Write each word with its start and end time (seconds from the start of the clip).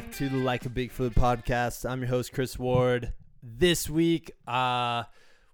Back 0.00 0.12
to 0.12 0.30
the 0.30 0.38
Like 0.38 0.64
a 0.64 0.70
Bigfoot 0.70 1.12
podcast. 1.12 1.88
I'm 1.88 2.00
your 2.00 2.08
host 2.08 2.32
Chris 2.32 2.58
Ward. 2.58 3.12
This 3.42 3.90
week, 3.90 4.30
uh, 4.48 5.02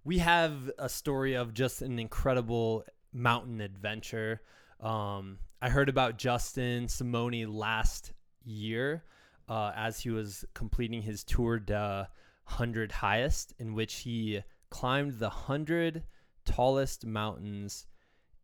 we 0.04 0.18
have 0.18 0.70
a 0.78 0.88
story 0.88 1.34
of 1.34 1.52
just 1.52 1.82
an 1.82 1.98
incredible 1.98 2.84
mountain 3.12 3.60
adventure. 3.60 4.40
Um, 4.78 5.38
I 5.60 5.68
heard 5.68 5.88
about 5.88 6.16
Justin 6.16 6.86
Simoni 6.86 7.44
last 7.52 8.12
year 8.44 9.02
uh, 9.48 9.72
as 9.74 9.98
he 9.98 10.10
was 10.10 10.44
completing 10.54 11.02
his 11.02 11.24
Tour 11.24 11.58
de 11.58 12.08
100 12.44 12.92
Highest, 12.92 13.52
in 13.58 13.74
which 13.74 13.94
he 13.96 14.44
climbed 14.70 15.18
the 15.18 15.26
100 15.26 16.04
tallest 16.44 17.04
mountains 17.04 17.88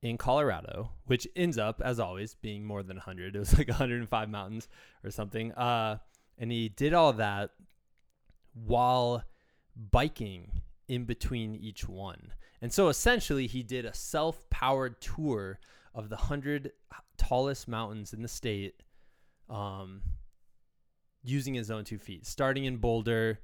in 0.03 0.19
Colorado, 0.19 0.91
which 1.07 1.29
ends 1.37 1.57
up, 1.57 1.81
as 1.83 2.01
always, 2.01 2.35
being 2.35 2.65
more 2.65 2.83
than 2.83 2.97
100. 2.97 3.37
It 3.37 3.39
was 3.39 3.57
like 3.57 3.69
105 3.69 4.29
mountains 4.29 4.69
or 5.05 5.11
something. 5.11 5.53
Uh, 5.53 5.99
and 6.39 6.51
he 6.51 6.69
did 6.69 6.93
all 6.93 7.13
that 7.15 7.51
while 8.53 9.23
biking 9.91 10.61
in 10.89 11.05
between 11.05 11.55
each 11.55 11.89
one. 11.89 12.33
And 12.61 12.73
so 12.73 12.89
essentially, 12.89 13.47
he 13.47 13.63
did 13.63 13.87
a 13.87 13.95
self 13.95 14.49
powered 14.51 15.01
tour 15.01 15.59
of 15.95 16.09
the 16.09 16.17
100 16.17 16.73
tallest 17.17 17.69
mountains 17.69 18.13
in 18.13 18.23
the 18.23 18.29
state 18.29 18.83
um, 19.49 20.03
using 21.23 21.55
his 21.55 21.71
own 21.71 21.85
two 21.85 21.99
feet, 21.99 22.27
starting 22.27 22.65
in 22.65 22.77
Boulder, 22.77 23.39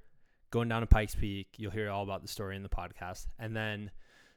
going 0.51 0.69
down 0.69 0.81
to 0.81 0.87
Pikes 0.87 1.15
Peak. 1.15 1.49
You'll 1.57 1.71
hear 1.71 1.91
all 1.91 2.03
about 2.03 2.23
the 2.23 2.29
story 2.29 2.57
in 2.57 2.63
the 2.63 2.69
podcast. 2.69 3.27
And 3.39 3.55
then 3.55 3.91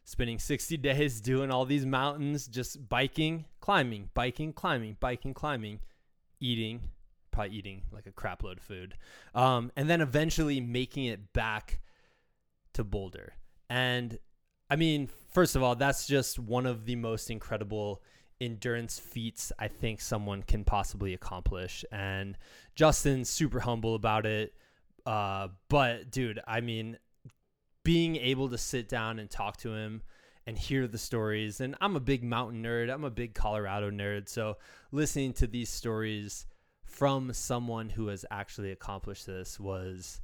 spending 0.04 0.40
60 0.40 0.78
days 0.78 1.22
doing 1.22 1.52
all 1.52 1.66
these 1.66 1.86
mountains, 1.86 2.48
just 2.48 2.88
biking, 2.90 3.46
climbing, 3.60 4.10
biking, 4.14 4.54
climbing, 4.54 4.98
biking, 5.00 5.34
climbing, 5.34 5.80
eating, 6.40 6.82
probably 7.32 7.56
eating 7.56 7.84
like 7.92 8.06
a 8.06 8.12
crap 8.12 8.44
load 8.44 8.58
of 8.58 8.64
food, 8.64 8.96
um, 9.34 9.72
and 9.76 9.90
then 9.90 10.02
eventually 10.02 10.60
making 10.60 11.06
it 11.06 11.34
back 11.34 11.80
to 12.74 12.84
Boulder. 12.84 13.34
And 13.70 14.18
I 14.70 14.76
mean, 14.76 15.10
first 15.32 15.56
of 15.56 15.64
all, 15.64 15.76
that's 15.76 16.08
just 16.08 16.40
one 16.40 16.66
of 16.66 16.86
the 16.86 16.96
most 16.96 17.30
incredible 17.30 18.02
endurance 18.42 19.00
feats 19.00 19.52
I 19.60 19.68
think 19.68 20.02
someone 20.02 20.44
can 20.44 20.64
possibly 20.64 21.14
accomplish. 21.14 21.86
And 21.92 22.38
Justin's 22.76 23.30
super 23.30 23.60
humble 23.60 23.96
about 23.96 24.26
it. 24.26 24.54
Uh, 25.06 25.50
but 25.70 26.12
dude, 26.12 26.40
I 26.48 26.62
mean, 26.62 26.98
being 27.84 28.16
able 28.16 28.50
to 28.50 28.58
sit 28.58 28.88
down 28.88 29.20
and 29.20 29.30
talk 29.30 29.58
to 29.58 29.74
him 29.74 30.02
and 30.46 30.58
hear 30.58 30.88
the 30.88 30.98
stories. 30.98 31.62
And 31.62 31.76
I'm 31.82 31.96
a 31.96 32.00
big 32.00 32.24
mountain 32.24 32.64
nerd, 32.64 32.92
I'm 32.92 33.04
a 33.04 33.10
big 33.10 33.34
Colorado 33.34 33.92
nerd. 33.92 34.30
So 34.30 34.58
listening 34.92 35.34
to 35.34 35.48
these 35.48 35.70
stories 35.70 36.46
from 36.84 37.34
someone 37.34 37.90
who 37.90 38.08
has 38.08 38.26
actually 38.30 38.72
accomplished 38.72 39.26
this 39.26 39.59
was 39.59 40.22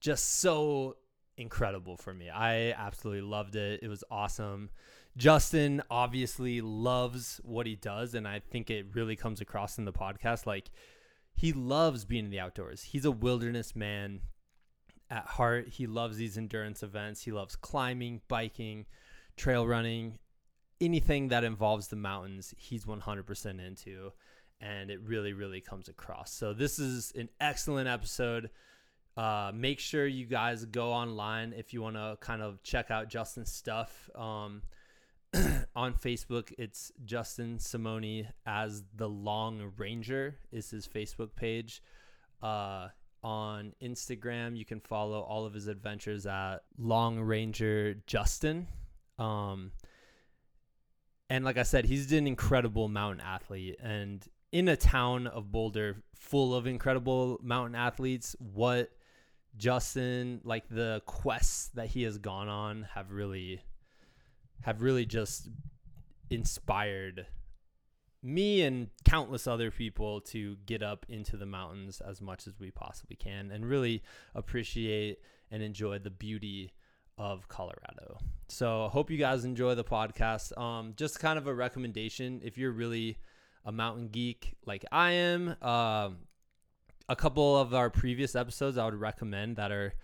just 0.00 0.40
so 0.40 0.96
incredible 1.36 1.96
for 1.96 2.12
me. 2.12 2.28
I 2.28 2.72
absolutely 2.72 3.22
loved 3.22 3.56
it. 3.56 3.80
It 3.82 3.88
was 3.88 4.04
awesome. 4.10 4.70
Justin 5.16 5.82
obviously 5.90 6.60
loves 6.60 7.40
what 7.44 7.66
he 7.66 7.76
does, 7.76 8.14
and 8.14 8.26
I 8.26 8.40
think 8.40 8.70
it 8.70 8.86
really 8.94 9.16
comes 9.16 9.40
across 9.40 9.78
in 9.78 9.84
the 9.84 9.92
podcast. 9.92 10.46
Like, 10.46 10.70
he 11.34 11.52
loves 11.52 12.04
being 12.04 12.26
in 12.26 12.30
the 12.30 12.40
outdoors. 12.40 12.82
He's 12.82 13.04
a 13.04 13.10
wilderness 13.10 13.74
man 13.76 14.20
at 15.12 15.26
heart. 15.26 15.68
He 15.68 15.86
loves 15.86 16.16
these 16.16 16.38
endurance 16.38 16.82
events. 16.82 17.22
He 17.22 17.30
loves 17.30 17.54
climbing, 17.54 18.22
biking, 18.28 18.86
trail 19.36 19.66
running, 19.66 20.18
anything 20.80 21.28
that 21.28 21.44
involves 21.44 21.88
the 21.88 21.96
mountains. 21.96 22.54
He's 22.56 22.86
100% 22.86 23.64
into, 23.64 24.12
and 24.60 24.90
it 24.90 25.00
really, 25.02 25.34
really 25.34 25.60
comes 25.60 25.88
across. 25.88 26.32
So, 26.32 26.54
this 26.54 26.78
is 26.78 27.12
an 27.14 27.28
excellent 27.40 27.88
episode. 27.88 28.50
Uh, 29.14 29.52
make 29.54 29.78
sure 29.78 30.06
you 30.06 30.24
guys 30.24 30.64
go 30.64 30.90
online 30.90 31.52
if 31.54 31.74
you 31.74 31.82
want 31.82 31.96
to 31.96 32.16
kind 32.20 32.40
of 32.40 32.62
check 32.62 32.90
out 32.90 33.10
Justin's 33.10 33.52
stuff. 33.52 34.08
Um, 34.14 34.62
on 35.76 35.92
Facebook, 35.92 36.52
it's 36.56 36.90
Justin 37.04 37.58
Simoni 37.58 38.26
as 38.46 38.84
the 38.96 39.08
Long 39.08 39.72
Ranger 39.76 40.36
is 40.50 40.70
his 40.70 40.88
Facebook 40.88 41.36
page. 41.36 41.82
Uh, 42.42 42.88
on 43.22 43.72
Instagram, 43.82 44.56
you 44.56 44.64
can 44.64 44.80
follow 44.80 45.20
all 45.20 45.46
of 45.46 45.54
his 45.54 45.68
adventures 45.68 46.26
at 46.26 46.58
Long 46.78 47.20
Ranger 47.20 47.94
Justin. 48.06 48.66
Um, 49.18 49.72
and 51.30 51.44
like 51.44 51.56
I 51.56 51.62
said, 51.62 51.84
he's 51.84 52.12
an 52.12 52.26
incredible 52.26 52.88
mountain 52.88 53.24
athlete. 53.24 53.76
And 53.82 54.26
in 54.50 54.68
a 54.68 54.76
town 54.76 55.26
of 55.26 55.50
Boulder 55.50 56.02
full 56.14 56.54
of 56.54 56.66
incredible 56.66 57.38
mountain 57.42 57.74
athletes, 57.74 58.36
what 58.38 58.90
Justin, 59.56 60.40
like 60.44 60.68
the 60.68 61.02
quests 61.06 61.68
that 61.74 61.88
he 61.88 62.02
has 62.02 62.18
gone 62.18 62.48
on, 62.48 62.86
have 62.94 63.10
really 63.10 63.62
have 64.62 64.82
really 64.82 65.04
just 65.04 65.48
inspired 66.30 67.26
me 68.22 68.62
and 68.62 68.88
countless 69.04 69.46
other 69.46 69.70
people 69.70 70.20
to 70.20 70.56
get 70.66 70.82
up 70.82 71.04
into 71.08 71.36
the 71.36 71.46
mountains 71.46 72.00
as 72.00 72.20
much 72.20 72.46
as 72.46 72.58
we 72.60 72.70
possibly 72.70 73.16
can 73.16 73.50
and 73.50 73.66
really 73.66 74.02
appreciate 74.34 75.18
and 75.50 75.62
enjoy 75.62 75.98
the 75.98 76.10
beauty 76.10 76.72
of 77.18 77.48
Colorado. 77.48 78.18
So 78.48 78.86
I 78.86 78.88
hope 78.88 79.10
you 79.10 79.18
guys 79.18 79.44
enjoy 79.44 79.74
the 79.74 79.84
podcast. 79.84 80.56
Um, 80.58 80.94
just 80.96 81.20
kind 81.20 81.38
of 81.38 81.46
a 81.46 81.54
recommendation 81.54 82.40
if 82.44 82.56
you're 82.56 82.72
really 82.72 83.18
a 83.64 83.72
mountain 83.72 84.08
geek 84.08 84.54
like 84.66 84.84
I 84.90 85.12
am. 85.12 85.56
Um, 85.62 86.18
a 87.08 87.16
couple 87.16 87.56
of 87.56 87.74
our 87.74 87.90
previous 87.90 88.34
episodes 88.34 88.78
I 88.78 88.84
would 88.84 88.94
recommend 88.94 89.56
that 89.56 89.72
are 89.72 89.94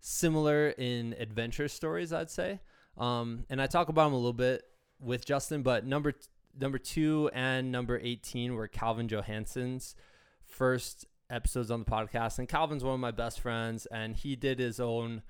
similar 0.00 0.70
in 0.70 1.14
adventure 1.18 1.68
stories, 1.68 2.12
I'd 2.12 2.30
say. 2.30 2.60
Um, 2.98 3.44
and 3.48 3.62
I 3.62 3.66
talk 3.66 3.88
about 3.88 4.04
them 4.04 4.14
a 4.14 4.16
little 4.16 4.32
bit 4.32 4.64
with 5.00 5.24
Justin, 5.24 5.62
but 5.62 5.86
number 5.86 6.12
number 6.58 6.78
two 6.78 7.30
and 7.32 7.70
number 7.70 7.98
18 8.02 8.54
were 8.54 8.68
Calvin 8.68 9.08
Johansson's 9.08 9.94
first 10.44 11.06
episodes 11.30 11.70
on 11.70 11.80
the 11.80 11.90
podcast. 11.90 12.38
And 12.38 12.48
Calvin's 12.48 12.84
one 12.84 12.94
of 12.94 13.00
my 13.00 13.10
best 13.10 13.40
friends, 13.40 13.86
and 13.86 14.16
he 14.16 14.36
did 14.36 14.58
his 14.58 14.80
own 14.80 15.22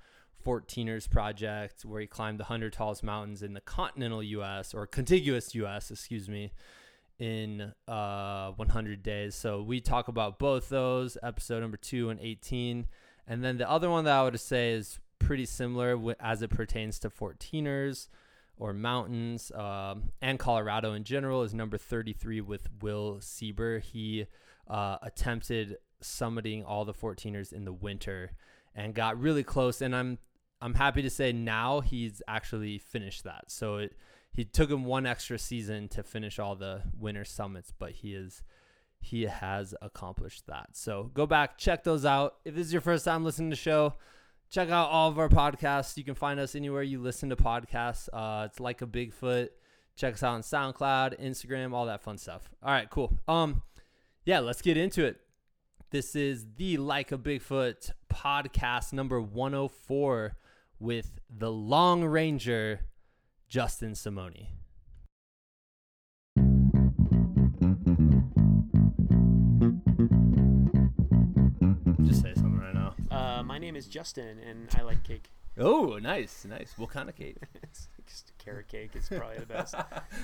14ers 0.45 1.09
project 1.09 1.85
where 1.85 2.01
he 2.01 2.07
climbed 2.07 2.39
the 2.39 2.43
100 2.43 2.73
tallest 2.73 3.03
mountains 3.03 3.43
in 3.43 3.53
the 3.53 3.61
continental 3.61 4.23
US 4.23 4.73
or 4.73 4.87
contiguous 4.87 5.53
US, 5.55 5.91
excuse 5.91 6.27
me, 6.27 6.51
in 7.19 7.73
uh, 7.87 8.51
100 8.51 9.03
days. 9.03 9.35
So 9.35 9.61
we 9.61 9.79
talk 9.79 10.07
about 10.07 10.39
both 10.39 10.69
those, 10.69 11.17
episode 11.21 11.59
number 11.59 11.77
two 11.77 12.09
and 12.09 12.19
18. 12.19 12.87
And 13.27 13.43
then 13.43 13.57
the 13.57 13.69
other 13.69 13.89
one 13.89 14.05
that 14.05 14.17
I 14.17 14.23
would 14.23 14.39
say 14.39 14.73
is 14.73 14.99
pretty 15.19 15.45
similar 15.45 16.15
as 16.19 16.41
it 16.41 16.49
pertains 16.49 16.97
to 16.99 17.09
14ers 17.09 18.07
or 18.57 18.73
mountains 18.73 19.51
um, 19.51 20.11
and 20.21 20.37
Colorado 20.37 20.93
in 20.93 21.03
general 21.03 21.43
is 21.43 21.53
number 21.53 21.77
33 21.77 22.41
with 22.41 22.67
Will 22.81 23.17
Sieber. 23.19 23.81
He 23.81 24.25
uh, 24.67 24.97
attempted 25.01 25.77
summiting 26.01 26.63
all 26.65 26.85
the 26.85 26.93
14ers 26.93 27.53
in 27.53 27.65
the 27.65 27.73
winter 27.73 28.31
and 28.75 28.93
got 28.93 29.19
really 29.19 29.43
close. 29.43 29.81
And 29.81 29.95
I'm 29.95 30.17
I'm 30.61 30.75
happy 30.75 31.01
to 31.01 31.09
say 31.09 31.31
now 31.31 31.79
he's 31.79 32.21
actually 32.27 32.77
finished 32.77 33.23
that. 33.23 33.45
So 33.47 33.77
it 33.77 33.95
he 34.33 34.45
took 34.45 34.69
him 34.69 34.85
one 34.85 35.05
extra 35.05 35.37
season 35.37 35.89
to 35.89 36.03
finish 36.03 36.39
all 36.39 36.55
the 36.55 36.83
winter 36.97 37.25
summits, 37.25 37.73
but 37.77 37.91
he 37.91 38.13
is 38.13 38.43
he 38.99 39.23
has 39.23 39.73
accomplished 39.81 40.45
that. 40.47 40.69
So 40.73 41.09
go 41.13 41.25
back, 41.25 41.57
check 41.57 41.83
those 41.83 42.05
out. 42.05 42.35
If 42.45 42.55
this 42.55 42.67
is 42.67 42.73
your 42.73 42.81
first 42.81 43.03
time 43.03 43.25
listening 43.25 43.49
to 43.49 43.55
the 43.55 43.61
show, 43.61 43.95
check 44.51 44.69
out 44.69 44.89
all 44.89 45.09
of 45.09 45.17
our 45.17 45.29
podcasts. 45.29 45.97
You 45.97 46.03
can 46.03 46.13
find 46.13 46.39
us 46.39 46.53
anywhere 46.55 46.83
you 46.83 46.99
listen 46.99 47.29
to 47.29 47.35
podcasts. 47.35 48.09
Uh, 48.13 48.45
it's 48.45 48.59
like 48.59 48.81
a 48.81 48.87
Bigfoot. 48.87 49.49
Check 49.95 50.15
us 50.15 50.23
out 50.23 50.33
on 50.35 50.41
SoundCloud, 50.41 51.19
Instagram, 51.19 51.73
all 51.73 51.85
that 51.87 52.01
fun 52.01 52.17
stuff. 52.17 52.49
All 52.61 52.71
right, 52.71 52.89
cool. 52.89 53.17
Um, 53.27 53.63
yeah, 54.25 54.39
let's 54.39 54.61
get 54.61 54.77
into 54.77 55.05
it. 55.05 55.19
This 55.89 56.15
is 56.15 56.45
the 56.55 56.77
Like 56.77 57.11
a 57.11 57.17
Bigfoot 57.17 57.91
podcast 58.11 58.93
number 58.93 59.21
104 59.21 60.37
with 60.79 61.19
the 61.29 61.51
Long 61.51 62.03
Ranger, 62.05 62.81
Justin 63.49 63.93
Simoni. 63.93 64.47
Is 73.81 73.87
Justin, 73.87 74.37
and 74.47 74.69
I 74.77 74.83
like 74.83 75.03
cake. 75.03 75.31
Oh, 75.57 75.97
nice, 75.99 76.45
nice. 76.45 76.73
What 76.77 76.91
kind 76.91 77.09
of 77.09 77.15
cake? 77.15 77.37
just 78.07 78.31
carrot 78.37 78.67
cake. 78.67 78.91
It's 78.93 79.09
probably 79.09 79.39
the 79.39 79.47
best. 79.47 79.73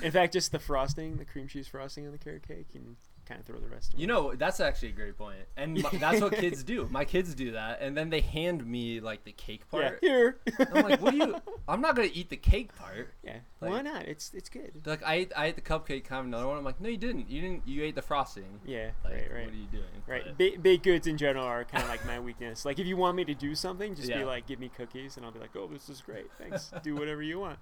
In 0.03 0.11
fact, 0.11 0.33
just 0.33 0.51
the 0.51 0.59
frosting, 0.59 1.17
the 1.17 1.25
cream 1.25 1.47
cheese 1.47 1.67
frosting 1.67 2.05
on 2.05 2.11
the 2.11 2.19
carrot 2.19 2.47
cake, 2.47 2.67
and 2.75 2.95
kind 3.27 3.39
of 3.39 3.45
throw 3.45 3.59
the 3.59 3.67
rest. 3.67 3.93
Away. 3.93 4.01
You 4.01 4.07
know, 4.07 4.33
that's 4.35 4.59
actually 4.59 4.89
a 4.89 4.93
great 4.93 5.17
point, 5.17 5.37
and 5.57 5.81
my, 5.81 5.89
that's 5.93 6.21
what 6.21 6.33
kids 6.33 6.63
do. 6.63 6.87
My 6.91 7.03
kids 7.05 7.35
do 7.35 7.51
that, 7.51 7.81
and 7.81 7.95
then 7.97 8.09
they 8.09 8.21
hand 8.21 8.65
me 8.65 8.99
like 8.99 9.23
the 9.23 9.31
cake 9.33 9.69
part. 9.69 9.99
yeah, 10.01 10.09
here. 10.09 10.37
I'm 10.73 10.83
like, 10.89 11.01
what 11.01 11.11
do 11.11 11.17
you? 11.17 11.35
I'm 11.67 11.81
not 11.81 11.95
gonna 11.95 12.09
eat 12.13 12.29
the 12.29 12.37
cake 12.37 12.75
part. 12.77 13.09
yeah, 13.23 13.37
like- 13.61 13.71
why 13.71 13.81
not? 13.81 14.03
It's 14.03 14.33
it's 14.33 14.49
good. 14.49 14.71
Like, 14.85 15.03
I 15.05 15.13
ate, 15.15 15.31
I 15.35 15.45
ate 15.47 15.55
the 15.55 15.61
cupcake, 15.61 16.05
kind 16.05 16.21
of 16.21 16.25
another 16.27 16.47
one. 16.47 16.57
I'm 16.57 16.63
like, 16.63 16.79
no, 16.79 16.89
you 16.89 16.97
didn't. 16.97 17.29
You 17.29 17.41
didn't. 17.41 17.67
You 17.67 17.83
ate 17.83 17.95
the 17.95 18.01
frosting. 18.01 18.59
Yeah, 18.65 18.91
Like, 19.03 19.13
right, 19.13 19.31
right. 19.33 19.45
what 19.45 19.53
are 19.53 19.57
you 19.57 19.67
doing? 19.71 19.83
Right, 20.07 20.37
ba- 20.37 20.59
baked 20.61 20.83
goods 20.83 21.07
in 21.07 21.17
general 21.17 21.45
are 21.45 21.63
kind 21.65 21.83
of 21.83 21.89
like 21.89 22.05
my 22.05 22.19
weakness. 22.19 22.63
Like, 22.65 22.79
if 22.79 22.87
you 22.87 22.95
want 22.97 23.17
me 23.17 23.25
to 23.25 23.33
do 23.33 23.55
something, 23.55 23.93
just 23.95 24.07
Yeah. 24.09 24.19
be 24.19 24.23
like, 24.23 24.47
"Give 24.47 24.59
me 24.59 24.69
cookies," 24.69 25.17
and 25.17 25.25
I'll 25.25 25.31
be 25.31 25.39
like, 25.39 25.55
"Oh, 25.55 25.67
this 25.71 25.89
is 25.89 26.01
great, 26.01 26.27
thanks. 26.39 26.71
do 26.83 26.95
whatever 26.95 27.21
you 27.21 27.39
want." 27.39 27.59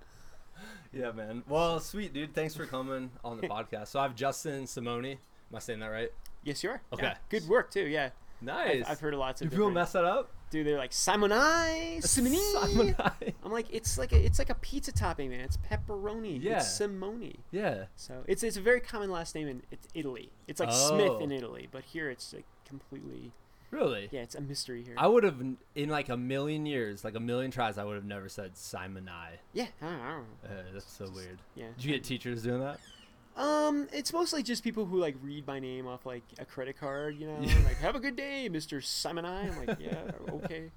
Yeah, 0.94 1.12
man. 1.12 1.44
Well, 1.50 1.80
sweet, 1.82 2.14
dude. 2.14 2.34
Thanks 2.34 2.56
for 2.56 2.66
coming 2.66 3.12
on 3.26 3.42
the 3.42 3.48
podcast. 3.50 3.88
So 3.88 4.00
I 4.00 4.04
have 4.04 4.16
Justin 4.16 4.64
Simoni. 4.64 5.18
Am 5.56 5.58
I 5.58 5.62
saying 5.62 5.80
that 5.80 5.88
right? 5.88 6.12
Yes, 6.44 6.66
you 6.66 6.70
are. 6.70 6.82
Okay. 6.92 7.06
Yeah, 7.06 7.16
good 7.30 7.48
work 7.48 7.72
too. 7.72 7.88
Yeah, 7.88 8.10
Nice. 8.42 8.82
I've, 8.84 8.92
I've 8.92 9.00
heard 9.00 9.14
a 9.14 9.18
lot 9.18 9.36
of. 9.42 9.50
people 9.50 9.70
different- 9.70 9.74
mess 9.76 9.94
that 9.94 10.04
up? 10.04 10.30
Dude, 10.50 10.68
they're 10.68 10.78
like 10.78 10.92
Simonai, 10.92 12.04
Simone. 12.04 12.36
Simone. 12.68 12.96
I'm 13.44 13.52
like, 13.54 13.68
it's 13.72 13.98
like 13.98 14.12
a, 14.12 14.18
it's 14.24 14.38
like 14.38 14.50
a 14.50 14.56
pizza 14.56 14.92
topping, 14.92 15.30
man. 15.30 15.40
It's 15.40 15.58
pepperoni. 15.58 16.40
Yeah. 16.44 16.58
It's 16.58 16.70
Simone. 16.76 17.36
Yeah. 17.52 17.86
So 17.96 18.24
it's 18.28 18.44
it's 18.44 18.58
a 18.58 18.62
very 18.62 18.82
common 18.82 19.10
last 19.10 19.34
name 19.34 19.48
in 19.48 19.64
it's 19.72 19.88
Italy. 19.94 20.30
It's 20.50 20.60
like 20.60 20.70
Oh. 20.74 20.90
Smith 20.90 21.22
in 21.22 21.32
Italy, 21.32 21.70
but 21.72 21.86
here 21.86 22.10
it's 22.10 22.34
like 22.34 22.46
completely 22.66 23.32
Really? 23.72 24.10
yeah, 24.12 24.22
it's 24.22 24.36
a 24.36 24.42
mystery 24.42 24.84
here. 24.84 24.96
I 24.98 25.08
would 25.08 25.24
have, 25.24 25.42
in 25.74 25.90
like 25.90 26.10
a 26.10 26.16
million 26.18 26.66
years, 26.66 27.04
like 27.06 27.16
a 27.16 27.20
million 27.20 27.50
tries, 27.52 27.78
I 27.78 27.84
would 27.84 27.96
have 27.96 28.06
never 28.06 28.30
said 28.30 28.56
Simon 28.58 29.10
I. 29.10 29.40
yeah, 29.54 29.68
I 29.82 29.86
don't, 29.86 30.00
I 30.02 30.10
don't 30.12 30.18
know. 30.20 30.50
Uh, 30.50 30.64
that's 30.74 30.92
so 30.92 31.10
weird. 31.16 31.40
Yeah. 31.56 31.66
Did 31.78 31.86
you 31.86 31.94
get 31.94 32.04
teachers 32.04 32.44
doing 32.44 32.60
that? 32.62 32.80
Um, 33.36 33.88
it's 33.92 34.14
mostly 34.14 34.44
just 34.44 34.64
people 34.64 34.86
who 34.86 34.98
like 35.00 35.16
read 35.22 35.46
my 35.46 35.60
name 35.60 35.88
off 35.88 36.06
like 36.06 36.24
a 36.40 36.46
credit 36.46 36.80
card, 36.80 37.18
you 37.20 37.28
know, 37.28 37.38
Yeah. 37.42 37.54
like 37.66 37.78
"Have 37.78 37.96
a 37.96 38.00
good 38.00 38.16
day, 38.16 38.48
Mister 38.50 38.80
Simon." 38.82 39.26
I. 39.26 39.48
I'm 39.48 39.66
like, 39.66 39.78
yeah, 39.80 40.12
okay, 40.30 40.72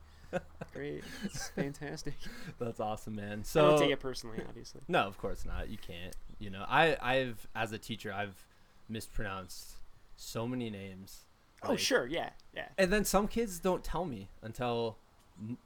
great, 0.74 1.04
it's 1.24 1.48
fantastic. 1.50 2.14
That's 2.58 2.80
awesome, 2.80 3.14
man. 3.14 3.44
So 3.44 3.64
I 3.66 3.70
don't 3.70 3.78
take 3.80 3.90
it 3.92 4.00
personally, 4.00 4.38
obviously. 4.48 4.80
no, 4.88 5.00
of 5.06 5.16
course 5.18 5.44
not. 5.44 5.68
You 5.68 5.78
can't. 5.78 6.16
You 6.40 6.50
know, 6.50 6.64
I, 6.68 6.96
I've 7.00 7.46
as 7.54 7.72
a 7.72 7.78
teacher, 7.78 8.12
I've 8.12 8.44
mispronounced 8.88 9.74
so 10.16 10.46
many 10.48 10.68
names. 10.70 11.24
Oh 11.62 11.76
sure, 11.76 12.06
yeah, 12.06 12.30
yeah. 12.54 12.68
And 12.76 12.92
then 12.92 13.04
some 13.04 13.28
kids 13.28 13.58
don't 13.60 13.84
tell 13.84 14.04
me 14.04 14.28
until 14.42 14.96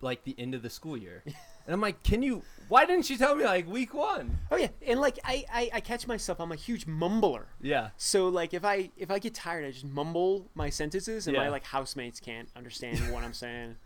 like 0.02 0.24
the 0.24 0.34
end 0.38 0.54
of 0.54 0.62
the 0.62 0.68
school 0.70 0.96
year, 0.96 1.22
and 1.66 1.74
I'm 1.74 1.80
like, 1.80 2.02
"Can 2.02 2.22
you? 2.22 2.42
Why 2.68 2.86
didn't 2.86 3.10
you 3.10 3.18
tell 3.18 3.34
me 3.36 3.44
like 3.44 3.68
week 3.68 3.92
one?" 3.92 4.38
Oh 4.50 4.56
yeah, 4.56 4.68
and 4.86 5.00
like 5.00 5.18
I, 5.24 5.44
I 5.52 5.70
I 5.74 5.80
catch 5.80 6.06
myself. 6.06 6.40
I'm 6.40 6.52
a 6.52 6.56
huge 6.56 6.86
mumbler. 6.86 7.44
Yeah. 7.60 7.90
So 7.96 8.28
like 8.28 8.54
if 8.54 8.64
I 8.64 8.90
if 8.96 9.10
I 9.10 9.18
get 9.18 9.34
tired, 9.34 9.64
I 9.64 9.70
just 9.70 9.84
mumble 9.84 10.46
my 10.54 10.70
sentences, 10.70 11.26
and 11.26 11.34
Yeah. 11.36 11.44
my 11.44 11.48
like 11.50 11.64
housemates 11.64 12.20
can't 12.20 12.48
understand 12.56 12.98
what 13.12 13.22
I'm 13.24 13.34
saying. 13.34 13.76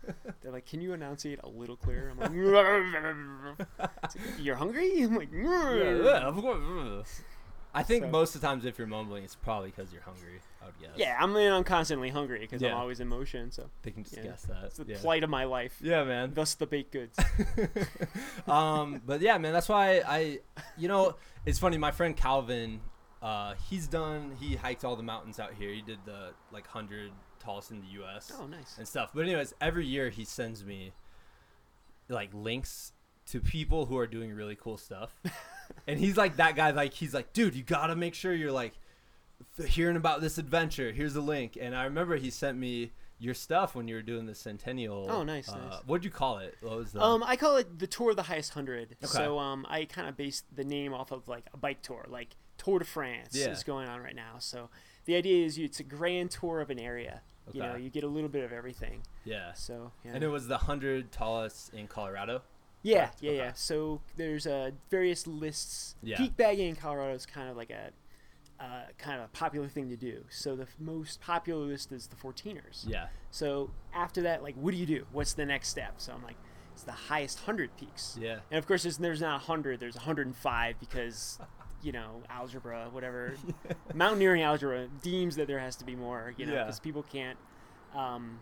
They're 0.41 0.51
like, 0.51 0.65
"Can 0.65 0.81
you 0.81 0.93
enunciate 0.93 1.39
a 1.43 1.49
little 1.49 1.75
clearer?" 1.75 2.09
I'm 2.11 2.19
like, 2.19 2.31
"You're 4.39 4.55
hungry?" 4.55 5.01
I'm 5.03 5.15
like, 5.15 5.31
mm. 5.31 6.03
Yeah, 6.03 6.11
yeah, 6.11 6.27
of 6.27 6.35
course. 6.35 7.21
I 7.77 7.83
think 7.83 8.05
So- 8.05 8.09
most 8.11 8.35
of 8.35 8.41
the 8.41 8.47
times 8.47 8.65
if 8.65 8.77
you're 8.77 8.87
mumbling, 8.87 9.23
it's 9.23 9.35
probably 9.35 9.69
because 9.69 9.91
you're 9.93 10.01
hungry. 10.01 10.39
I 10.61 10.65
would 10.65 10.79
guess. 10.81 10.91
"Yeah, 10.97 11.17
I'm 11.19 11.35
I'm 11.35 11.63
constantly 11.63 12.09
hungry 12.09 12.39
because 12.39 12.61
Yeah. 12.61 12.71
I'm 12.73 12.77
always 12.77 12.99
in 12.99 13.07
motion." 13.07 13.51
So 13.51 13.69
They 13.83 13.91
can 13.91 14.03
just 14.03 14.17
Yeah. 14.17 14.23
guess 14.23 14.41
that. 14.43 14.63
it's 14.65 14.77
the 14.77 14.85
yeah. 14.85 14.97
plight 14.99 15.23
of 15.23 15.29
my 15.29 15.43
life. 15.45 15.77
yeah, 15.81 16.03
man. 16.03 16.33
Thus 16.33 16.55
the 16.55 16.65
baked 16.67 16.91
goods. 16.91 17.17
um, 18.47 19.01
but 19.05 19.21
yeah, 19.21 19.37
man, 19.37 19.53
that's 19.53 19.69
why 19.69 20.01
I, 20.05 20.39
you 20.77 20.87
know, 20.87 21.15
it's 21.45 21.59
funny. 21.59 21.77
My 21.77 21.91
friend 21.91 22.15
Calvin, 22.15 22.81
uh, 23.21 23.53
he's 23.69 23.87
done. 23.87 24.35
He 24.39 24.55
hiked 24.55 24.83
all 24.83 24.95
the 24.95 25.03
mountains 25.03 25.39
out 25.39 25.53
here. 25.53 25.71
He 25.71 25.81
did 25.81 25.99
the 26.05 26.33
like 26.51 26.67
hundred 26.67 27.11
tallest 27.39 27.71
in 27.71 27.81
the 27.81 27.87
U.S. 27.99 28.31
Oh, 28.39 28.47
nice. 28.47 28.77
and 28.77 28.87
stuff. 28.87 29.11
But 29.13 29.21
anyways, 29.25 29.53
every 29.61 29.85
year 29.85 30.09
he 30.09 30.25
sends 30.25 30.65
me 30.65 30.93
like 32.09 32.29
links 32.33 32.93
to 33.27 33.39
people 33.41 33.85
who 33.85 33.97
are 33.97 34.07
doing 34.07 34.33
really 34.33 34.55
cool 34.55 34.77
stuff. 34.77 35.11
and 35.87 35.99
he's 35.99 36.17
like 36.17 36.37
that 36.37 36.55
guy 36.55 36.71
like 36.71 36.93
he's 36.93 37.13
like, 37.13 37.33
"Dude, 37.33 37.55
you 37.55 37.63
got 37.63 37.87
to 37.87 37.95
make 37.95 38.13
sure 38.15 38.33
you're 38.33 38.51
like 38.51 38.73
hearing 39.67 39.97
about 39.97 40.21
this 40.21 40.37
adventure. 40.37 40.91
Here's 40.91 41.15
a 41.15 41.21
link." 41.21 41.57
And 41.59 41.75
I 41.75 41.83
remember 41.85 42.15
he 42.15 42.29
sent 42.29 42.57
me 42.57 42.91
your 43.19 43.33
stuff 43.33 43.73
when 43.75 43.87
you 43.87 43.95
were 43.95 44.01
doing 44.01 44.25
the 44.27 44.35
centennial. 44.35 45.07
Oh, 45.09 45.23
nice, 45.23 45.49
uh, 45.49 45.57
nice. 45.57 45.79
What'd 45.85 46.05
you 46.05 46.11
call 46.11 46.37
it? 46.37 46.55
What 46.61 46.77
was 46.77 46.91
the 46.91 47.01
Um, 47.01 47.23
I 47.25 47.35
call 47.35 47.57
it 47.57 47.79
the 47.79 47.87
tour 47.87 48.11
of 48.11 48.15
the 48.15 48.23
highest 48.23 48.53
hundred. 48.53 48.95
Okay. 49.03 49.07
So 49.11 49.39
um, 49.39 49.65
I 49.69 49.85
kind 49.85 50.07
of 50.07 50.15
based 50.15 50.45
the 50.55 50.63
name 50.63 50.93
off 50.93 51.11
of 51.11 51.27
like 51.27 51.45
a 51.53 51.57
bike 51.57 51.81
tour, 51.81 52.05
like 52.09 52.35
Tour 52.57 52.79
de 52.79 52.85
France 52.85 53.29
Yeah. 53.35 53.49
is 53.49 53.63
going 53.63 53.87
on 53.87 54.01
right 54.01 54.15
now. 54.15 54.35
So 54.39 54.69
the 55.05 55.15
idea 55.15 55.45
is 55.45 55.57
you, 55.57 55.65
it's 55.65 55.79
a 55.79 55.83
grand 55.83 56.31
tour 56.31 56.59
of 56.59 56.69
an 56.69 56.79
area. 56.79 57.21
Okay. 57.49 57.57
You 57.59 57.63
know, 57.63 57.75
you 57.75 57.89
get 57.89 58.03
a 58.03 58.07
little 58.07 58.29
bit 58.29 58.43
of 58.43 58.51
everything. 58.51 59.01
Yeah. 59.25 59.53
So 59.53 59.91
yeah, 60.03 60.11
And 60.15 60.23
it 60.23 60.27
was 60.27 60.47
the 60.47 60.57
100 60.57 61.11
tallest 61.11 61.73
in 61.73 61.87
Colorado. 61.87 62.41
Yeah, 62.83 63.09
yeah, 63.19 63.31
yeah. 63.31 63.51
So 63.53 64.01
there's 64.15 64.47
uh, 64.47 64.71
various 64.89 65.27
lists. 65.27 65.95
Yeah. 66.03 66.17
Peak 66.17 66.37
bagging 66.37 66.69
in 66.69 66.75
Colorado 66.75 67.13
is 67.13 67.25
kind 67.25 67.49
of 67.49 67.57
like 67.57 67.69
a 67.69 67.91
uh, 68.59 68.85
kind 68.97 69.19
of 69.19 69.25
a 69.25 69.27
popular 69.29 69.67
thing 69.67 69.87
to 69.89 69.95
do. 69.95 70.23
So 70.29 70.55
the 70.55 70.63
f- 70.63 70.75
most 70.79 71.21
popular 71.21 71.65
list 71.65 71.91
is 71.91 72.07
the 72.07 72.15
14ers. 72.15 72.85
Yeah. 72.87 73.07
So 73.29 73.69
after 73.93 74.23
that, 74.23 74.41
like, 74.41 74.55
what 74.55 74.71
do 74.71 74.77
you 74.77 74.85
do? 74.87 75.05
What's 75.11 75.33
the 75.33 75.45
next 75.45 75.67
step? 75.69 75.95
So 75.97 76.11
I'm 76.11 76.23
like, 76.23 76.37
it's 76.73 76.81
the 76.83 76.91
highest 76.91 77.39
hundred 77.41 77.69
peaks. 77.77 78.17
Yeah. 78.19 78.39
And 78.49 78.57
of 78.57 78.65
course, 78.65 78.81
there's, 78.83 78.97
there's 78.97 79.21
not 79.21 79.41
100, 79.47 79.79
there's 79.79 79.95
105 79.95 80.79
because, 80.79 81.37
you 81.83 81.91
know, 81.91 82.23
algebra, 82.31 82.87
whatever, 82.91 83.35
mountaineering 83.93 84.41
algebra 84.41 84.87
deems 85.03 85.35
that 85.35 85.45
there 85.47 85.59
has 85.59 85.75
to 85.75 85.85
be 85.85 85.95
more, 85.95 86.33
you 86.37 86.47
know, 86.47 86.53
Yeah. 86.53 86.63
because 86.63 86.79
people 86.79 87.03
can't 87.03 87.37
um, 87.95 88.39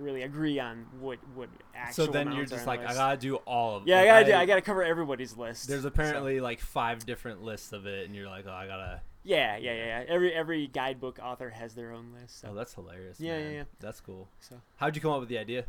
really 0.00 0.22
agree 0.22 0.58
on 0.58 0.86
what, 0.98 1.18
what 1.34 1.48
actual 1.74 2.06
So 2.06 2.10
then 2.12 2.32
you're 2.32 2.44
just 2.46 2.66
like, 2.66 2.80
I 2.80 2.94
gotta 2.94 3.16
do 3.16 3.36
all 3.36 3.76
of. 3.76 3.86
Yeah, 3.86 4.00
I 4.00 4.04
gotta, 4.06 4.24
do, 4.26 4.34
I 4.34 4.46
gotta 4.46 4.62
cover 4.62 4.82
everybody's 4.82 5.36
list. 5.36 5.68
There's 5.68 5.82
So- 5.82 5.88
apparently 5.88 6.40
like 6.40 6.60
five 6.60 7.04
different 7.06 7.42
lists 7.42 7.72
of 7.72 7.86
it, 7.86 8.06
and 8.06 8.14
you're 8.14 8.28
like, 8.28 8.44
oh, 8.48 8.52
I 8.52 8.66
gotta. 8.66 9.02
yeah, 9.22 9.56
yeah, 9.56 9.72
yeah, 9.74 9.84
yeah. 10.00 10.04
Every 10.08 10.32
every 10.32 10.66
guidebook 10.66 11.18
author 11.22 11.50
has 11.50 11.74
their 11.74 11.92
own 11.92 12.12
list. 12.20 12.40
So. 12.40 12.48
Oh, 12.50 12.54
that's 12.54 12.74
hilarious. 12.74 13.20
Yeah, 13.20 13.38
yeah, 13.38 13.48
yeah. 13.50 13.62
That's 13.78 14.00
cool. 14.00 14.28
so. 14.40 14.56
How'd 14.76 14.96
you 14.96 15.02
come 15.02 15.12
up 15.12 15.20
with 15.20 15.28
the 15.28 15.38
idea? 15.38 15.64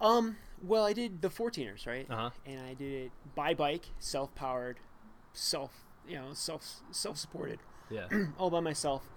Um, 0.00 0.36
well, 0.62 0.84
I 0.86 0.94
did 0.94 1.20
the 1.20 1.28
14ers, 1.28 1.86
right? 1.86 2.06
Uh 2.10 2.16
huh. 2.16 2.30
and 2.46 2.60
I 2.66 2.72
did 2.74 2.92
it 3.06 3.12
by 3.34 3.52
bike, 3.52 3.84
self-powered, 3.98 4.78
self, 5.34 5.72
you 6.08 6.16
know, 6.16 6.28
self 6.32 6.80
self-supported, 6.90 7.58
Yeah. 7.90 8.06
all 8.38 8.48
by 8.50 8.60
myself, 8.60 9.10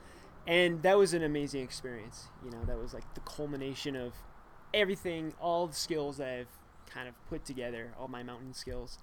and 0.46 0.84
that 0.84 0.98
was 0.98 1.14
an 1.14 1.24
amazing 1.24 1.64
experience. 1.64 2.28
You 2.44 2.52
know, 2.52 2.66
that 2.66 2.78
was 2.78 2.94
like 2.94 3.14
the 3.14 3.22
culmination 3.22 3.96
of 3.96 4.14
everything, 4.74 5.34
all 5.42 5.68
the 5.68 5.74
skills 5.76 6.18
that 6.18 6.28
I've 6.28 6.48
kind 6.94 7.08
of 7.08 7.14
put 7.30 7.46
together, 7.46 7.92
all 8.00 8.08
my 8.08 8.24
mountain 8.24 8.54
skills, 8.54 8.98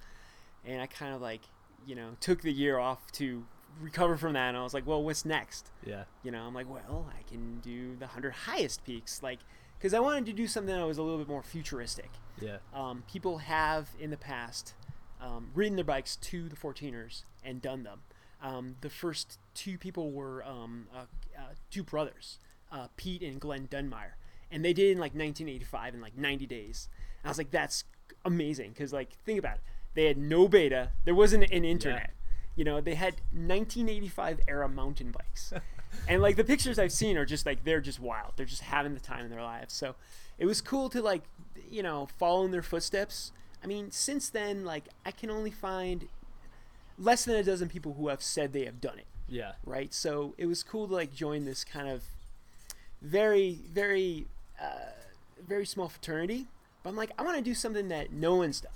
and 0.65 0.81
I 0.81 0.87
kind 0.87 1.15
of 1.15 1.21
like, 1.21 1.43
you 1.87 1.95
know, 1.95 2.11
took 2.21 2.43
the 2.43 2.53
year 2.53 2.79
off 2.79 3.11
to 3.13 3.45
recover 3.81 4.17
from 4.17 4.33
that, 4.35 4.49
and 4.49 4.57
I 4.57 4.63
was 4.63 4.75
like, 4.75 4.87
well, 4.87 5.03
what's 5.03 5.25
next? 5.25 5.71
Yeah. 5.87 6.05
You 6.23 6.31
know, 6.31 6.43
I'm 6.43 6.55
like, 6.55 6.69
well, 6.69 7.11
I 7.19 7.23
can 7.29 7.61
do 7.61 7.97
the 7.97 8.07
hundred 8.09 8.33
highest 8.33 8.85
peaks, 8.85 9.23
like, 9.23 9.39
because 9.79 9.95
I 9.95 10.01
wanted 10.01 10.27
to 10.27 10.33
do 10.33 10.47
something 10.47 10.75
that 10.75 10.87
was 10.87 10.99
a 10.99 11.03
little 11.03 11.19
bit 11.19 11.29
more 11.29 11.43
futuristic 11.43 12.11
Yeah. 12.41 12.59
um, 12.75 13.03
people 13.11 13.39
have 13.39 13.89
in 13.99 14.11
the 14.11 14.17
past 14.19 14.75
um, 15.23 15.51
ridden 15.55 15.77
their 15.77 15.85
bikes 15.85 16.17
to 16.17 16.49
the 16.49 16.57
14ers 16.57 17.25
and 17.43 17.63
done 17.63 17.83
them. 17.85 18.01
Um, 18.43 18.77
the 18.83 18.91
first 18.91 19.39
two 19.55 19.77
people 19.79 20.13
were 20.13 20.43
um, 20.45 20.87
uh, 20.95 21.05
uh, 21.39 21.43
two 21.71 21.83
brothers, 21.83 22.39
uh, 22.73 22.89
Pete 22.97 23.23
and 23.23 23.39
Glenn 23.41 23.69
Dunmire, 23.69 24.13
and 24.51 24.65
they 24.65 24.73
did 24.73 24.89
it 24.89 24.93
in 24.93 24.99
like 24.99 25.13
1985 25.13 25.95
in 25.95 26.01
like 26.01 26.17
90 26.17 26.47
days. 26.47 26.89
And 27.23 27.29
I 27.29 27.31
was 27.31 27.39
like, 27.39 27.51
that's 27.51 27.85
amazing 28.25 28.71
because 28.71 28.93
like 28.93 29.13
think 29.25 29.39
about 29.39 29.57
it, 29.57 29.63
they 29.95 30.07
had 30.07 30.19
no 30.19 30.49
beta, 30.49 30.91
there 31.05 31.15
wasn't 31.15 31.51
an 31.51 31.65
internet. 31.65 32.13
You 32.57 32.65
know, 32.65 32.81
they 32.81 32.95
had 32.95 33.15
1985 33.33 34.41
era 34.49 34.69
mountain 34.69 35.13
bikes. 35.13 35.53
and 36.09 36.21
like 36.21 36.37
the 36.37 36.45
pictures 36.45 36.79
I've 36.79 36.93
seen 36.93 37.17
are 37.17 37.25
just 37.25 37.47
like 37.47 37.65
they're 37.65 37.81
just 37.81 38.01
wild. 38.01 38.33
They're 38.37 38.47
just 38.47 38.63
having 38.63 38.95
the 38.95 39.01
time 39.01 39.25
in 39.25 39.31
their 39.31 39.43
lives. 39.43 39.73
So 39.73 39.95
it 40.39 40.47
was 40.47 40.61
cool 40.61 40.89
to 40.91 41.01
like 41.01 41.23
you 41.69 41.83
know 41.83 42.09
follow 42.19 42.45
in 42.45 42.51
their 42.51 42.63
footsteps. 42.63 43.33
I 43.63 43.67
mean, 43.67 43.91
since 43.91 44.29
then, 44.29 44.65
like 44.65 44.85
I 45.07 45.11
can 45.11 45.31
only 45.31 45.51
find 45.51 46.09
less 46.99 47.25
than 47.25 47.37
a 47.37 47.43
dozen 47.43 47.69
people 47.69 47.95
who 47.95 48.09
have 48.09 48.23
said 48.23 48.53
they 48.53 48.65
have 48.65 48.81
done 48.81 48.99
it. 48.99 49.07
Yeah. 49.29 49.53
Right. 49.65 49.95
So 49.95 50.35
it 50.37 50.47
was 50.47 50.63
cool 50.63 50.89
to 50.89 50.95
like 50.95 51.15
join 51.15 51.45
this 51.45 51.65
kind 51.65 51.89
of 51.89 52.05
very, 53.01 53.61
very, 53.73 54.27
uh, 54.61 54.91
very 55.47 55.67
small 55.67 55.89
fraternity. 55.89 56.47
But 56.83 56.91
I'm 56.91 56.97
like, 56.97 57.11
I 57.19 57.23
want 57.23 57.37
to 57.37 57.43
do 57.43 57.55
something 57.55 57.89
that 57.89 58.13
no 58.13 58.37
one's 58.37 58.61
done. 58.61 58.73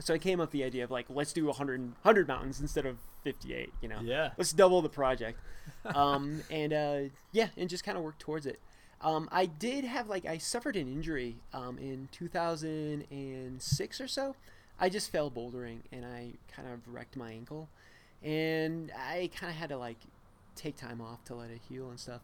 So 0.00 0.14
I 0.14 0.18
came 0.18 0.40
up 0.40 0.48
with 0.48 0.52
the 0.52 0.64
idea 0.64 0.84
of 0.84 0.90
like, 0.90 1.06
let's 1.08 1.32
do 1.32 1.46
100, 1.46 1.80
100 1.80 2.28
mountains 2.28 2.60
instead 2.60 2.86
of 2.86 2.96
58. 3.24 3.72
You 3.80 3.88
know 3.88 4.00
Yeah. 4.02 4.30
let's 4.36 4.52
double 4.52 4.82
the 4.82 4.88
project 4.88 5.38
um, 5.94 6.42
and 6.50 6.72
uh, 6.72 6.98
yeah 7.30 7.48
and 7.56 7.70
just 7.70 7.84
kind 7.84 7.96
of 7.96 8.02
work 8.02 8.18
towards 8.18 8.46
it 8.46 8.58
um, 9.00 9.28
i 9.30 9.46
did 9.46 9.84
have 9.84 10.08
like 10.08 10.26
i 10.26 10.38
suffered 10.38 10.74
an 10.76 10.88
injury 10.88 11.36
um, 11.54 11.78
in 11.78 12.08
2006 12.10 14.00
or 14.00 14.08
so 14.08 14.34
i 14.80 14.88
just 14.88 15.10
fell 15.12 15.30
bouldering 15.30 15.78
and 15.92 16.04
i 16.04 16.32
kind 16.52 16.66
of 16.68 16.80
wrecked 16.92 17.16
my 17.16 17.30
ankle 17.30 17.68
and 18.24 18.90
i 18.96 19.30
kind 19.36 19.50
of 19.52 19.56
had 19.56 19.68
to 19.68 19.76
like 19.76 19.98
take 20.56 20.76
time 20.76 21.00
off 21.00 21.24
to 21.24 21.34
let 21.34 21.48
it 21.50 21.60
heal 21.68 21.88
and 21.90 21.98
stuff. 21.98 22.20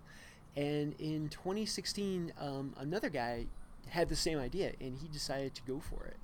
And 0.59 0.95
in 0.99 1.29
2016, 1.29 2.33
um, 2.41 2.75
another 2.79 3.09
guy 3.09 3.47
had 3.89 4.09
the 4.09 4.17
same 4.17 4.39
idea, 4.39 4.73
and 4.81 4.99
he 4.99 5.07
decided 5.09 5.55
to 5.55 5.63
go 5.63 5.79
for 5.79 6.05
it. 6.07 6.17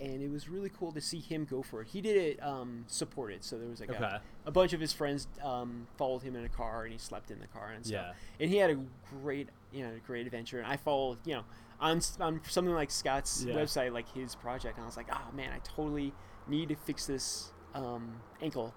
And 0.00 0.22
it 0.22 0.30
was 0.30 0.48
really 0.48 0.68
cool 0.70 0.92
to 0.92 1.00
see 1.00 1.18
him 1.20 1.44
go 1.48 1.62
for 1.62 1.82
it. 1.82 1.88
He 1.88 2.00
did 2.00 2.16
it 2.16 2.42
um, 2.42 2.84
supported, 2.86 3.42
so 3.44 3.58
there 3.58 3.68
was 3.68 3.80
like 3.80 3.90
Okay. 3.90 4.02
a, 4.04 4.22
a 4.46 4.50
bunch 4.50 4.72
of 4.72 4.80
his 4.80 4.92
friends 4.92 5.26
um, 5.42 5.86
followed 5.96 6.22
him 6.22 6.36
in 6.36 6.44
a 6.44 6.48
car, 6.48 6.84
and 6.84 6.92
he 6.92 6.98
slept 6.98 7.30
in 7.30 7.40
the 7.40 7.46
car 7.48 7.72
and 7.74 7.84
stuff. 7.84 8.06
Yeah. 8.06 8.44
And 8.44 8.50
he 8.50 8.56
had 8.56 8.70
a 8.70 8.78
great, 9.20 9.48
you 9.72 9.82
know, 9.82 9.90
great 10.06 10.26
adventure. 10.26 10.58
And 10.58 10.66
I 10.66 10.76
followed, 10.76 11.18
you 11.26 11.34
know, 11.34 11.44
on 11.80 12.00
on 12.20 12.40
something 12.48 12.74
like 12.74 12.90
Scott's 12.92 13.44
Yeah. 13.48 13.54
website, 13.54 13.92
like 13.92 14.08
his 14.14 14.34
project, 14.36 14.76
and 14.76 14.84
I 14.84 14.86
was 14.86 14.96
like, 14.96 15.08
oh 15.12 15.32
man, 15.36 15.50
I 15.52 15.58
totally 15.64 16.12
need 16.46 16.68
to 16.68 16.76
fix 16.76 17.06
this 17.06 17.52
um, 17.74 18.14
ankle 18.40 18.74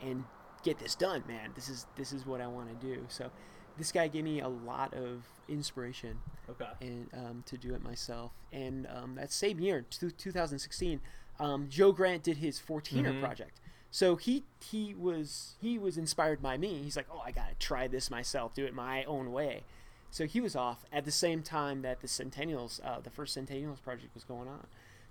and 0.00 0.24
get 0.62 0.78
this 0.78 0.94
done, 0.94 1.22
man. 1.28 1.52
This 1.54 1.68
is 1.68 1.86
this 1.96 2.12
is 2.12 2.24
what 2.26 2.40
I 2.40 2.46
want 2.46 2.68
to 2.68 2.86
do. 2.86 3.04
So 3.08 3.30
this 3.78 3.92
guy 3.92 4.08
gave 4.08 4.24
me 4.24 4.40
a 4.40 4.48
lot 4.48 4.94
of 4.94 5.24
inspiration 5.48 6.18
Okay. 6.48 6.70
and 6.80 7.08
um, 7.14 7.42
to 7.46 7.56
do 7.56 7.74
it 7.74 7.82
myself. 7.82 8.32
And 8.52 8.86
um, 8.86 9.14
that 9.16 9.32
same 9.32 9.60
year, 9.60 9.84
two, 9.90 10.10
2016, 10.10 11.00
um, 11.38 11.68
Joe 11.68 11.92
Grant 11.92 12.22
did 12.22 12.38
his 12.38 12.58
14er 12.60 13.12
Mhm. 13.12 13.20
project. 13.20 13.60
So 13.90 14.16
he 14.16 14.44
he 14.60 14.94
was 14.94 15.54
he 15.60 15.78
was 15.78 15.96
inspired 15.96 16.42
by 16.42 16.56
me. 16.58 16.82
He's 16.82 16.96
like, 16.96 17.06
oh, 17.10 17.22
I 17.24 17.30
gotta 17.30 17.54
try 17.58 17.86
this 17.86 18.10
myself, 18.10 18.52
do 18.54 18.64
it 18.66 18.74
my 18.74 19.04
own 19.04 19.32
way. 19.32 19.62
So 20.10 20.26
he 20.26 20.40
was 20.40 20.54
off 20.56 20.84
at 20.92 21.04
the 21.04 21.10
same 21.10 21.42
time 21.42 21.82
that 21.82 22.00
the 22.00 22.06
Centennials, 22.08 22.80
uh, 22.84 23.00
the 23.00 23.10
first 23.10 23.36
Centennials 23.36 23.80
project 23.82 24.14
was 24.14 24.24
going 24.24 24.48
on. 24.48 24.66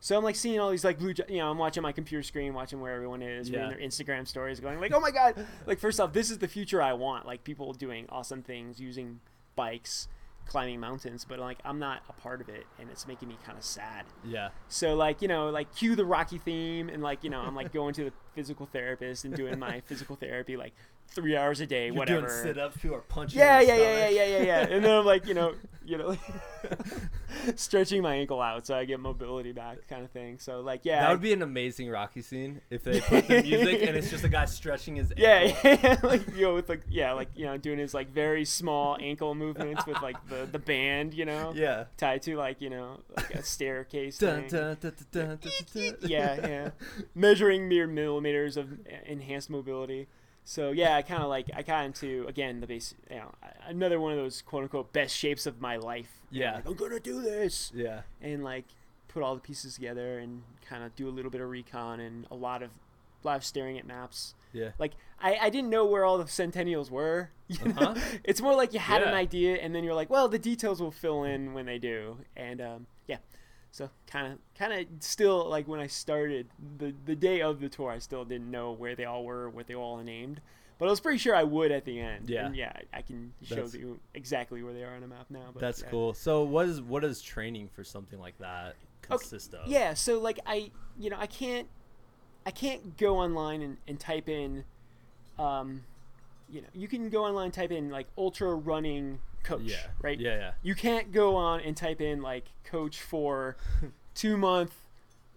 So 0.06 0.16
I'm 0.16 0.24
like 0.24 0.36
seeing 0.36 0.60
all 0.60 0.70
these 0.70 0.84
like 0.86 1.00
blue, 1.00 1.16
you 1.28 1.40
know, 1.40 1.50
I'm 1.50 1.58
watching 1.58 1.82
my 1.82 1.92
computer 1.92 2.22
screen, 2.22 2.54
watching 2.54 2.80
where 2.80 2.94
everyone 2.94 3.24
is, 3.24 3.50
Yeah. 3.50 3.64
reading 3.64 3.80
their 3.80 3.88
Instagram 3.88 4.28
stories, 4.28 4.60
going 4.60 4.80
like, 4.80 4.94
oh 4.94 5.00
my 5.00 5.10
god, 5.10 5.48
like 5.66 5.80
first 5.80 6.00
off, 6.00 6.14
this 6.14 6.30
is 6.30 6.38
the 6.38 6.48
future 6.48 6.80
I 6.80 6.94
want, 6.94 7.26
like 7.26 7.44
people 7.44 7.74
doing 7.74 8.06
awesome 8.10 8.44
things 8.44 8.80
using 8.80 9.20
bikes, 9.56 10.08
climbing 10.46 10.80
mountains, 10.80 11.26
but 11.28 11.40
like 11.40 11.58
I'm 11.66 11.80
not 11.80 12.04
a 12.08 12.14
part 12.14 12.40
of 12.40 12.50
it, 12.50 12.68
and 12.80 12.88
it's 12.92 13.08
making 13.08 13.30
me 13.30 13.40
kind 13.44 13.58
of 13.58 13.64
sad. 13.64 14.06
Yeah. 14.24 14.50
So 14.68 14.94
like 14.94 15.24
you 15.24 15.28
know 15.28 15.50
like 15.50 15.74
cue 15.74 15.96
the 15.96 16.06
Rocky 16.06 16.38
theme 16.38 16.88
and 16.88 17.02
like 17.02 17.24
you 17.24 17.32
know 17.32 17.40
I'm 17.40 17.56
like 17.56 17.74
going 17.74 17.96
to 17.96 18.04
the 18.04 18.14
physical 18.36 18.68
therapist 18.68 19.26
and 19.26 19.36
doing 19.36 19.58
my 19.58 19.80
physical 19.88 20.16
therapy 20.16 20.56
like 20.56 20.76
three 21.08 21.36
hours 21.38 21.60
a 21.62 21.66
day, 21.66 21.88
You're 21.88 21.96
whatever. 21.96 22.28
doing 22.28 22.42
sit-ups. 22.44 22.78
People 22.78 22.98
are 22.98 23.02
punching. 23.02 23.40
Yeah, 23.40 23.60
yeah, 23.62 23.76
yeah, 23.76 23.98
yeah, 23.98 24.10
yeah, 24.10 24.26
yeah, 24.38 24.44
yeah. 24.44 24.60
And 24.76 24.84
then 24.84 24.92
I'm 25.00 25.06
like, 25.06 25.26
you 25.28 25.34
know, 25.34 25.54
you 25.86 25.98
know, 25.98 26.18
stretching 27.56 28.02
my 28.02 28.16
ankle 28.16 28.42
out 28.42 28.66
so 28.66 28.76
I 28.76 28.86
get 28.86 29.00
mobility 29.00 29.52
back, 29.52 29.88
kind 29.88 30.04
of 30.04 30.12
thing. 30.12 30.40
So 30.40 30.62
like, 30.62 30.82
yeah, 30.84 31.02
That 31.02 31.12
would 31.12 31.22
be 31.22 31.32
an 31.34 31.42
amazing 31.42 31.90
Rocky 31.90 32.22
scene 32.22 32.62
if 32.70 32.84
they 32.84 33.00
put 33.02 33.28
the 33.28 33.42
music 33.44 33.84
and 33.88 33.96
it's 33.96 34.10
just 34.10 34.24
a 34.24 34.30
guy 34.30 34.46
stretching 34.46 34.96
his. 34.96 35.14
yeah, 35.16 35.54
ankle. 35.64 35.72
yeah, 35.90 35.98
like 36.04 36.36
you 36.36 36.42
know, 36.44 36.54
with 36.56 36.70
like 36.70 36.82
yeah, 36.90 37.12
like 37.14 37.30
you 37.36 37.46
know, 37.46 37.58
doing 37.58 37.78
his 37.80 37.94
like 37.94 38.10
very 38.12 38.46
small 38.46 38.98
ankle 39.00 39.36
movements 39.36 39.86
with 39.86 40.02
like 40.02 40.18
the 40.28 40.48
the 40.52 40.60
band, 40.60 41.14
you 41.14 41.26
know, 41.26 41.54
Yeah. 41.56 41.86
tied 41.98 42.24
to 42.24 42.36
like 42.36 42.62
you 42.62 42.70
know 42.70 43.00
like 43.16 43.36
a 43.36 43.44
staircase. 43.44 44.18
Dun, 44.18 44.48
dun, 44.48 44.78
dun, 44.82 44.94
dun, 45.12 45.38
dun, 45.40 45.40
dun, 45.74 45.94
dun. 46.02 46.10
yeah, 46.10 46.48
yeah. 46.48 46.70
Measuring 47.14 47.68
mere 47.68 47.88
millimeters 47.88 48.58
of 48.58 48.70
enhanced 49.06 49.50
mobility. 49.50 50.08
So 50.48 50.72
yeah, 50.72 50.96
I 50.96 51.02
kind 51.02 51.24
of 51.24 51.28
like 51.30 51.50
I 51.56 51.64
got 51.64 51.86
into 51.86 52.26
again 52.28 52.62
the 52.62 52.68
base, 52.68 52.94
you 53.10 53.18
know, 53.18 53.32
another 53.68 54.00
one 54.00 54.12
of 54.12 54.18
those 54.18 54.42
quote 54.44 54.64
unquote 54.64 54.94
best 54.94 55.16
shapes 55.16 55.46
of 55.48 55.60
my 55.60 55.78
life. 55.78 56.22
Yeah. 56.30 56.56
like, 56.56 56.68
I'm 56.68 56.76
gonna 56.76 57.00
do 57.00 57.20
this, 57.22 57.72
Yeah. 57.76 58.02
and 58.22 58.44
like 58.44 58.66
put 59.08 59.24
all 59.24 59.34
the 59.34 59.42
pieces 59.42 59.74
together 59.76 60.20
and 60.20 60.44
kind 60.70 60.84
of 60.84 60.96
do 60.96 61.08
a 61.08 61.12
little 61.12 61.32
bit 61.32 61.42
of 61.42 61.50
recon 61.50 62.00
and 62.00 62.28
a 62.30 62.36
lot 62.36 62.62
of 62.62 62.70
a 63.24 63.28
lot 63.28 63.38
of 63.38 63.44
staring 63.44 63.80
at 63.80 63.88
maps. 63.88 64.36
Yeah. 64.54 64.70
Like 64.78 64.94
I, 65.20 65.36
I 65.42 65.50
didn't 65.50 65.72
know 65.72 65.86
where 65.86 66.06
all 66.06 66.18
the 66.20 66.28
centennials 66.28 66.90
were. 66.92 67.32
You 67.48 67.74
know? 67.74 67.82
Uh-huh. 67.82 68.00
It's 68.24 68.42
more 68.42 68.56
like 68.56 68.74
you 68.74 68.80
had 68.80 69.04
an 69.04 69.14
idea 69.14 69.58
and 69.58 69.74
then 69.76 69.84
you're 69.84 69.94
like, 69.94 70.10
well, 70.10 70.28
the 70.28 70.40
details 70.40 70.82
will 70.82 70.90
fill 70.92 71.24
in 71.24 71.54
when 71.54 71.68
they 71.68 71.78
do. 71.78 72.18
And 72.36 72.60
um, 72.60 72.88
yeah, 73.08 73.18
so 73.76 73.90
kind 74.08 74.32
of 74.32 74.40
kind 74.58 74.72
of 74.72 74.86
still 75.04 75.50
like 75.50 75.68
when 75.68 75.82
I 75.82 75.88
started 75.88 76.48
the 76.78 76.94
the 77.06 77.14
day 77.14 77.42
of 77.42 77.60
the 77.60 77.68
tour, 77.68 77.92
I 77.92 78.00
still 78.00 78.24
didn't 78.24 78.50
know 78.50 78.72
where 78.72 78.96
they 78.96 79.04
all 79.04 79.26
were, 79.26 79.50
what 79.50 79.68
they 79.68 79.76
all 79.76 79.98
named. 79.98 80.40
But 80.80 80.88
I 80.88 80.92
was 80.92 81.02
pretty 81.02 81.18
sure 81.18 81.36
I 81.36 81.44
would 81.44 81.74
at 81.74 81.84
the 81.84 82.00
end. 82.00 82.30
Yeah. 82.30 82.46
And 82.46 82.56
yeah, 82.56 82.72
I 82.94 83.02
can 83.02 83.34
show 83.44 83.56
That's- 83.56 83.74
you 83.74 84.00
exactly 84.14 84.64
where 84.64 84.74
they 84.74 84.84
are 84.86 84.96
on 84.96 85.04
a 85.04 85.08
map 85.08 85.26
now. 85.30 85.50
But 85.52 85.60
That's 85.60 85.82
yeah. 85.82 85.90
cool. 85.90 86.14
So 86.14 86.44
what 86.44 86.68
is 86.70 86.82
what 86.82 87.02
does 87.02 87.22
training 87.22 87.68
for 87.68 87.84
something 87.84 88.18
like 88.18 88.38
that 88.38 88.76
consist 89.02 89.54
of? 89.54 89.68
Yeah, 89.68 89.94
so 89.94 90.20
like 90.22 90.40
I, 90.46 90.72
you 90.98 91.10
know, 91.10 91.18
I 91.20 91.28
can't, 91.28 91.68
I 92.46 92.52
can't 92.52 92.96
go 92.96 93.18
online 93.18 93.62
and, 93.62 93.76
and 93.90 94.00
type 94.00 94.30
in, 94.30 94.64
um, 95.38 95.84
you 96.50 96.62
know, 96.62 96.68
you 96.74 96.88
can 96.88 97.10
go 97.10 97.26
online 97.26 97.52
type 97.52 97.74
in 97.74 97.90
like 97.90 98.08
ultra 98.18 98.56
running 98.56 99.20
coach, 99.46 99.62
Yeah. 99.64 99.78
right? 100.02 100.20
Yeah. 100.20 100.36
Yeah. 100.38 100.52
You 100.64 100.76
can't 100.76 101.12
go 101.12 101.36
on 101.36 101.62
and 101.62 101.76
type 101.78 102.02
in 102.02 102.22
like 102.22 102.46
coach 102.64 103.02
for 103.02 103.56
two 104.16 104.38
month, 104.38 104.74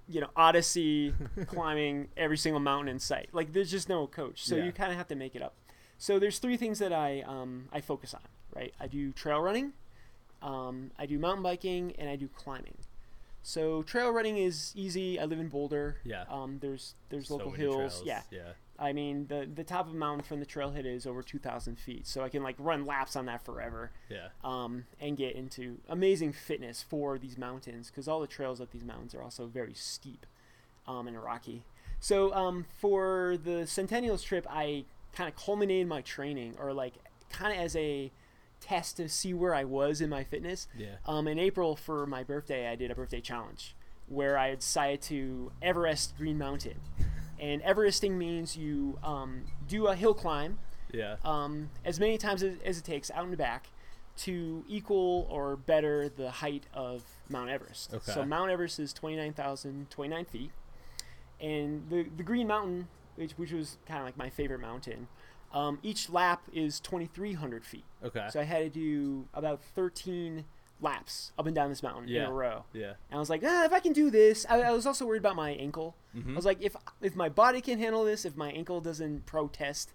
you 0.09 0.21
know, 0.21 0.31
Odyssey 0.37 1.15
climbing 1.47 2.09
every 2.17 2.39
single 2.39 2.61
mountain 2.61 2.89
in 2.89 2.99
sight. 2.99 3.29
Like 3.33 3.53
there's 3.53 3.71
just 3.71 3.89
no 3.89 4.07
coach, 4.07 4.45
so 4.45 4.57
Yeah. 4.57 4.65
you 4.65 4.73
kind 4.73 4.91
of 4.91 4.99
have 4.99 5.09
to 5.09 5.15
make 5.15 5.35
it 5.37 5.43
up. 5.43 5.55
So 5.99 6.19
there's 6.19 6.39
three 6.39 6.57
things 6.57 6.79
that 6.79 6.93
I 6.93 7.23
um, 7.27 7.69
I 7.73 7.81
focus 7.81 8.15
on, 8.15 8.21
right? 8.55 8.73
I 8.81 8.87
do 8.87 9.13
trail 9.13 9.41
running, 9.41 9.73
um, 10.43 10.91
I 10.99 11.07
do 11.07 11.19
mountain 11.19 11.43
biking, 11.43 11.95
and 11.99 12.09
I 12.09 12.17
do 12.17 12.29
climbing. 12.29 12.75
So 13.43 13.83
trail 13.83 14.11
running 14.11 14.37
is 14.37 14.73
easy. 14.77 15.19
I 15.19 15.25
live 15.25 15.39
in 15.41 15.49
Boulder. 15.49 15.97
Yeah. 16.05 16.25
Um, 16.31 16.59
there's 16.61 16.95
there's 17.09 17.29
So 17.29 17.37
local 17.37 17.53
hills. 17.53 17.75
trails. 17.77 18.03
Yeah. 18.05 18.23
Yeah. 18.31 18.53
I 18.79 18.93
mean 18.93 19.27
the 19.29 19.49
the 19.53 19.65
top 19.65 19.87
of 19.89 19.93
a 19.93 19.97
mountain 19.97 20.23
from 20.25 20.41
the 20.41 20.47
trailhead 20.47 20.87
is 20.87 21.07
over 21.07 21.23
2,000 21.23 21.79
feet, 21.79 22.07
so 22.07 22.23
I 22.23 22.29
can 22.29 22.43
like 22.43 22.57
run 22.59 22.87
laps 22.87 23.17
on 23.17 23.27
that 23.27 23.45
forever 23.45 23.91
Yeah. 24.09 24.29
um, 24.45 24.85
and 25.01 25.17
get 25.17 25.35
into 25.35 25.79
amazing 25.89 26.33
fitness 26.33 26.83
for 26.83 27.19
these 27.19 27.37
mountains 27.37 27.89
because 27.91 28.07
all 28.07 28.21
the 28.21 28.27
trails 28.27 28.61
up 28.61 28.71
these 28.71 28.85
mountains 28.85 29.15
are 29.15 29.23
also 29.23 29.47
very 29.47 29.75
steep 29.75 30.27
um, 30.87 31.09
and 31.09 31.21
rocky. 31.21 31.65
So 32.01 32.33
um, 32.33 32.67
for 32.81 33.37
the 33.43 33.67
Centennials 33.67 34.23
trip, 34.23 34.47
I 34.49 34.85
kind 35.13 35.29
of 35.29 35.35
culminated 35.35 35.89
my 35.89 36.01
training, 36.03 36.55
or 36.61 36.73
like 36.73 36.95
kind 37.31 37.53
of 37.53 37.59
as 37.65 37.75
a 37.75 38.13
test 38.61 38.97
to 38.99 39.09
see 39.09 39.35
where 39.35 39.55
I 39.55 39.65
was 39.65 40.01
in 40.01 40.09
my 40.09 40.23
fitness. 40.23 40.69
Yeah. 40.77 40.97
Um, 41.07 41.27
in 41.27 41.39
April 41.41 41.75
for 41.75 42.07
my 42.07 42.23
birthday, 42.23 42.69
I 42.69 42.77
did 42.77 42.91
a 42.93 42.95
birthday 42.95 43.21
challenge 43.21 43.75
where 44.07 44.39
I 44.39 44.55
decided 44.55 45.03
to 45.03 45.51
Everest 45.61 46.17
Green 46.17 46.39
Mountain. 46.39 46.77
And 47.41 47.63
Everesting 47.63 48.19
means 48.19 48.57
you 48.57 48.99
um, 49.03 49.43
do 49.67 49.87
a 49.87 49.95
hill 49.95 50.15
climb 50.15 50.59
Yeah. 50.93 51.17
um, 51.25 51.71
as 51.85 52.01
many 52.01 52.19
times 52.19 52.43
as, 52.43 52.55
as 52.65 52.79
it 52.79 52.85
takes 52.85 53.11
out 53.11 53.25
and 53.27 53.37
back 53.37 53.69
to 54.19 54.65
equal 54.69 55.27
or 55.31 55.57
better 55.57 56.09
the 56.09 56.31
height 56.31 56.65
of 56.75 57.03
Mount 57.29 57.51
Everest. 57.51 57.95
Okay. 57.95 58.13
So 58.13 58.25
Mount 58.25 58.51
Everest 58.51 58.81
is 58.81 58.93
29,029 58.93 60.25
feet. 60.25 60.51
And 61.41 61.89
the, 61.89 62.07
the 62.17 62.25
Green 62.25 62.49
Mountain, 62.49 62.89
which, 63.15 63.33
which 63.33 63.53
was 63.53 63.79
kind 63.87 64.01
of 64.01 64.07
like 64.07 64.17
my 64.17 64.29
favorite 64.29 64.61
mountain, 64.61 65.07
um, 65.53 65.79
each 65.83 66.11
lap 66.11 66.43
is 66.53 66.81
2,300 66.81 67.65
feet. 67.65 67.85
Okay. 68.05 68.27
So 68.31 68.41
I 68.41 68.45
had 68.45 68.65
to 68.65 68.69
do 68.71 69.29
about 69.33 69.63
13 69.63 70.45
laps 70.81 71.33
up 71.39 71.47
and 71.47 71.55
down 71.55 71.69
this 71.71 71.83
mountain 71.83 72.05
in 72.05 72.15
Yeah. 72.15 72.29
a 72.29 72.33
row. 72.33 72.65
yeah. 72.73 72.93
And 73.11 73.17
I 73.17 73.19
was 73.19 73.29
like, 73.31 73.43
ah, 73.45 73.65
if 73.65 73.73
I 73.73 73.81
can 73.81 73.93
do 73.93 74.11
this, 74.11 74.47
I, 74.49 74.61
I 74.63 74.71
was 74.73 74.87
also 74.87 75.07
worried 75.07 75.19
about 75.21 75.35
my 75.37 75.51
ankle. 75.51 75.97
Mhm. 76.17 76.33
I 76.33 76.37
was 76.37 76.45
like, 76.45 76.59
if 76.63 76.77
if 77.01 77.17
my 77.17 77.29
body 77.29 77.61
can 77.61 77.79
handle 77.79 78.05
this, 78.05 78.25
if 78.25 78.37
my 78.37 78.51
ankle 78.53 78.81
doesn't 78.81 79.27
protest, 79.27 79.93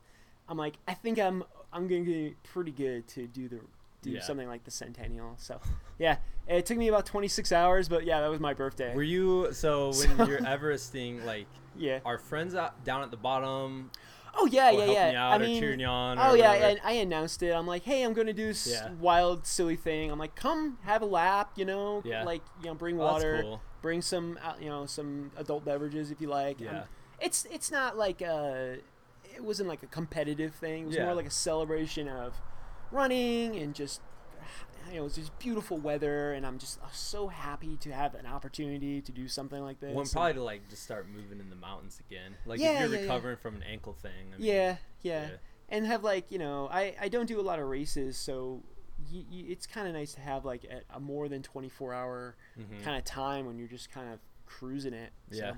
I'm 0.49 0.57
like, 0.57 0.75
I 0.87 0.93
think 0.93 1.19
I'm 1.19 1.43
I'm 1.71 1.87
gonna 1.87 2.03
be 2.03 2.35
pretty 2.43 2.71
good 2.71 3.07
to 3.09 3.27
do 3.27 3.47
the 3.47 3.59
do 4.01 4.09
Yeah. 4.11 4.21
something 4.21 4.47
like 4.49 4.65
the 4.65 4.71
Centennial. 4.71 5.35
So 5.37 5.61
yeah, 5.97 6.17
it 6.47 6.65
took 6.65 6.77
me 6.77 6.89
about 6.89 7.05
26 7.05 7.53
hours, 7.53 7.87
but 7.87 8.03
yeah, 8.03 8.19
that 8.19 8.27
was 8.29 8.41
my 8.41 8.53
birthday. 8.53 8.93
Were 8.93 9.01
you 9.03 9.53
so 9.53 9.87
when 9.91 10.17
So- 10.17 10.27
you're 10.27 10.39
Everesting 10.41 11.23
like 11.23 11.47
yeah. 11.77 11.99
are 12.03 12.17
friends 12.17 12.53
out 12.55 12.83
down 12.83 13.01
at 13.03 13.11
the 13.11 13.17
bottom 13.17 13.89
Oh 14.35 14.47
yeah, 14.47 14.71
yeah, 14.71 15.11
yeah. 15.11 15.27
out 15.27 15.33
I 15.33 15.37
mean, 15.37 15.59
cheering 15.61 15.79
you 15.79 15.85
on? 15.85 16.17
Oh 16.19 16.33
yeah, 16.33 16.49
whatever? 16.53 16.65
and 16.71 16.79
I 16.83 16.91
announced 16.93 17.43
it. 17.43 17.51
I'm 17.53 17.67
like, 17.67 17.83
hey, 17.83 18.03
I'm 18.03 18.13
gonna 18.13 18.33
do 18.33 18.47
this 18.47 18.67
Yeah. 18.67 18.91
wild, 18.99 19.45
silly 19.45 19.75
thing. 19.75 20.11
I'm 20.11 20.19
like, 20.19 20.35
come 20.35 20.79
have 20.83 21.01
a 21.01 21.05
lap, 21.05 21.51
you 21.55 21.65
know, 21.65 22.01
Yeah. 22.03 22.23
like 22.23 22.41
you 22.61 22.67
know, 22.67 22.73
bring 22.75 22.99
Oh, 22.99 23.03
water, 23.03 23.41
cool. 23.43 23.61
bring 23.81 24.01
some, 24.01 24.39
uh, 24.43 24.53
you 24.59 24.69
know, 24.69 24.85
some 24.85 25.31
adult 25.37 25.65
beverages 25.65 26.09
if 26.11 26.19
you 26.19 26.27
like. 26.27 26.57
Um, 26.59 26.65
Yeah. 26.65 26.83
it's 27.19 27.45
it's 27.51 27.69
not 27.71 27.95
like 27.97 28.21
a, 28.21 28.77
it 29.35 29.43
wasn't 29.43 29.69
like 29.69 29.83
a 29.83 29.87
competitive 29.87 30.55
thing. 30.55 30.83
It 30.83 30.87
was 30.87 30.95
Yeah. 30.95 31.05
more 31.05 31.13
like 31.13 31.27
a 31.27 31.31
celebration 31.31 32.07
of 32.07 32.33
running 32.91 33.55
and 33.55 33.73
just. 33.75 34.01
You 34.91 34.99
know, 34.99 35.05
it's 35.05 35.15
just 35.15 35.37
beautiful 35.39 35.77
weather, 35.77 36.33
and 36.33 36.45
I'm 36.45 36.57
just 36.59 36.79
uh, 36.81 36.87
so 36.91 37.27
happy 37.27 37.77
to 37.77 37.91
have 37.91 38.15
an 38.15 38.25
opportunity 38.25 39.01
to 39.01 39.11
do 39.11 39.27
something 39.27 39.61
like 39.61 39.79
this. 39.79 39.95
Well, 39.95 40.05
probably 40.11 40.33
to 40.33 40.43
like 40.43 40.69
just 40.69 40.83
start 40.83 41.07
moving 41.09 41.39
in 41.39 41.49
the 41.49 41.55
mountains 41.55 41.99
again. 42.09 42.35
Like 42.45 42.59
Yeah, 42.59 42.73
if 42.73 42.79
you're 42.79 42.89
yeah, 42.89 42.95
yeah. 42.95 43.01
recovering 43.01 43.37
from 43.37 43.55
an 43.55 43.63
ankle 43.63 43.93
thing. 43.93 44.11
I 44.33 44.37
mean, 44.37 44.45
yeah, 44.47 44.75
yeah, 45.01 45.21
yeah. 45.23 45.27
and 45.69 45.85
have 45.85 46.03
like 46.03 46.31
you 46.31 46.37
know 46.39 46.67
I 46.71 46.95
I 47.01 47.09
don't 47.09 47.25
do 47.27 47.39
a 47.39 47.41
lot 47.43 47.59
of 47.59 47.67
races, 47.67 48.17
so 48.17 48.61
y- 49.11 49.25
y- 49.31 49.45
it's 49.47 49.65
kind 49.65 49.87
of 49.87 49.93
nice 49.93 50.13
to 50.13 50.21
have 50.21 50.45
like 50.45 50.63
a, 50.65 50.81
a 50.95 50.99
more 50.99 51.27
than 51.29 51.41
24 51.43 51.93
hour 51.93 52.35
Mhm. 52.59 52.83
kind 52.83 52.97
of 52.97 53.03
time 53.03 53.45
when 53.45 53.57
you're 53.57 53.67
just 53.67 53.89
kind 53.91 54.11
of 54.13 54.19
cruising 54.45 54.93
it. 54.93 55.11
So, 55.31 55.37
Yeah. 55.37 55.53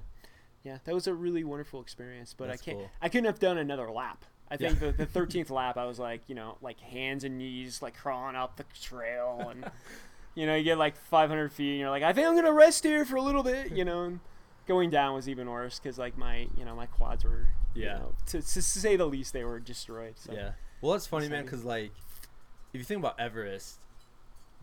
yeah, 0.63 0.77
that 0.86 0.94
was 0.94 1.08
a 1.08 1.13
really 1.13 1.44
wonderful 1.44 1.82
experience, 1.82 2.34
but 2.34 2.48
That's 2.48 2.62
I 2.62 2.65
can't 2.65 2.77
cool. 2.77 2.89
I 3.01 3.10
couldn't 3.10 3.25
have 3.25 3.39
done 3.39 3.58
another 3.58 3.91
lap. 3.91 4.24
I 4.50 4.58
think 4.58 4.80
the, 4.80 4.92
the 4.92 5.08
13th 5.08 5.50
lap, 5.50 5.75
I 5.78 5.86
was 5.86 5.98
like, 5.98 6.22
you 6.28 6.36
know, 6.36 6.58
like 6.62 6.80
hands 6.80 7.24
and 7.24 7.38
knees, 7.38 7.82
like 7.82 7.96
crawling 7.98 8.36
up 8.36 8.58
the 8.58 8.66
trail. 8.80 9.48
And, 9.50 9.66
you 10.36 10.46
know, 10.46 10.56
you 10.56 10.64
get 10.64 10.78
like 10.78 10.96
500 10.96 11.52
feet 11.52 11.72
and 11.72 11.80
you're 11.80 11.90
like, 11.90 12.04
I 12.04 12.14
think 12.14 12.28
I'm 12.28 12.34
going 12.34 12.46
to 12.46 12.54
rest 12.54 12.84
here 12.84 13.06
for 13.06 13.16
a 13.16 13.22
little 13.22 13.44
bit, 13.44 13.72
you 13.72 13.84
know. 13.84 14.04
And 14.04 14.20
going 14.68 14.90
down 14.92 15.16
was 15.16 15.28
even 15.28 15.50
worse 15.50 15.80
because, 15.80 15.98
like, 15.98 16.18
my, 16.18 16.48
you 16.58 16.64
know, 16.66 16.75
my 16.75 16.86
quads 16.86 17.24
were, 17.24 17.48
you 17.74 17.84
Yeah. 17.86 17.94
know, 17.98 18.16
to, 18.28 18.42
to 18.42 18.62
say 18.62 18.96
the 18.96 19.08
least, 19.08 19.34
they 19.34 19.44
were 19.44 19.60
destroyed. 19.60 20.14
So. 20.18 20.34
Yeah. 20.34 20.52
Well, 20.82 20.92
that's 20.92 21.08
funny, 21.08 21.28
man, 21.28 21.44
because 21.46 21.64
like, 21.66 21.92
if 22.74 22.80
you 22.80 22.84
think 22.84 23.00
about 23.00 23.20
Everest, 23.20 23.78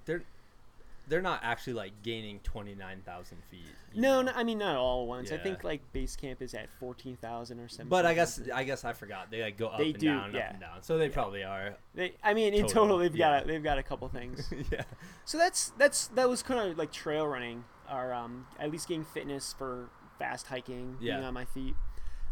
they're 0.05 0.23
they're 1.09 1.21
not 1.23 1.41
actually 1.43 1.73
like 1.75 1.93
gaining 2.03 2.41
twenty 2.41 2.75
nine 2.75 3.03
thousand 3.05 3.39
feet. 3.51 3.67
No, 3.95 4.23
know? 4.23 4.31
no, 4.31 4.39
I 4.39 4.45
mean 4.45 4.59
not 4.59 4.77
all 4.77 5.03
at 5.03 5.09
once. 5.09 5.33
I 5.33 5.37
think 5.39 5.65
like 5.65 5.81
base 5.93 6.17
camp 6.17 6.41
is 6.43 6.55
at 6.55 6.69
fourteen 6.79 7.17
thousand 7.17 7.61
or 7.61 7.69
something. 7.69 7.89
But 7.89 8.07
I 8.07 8.15
guess 8.15 8.41
I 8.55 8.65
guess 8.65 8.85
I 8.85 8.93
forgot 8.93 9.31
they 9.31 9.43
like 9.43 9.57
go 9.59 9.67
up 9.69 9.79
They 9.79 9.91
and 9.91 9.99
do, 9.99 10.07
down, 10.07 10.35
yeah. 10.35 10.41
up 10.47 10.51
and 10.53 10.61
down. 10.61 10.83
So 10.83 10.99
they 10.99 11.07
Yeah. 11.07 11.13
probably 11.13 11.45
are. 11.45 11.77
they, 11.95 12.15
I 12.23 12.35
mean 12.35 12.55
in 12.55 12.63
Total, 12.63 12.83
total 12.85 12.99
they've 12.99 13.15
yeah. 13.17 13.31
got 13.39 13.45
a, 13.45 13.47
they've 13.47 13.63
got 13.63 13.79
a 13.79 13.83
couple 13.83 14.09
things. 14.09 14.53
yeah. 14.73 14.83
so 15.25 15.39
that's 15.39 15.73
that's 15.79 16.07
that 16.09 16.29
was 16.29 16.43
kind 16.43 16.71
of 16.71 16.79
like 16.79 16.93
trail 16.93 17.27
running, 17.27 17.65
or 17.91 18.13
um, 18.13 18.47
at 18.59 18.71
least 18.71 18.89
getting 18.89 19.05
fitness 19.05 19.55
for 19.57 19.91
fast 20.19 20.47
hiking, 20.47 20.97
being 21.01 21.15
on 21.25 21.35
my 21.35 21.45
feet. 21.45 21.75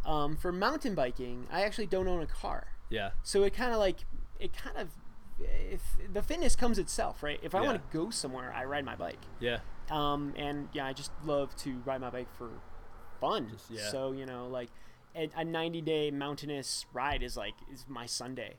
Um, 0.06 0.36
for 0.36 0.50
mountain 0.52 0.94
biking, 0.94 1.46
I 1.50 1.62
actually 1.64 1.86
don't 1.86 2.08
own 2.08 2.22
a 2.22 2.26
car, 2.26 2.68
Yeah. 2.88 3.10
so 3.22 3.42
it 3.42 3.52
kind 3.52 3.72
of 3.72 3.78
like 3.78 4.06
it 4.38 4.56
kind 4.56 4.78
of 4.78 4.88
if 5.40 5.82
the 6.12 6.22
fitness 6.22 6.54
comes 6.56 6.78
itself, 6.78 7.22
right? 7.22 7.38
If 7.42 7.54
I 7.54 7.60
Yeah. 7.60 7.66
want 7.68 7.90
to 7.90 7.96
go 7.96 8.10
somewhere, 8.10 8.52
I 8.52 8.64
ride 8.64 8.84
my 8.84 8.96
bike. 8.96 9.20
Yeah. 9.40 9.60
um, 9.90 10.34
and 10.36 10.68
yeah, 10.72 10.86
I 10.86 10.92
just 10.92 11.10
love 11.24 11.56
to 11.56 11.78
ride 11.84 12.00
my 12.00 12.10
bike 12.10 12.28
for 12.38 12.50
fun. 13.20 13.48
Just- 13.50 13.70
yeah. 13.70 13.90
So 13.90 14.12
you 14.12 14.24
know, 14.26 14.46
like 14.46 14.70
a, 15.16 15.28
a 15.36 15.44
90 15.44 15.80
day 15.80 16.10
mountainous 16.10 16.86
ride 16.92 17.22
is 17.22 17.36
like 17.36 17.54
is 17.72 17.84
my 17.88 18.06
Sunday, 18.06 18.58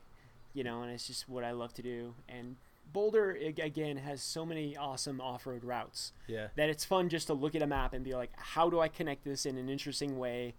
you 0.53 0.63
know, 0.63 0.81
and 0.81 0.91
it's 0.91 1.07
just 1.07 1.29
what 1.29 1.43
I 1.43 1.51
love 1.51 1.73
to 1.75 1.81
do. 1.81 2.15
And 2.27 2.57
Boulder 2.91 3.31
again 3.31 3.95
has 3.97 4.21
so 4.21 4.45
many 4.45 4.75
awesome 4.75 5.21
off 5.21 5.47
road 5.47 5.63
routes 5.63 6.11
Yeah. 6.27 6.47
that 6.57 6.69
it's 6.69 6.83
fun 6.83 7.07
just 7.07 7.27
to 7.27 7.33
look 7.33 7.55
at 7.55 7.61
a 7.61 7.67
map 7.67 7.93
and 7.93 8.03
be 8.03 8.13
like, 8.15 8.31
how 8.37 8.69
do 8.69 8.81
I 8.81 8.89
connect 8.89 9.23
this 9.23 9.45
in 9.45 9.57
an 9.57 9.69
interesting 9.69 10.17
way? 10.19 10.55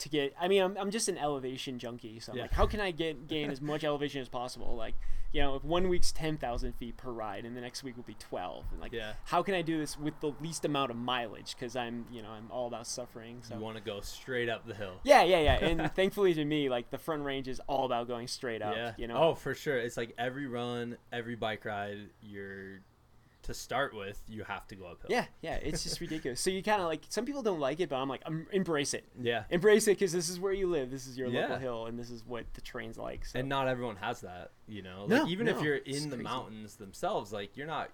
To 0.00 0.08
get, 0.10 0.34
I 0.38 0.46
mean, 0.48 0.62
I'm, 0.62 0.76
I'm 0.76 0.90
just 0.90 1.08
an 1.08 1.16
elevation 1.16 1.78
junkie, 1.78 2.20
so 2.20 2.32
I'm 2.32 2.36
Yeah. 2.38 2.44
like, 2.44 2.52
how 2.52 2.66
can 2.66 2.80
I 2.80 2.90
get 2.90 3.28
gain 3.28 3.50
as 3.50 3.62
much 3.62 3.82
elevation 3.82 4.20
as 4.20 4.28
possible? 4.28 4.76
Like, 4.76 4.94
you 5.32 5.40
know, 5.40 5.54
if 5.56 5.64
one 5.64 5.88
week's 5.88 6.12
ten 6.12 6.36
thousand 6.36 6.74
feet 6.74 6.96
per 6.98 7.10
ride, 7.10 7.44
and 7.46 7.56
the 7.56 7.60
next 7.62 7.82
week 7.82 7.96
will 7.96 8.04
be 8.04 8.14
twelve, 8.18 8.64
and 8.72 8.80
like, 8.80 8.92
Yeah. 8.92 9.14
how 9.24 9.42
can 9.42 9.54
I 9.54 9.62
do 9.62 9.78
this 9.78 9.98
with 9.98 10.18
the 10.20 10.32
least 10.40 10.64
amount 10.66 10.90
of 10.90 10.96
mileage? 10.98 11.54
Because 11.54 11.76
I'm, 11.76 12.04
you 12.12 12.20
know, 12.22 12.28
I'm 12.28 12.50
all 12.50 12.66
about 12.66 12.86
suffering. 12.86 13.38
So 13.42 13.54
You 13.54 13.60
want 13.60 13.76
to 13.78 13.82
go 13.82 14.00
straight 14.00 14.48
up 14.50 14.66
the 14.66 14.74
hill. 14.74 15.00
yeah, 15.02 15.22
yeah, 15.24 15.40
yeah. 15.40 15.64
And 15.64 15.90
thankfully 15.96 16.34
to 16.34 16.44
me, 16.44 16.68
like 16.68 16.90
the 16.90 16.98
front 16.98 17.24
range 17.24 17.48
is 17.48 17.60
all 17.66 17.86
about 17.86 18.06
going 18.06 18.28
straight 18.28 18.60
up. 18.62 18.74
Yeah. 18.76 18.92
You 18.98 19.08
know. 19.08 19.16
Oh, 19.16 19.34
for 19.34 19.54
sure. 19.54 19.78
It's 19.78 19.96
like 19.96 20.14
every 20.18 20.46
run, 20.46 20.98
every 21.12 21.36
bike 21.36 21.64
ride, 21.64 22.10
you're 22.22 22.80
to 23.46 23.54
start 23.54 23.94
with, 23.94 24.20
you 24.28 24.44
have 24.44 24.66
to 24.68 24.76
go 24.76 24.84
uphill. 24.86 25.10
Yeah, 25.10 25.24
yeah. 25.40 25.54
It's 25.56 25.82
just 25.82 26.00
ridiculous. 26.00 26.40
So 26.40 26.50
you 26.50 26.62
kind 26.62 26.80
of 26.80 26.86
like 26.86 27.02
some 27.08 27.24
people 27.24 27.42
don't 27.42 27.60
like 27.60 27.80
it, 27.80 27.88
but 27.88 27.96
I'm 27.96 28.08
like, 28.08 28.22
um, 28.26 28.46
embrace 28.52 28.94
it. 28.94 29.04
Yeah. 29.20 29.44
Embrace 29.50 29.88
it 29.88 29.92
because 29.98 30.12
this 30.12 30.28
is 30.28 30.38
where 30.38 30.52
you 30.52 30.68
live. 30.68 30.90
This 30.90 31.06
is 31.06 31.16
your 31.18 31.28
Yeah. 31.28 31.42
local 31.42 31.56
hill, 31.58 31.86
and 31.86 31.98
this 31.98 32.10
is 32.10 32.24
what 32.24 32.44
the 32.54 32.60
train's 32.60 32.98
like. 32.98 33.24
So. 33.24 33.38
And 33.38 33.48
not 33.48 33.68
everyone 33.68 33.96
has 33.96 34.20
that, 34.20 34.50
you 34.68 34.82
know. 34.82 35.06
No, 35.06 35.22
like 35.22 35.30
even 35.30 35.48
if 35.48 35.60
you're 35.62 35.76
in 35.76 36.04
the 36.10 36.16
crazy. 36.16 36.22
mountains 36.22 36.76
themselves, 36.76 37.32
like 37.32 37.56
you're 37.56 37.66
not 37.66 37.90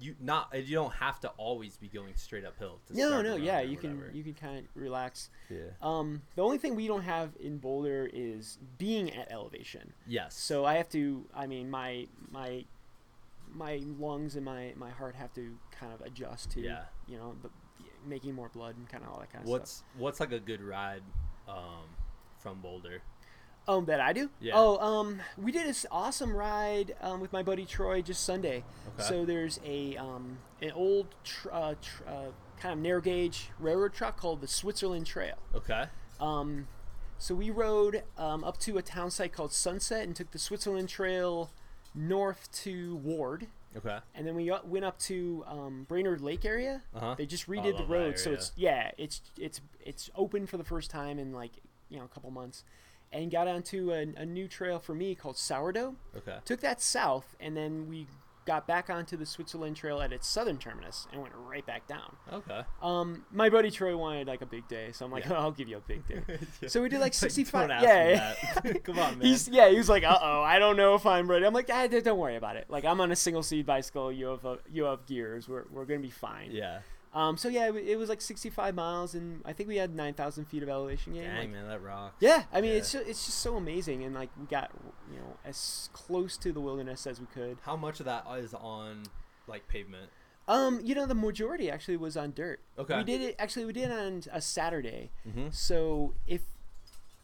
you 0.00 0.14
not 0.18 0.48
you 0.54 0.74
don't 0.74 0.94
have 0.94 1.20
to 1.20 1.28
always 1.36 1.76
be 1.76 1.86
going 1.86 2.14
straight 2.16 2.44
uphill 2.44 2.80
to 2.86 2.96
no, 2.96 3.20
no, 3.20 3.36
yeah. 3.36 3.60
You 3.60 3.76
can 3.76 4.02
you 4.14 4.22
can 4.22 4.34
kind 4.34 4.58
of 4.60 4.64
relax. 4.74 5.28
Yeah. 5.50 5.58
Um, 5.82 6.22
the 6.36 6.42
only 6.42 6.56
thing 6.58 6.74
we 6.74 6.86
don't 6.86 7.02
have 7.02 7.30
in 7.38 7.58
Boulder 7.58 8.08
is 8.12 8.58
being 8.78 9.12
at 9.14 9.30
elevation. 9.30 9.92
Yes. 10.06 10.34
So 10.36 10.64
I 10.64 10.74
have 10.76 10.88
to. 10.90 11.26
I 11.34 11.46
mean, 11.46 11.68
my 11.70 12.06
my 12.30 12.64
my 13.54 13.82
lungs 13.98 14.36
and 14.36 14.44
my 14.44 14.72
my 14.76 14.90
heart 14.90 15.14
have 15.14 15.32
to 15.34 15.56
kind 15.70 15.92
of 15.92 16.00
adjust 16.02 16.50
to 16.52 16.60
Yeah. 16.60 16.82
you 17.06 17.16
know 17.16 17.34
the, 17.42 17.50
making 18.06 18.34
more 18.34 18.48
blood 18.48 18.76
and 18.76 18.88
kind 18.88 19.04
of 19.04 19.10
all 19.10 19.18
that 19.20 19.30
kind 19.30 19.44
of 19.44 19.50
what's 19.50 19.70
stuff. 19.72 19.86
what's 19.96 20.18
what's 20.18 20.20
like 20.20 20.32
a 20.32 20.40
good 20.42 20.62
ride 20.62 21.02
um 21.48 21.84
from 22.38 22.60
Boulder? 22.60 23.02
Um, 23.68 23.84
that 23.84 24.00
I 24.00 24.14
do. 24.14 24.30
Yeah. 24.40 24.54
Oh, 24.56 24.78
um, 24.78 25.20
we 25.36 25.52
did 25.52 25.66
this 25.66 25.84
awesome 25.92 26.34
ride 26.34 26.96
um, 27.02 27.20
with 27.20 27.32
my 27.32 27.42
buddy 27.42 27.66
Troy 27.66 28.00
just 28.00 28.24
Sunday. 28.24 28.64
Okay. 28.98 29.06
So 29.08 29.24
there's 29.26 29.60
a 29.64 29.96
um, 29.98 30.38
an 30.62 30.72
old 30.72 31.14
tr- 31.22 31.52
uh, 31.52 31.74
tr- 31.80 32.02
uh, 32.08 32.24
kind 32.58 32.72
of 32.72 32.78
narrow 32.78 33.02
gauge 33.02 33.50
railroad 33.60 33.92
truck 33.92 34.16
called 34.16 34.40
the 34.40 34.48
Switzerland 34.48 35.06
Trail. 35.06 35.36
Okay. 35.54 35.84
Um, 36.18 36.66
so 37.18 37.34
we 37.34 37.50
rode 37.50 38.02
um, 38.16 38.42
up 38.44 38.56
to 38.60 38.78
a 38.78 38.82
town 38.82 39.10
site 39.10 39.32
called 39.34 39.52
Sunset 39.52 40.04
and 40.04 40.16
took 40.16 40.30
the 40.30 40.38
Switzerland 40.38 40.88
Trail 40.88 41.50
north 41.94 42.50
to 42.64 42.96
Ward, 42.96 43.46
Okay. 43.76 43.98
and 44.14 44.26
then 44.26 44.34
we 44.34 44.52
went 44.64 44.84
up 44.84 44.98
to 45.00 45.44
um, 45.46 45.84
Brainard 45.88 46.20
Lake 46.20 46.44
area. 46.44 46.82
Uh-huh. 46.94 47.14
They 47.16 47.26
just 47.26 47.46
redid 47.48 47.76
the 47.76 47.84
road, 47.84 48.18
so 48.18 48.32
it's 48.32 48.52
yeah, 48.56 48.90
it's 48.98 49.20
it's 49.38 49.60
it's 49.84 50.10
open 50.16 50.46
for 50.46 50.56
the 50.56 50.64
first 50.64 50.90
time 50.90 51.18
in 51.18 51.32
like 51.32 51.52
you 51.88 51.98
know 51.98 52.04
a 52.04 52.08
couple 52.08 52.30
months, 52.30 52.64
and 53.12 53.30
got 53.30 53.46
onto 53.48 53.92
a, 53.92 54.06
a 54.20 54.26
new 54.26 54.48
trail 54.48 54.78
for 54.78 54.94
me 54.94 55.14
called 55.14 55.36
Sourdough. 55.36 55.94
Okay. 56.16 56.36
Took 56.44 56.60
that 56.60 56.80
south, 56.80 57.36
and 57.40 57.56
then 57.56 57.88
we 57.88 58.06
got 58.46 58.66
back 58.66 58.90
onto 58.90 59.16
the 59.16 59.26
Switzerland 59.26 59.76
Trail 59.76 60.00
at 60.00 60.12
its 60.12 60.26
southern 60.26 60.58
terminus 60.58 61.06
and 61.12 61.20
went 61.20 61.34
right 61.36 61.64
back 61.66 61.86
down. 61.86 62.16
Okay. 62.32 62.62
Um, 62.82 63.24
my 63.32 63.48
buddy 63.50 63.70
Troy 63.70 63.96
wanted 63.96 64.26
like 64.26 64.40
a 64.42 64.46
big 64.46 64.66
day, 64.66 64.92
so 64.92 65.04
I'm 65.04 65.12
like, 65.12 65.24
Yeah. 65.26 65.34
I'll 65.38 65.50
give 65.52 65.68
you 65.68 65.76
a 65.76 65.80
big 65.80 66.06
day. 66.06 66.22
Yeah. 66.60 66.68
So 66.68 66.82
we 66.82 66.88
did 66.88 67.00
like 67.00 67.14
65. 67.14 67.68
don't 67.68 67.82
yeah. 67.82 68.34
Come 68.82 68.98
on, 68.98 69.18
man. 69.18 69.26
He's 69.26 69.48
yeah, 69.48 69.68
he 69.68 69.76
was 69.76 69.88
like, 69.88 70.04
uh 70.04 70.18
oh, 70.20 70.42
I 70.42 70.58
don't 70.58 70.76
know 70.76 70.94
if 70.94 71.06
I'm 71.06 71.30
ready. 71.30 71.44
I'm 71.46 71.54
like, 71.54 71.68
ah, 71.72 71.86
don't 71.86 72.18
worry 72.18 72.36
about 72.36 72.56
it. 72.56 72.66
Like 72.68 72.84
I'm 72.84 73.00
on 73.00 73.12
a 73.12 73.16
single 73.16 73.42
seat 73.42 73.66
bicycle. 73.66 74.10
You 74.10 74.26
have 74.26 74.44
a, 74.44 74.58
you 74.70 74.84
have 74.84 75.06
gears. 75.06 75.48
We're, 75.48 75.64
we're 75.70 75.84
gonna 75.84 76.00
be 76.00 76.10
fine. 76.10 76.50
yeah. 76.52 76.80
Um. 77.12 77.36
So 77.36 77.48
yeah, 77.48 77.68
it, 77.68 77.74
it 77.74 77.96
was 77.96 78.08
like 78.08 78.20
65 78.20 78.74
miles, 78.74 79.14
and 79.14 79.42
I 79.44 79.52
think 79.52 79.68
we 79.68 79.76
had 79.76 79.94
9,000 79.94 80.44
feet 80.44 80.62
of 80.62 80.68
elevation 80.68 81.12
gain. 81.14 81.24
Dang 81.24 81.36
like- 81.38 81.50
man, 81.50 81.66
that 81.68 81.82
rocks. 81.82 82.14
yeah, 82.20 82.44
I 82.52 82.60
mean 82.60 82.70
Yeah. 82.70 82.76
it's 82.78 82.92
just, 82.92 83.06
it's 83.08 83.26
just 83.26 83.38
so 83.38 83.56
amazing, 83.56 84.04
and 84.04 84.14
like 84.14 84.30
we 84.38 84.46
got 84.46 84.70
you 85.12 85.18
know 85.18 85.36
as 85.44 85.90
close 85.92 86.36
to 86.38 86.52
the 86.52 86.60
wilderness 86.60 87.06
as 87.08 87.18
we 87.20 87.26
could. 87.26 87.58
How 87.62 87.76
much 87.76 87.98
of 87.98 88.06
that 88.06 88.24
is 88.38 88.54
on 88.54 89.02
like 89.48 89.66
pavement? 89.66 90.10
Um, 90.46 90.80
you 90.84 90.94
know 90.94 91.04
the 91.06 91.14
majority 91.16 91.68
actually 91.70 91.96
was 91.96 92.16
on 92.16 92.32
dirt. 92.32 92.60
Okay. 92.78 92.96
We 92.98 93.04
did 93.04 93.20
it 93.20 93.36
actually. 93.38 93.64
We 93.64 93.72
did 93.72 93.90
it 93.90 93.92
on 93.92 94.22
a 94.32 94.40
Saturday. 94.40 95.10
Mm-hmm. 95.28 95.48
So 95.50 96.14
if 96.28 96.42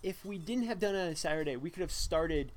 if 0.02 0.24
we 0.24 0.36
didn't 0.38 0.64
have 0.66 0.78
done 0.80 0.94
it 0.96 1.00
on 1.00 1.08
a 1.08 1.16
Saturday, 1.16 1.56
we 1.56 1.70
could 1.70 1.80
have 1.80 1.92
started 1.92 2.50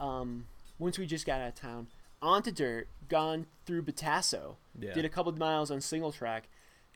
um, 0.00 0.46
once 0.78 0.98
we 0.98 1.06
just 1.06 1.26
got 1.26 1.40
out 1.40 1.48
of 1.48 1.54
town 1.54 1.86
onto 2.22 2.50
dirt, 2.50 2.88
gone 3.08 3.46
through 3.66 3.82
Betasso, 3.82 4.56
Yeah. 4.78 4.92
did 4.94 5.04
a 5.04 5.08
couple 5.08 5.30
of 5.32 5.38
miles 5.38 5.70
on 5.70 5.80
single 5.80 6.12
track, 6.12 6.48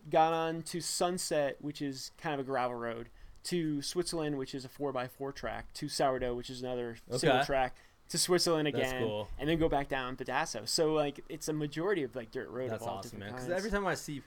got 0.09 0.33
on 0.33 0.63
to 0.63 0.81
Sunset, 0.81 1.57
which 1.61 1.83
is 1.83 2.13
kind 2.19 2.35
of 2.35 2.41
a 2.41 2.45
gravel 2.45 2.77
road, 2.77 3.09
to 3.45 3.83
Switzerland, 3.83 4.39
which 4.39 4.55
is 4.55 4.65
a 4.65 4.69
four 4.69 4.97
x 4.97 5.13
four 5.17 5.33
track, 5.33 5.73
to 5.75 5.89
Sourdough, 5.89 6.35
which 6.35 6.51
is 6.51 6.63
another 6.63 6.97
single 7.11 7.45
track, 7.45 7.77
to 8.09 8.19
Switzerland 8.19 8.69
again, 8.69 9.03
cool. 9.03 9.29
and 9.39 9.49
then 9.49 9.59
go 9.59 9.69
back 9.69 9.89
down 9.89 10.17
Betasso. 10.17 10.69
So 10.69 10.93
like 10.93 11.21
it's 11.29 11.49
a 11.49 11.53
majority 11.53 12.03
of 12.03 12.15
like 12.15 12.31
dirt 12.31 12.51
road. 12.51 12.71
That's 12.71 12.85
awesome, 12.85 13.21
man. 13.21 13.33
Because 13.33 13.49
every 13.51 13.71
time 13.71 13.87
I 13.87 13.95
see 13.95 14.23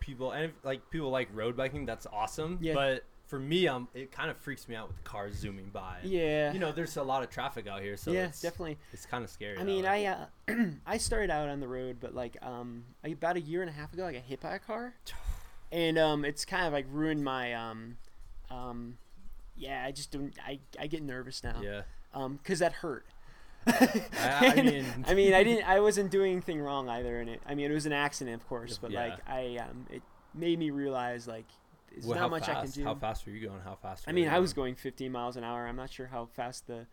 people, 0.00 0.32
and 0.32 0.46
if, 0.46 0.50
like 0.62 0.88
people 0.90 1.10
like 1.10 1.28
road 1.32 1.56
biking, 1.56 1.86
that's 1.86 2.06
awesome. 2.12 2.58
Yeah. 2.60 2.74
But 2.74 3.04
for 3.28 3.38
me, 3.38 3.68
um, 3.68 3.88
it 3.94 4.10
kind 4.10 4.30
of 4.30 4.36
freaks 4.38 4.66
me 4.68 4.74
out 4.74 4.88
with 4.88 4.96
the 4.96 5.02
cars 5.02 5.34
zooming 5.36 5.68
by. 5.70 5.98
yeah, 6.02 6.50
You 6.52 6.58
know, 6.58 6.72
there's 6.72 6.96
a 6.96 7.02
lot 7.02 7.22
of 7.22 7.28
traffic 7.30 7.66
out 7.68 7.82
here, 7.82 7.96
so 7.96 8.10
yeah, 8.10 8.24
it's, 8.26 8.40
definitely. 8.40 8.78
it's 8.92 9.04
kind 9.06 9.22
of 9.22 9.30
scary. 9.30 9.58
I 9.58 9.64
mean, 9.64 9.84
way. 9.84 10.06
I 10.06 10.26
uh, 10.52 10.64
I 10.86 10.96
started 10.96 11.30
out 11.30 11.48
on 11.48 11.60
the 11.60 11.68
road, 11.68 11.98
but 12.00 12.14
like 12.14 12.36
um 12.42 12.84
about 13.04 13.36
a 13.36 13.40
year 13.40 13.60
and 13.60 13.70
a 13.70 13.72
half 13.74 13.92
ago, 13.92 14.06
I 14.06 14.12
got 14.14 14.22
hit 14.22 14.40
by 14.40 14.54
a 14.54 14.58
car, 14.58 14.94
and 15.72 15.98
um 15.98 16.24
it's 16.24 16.44
kind 16.44 16.66
of 16.66 16.72
like 16.72 16.86
ruined 16.90 17.22
my 17.22 17.52
um 17.54 17.98
um 18.50 18.96
yeah 19.56 19.84
I 19.86 19.92
just 19.92 20.10
don't 20.10 20.32
I 20.44 20.58
I 20.80 20.86
get 20.86 21.02
nervous 21.02 21.44
now 21.44 21.60
yeah. 21.62 21.82
um 22.14 22.38
because 22.42 22.60
that 22.60 22.72
hurt. 22.72 23.04
I, 23.66 24.54
I 24.56 24.62
mean, 24.62 24.86
I 25.06 25.12
mean, 25.14 25.34
I 25.34 25.42
didn't. 25.44 25.68
I 25.68 25.80
wasn't 25.80 26.10
doing 26.10 26.32
anything 26.32 26.60
wrong 26.62 26.88
either 26.88 27.20
in 27.20 27.28
it. 27.28 27.42
I 27.46 27.54
mean, 27.54 27.70
it 27.70 27.74
was 27.74 27.84
an 27.84 27.92
accident, 27.92 28.40
of 28.40 28.48
course, 28.48 28.78
but 28.78 28.90
Yeah. 28.90 29.00
like 29.08 29.18
I, 29.28 29.58
um, 29.58 29.86
it 29.90 30.00
made 30.34 30.58
me 30.58 30.70
realize 30.70 31.26
like 31.28 31.44
there's 31.92 32.04
well, 32.04 32.14
not 32.14 32.20
how 32.20 32.28
much 32.28 32.46
fast? 32.46 32.58
I 32.58 32.62
can 32.62 32.70
do. 32.70 32.84
How 32.84 32.94
fast 32.94 33.26
were 33.26 33.32
you 33.32 33.46
going? 33.48 33.60
How 33.64 33.74
fast? 33.76 34.04
I 34.06 34.12
mean, 34.12 34.28
I 34.28 34.38
was 34.38 34.52
going 34.52 34.74
15 34.74 35.10
miles 35.12 35.36
an 35.36 35.44
hour. 35.44 35.66
I'm 35.66 35.76
not 35.76 35.90
sure 35.90 36.06
how 36.06 36.26
fast 36.26 36.66
the 36.66 36.86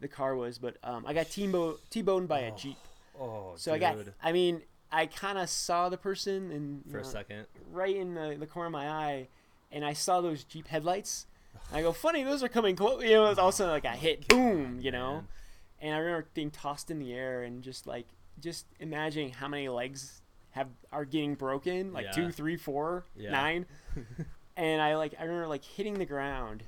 the 0.00 0.08
car 0.08 0.36
was, 0.36 0.58
but 0.58 0.76
um, 0.84 1.04
I 1.06 1.14
got 1.14 1.30
T-bo- 1.30 1.78
T-boned 1.88 2.28
by 2.28 2.40
a 2.40 2.52
Oh, 2.52 2.56
Jeep. 2.56 2.76
Oh, 3.18 3.52
So 3.56 3.72
dude. 3.72 3.82
I 3.82 3.94
got. 3.94 4.04
I 4.22 4.32
mean, 4.32 4.60
I 4.92 5.06
kind 5.06 5.38
of 5.38 5.48
saw 5.48 5.88
the 5.88 5.96
person 5.96 6.52
and 6.52 6.82
for 6.90 6.98
a 6.98 7.04
second. 7.04 7.46
right 7.72 7.96
in 7.96 8.14
the, 8.14 8.36
the 8.38 8.46
corner 8.46 8.66
of 8.66 8.72
my 8.72 8.88
eye, 8.90 9.28
and 9.72 9.84
I 9.84 9.94
saw 9.94 10.20
those 10.20 10.44
Jeep 10.44 10.68
headlights. 10.68 11.26
I 11.72 11.80
go, 11.82 11.92
funny, 11.92 12.22
those 12.22 12.42
are 12.42 12.48
coming 12.48 12.76
close. 12.76 13.02
You 13.02 13.12
know, 13.12 13.26
it 13.26 13.30
it's 13.30 13.38
also 13.38 13.68
like 13.68 13.86
I 13.86 13.96
hit, 13.96 14.28
boom, 14.28 14.78
you 14.82 14.90
know. 14.92 15.14
Man. 15.14 15.28
And 15.80 15.94
I 15.94 15.98
remember 15.98 16.28
being 16.34 16.50
tossed 16.50 16.90
in 16.90 16.98
the 16.98 17.12
air 17.14 17.42
and 17.42 17.62
just 17.62 17.86
like 17.86 18.06
just 18.38 18.66
imagining 18.78 19.30
how 19.32 19.48
many 19.48 19.68
legs 19.70 20.20
have 20.50 20.68
are 20.92 21.04
getting 21.06 21.34
broken, 21.36 21.92
like 21.94 22.04
Yeah. 22.06 22.12
two, 22.12 22.32
three, 22.32 22.56
four, 22.56 23.04
Yeah. 23.16 23.30
nine. 23.30 23.66
and 24.56 24.80
I 24.80 24.96
like 24.96 25.14
I 25.18 25.22
remember 25.24 25.46
like 25.46 25.64
hitting 25.64 25.94
the 25.94 26.06
ground 26.06 26.62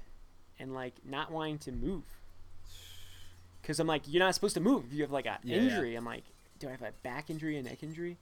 and 0.59 0.75
like 0.75 0.95
not 1.05 1.31
wanting 1.31 1.59
to 1.59 1.73
move. 1.73 2.03
because 3.63 3.79
I'm 3.81 3.87
like, 3.87 4.03
you're 4.07 4.23
not 4.25 4.35
supposed 4.35 4.55
to 4.55 4.61
move 4.61 4.85
if 4.87 4.93
you 4.93 5.03
have 5.03 5.11
like 5.11 5.27
an 5.27 5.37
Yeah, 5.45 5.57
yeah. 5.57 5.63
injury. 5.63 5.95
I'm 5.95 6.05
like, 6.05 6.25
do 6.59 6.69
I 6.69 6.71
have 6.73 6.83
a 6.83 6.93
back 7.03 7.31
injury, 7.31 7.57
a 7.59 7.63
neck 7.63 7.83
injury? 7.83 8.17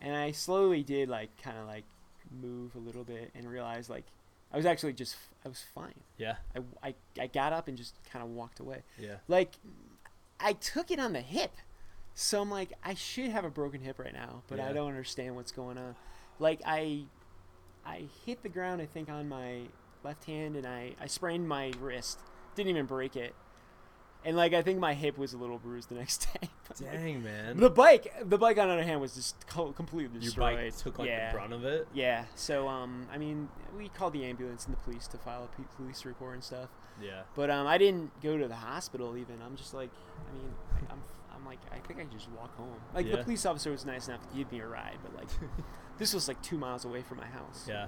And 0.00 0.16
I 0.16 0.32
slowly 0.32 0.82
did 0.82 1.08
like 1.08 1.30
kind 1.42 1.56
of 1.58 1.66
like 1.66 1.84
move 2.42 2.74
a 2.74 2.78
little 2.78 3.04
bit 3.04 3.30
and 3.34 3.48
realized 3.50 3.90
like 3.90 4.04
I 4.52 4.56
was 4.56 4.66
actually 4.66 4.92
just 4.94 5.16
I 5.44 5.48
was 5.48 5.64
fine. 5.74 5.94
Yeah. 6.18 6.36
I, 6.82 6.88
I, 6.88 6.94
I 7.20 7.26
got 7.28 7.52
up 7.52 7.68
and 7.68 7.76
just 7.78 7.94
kind 8.12 8.24
of 8.24 8.30
walked 8.30 8.60
away. 8.60 8.82
Yeah. 8.98 9.16
Like 9.28 9.52
I 10.38 10.54
took 10.54 10.90
it 10.90 10.98
on 10.98 11.12
the 11.12 11.20
hip. 11.20 11.52
So 12.14 12.42
I'm 12.42 12.50
like, 12.50 12.72
I 12.84 12.94
should 12.94 13.30
have 13.30 13.44
a 13.44 13.50
broken 13.50 13.80
hip 13.82 13.98
right 13.98 14.12
now, 14.12 14.42
but 14.48 14.58
Yeah. 14.58 14.68
I 14.68 14.72
don't 14.72 14.88
understand 14.88 15.36
what's 15.36 15.52
going 15.52 15.78
on. 15.78 15.94
Like 16.38 16.60
I 16.66 17.04
I 17.90 18.04
hit 18.24 18.42
the 18.42 18.48
ground 18.48 18.80
I 18.80 18.86
think 18.86 19.08
on 19.08 19.28
my 19.28 19.62
left 20.04 20.24
hand 20.24 20.56
and 20.56 20.66
I, 20.66 20.94
I 21.00 21.06
sprained 21.06 21.48
my 21.48 21.72
wrist. 21.80 22.20
Didn't 22.54 22.70
even 22.70 22.86
break 22.86 23.16
it. 23.16 23.34
And 24.24 24.36
like 24.36 24.52
I 24.52 24.62
think 24.62 24.78
my 24.78 24.94
hip 24.94 25.16
was 25.18 25.32
a 25.32 25.38
little 25.38 25.58
bruised 25.58 25.88
the 25.88 25.94
next 26.02 26.28
day. 26.32 26.48
But, 26.68 26.80
like, 26.80 26.92
Dang, 26.92 27.22
man. 27.22 27.56
the 27.56 27.70
bike 27.70 28.12
the 28.24 28.38
bike 28.38 28.58
on 28.58 28.68
the 28.68 28.74
other 28.74 28.84
hand 28.84 29.00
was 29.00 29.14
just 29.14 29.46
co- 29.46 29.72
completely 29.72 30.20
Your 30.20 30.32
bike 30.34 30.76
took 30.76 30.98
like 30.98 31.08
yeah. 31.08 31.32
the 31.32 31.38
brunt 31.38 31.52
of 31.52 31.64
it. 31.64 31.88
Yeah. 31.92 32.26
So 32.34 32.68
um 32.68 33.06
I 33.12 33.18
mean 33.18 33.48
we 33.76 33.88
called 33.88 34.12
the 34.12 34.24
ambulance 34.24 34.66
and 34.66 34.74
the 34.74 34.80
police 34.80 35.06
to 35.08 35.18
file 35.18 35.48
a 35.58 35.76
police 35.76 36.04
report 36.04 36.34
and 36.34 36.44
stuff. 36.44 36.68
Yeah. 37.02 37.22
But 37.34 37.50
um, 37.50 37.66
I 37.66 37.78
didn't 37.78 38.10
go 38.22 38.36
to 38.36 38.46
the 38.46 38.54
hospital 38.56 39.16
even. 39.16 39.40
I'm 39.44 39.56
just 39.56 39.72
like, 39.72 39.90
I 40.28 40.36
mean, 40.36 40.52
I'm, 40.90 40.98
I'm 41.40 41.46
like, 41.46 41.58
I 41.72 41.78
think 41.86 41.98
I 42.00 42.02
can 42.04 42.12
just 42.12 42.30
walk 42.32 42.54
home. 42.56 42.68
Like 42.94 43.06
Yeah. 43.06 43.16
the 43.16 43.22
police 43.24 43.46
officer 43.46 43.70
was 43.70 43.86
nice 43.86 44.08
enough 44.08 44.20
to 44.30 44.36
give 44.36 44.50
me 44.52 44.60
a 44.60 44.66
ride, 44.66 44.98
but 45.02 45.14
like, 45.16 45.28
this 45.98 46.12
was 46.14 46.28
like 46.28 46.40
two 46.42 46.58
miles 46.58 46.84
away 46.84 47.02
from 47.02 47.18
my 47.18 47.26
house. 47.26 47.66
Yeah. 47.68 47.86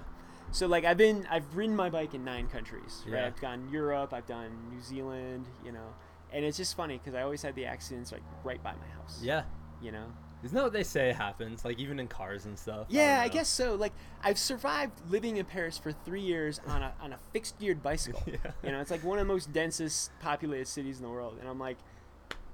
So 0.51 0.67
like, 0.67 0.85
I've 0.85 0.97
been, 0.99 1.27
I've 1.31 1.55
ridden 1.55 1.77
my 1.77 1.91
bike 1.91 2.15
in 2.15 2.25
nine 2.25 2.47
countries. 2.49 3.03
Right. 3.07 3.21
Yeah. 3.21 3.27
I've 3.27 3.41
gone 3.41 3.69
Europe. 3.71 4.13
I've 4.13 4.27
done 4.27 4.51
New 4.71 4.81
Zealand. 4.81 5.47
You 5.65 5.73
know, 5.73 5.95
and 6.33 6.45
it's 6.45 6.57
just 6.57 6.77
funny 6.77 6.99
because 6.99 7.15
I 7.15 7.23
always 7.23 7.43
had 7.43 7.55
the 7.55 7.67
accidents 7.67 8.13
like 8.13 8.23
right 8.45 8.63
by 8.63 8.73
my 8.73 8.87
house. 9.01 9.21
Yeah. 9.23 9.43
You 9.83 9.93
know. 9.93 10.07
Isn't 10.45 10.57
that 10.57 10.65
what 10.65 10.73
they 10.73 10.83
say 10.83 11.13
happens? 11.13 11.65
Like 11.65 11.79
even 11.79 12.01
in 12.01 12.09
cars 12.09 12.47
and 12.47 12.59
stuff. 12.59 12.89
Yeah, 12.91 13.17
don't 13.17 13.25
I 13.25 13.29
guess 13.29 13.49
so. 13.49 13.77
Like 13.77 13.93
I've 14.25 14.39
survived 14.39 15.01
living 15.09 15.37
in 15.37 15.45
Paris 15.45 15.79
for 15.79 15.93
three 15.93 16.21
years 16.21 16.61
on 16.67 16.83
a 16.83 16.93
on 17.01 17.13
a 17.13 17.19
fixed 17.33 17.59
geared 17.61 17.81
bicycle. 17.91 18.23
Yeah. 18.27 18.51
You 18.65 18.73
know, 18.73 18.81
it's 18.81 18.91
like 18.91 19.05
one 19.05 19.19
of 19.21 19.27
the 19.27 19.33
most 19.33 19.53
densest 19.53 20.11
populated 20.21 20.67
cities 20.67 20.97
in 20.99 21.05
the 21.05 21.11
world, 21.11 21.37
and 21.39 21.49
I'm 21.49 21.61
like, 21.61 21.79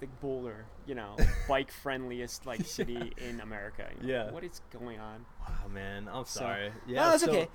like 0.00 0.20
Boulder, 0.20 0.66
you 0.86 0.94
know, 0.94 1.16
bike 1.48 1.70
friendliest 1.70 2.46
like 2.46 2.64
city 2.76 3.12
in 3.18 3.40
America. 3.40 3.86
You 4.00 4.06
know, 4.06 4.12
Yeah. 4.14 4.30
What 4.30 4.44
is 4.44 4.60
going 4.72 4.98
on? 5.00 5.24
Wow, 5.48 5.68
man. 5.72 6.08
I'm 6.12 6.24
So- 6.24 6.40
sorry. 6.40 6.68
No, 6.68 6.74
Yeah. 6.86 7.10
that's 7.10 7.24
so 7.24 7.30
okay. 7.30 7.48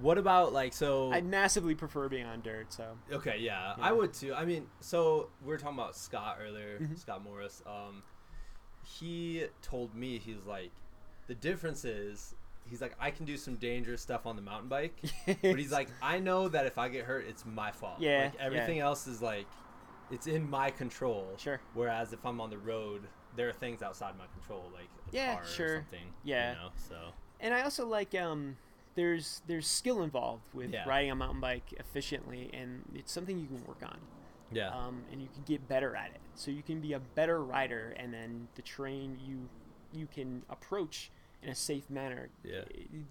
What 0.00 0.16
about 0.16 0.52
like 0.52 0.72
so? 0.74 1.12
I 1.12 1.20
massively 1.22 1.74
prefer 1.74 2.08
being 2.08 2.24
on 2.26 2.40
dirt. 2.40 2.72
So 2.72 2.96
Okay, 3.10 3.38
yeah, 3.40 3.74
Yeah. 3.76 3.84
I 3.84 3.90
would 3.92 4.12
too. 4.12 4.32
I 4.32 4.44
mean, 4.44 4.66
so 4.80 5.30
we 5.42 5.48
were 5.48 5.58
talking 5.58 5.76
about 5.76 5.96
Scott 5.96 6.38
earlier, 6.40 6.78
Mhm. 6.78 6.96
Scott 6.98 7.22
Morris. 7.24 7.62
Um, 7.66 8.02
he 8.84 9.46
told 9.62 9.94
me 9.94 10.18
he's 10.18 10.44
like, 10.46 10.70
the 11.26 11.34
difference 11.34 11.84
is 11.84 12.34
he's 12.70 12.80
like 12.80 12.94
I 13.00 13.10
can 13.10 13.24
do 13.24 13.36
some 13.36 13.56
dangerous 13.56 14.00
stuff 14.00 14.26
on 14.26 14.36
the 14.36 14.42
mountain 14.42 14.68
bike, 14.68 14.94
but 15.26 15.58
he's 15.58 15.72
like 15.72 15.88
I 16.00 16.18
know 16.20 16.48
that 16.48 16.66
if 16.66 16.78
I 16.78 16.88
get 16.88 17.04
hurt, 17.04 17.26
it's 17.28 17.44
my 17.44 17.70
fault. 17.72 18.00
Yeah, 18.00 18.24
like 18.26 18.34
yeah. 18.38 18.44
everything 18.46 18.78
else 18.78 19.06
is 19.06 19.20
like, 19.20 19.46
it's 20.10 20.26
in 20.26 20.48
my 20.48 20.70
control. 20.70 21.26
Sure. 21.38 21.60
Whereas 21.74 22.12
if 22.12 22.24
I'm 22.24 22.40
on 22.40 22.50
the 22.50 22.58
road, 22.58 23.02
there 23.36 23.48
are 23.48 23.52
things 23.52 23.82
outside 23.82 24.16
my 24.18 24.26
control, 24.38 24.70
like 24.72 24.88
a 25.12 25.16
Yeah, 25.16 25.34
car 25.36 25.44
sure. 25.46 25.66
or 25.66 25.76
something. 25.80 26.12
Yeah. 26.24 26.52
You 26.52 26.56
know, 26.58 26.68
so 26.76 26.96
and 27.40 27.54
I 27.54 27.62
also 27.62 27.86
like 27.86 28.14
um, 28.14 28.56
there's 28.94 29.42
there's 29.46 29.66
skill 29.66 30.02
involved 30.02 30.42
with 30.54 30.72
Yeah. 30.72 30.88
riding 30.88 31.10
a 31.10 31.14
mountain 31.14 31.40
bike 31.40 31.72
efficiently, 31.78 32.50
and 32.52 32.82
it's 32.94 33.12
something 33.12 33.38
you 33.38 33.46
can 33.46 33.64
work 33.66 33.82
on. 33.84 33.98
yeah, 34.50 34.70
um, 34.70 35.02
and 35.12 35.20
you 35.20 35.28
can 35.34 35.42
get 35.44 35.68
better 35.68 35.94
at 35.94 36.06
it. 36.10 36.20
So 36.34 36.50
you 36.50 36.62
can 36.62 36.80
be 36.80 36.94
a 36.94 36.98
better 37.00 37.42
rider, 37.44 37.94
and 37.98 38.12
then 38.14 38.48
the 38.54 38.62
terrain 38.62 39.18
you 39.24 39.48
you 39.92 40.06
can 40.06 40.42
approach 40.50 41.10
in 41.42 41.48
a 41.50 41.54
safe 41.54 41.88
manner. 41.90 42.28
Yeah. 42.42 42.62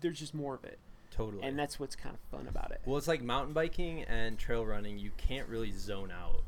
There's 0.01 0.19
just 0.19 0.33
more 0.33 0.55
of 0.55 0.63
it, 0.65 0.77
totally. 1.11 1.43
and 1.43 1.57
that's 1.57 1.79
what's 1.79 1.95
kind 1.95 2.15
of 2.15 2.21
fun 2.37 2.47
about 2.47 2.71
it. 2.71 2.81
Well, 2.85 2.97
it's 2.97 3.07
like 3.07 3.21
mountain 3.21 3.53
biking 3.53 4.03
and 4.03 4.37
trail 4.37 4.65
running. 4.65 4.97
You 4.99 5.11
can't 5.17 5.47
really 5.47 5.71
zone 5.71 6.11
out, 6.11 6.43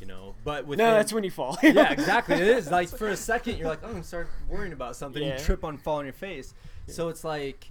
you 0.00 0.06
know. 0.06 0.34
But 0.44 0.66
with 0.66 0.78
no, 0.78 0.92
that's 0.92 1.12
when 1.12 1.24
you 1.24 1.30
fall. 1.30 1.58
yeah, 1.62 1.92
exactly. 1.92 2.36
It 2.36 2.42
is 2.42 2.70
like 2.70 2.88
for 2.88 3.08
a 3.08 3.16
second 3.16 3.58
you're 3.58 3.68
like, 3.68 3.80
oh, 3.82 3.88
I'm 3.88 4.02
start 4.02 4.28
worrying 4.48 4.72
about 4.72 4.96
something. 4.96 5.22
Yeah. 5.22 5.38
You 5.38 5.44
trip 5.44 5.64
on 5.64 5.78
fall 5.78 5.98
on 5.98 6.04
your 6.04 6.14
face. 6.14 6.54
So 6.86 7.08
it's 7.08 7.24
like, 7.24 7.70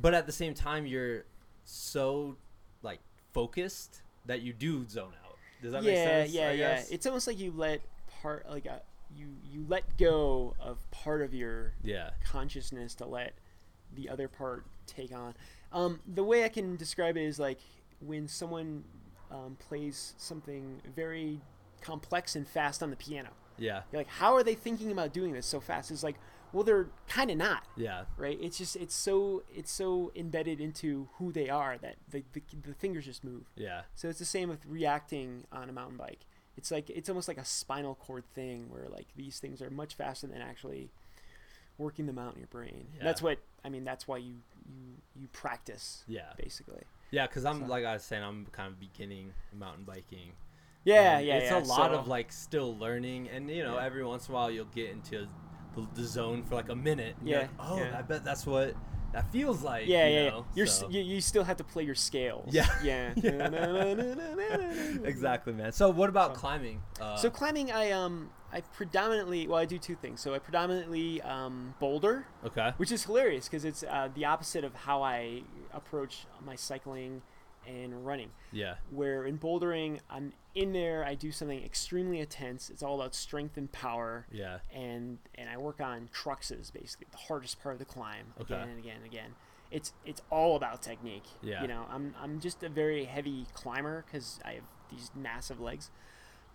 but 0.00 0.14
at 0.14 0.26
the 0.26 0.32
same 0.32 0.54
time 0.54 0.86
you're 0.86 1.24
so 1.64 2.36
like 2.82 3.00
focused 3.32 4.02
that 4.26 4.42
you 4.42 4.52
do 4.52 4.86
zone 4.88 5.12
out. 5.24 5.36
Does 5.62 5.72
that 5.72 5.82
yeah, 5.82 5.90
make 5.90 6.08
sense? 6.08 6.32
yeah, 6.32 6.48
I 6.48 6.52
yeah. 6.52 6.56
guess? 6.76 6.90
It's 6.90 7.06
almost 7.06 7.26
like 7.26 7.38
you 7.38 7.52
let 7.54 7.80
part 8.22 8.48
like 8.48 8.66
a, 8.66 8.82
you 9.16 9.28
you 9.50 9.64
let 9.68 9.96
go 9.98 10.54
of 10.60 10.78
part 10.90 11.22
of 11.22 11.34
your 11.34 11.74
yeah, 11.82 12.10
consciousness 12.24 12.94
to 12.96 13.06
let 13.06 13.34
the 13.94 14.08
other 14.08 14.28
part 14.28 14.64
take 14.86 15.12
on. 15.12 15.34
Um, 15.72 16.00
the 16.06 16.24
way 16.24 16.44
I 16.44 16.48
can 16.48 16.76
describe 16.76 17.16
it 17.16 17.22
is 17.22 17.38
like 17.38 17.58
when 18.00 18.28
someone 18.28 18.84
um, 19.32 19.56
plays 19.58 20.14
something 20.18 20.80
very 20.94 21.40
complex 21.80 22.36
and 22.36 22.46
fast 22.46 22.82
on 22.82 22.90
the 22.90 22.96
piano. 22.96 23.30
yeah, 23.58 23.82
You're 23.90 24.00
like, 24.00 24.08
how 24.08 24.34
are 24.34 24.44
they 24.44 24.54
thinking 24.54 24.92
about 24.92 25.12
doing 25.12 25.32
this 25.32 25.46
so 25.46 25.58
fast? 25.60 25.90
It's 25.90 26.02
like, 26.02 26.16
well, 26.52 26.62
they're 26.64 26.88
kind 27.08 27.30
of 27.30 27.38
not, 27.38 27.64
yeah, 27.76 28.04
right? 28.18 28.38
It's 28.40 28.58
just 28.58 28.76
it's 28.76 28.94
so 28.94 29.42
it's 29.54 29.72
so 29.72 30.12
embedded 30.14 30.60
into 30.60 31.08
who 31.14 31.32
they 31.32 31.48
are 31.48 31.78
that 31.78 31.96
the, 32.10 32.22
the 32.34 32.42
the 32.68 32.74
fingers 32.74 33.06
just 33.06 33.24
move. 33.24 33.44
yeah, 33.56 33.82
So 33.94 34.08
it's 34.10 34.18
the 34.18 34.26
same 34.26 34.50
with 34.50 34.64
reacting 34.66 35.44
on 35.50 35.70
a 35.70 35.72
mountain 35.72 35.96
bike. 35.96 36.26
It's 36.58 36.70
like 36.70 36.90
it's 36.90 37.08
almost 37.08 37.26
like 37.26 37.38
a 37.38 37.44
spinal 37.46 37.94
cord 37.94 38.24
thing 38.34 38.66
where 38.68 38.86
like 38.90 39.06
these 39.16 39.38
things 39.38 39.62
are 39.62 39.70
much 39.70 39.94
faster 39.94 40.26
than 40.26 40.42
actually 40.42 40.90
working 41.78 42.04
them 42.04 42.18
out 42.18 42.34
in 42.34 42.40
your 42.40 42.48
brain. 42.48 42.88
Yeah. 42.98 43.04
That's 43.04 43.22
what 43.22 43.38
I 43.64 43.70
mean. 43.70 43.84
That's 43.84 44.06
why 44.06 44.18
you 44.18 44.34
you 44.68 44.98
you 45.18 45.28
practice 45.32 46.04
yeah, 46.06 46.34
basically. 46.36 46.82
Yeah. 47.12 47.26
Because 47.28 47.44
I'm 47.44 47.60
So- 47.60 47.66
like 47.66 47.84
I 47.84 47.92
was 47.94 48.02
saying, 48.02 48.24
I'm 48.24 48.46
kind 48.50 48.66
of 48.72 48.80
beginning 48.80 49.32
mountain 49.56 49.84
biking. 49.84 50.32
Yeah, 50.84 51.18
And 51.18 51.26
yeah, 51.26 51.36
It's 51.36 51.50
yeah. 51.52 51.58
a 51.58 51.64
lot 51.64 51.92
So- 51.92 51.98
of 52.00 52.08
like 52.08 52.32
still 52.32 52.76
learning, 52.76 53.28
and 53.28 53.48
you 53.48 53.62
know, 53.62 53.76
Yeah. 53.76 53.84
every 53.86 54.04
once 54.04 54.26
in 54.28 54.32
a 54.32 54.34
while 54.34 54.50
you'll 54.50 54.64
get 54.74 54.90
into 54.90 55.28
the, 55.76 55.86
the 55.94 56.02
zone 56.04 56.42
for 56.42 56.56
like 56.56 56.68
a 56.70 56.74
minute. 56.74 57.14
and 57.20 57.28
you're 57.28 57.38
Yeah, 57.38 57.46
like, 57.46 57.70
oh, 57.70 57.78
yeah. 57.78 57.98
I 57.98 58.02
bet 58.02 58.24
that's 58.24 58.44
what 58.44 58.74
that 59.12 59.30
feels 59.30 59.62
like. 59.62 59.86
yeah, 59.86 60.08
you 60.08 60.14
yeah. 60.24 60.30
know? 60.30 60.46
You're 60.56 60.66
so. 60.66 60.86
s 60.88 60.92
you, 60.92 61.00
you 61.02 61.20
still 61.20 61.44
have 61.44 61.56
to 61.58 61.64
play 61.64 61.84
your 61.84 61.94
scales. 61.94 62.48
Yeah. 62.52 62.66
yeah. 62.82 63.12
Yeah. 63.22 65.02
exactly, 65.04 65.52
man. 65.52 65.72
So 65.72 65.90
what 65.90 66.08
about 66.08 66.34
climbing? 66.34 66.82
Uh, 67.00 67.16
So 67.16 67.30
climbing, 67.30 67.70
I 67.72 67.90
um 67.92 68.30
I 68.52 68.60
predominantly 68.60 69.46
well 69.48 69.58
I 69.58 69.64
do 69.64 69.78
two 69.78 69.94
things. 69.96 70.20
So 70.20 70.34
I 70.34 70.38
predominantly 70.38 71.20
um, 71.22 71.74
boulder, 71.80 72.26
okay, 72.44 72.72
which 72.76 72.92
is 72.92 73.04
hilarious 73.04 73.48
because 73.48 73.64
it's 73.64 73.82
uh, 73.82 74.08
the 74.14 74.24
opposite 74.26 74.64
of 74.64 74.74
how 74.74 75.02
I 75.02 75.42
approach 75.72 76.26
my 76.44 76.54
cycling 76.56 77.22
and 77.66 78.04
running. 78.04 78.30
yeah, 78.50 78.74
Where 78.90 79.24
in 79.24 79.38
bouldering, 79.38 80.00
I'm 80.10 80.32
in 80.52 80.72
there, 80.72 81.04
I 81.04 81.14
do 81.14 81.30
something 81.30 81.62
extremely 81.62 82.18
intense. 82.18 82.68
It's 82.70 82.82
all 82.82 82.96
about 83.00 83.14
strength 83.14 83.56
and 83.56 83.70
power, 83.70 84.26
yeah, 84.32 84.58
and 84.74 85.18
and 85.36 85.48
I 85.48 85.56
work 85.58 85.80
on 85.80 86.08
cruxes, 86.12 86.72
basically 86.72 87.06
the 87.10 87.18
hardest 87.18 87.62
part 87.62 87.74
of 87.74 87.78
the 87.78 87.84
climb, 87.84 88.34
Okay. 88.40 88.54
again 88.54 88.68
and 88.68 88.78
again 88.78 88.96
and 88.96 89.06
again. 89.06 89.30
It's 89.70 89.92
it's 90.04 90.20
all 90.28 90.56
about 90.56 90.82
technique. 90.82 91.24
Yeah. 91.40 91.62
You 91.62 91.68
know, 91.68 91.86
I'm 91.90 92.14
I'm 92.20 92.40
just 92.40 92.62
a 92.62 92.68
very 92.68 93.04
heavy 93.06 93.46
climber 93.54 94.04
because 94.06 94.38
I 94.44 94.52
have 94.54 94.64
these 94.90 95.10
massive 95.14 95.60
legs. 95.60 95.90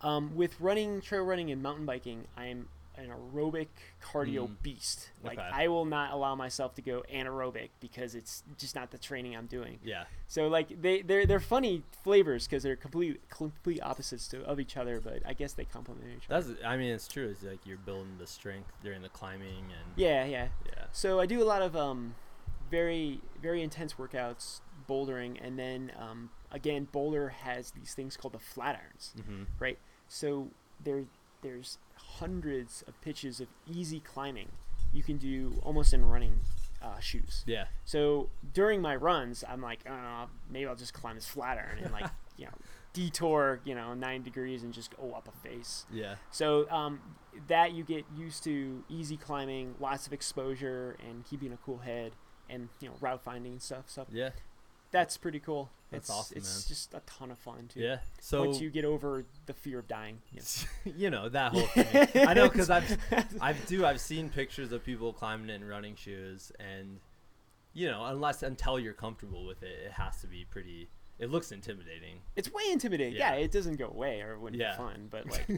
Um, 0.00 0.36
with 0.36 0.60
running, 0.60 1.00
trail 1.00 1.22
running, 1.24 1.50
and 1.50 1.62
mountain 1.62 1.86
biking, 1.86 2.24
I'm 2.36 2.68
an 2.96 3.10
aerobic 3.10 3.68
cardio 4.02 4.48
Mm. 4.48 4.56
beast. 4.62 5.10
Like 5.22 5.38
Okay. 5.38 5.48
I 5.52 5.68
will 5.68 5.84
not 5.84 6.12
allow 6.12 6.34
myself 6.34 6.74
to 6.74 6.82
go 6.82 7.04
anaerobic 7.12 7.68
because 7.78 8.16
it's 8.16 8.42
just 8.56 8.74
not 8.74 8.90
the 8.90 8.98
training 8.98 9.36
I'm 9.36 9.46
doing. 9.46 9.78
yeah, 9.84 10.04
So 10.26 10.48
like 10.48 10.82
they 10.82 11.02
they're 11.02 11.24
they're 11.24 11.38
funny 11.38 11.84
flavors 12.02 12.48
because 12.48 12.64
they're 12.64 12.74
complete 12.74 13.20
complete 13.30 13.80
opposites 13.82 14.26
to 14.28 14.42
of 14.44 14.58
each 14.58 14.76
other, 14.76 15.00
but 15.00 15.22
I 15.24 15.32
guess 15.32 15.52
they 15.52 15.64
complement 15.64 16.08
each 16.16 16.28
other. 16.28 16.42
that's. 16.54 16.64
I 16.64 16.76
mean, 16.76 16.90
it's 16.92 17.06
true. 17.06 17.28
It's 17.28 17.44
like 17.44 17.64
you're 17.64 17.76
building 17.78 18.16
the 18.18 18.26
strength 18.26 18.72
during 18.82 19.02
the 19.02 19.08
climbing, 19.10 19.66
and 19.78 19.92
Yeah, 19.94 20.24
yeah. 20.24 20.48
yeah, 20.66 20.84
So 20.90 21.20
I 21.20 21.26
do 21.26 21.40
a 21.40 21.46
lot 21.46 21.62
of 21.62 21.76
um, 21.76 22.16
very 22.68 23.20
very 23.40 23.62
intense 23.62 23.94
workouts, 23.94 24.60
bouldering, 24.88 25.38
and 25.40 25.56
then 25.56 25.92
um, 25.96 26.30
again, 26.50 26.88
Boulder 26.90 27.28
has 27.28 27.72
these 27.72 27.94
things 27.94 28.16
called 28.16 28.34
the 28.34 28.38
Flatirons, 28.38 29.14
mm-hmm. 29.16 29.44
right? 29.58 29.78
So 30.08 30.48
there 30.82 31.04
there's 31.42 31.78
hundreds 31.94 32.82
of 32.88 33.00
pitches 33.00 33.40
of 33.40 33.48
easy 33.66 34.00
climbing 34.00 34.48
you 34.92 35.02
can 35.02 35.16
do 35.16 35.60
almost 35.62 35.92
in 35.92 36.04
running 36.04 36.40
uh, 36.82 36.98
shoes. 37.00 37.44
yeah, 37.46 37.66
So 37.84 38.30
during 38.54 38.80
my 38.80 38.96
runs, 38.96 39.44
I'm 39.48 39.60
like, 39.60 39.80
uh, 39.88 40.26
maybe 40.50 40.66
I'll 40.66 40.76
just 40.76 40.94
climb 40.94 41.16
this 41.16 41.26
flat 41.26 41.58
iron 41.58 41.78
and 41.82 41.92
like 41.92 42.10
you 42.36 42.46
know 42.46 42.52
detour 42.92 43.60
you 43.64 43.74
know 43.74 43.94
nine 43.94 44.22
degrees 44.22 44.62
and 44.62 44.72
just 44.72 44.96
go 44.96 45.12
up 45.12 45.28
a 45.28 45.48
face. 45.48 45.86
yeah, 45.92 46.16
So 46.30 46.70
um, 46.70 47.00
that 47.48 47.72
you 47.72 47.84
get 47.84 48.04
used 48.16 48.44
to 48.44 48.84
easy 48.88 49.16
climbing, 49.16 49.74
lots 49.80 50.06
of 50.06 50.12
exposure, 50.12 50.96
and 51.06 51.24
keeping 51.24 51.52
a 51.52 51.58
cool 51.58 51.78
head, 51.78 52.12
and 52.48 52.68
you 52.80 52.88
know 52.88 52.94
route 53.00 53.22
finding 53.22 53.52
and 53.52 53.62
stuff. 53.62 53.84
So 53.86 54.06
yeah. 54.10 54.30
That's 54.90 55.16
pretty 55.16 55.40
cool. 55.40 55.70
That's 55.90 56.08
it's, 56.10 56.18
awesome, 56.18 56.36
It's 56.38 56.54
man. 56.56 56.68
just 56.68 56.94
a 56.94 57.00
ton 57.06 57.30
of 57.30 57.38
fun 57.38 57.68
too. 57.72 57.80
Yeah. 57.80 57.98
So 58.20 58.44
Once 58.44 58.60
you 58.60 58.68
get 58.68 58.84
over 58.84 59.24
the 59.46 59.54
fear 59.54 59.78
of 59.78 59.88
dying. 59.88 60.18
you 60.32 60.40
know. 60.84 60.92
you 60.98 61.10
know 61.10 61.28
that 61.30 61.52
whole 61.52 61.66
thing. 61.68 62.08
I 62.28 62.34
know 62.34 62.48
because 62.48 62.68
I've 62.68 62.98
I've 63.40 63.66
do 63.66 63.86
I've 63.86 64.00
seen 64.00 64.28
pictures 64.28 64.70
of 64.72 64.84
people 64.84 65.12
climbing 65.14 65.48
in 65.48 65.64
running 65.66 65.94
shoes, 65.96 66.52
and 66.60 66.98
you 67.72 67.88
know 67.88 68.04
unless 68.04 68.42
until 68.42 68.78
you're 68.78 68.92
comfortable 68.92 69.46
with 69.46 69.62
it, 69.62 69.78
it 69.86 69.92
has 69.92 70.20
to 70.20 70.26
be 70.26 70.44
pretty. 70.50 70.88
It 71.18 71.30
looks 71.30 71.50
intimidating. 71.50 72.18
It's 72.36 72.52
way 72.52 72.62
intimidating. 72.70 73.14
Yeah. 73.14 73.32
Yeah, 73.34 73.40
it 73.40 73.50
doesn't 73.50 73.74
go 73.76 73.88
away 73.88 74.20
or 74.20 74.34
it 74.34 74.40
wouldn't 74.40 74.60
Yeah. 74.60 74.72
be 74.72 74.76
fun, 74.76 75.08
but 75.10 75.26
like 75.28 75.48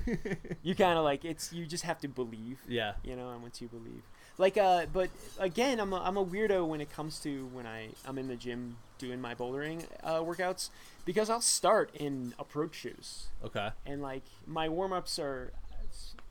you 0.63 0.75
kind 0.75 0.97
of 0.97 1.05
like 1.05 1.25
it's 1.27 1.53
you 1.53 1.67
just 1.67 1.85
have 1.85 1.99
to 2.01 2.09
believe. 2.09 2.59
Yeah. 2.69 2.93
you 3.05 3.15
know 3.17 3.31
and 3.31 3.43
once 3.43 3.61
you 3.61 3.69
believe 3.69 4.03
like 4.41 4.57
uh 4.57 4.87
but 4.93 5.11
again 5.39 5.79
i'm 5.79 5.93
a, 5.93 6.01
I'm 6.01 6.17
a 6.17 6.25
weirdo 6.25 6.67
when 6.67 6.81
it 6.81 6.91
comes 6.91 7.21
to 7.21 7.47
when 7.53 7.67
i 7.67 7.89
i'm 8.07 8.17
in 8.19 8.27
the 8.27 8.37
gym 8.37 8.77
doing 8.99 9.21
my 9.21 9.35
bouldering 9.35 9.85
uh, 10.03 10.21
workouts 10.21 10.71
because 11.05 11.29
i'll 11.31 11.41
start 11.41 11.91
in 11.95 12.35
approach 12.39 12.75
shoes 12.75 13.29
Okay. 13.45 13.69
and 13.87 14.01
like 14.03 14.23
my 14.47 14.69
warm-ups 14.69 15.19
are 15.19 15.53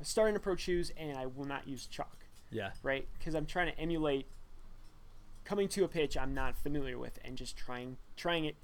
I 0.01 0.03
start 0.03 0.29
in 0.29 0.35
approach 0.35 0.61
shoes 0.61 0.91
and 0.97 1.17
i 1.17 1.25
will 1.27 1.45
not 1.45 1.67
use 1.67 1.85
chalk 1.85 2.17
Yeah. 2.51 2.71
right 2.83 3.07
because 3.17 3.35
i'm 3.35 3.45
trying 3.45 3.71
to 3.73 3.79
emulate 3.79 4.25
coming 5.45 5.67
to 5.69 5.83
a 5.83 5.87
pitch 5.87 6.17
i'm 6.17 6.33
not 6.33 6.55
familiar 6.57 6.97
with 6.97 7.19
and 7.23 7.37
just 7.37 7.57
trying 7.57 7.97
trying 8.17 8.45
it 8.45 8.55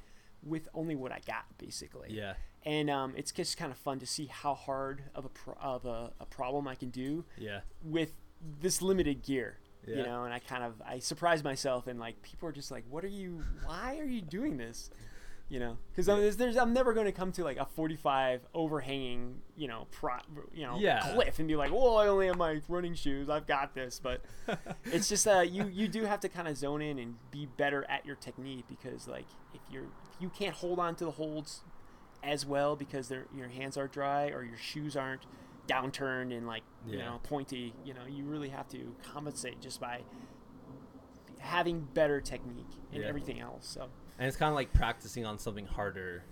with 0.43 0.67
only 0.73 0.95
what 0.95 1.11
i 1.11 1.19
got 1.25 1.45
basically 1.57 2.09
Yeah. 2.11 2.33
and 2.63 2.89
um, 2.89 3.13
it's 3.17 3.31
just 3.31 3.57
kind 3.57 3.71
of 3.71 3.77
fun 3.77 3.99
to 3.99 4.05
see 4.07 4.25
how 4.27 4.53
hard 4.55 5.03
of 5.13 5.25
a 5.25 5.29
pro- 5.29 5.57
of 5.61 5.85
a, 5.85 6.11
a 6.19 6.25
problem 6.25 6.67
I 6.67 6.75
can 6.75 6.89
do 6.89 7.25
Yeah. 7.37 7.61
with 7.83 8.11
this 8.61 8.81
limited 8.81 9.23
gear 9.23 9.57
Yeah. 9.87 9.97
you 9.97 10.03
know 10.03 10.23
and 10.23 10.33
i 10.33 10.39
kind 10.39 10.63
of 10.63 10.73
i 10.85 10.99
surprise 10.99 11.43
myself 11.43 11.87
and 11.87 11.99
like 11.99 12.21
people 12.21 12.47
are 12.49 12.51
just 12.51 12.71
like 12.71 12.83
what 12.89 13.03
are 13.03 13.09
you 13.09 13.43
why 13.63 13.97
are 13.99 14.05
you 14.05 14.21
doing 14.21 14.57
this 14.57 14.89
you 15.49 15.59
know 15.59 15.77
because 15.91 16.07
Yeah. 16.07 16.15
there's, 16.15 16.37
there's 16.37 16.57
i'm 16.57 16.73
never 16.73 16.93
going 16.93 17.05
to 17.05 17.11
come 17.11 17.31
to 17.33 17.43
like 17.43 17.57
a 17.57 17.65
45 17.65 18.41
overhanging 18.53 19.41
you 19.55 19.67
know 19.67 19.87
pro 19.91 20.13
you 20.53 20.65
know 20.65 20.77
Yeah. 20.79 20.99
cliff 21.13 21.37
and 21.39 21.47
be 21.47 21.55
like 21.55 21.71
oh 21.71 21.95
i 21.97 22.07
only 22.07 22.27
have 22.27 22.37
my 22.37 22.61
running 22.67 22.95
shoes 22.95 23.29
i've 23.29 23.45
got 23.47 23.73
this 23.75 23.99
but 24.01 24.21
it's 24.85 25.07
just 25.07 25.27
uh 25.27 25.41
you 25.41 25.67
you 25.67 25.87
do 25.87 26.03
have 26.05 26.19
to 26.21 26.29
kind 26.29 26.47
of 26.47 26.57
zone 26.57 26.81
in 26.81 26.97
and 26.99 27.15
be 27.31 27.45
better 27.45 27.85
at 27.89 28.05
your 28.05 28.15
technique 28.15 28.65
because 28.67 29.07
like 29.07 29.27
if 29.53 29.61
you're 29.71 29.83
if 29.83 30.19
you 30.21 30.29
can't 30.29 30.55
hold 30.55 30.79
on 30.79 30.95
to 30.95 31.05
the 31.05 31.11
holds 31.11 31.61
as 32.23 32.43
well 32.43 32.75
because 32.75 33.07
they're, 33.07 33.27
your 33.35 33.49
hands 33.49 33.77
are 33.77 33.87
dry 33.87 34.29
or 34.29 34.43
your 34.43 34.57
shoes 34.57 34.95
aren't 34.95 35.21
downturned 35.67 36.35
and 36.35 36.45
like 36.47 36.63
you 36.87 36.97
know 36.97 37.19
pointy 37.23 37.73
you 37.83 37.93
know 37.93 38.01
you 38.07 38.23
really 38.25 38.49
have 38.49 38.67
to 38.69 38.95
compensate 39.11 39.59
just 39.61 39.79
by 39.81 40.01
having 41.39 41.81
better 41.93 42.21
technique 42.21 42.65
and 42.91 43.01
Yeah. 43.01 43.09
everything 43.09 43.39
else 43.39 43.67
so 43.67 43.89
And 44.17 44.27
it's 44.27 44.37
kind 44.37 44.49
of 44.49 44.55
like 44.55 44.71
practicing 44.73 45.25
on 45.25 45.37
something 45.37 45.65
harder 45.65 46.23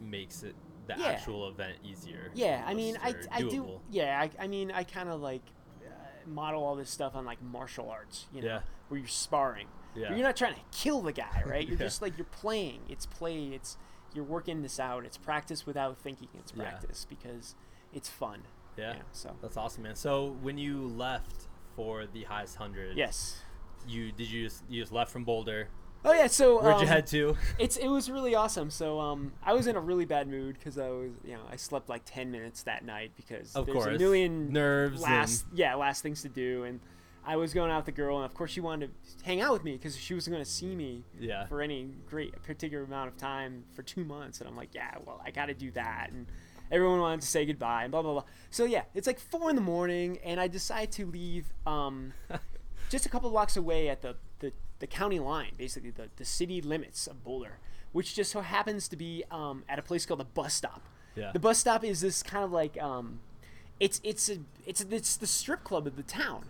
makes 0.00 0.42
it 0.42 0.54
the 0.86 0.94
Yeah. 0.98 1.06
actual 1.08 1.48
event 1.48 1.78
easier. 1.84 2.30
yeah 2.34 2.64
i 2.66 2.74
mean 2.74 2.98
i, 3.02 3.14
I 3.30 3.42
do 3.42 3.80
yeah 3.90 4.18
i, 4.20 4.30
I 4.42 4.46
mean 4.48 4.70
i 4.72 4.82
kind 4.82 5.08
of 5.08 5.20
like 5.20 5.42
uh, 5.86 5.90
model 6.28 6.64
all 6.64 6.74
this 6.74 6.90
stuff 6.90 7.14
on 7.14 7.24
like 7.24 7.40
martial 7.42 7.88
arts 7.90 8.26
you 8.34 8.40
know 8.42 8.46
Yeah. 8.48 8.60
where 8.88 8.98
you're 8.98 9.06
sparring 9.08 9.68
Yeah. 9.94 10.10
You're 10.14 10.22
not 10.26 10.36
trying 10.36 10.54
to 10.54 10.60
kill 10.72 11.02
the 11.02 11.12
guy 11.12 11.42
right 11.46 11.66
you're 11.66 11.76
Yeah. 11.78 11.84
just 11.86 12.02
like 12.02 12.16
you're 12.18 12.24
playing 12.26 12.80
it's 12.88 13.06
play 13.06 13.48
it's 13.48 13.76
you're 14.14 14.24
working 14.24 14.62
this 14.62 14.80
out 14.80 15.04
it's 15.04 15.16
practice 15.18 15.64
without 15.66 15.96
thinking 15.98 16.28
it's 16.38 16.52
Yeah. 16.56 16.62
practice 16.64 17.06
because 17.08 17.54
it's 17.92 18.08
fun 18.08 18.42
Yeah. 18.76 18.94
yeah 18.94 19.02
so 19.12 19.34
That's 19.42 19.56
awesome, 19.56 19.82
man. 19.82 19.96
So 19.96 20.36
when 20.42 20.58
you 20.58 20.86
left 20.88 21.48
for 21.76 22.06
the 22.06 22.24
highest 22.24 22.56
hundred, 22.56 22.96
yes 22.96 23.42
you 23.88 24.12
did 24.12 24.30
you 24.30 24.44
just 24.44 24.62
you 24.68 24.80
just 24.82 24.92
left 24.92 25.10
from 25.10 25.24
Boulder? 25.24 25.68
oh 26.04 26.12
yeah 26.12 26.26
so 26.28 26.62
Where'd 26.62 26.76
you 26.76 26.82
um, 26.82 26.86
head 26.86 27.06
to? 27.08 27.36
it's 27.58 27.76
it 27.76 27.88
was 27.88 28.10
really 28.10 28.34
awesome. 28.34 28.70
So 28.70 29.00
um, 29.00 29.32
I 29.42 29.52
was 29.52 29.66
in 29.66 29.76
a 29.76 29.80
really 29.80 30.04
bad 30.06 30.28
mood 30.28 30.56
because 30.58 30.78
I 30.78 30.88
was 30.90 31.10
you 31.24 31.32
know 31.34 31.42
I 31.50 31.56
slept 31.56 31.88
like 31.88 32.02
ten 32.06 32.30
minutes 32.30 32.62
that 32.64 32.84
night 32.84 33.12
because 33.16 33.54
Of 33.54 33.66
there's 33.66 33.76
course, 33.76 33.96
a 33.96 33.98
million 33.98 34.52
nerves 34.52 35.02
last 35.02 35.46
yeah 35.54 35.74
last 35.74 36.02
things 36.02 36.22
to 36.22 36.28
do 36.28 36.64
and 36.64 36.80
I 37.22 37.36
was 37.36 37.52
going 37.52 37.70
out 37.70 37.76
with 37.80 37.84
the 37.86 37.92
girl 38.00 38.16
and 38.16 38.24
of 38.24 38.32
course 38.34 38.50
she 38.50 38.60
wanted 38.62 38.90
to 39.18 39.24
hang 39.26 39.42
out 39.42 39.52
with 39.52 39.62
me 39.62 39.72
because 39.72 39.94
she 39.94 40.14
wasn't 40.14 40.32
going 40.34 40.44
to 40.44 40.50
see 40.50 40.74
me 40.74 41.04
Yeah. 41.18 41.44
for 41.46 41.60
any 41.60 41.90
great 42.08 42.32
particular 42.42 42.84
amount 42.84 43.08
of 43.08 43.18
time 43.18 43.64
for 43.74 43.82
two 43.82 44.04
months 44.06 44.40
and 44.40 44.48
I'm 44.48 44.56
like 44.56 44.70
yeah 44.74 44.94
well 45.04 45.20
I 45.24 45.30
got 45.30 45.46
to 45.46 45.54
do 45.54 45.70
that 45.72 46.08
and 46.12 46.26
everyone 46.70 47.00
wanted 47.00 47.20
to 47.22 47.26
say 47.26 47.44
goodbye 47.44 47.84
and 47.84 47.92
blah 47.92 48.02
blah 48.02 48.12
blah. 48.12 48.24
So 48.50 48.64
yeah, 48.64 48.82
it's 48.94 49.06
like 49.06 49.18
four 49.18 49.50
in 49.50 49.56
the 49.56 49.62
morning 49.62 50.18
and 50.24 50.40
I 50.40 50.48
decide 50.48 50.92
to 50.92 51.06
leave. 51.06 51.52
Um, 51.66 52.12
just 52.90 53.06
a 53.06 53.08
couple 53.08 53.30
blocks 53.30 53.56
away 53.56 53.88
at 53.88 54.02
the, 54.02 54.16
the, 54.40 54.52
the 54.80 54.86
county 54.86 55.20
line, 55.20 55.52
basically 55.56 55.90
the, 55.90 56.10
the 56.16 56.24
city 56.24 56.60
limits 56.60 57.06
of 57.06 57.22
Boulder, 57.24 57.58
which 57.92 58.14
just 58.14 58.32
so 58.32 58.40
happens 58.40 58.88
to 58.88 58.96
be 58.96 59.24
um, 59.30 59.64
at 59.68 59.78
a 59.78 59.82
place 59.82 60.04
called 60.04 60.20
the 60.20 60.24
bus 60.24 60.52
stop. 60.52 60.82
Yeah. 61.14 61.30
The 61.32 61.38
bus 61.38 61.58
stop 61.58 61.84
is 61.84 62.00
this 62.00 62.22
kind 62.22 62.44
of 62.44 62.52
like 62.52 62.80
um, 62.82 63.20
it's 63.78 64.00
it's 64.04 64.28
a 64.28 64.38
it's 64.66 64.82
it's 64.90 65.16
the 65.16 65.26
strip 65.26 65.64
club 65.64 65.86
of 65.86 65.96
the 65.96 66.02
town. 66.02 66.44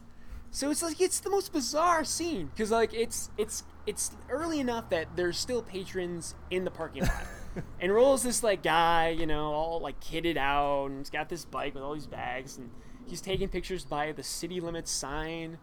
So 0.50 0.70
it's 0.70 0.82
like 0.82 1.00
it's 1.00 1.20
the 1.20 1.30
most 1.30 1.52
bizarre 1.52 2.04
scene 2.04 2.46
because 2.46 2.70
like 2.70 2.92
it's 2.92 3.30
it's 3.38 3.62
it's 3.86 4.12
early 4.28 4.60
enough 4.60 4.90
that 4.90 5.16
there's 5.16 5.38
still 5.38 5.62
patrons 5.62 6.34
in 6.50 6.64
the 6.64 6.70
parking 6.70 7.02
lot. 7.02 7.26
and 7.80 7.94
rolls 7.94 8.22
this 8.22 8.42
like 8.42 8.62
guy, 8.62 9.08
you 9.08 9.26
know, 9.26 9.52
all 9.52 9.80
like 9.80 10.00
kitted 10.00 10.36
out, 10.36 10.86
and 10.86 10.98
he's 10.98 11.10
got 11.10 11.28
this 11.28 11.44
bike 11.44 11.74
with 11.74 11.82
all 11.82 11.94
these 11.94 12.06
bags, 12.06 12.56
and 12.58 12.70
he's 13.06 13.20
taking 13.20 13.48
pictures 13.48 13.84
by 13.84 14.12
the 14.12 14.22
city 14.22 14.60
limits 14.60 14.90
sign. 14.90 15.58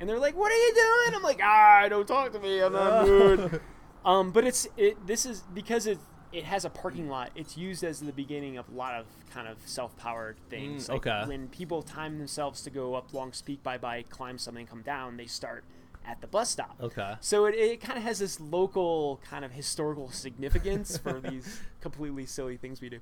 And 0.00 0.08
they're 0.08 0.18
like, 0.18 0.36
"What 0.36 0.50
are 0.52 0.56
you 0.56 0.74
doing?" 0.74 1.14
I'm 1.16 1.22
like, 1.22 1.40
"Ah, 1.42 1.86
don't 1.88 2.06
talk 2.06 2.32
to 2.32 2.38
me. 2.40 2.60
I'm 2.60 2.72
not 2.72 3.06
mood." 3.06 3.60
Um, 4.04 4.32
but 4.32 4.44
it's 4.44 4.66
it. 4.76 5.06
This 5.06 5.24
is 5.24 5.44
because 5.54 5.86
it 5.86 5.96
it 6.32 6.42
has 6.42 6.64
a 6.64 6.70
parking 6.70 7.08
lot. 7.08 7.30
It's 7.36 7.56
used 7.56 7.84
as 7.84 8.00
the 8.00 8.10
beginning 8.12 8.56
of 8.58 8.68
a 8.68 8.72
lot 8.74 8.94
of 8.94 9.06
kind 9.32 9.46
of 9.46 9.58
self-powered 9.64 10.38
things. 10.50 10.86
Mm, 10.86 10.88
Like, 10.88 11.06
okay. 11.06 11.28
When 11.28 11.46
people 11.46 11.82
time 11.82 12.18
themselves 12.18 12.62
to 12.62 12.70
go 12.70 12.96
up 12.96 13.14
Longs 13.14 13.42
Peak 13.42 13.62
by 13.62 13.78
bike, 13.78 14.08
climb 14.10 14.38
something, 14.38 14.66
come 14.66 14.82
down, 14.82 15.18
they 15.18 15.26
start 15.26 15.62
at 16.04 16.20
the 16.20 16.26
bus 16.26 16.50
stop. 16.50 16.76
Okay. 16.80 17.14
So 17.20 17.46
it, 17.46 17.54
it 17.54 17.80
kind 17.80 17.98
of 17.98 18.04
has 18.04 18.18
this 18.18 18.40
local 18.40 19.20
kind 19.28 19.44
of 19.44 19.52
historical 19.52 20.10
significance 20.10 20.96
for 20.96 21.20
these 21.30 21.60
completely 21.80 22.26
silly 22.26 22.56
things 22.56 22.80
we 22.80 22.88
do. 22.88 23.00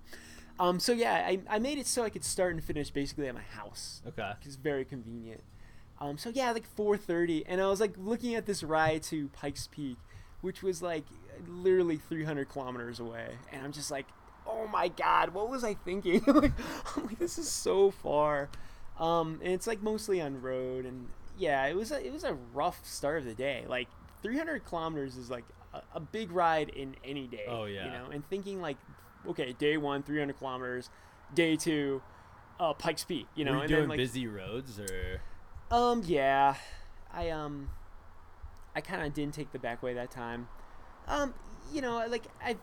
Um, 0.59 0.79
so 0.79 0.93
yeah, 0.93 1.15
I, 1.27 1.41
I 1.49 1.59
made 1.59 1.79
it 1.79 1.87
so 1.87 2.05
I 2.05 2.11
could 2.11 2.25
start 2.25 2.53
and 2.53 2.63
finish 2.63 2.91
basically 2.91 3.29
at 3.29 3.35
my 3.35 3.43
house. 3.43 4.03
Okay. 4.07 4.33
It's 4.45 4.57
very 4.57 4.85
convenient. 4.85 5.43
Um, 6.01 6.17
so 6.17 6.31
yeah, 6.31 6.51
like 6.53 6.65
4:30, 6.77 7.45
and 7.47 7.61
I 7.61 7.67
was 7.67 7.81
like 7.81 7.95
looking 7.99 8.35
at 8.35 8.47
this 8.47 8.63
ride 8.63 9.03
to 9.05 9.29
Pikes 9.29 9.69
Peak, 9.71 9.99
which 10.41 10.63
was 10.63 10.81
like 10.81 11.05
literally 11.47 11.99
300 11.99 12.49
kilometers 12.49 13.01
away, 13.01 13.29
and 13.53 13.65
I'm 13.65 13.73
just 13.73 13.91
like, 13.91 14.07
oh 14.47 14.67
my 14.67 14.89
god, 14.89 15.35
what 15.35 15.51
was 15.51 15.63
I 15.63 15.75
thinking? 15.75 16.23
like, 16.27 16.53
I'm 16.97 17.07
like, 17.07 17.19
this 17.19 17.39
is 17.39 17.49
so 17.49 17.91
far. 17.91 18.49
Um, 18.99 19.41
and 19.43 19.53
it's 19.53 19.67
like 19.67 19.83
mostly 19.83 20.21
on 20.21 20.41
road, 20.41 20.87
and 20.87 21.09
yeah, 21.40 21.66
it 21.66 21.74
was 21.74 21.90
a, 21.90 22.05
it 22.07 22.12
was 22.12 22.22
a 22.24 22.35
rough 22.55 22.85
start 22.87 23.18
of 23.18 23.24
the 23.24 23.35
day. 23.35 23.64
Like 23.66 23.88
300 24.22 24.64
kilometers 24.64 25.16
is 25.16 25.31
like 25.31 25.44
a, 25.72 25.81
a 25.94 26.00
big 26.00 26.31
ride 26.31 26.68
in 26.68 26.94
any 27.05 27.26
day. 27.26 27.46
Oh, 27.48 27.64
yeah. 27.64 27.87
you 27.87 27.90
know, 27.90 28.07
and 28.12 28.24
thinking 28.29 28.61
like, 28.61 28.76
okay, 29.26 29.53
day 29.59 29.76
one, 29.79 30.03
300 30.03 30.38
kilometers, 30.38 30.90
day 31.35 31.57
two, 31.57 32.03
uh, 32.61 32.74
Pikes 32.74 33.05
Peak, 33.05 33.26
you 33.35 33.44
know, 33.44 33.53
Were 33.53 33.57
you 33.57 33.62
and 33.62 33.68
doing 33.70 33.81
then 33.83 33.88
like 33.88 33.96
busy 33.98 34.26
roads 34.26 34.79
or? 34.79 35.22
um, 35.70 36.03
yeah, 36.05 36.57
I 37.12 37.31
um, 37.31 37.70
I 38.76 38.83
kind 38.83 39.03
of 39.03 39.14
didn't 39.14 39.33
take 39.35 39.53
the 39.53 39.59
back 39.59 39.83
way 39.83 39.94
that 39.94 40.11
time. 40.11 40.48
Um, 41.09 41.33
you 41.72 41.81
know, 41.81 42.05
like 42.09 42.24
I, 42.44 42.57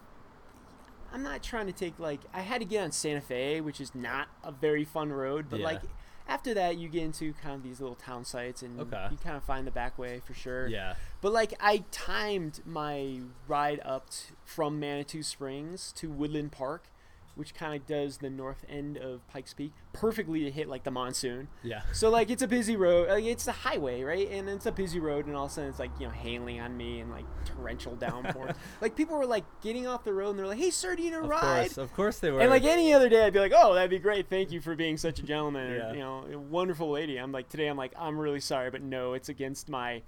I'm 1.11 1.23
not 1.23 1.41
trying 1.41 1.65
to 1.67 1.73
take 1.73 1.97
like 1.99 2.19
I 2.33 2.41
had 2.41 2.59
to 2.61 2.65
get 2.65 2.83
on 2.83 2.91
Santa 2.91 3.21
Fe, 3.21 3.59
which 3.61 3.81
is 3.81 3.95
not 3.95 4.27
a 4.43 4.51
very 4.51 4.85
fun 4.85 5.11
road, 5.11 5.47
but 5.49 5.59
Yeah. 5.59 5.65
like 5.65 5.81
after 6.27 6.53
that 6.53 6.77
you 6.77 6.89
get 6.89 7.03
into 7.03 7.33
kind 7.33 7.55
of 7.55 7.63
these 7.63 7.79
little 7.79 7.95
town 7.95 8.25
sites 8.25 8.61
and 8.61 8.79
Okay. 8.79 9.07
you 9.11 9.17
kind 9.17 9.37
of 9.37 9.43
find 9.43 9.65
the 9.65 9.71
back 9.71 9.97
way 9.97 10.19
for 10.25 10.33
sure. 10.33 10.67
Yeah. 10.67 10.95
But 11.21 11.31
like 11.33 11.53
I 11.59 11.83
timed 11.91 12.61
my 12.65 13.21
ride 13.47 13.79
up 13.85 14.09
t- 14.09 14.33
from 14.45 14.79
Manitou 14.79 15.23
Springs 15.23 15.91
to 15.93 16.09
Woodland 16.09 16.51
Park, 16.51 16.83
which 17.37 17.53
kind 17.55 17.73
of 17.79 17.85
does 17.85 18.17
the 18.17 18.29
north 18.29 18.65
end 18.67 18.97
of 18.97 19.25
Pikes 19.27 19.53
Peak 19.53 19.71
perfectly 19.93 20.43
to 20.43 20.51
hit 20.51 20.67
like 20.67 20.83
the 20.83 20.91
monsoon. 20.91 21.47
Yeah. 21.63 21.81
So 21.93 22.09
like 22.09 22.29
it's 22.29 22.41
a 22.41 22.47
busy 22.47 22.75
road. 22.75 23.09
Like, 23.09 23.23
it's 23.25 23.47
a 23.47 23.51
highway, 23.51 24.03
right? 24.03 24.29
And 24.29 24.49
it's 24.49 24.65
a 24.65 24.71
busy 24.71 24.99
road, 24.99 25.25
and 25.27 25.35
all 25.35 25.45
of 25.45 25.51
a 25.51 25.53
sudden 25.53 25.69
it's 25.69 25.79
like 25.79 25.91
you 25.99 26.07
know 26.07 26.11
hailing 26.13 26.59
on 26.59 26.75
me 26.75 26.99
and 26.99 27.09
like 27.11 27.25
torrential 27.45 27.95
downpour. 28.07 28.53
like 28.81 28.95
people 28.95 29.17
were 29.17 29.25
like 29.25 29.45
getting 29.61 29.87
off 29.87 30.03
the 30.03 30.13
road 30.13 30.31
and 30.31 30.39
they're 30.39 30.47
like, 30.47 30.57
"Hey, 30.59 30.69
sir, 30.71 30.95
do 30.95 31.03
you 31.03 31.11
need 31.11 31.17
a 31.17 31.21
Of 31.23 31.29
ride?" 31.29 31.59
course. 31.67 31.77
Of 31.77 31.93
course 31.93 32.19
they 32.19 32.31
were. 32.31 32.41
And 32.41 32.49
like 32.49 32.63
any 32.63 32.93
other 32.93 33.09
day, 33.09 33.25
I'd 33.25 33.33
be 33.33 33.39
like, 33.39 33.53
"Oh, 33.55 33.73
that'd 33.73 33.89
be 33.89 33.99
great. 33.99 34.29
Thank 34.29 34.51
you 34.51 34.59
for 34.61 34.75
being 34.75 34.97
such 34.97 35.19
a 35.19 35.23
gentleman, 35.23 35.71
Yeah. 35.75 35.91
or 35.91 35.93
you 35.93 35.99
know, 35.99 36.25
a 36.33 36.37
wonderful 36.39 36.89
lady." 36.91 37.17
I'm 37.17 37.31
like 37.31 37.49
today, 37.49 37.67
I'm 37.67 37.77
like, 37.77 37.93
"I'm 37.97 38.17
really 38.17 38.39
sorry, 38.39 38.69
but 38.71 38.81
no, 38.81 39.13
it's 39.13 39.29
against 39.29 39.69
my, 39.69 40.01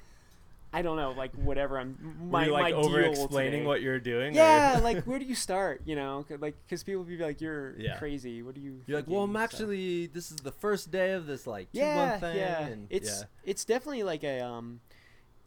I 0.71 0.84
don't 0.84 0.97
know, 0.97 1.12
like 1.12 1.34
whatever. 1.34 1.79
I'm 1.79 2.29
Were 2.29 2.45
you 2.45 2.51
like 2.51 2.73
my 2.75 2.79
over 2.79 3.01
deal 3.01 3.12
explaining 3.12 3.51
today. 3.62 3.65
what 3.65 3.82
you're 3.82 3.99
doing? 3.99 4.34
or- 4.34 4.38
Yeah, 4.38 4.79
like 4.84 5.03
where 5.05 5.17
do 5.17 5.25
you 5.25 5.34
start? 5.34 5.82
You 5.86 5.95
know, 5.95 6.25
like 6.39 6.55
because 6.65 6.84
people 6.84 7.03
be 7.03 7.17
like, 7.17 7.41
"You're 7.41 7.79
Yeah. 7.79 7.97
crazy. 7.97 8.43
What 8.43 8.53
do 8.53 8.62
you?" 8.62 8.82
You're 8.86 8.99
like, 8.99 9.08
well, 9.08 9.21
I'm 9.23 9.29
thinking?" 9.34 9.39
So- 9.39 9.43
actually, 9.63 10.08
this 10.08 10.29
is 10.32 10.38
the 10.38 10.51
first 10.51 10.91
day 10.91 11.13
of 11.13 11.25
this 11.25 11.47
like 11.47 11.71
two 11.71 11.79
yeah, 11.79 11.95
month 11.95 12.21
thing. 12.21 12.38
yeah. 12.38 12.67
And, 12.67 12.88
It's 12.91 13.21
yeah. 13.21 13.25
it's 13.51 13.65
definitely 13.65 14.03
like 14.03 14.23
a 14.23 14.41
um, 14.41 14.82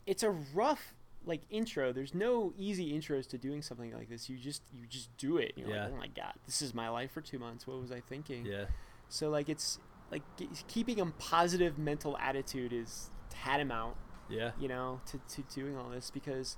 it's 0.06 0.24
a 0.24 0.30
rough 0.30 0.92
like 1.24 1.42
intro. 1.50 1.92
There's 1.92 2.14
no 2.14 2.52
easy 2.58 2.92
intros 2.92 3.28
to 3.28 3.38
doing 3.38 3.62
something 3.62 3.92
like 3.92 4.08
this. 4.08 4.28
You 4.28 4.36
just 4.38 4.62
you 4.74 4.86
just 4.88 5.16
do 5.18 5.36
it. 5.38 5.52
You're 5.54 5.68
Yeah. 5.68 5.84
like, 5.84 5.92
oh 5.92 5.96
my 5.98 6.08
god, 6.08 6.32
this 6.46 6.60
is 6.60 6.74
my 6.74 6.88
life 6.88 7.12
for 7.12 7.20
two 7.20 7.38
months. 7.38 7.64
What 7.64 7.80
was 7.80 7.92
I 7.92 8.00
thinking? 8.00 8.44
Yeah. 8.44 8.64
So 9.08 9.30
like 9.30 9.48
it's 9.48 9.78
like 10.10 10.22
g- 10.36 10.48
keeping 10.66 10.98
a 11.00 11.06
positive 11.06 11.78
mental 11.78 12.18
attitude 12.18 12.72
is 12.72 13.10
tantamount, 13.30 13.96
Yeah. 14.32 14.50
you 14.58 14.68
know, 14.68 15.00
to, 15.06 15.18
to 15.36 15.42
doing 15.54 15.76
all 15.76 15.90
this 15.90 16.10
because 16.10 16.56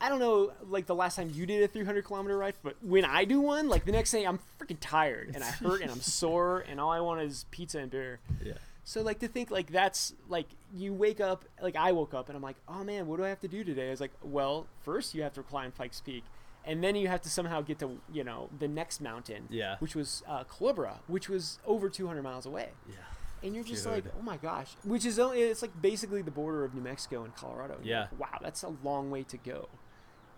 I 0.00 0.08
don't 0.08 0.20
know, 0.20 0.52
like 0.68 0.86
the 0.86 0.94
last 0.94 1.16
time 1.16 1.30
you 1.34 1.44
did 1.44 1.62
a 1.62 1.66
300 1.68 2.04
kilometer 2.04 2.38
ride, 2.38 2.54
but 2.62 2.76
when 2.82 3.04
I 3.04 3.24
do 3.24 3.40
one, 3.40 3.68
like 3.68 3.84
the 3.84 3.90
next 3.92 4.12
day 4.12 4.24
I'm 4.24 4.38
freaking 4.60 4.76
tired 4.80 5.32
and 5.34 5.42
I 5.42 5.50
hurt 5.50 5.82
and 5.82 5.90
I'm 5.90 6.00
sore 6.20 6.64
and 6.68 6.80
all 6.80 6.90
I 6.90 7.00
want 7.00 7.20
is 7.22 7.46
pizza 7.50 7.78
and 7.80 7.90
beer. 7.90 8.20
Yeah. 8.44 8.52
So 8.84 9.02
like 9.02 9.18
to 9.18 9.28
think 9.28 9.50
like 9.50 9.72
that's 9.72 10.14
like 10.28 10.46
you 10.74 10.94
wake 10.94 11.20
up 11.20 11.44
like 11.60 11.74
I 11.76 11.90
woke 11.92 12.14
up 12.14 12.28
and 12.28 12.36
I'm 12.36 12.42
like, 12.42 12.56
oh 12.68 12.84
man, 12.84 13.08
what 13.08 13.16
do 13.16 13.24
I 13.24 13.28
have 13.28 13.40
to 13.40 13.48
do 13.48 13.64
today? 13.64 13.88
I 13.88 13.90
was 13.90 14.00
like, 14.00 14.12
well, 14.22 14.66
first 14.82 15.14
you 15.16 15.22
have 15.24 15.34
to 15.34 15.42
climb 15.42 15.72
Pikes 15.72 16.00
Peak, 16.00 16.22
and 16.64 16.82
then 16.82 16.94
you 16.96 17.08
have 17.08 17.20
to 17.22 17.28
somehow 17.28 17.60
get 17.60 17.80
to 17.80 17.98
you 18.12 18.22
know 18.24 18.48
the 18.56 18.68
next 18.68 19.00
mountain, 19.02 19.46
Yeah. 19.50 19.76
which 19.80 19.94
was 19.96 20.22
uh, 20.28 20.44
Culebra, 20.44 21.00
which 21.08 21.28
was 21.28 21.58
over 21.66 21.90
200 21.90 22.22
miles 22.22 22.46
away, 22.46 22.68
Yeah. 22.88 22.94
And 23.42 23.54
you're 23.54 23.64
just 23.64 23.86
like, 23.86 24.04
oh 24.18 24.22
my 24.22 24.36
gosh, 24.36 24.74
which 24.84 25.04
is 25.04 25.18
only 25.18 25.42
it's 25.42 25.62
like 25.62 25.80
basically 25.80 26.22
the 26.22 26.30
border 26.30 26.64
of 26.64 26.74
New 26.74 26.80
Mexico 26.82 27.24
and 27.24 27.34
Colorado. 27.34 27.74
And 27.76 27.86
Yeah. 27.86 28.08
like, 28.12 28.20
wow, 28.32 28.38
that's 28.42 28.62
a 28.62 28.74
long 28.82 29.10
way 29.10 29.22
to 29.24 29.36
go. 29.36 29.68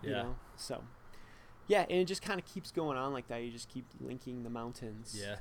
You 0.01 0.11
Yeah. 0.11 0.23
know, 0.23 0.35
so. 0.55 0.83
Yeah, 1.67 1.81
and 1.83 1.91
it 1.99 2.05
just 2.05 2.21
kind 2.21 2.39
of 2.39 2.45
keeps 2.45 2.71
going 2.71 2.97
on 2.97 3.13
like 3.13 3.27
that. 3.29 3.37
You 3.43 3.51
just 3.51 3.69
keep 3.69 3.85
linking 4.01 4.43
the 4.43 4.49
mountains 4.49 5.15
Yeah. 5.17 5.37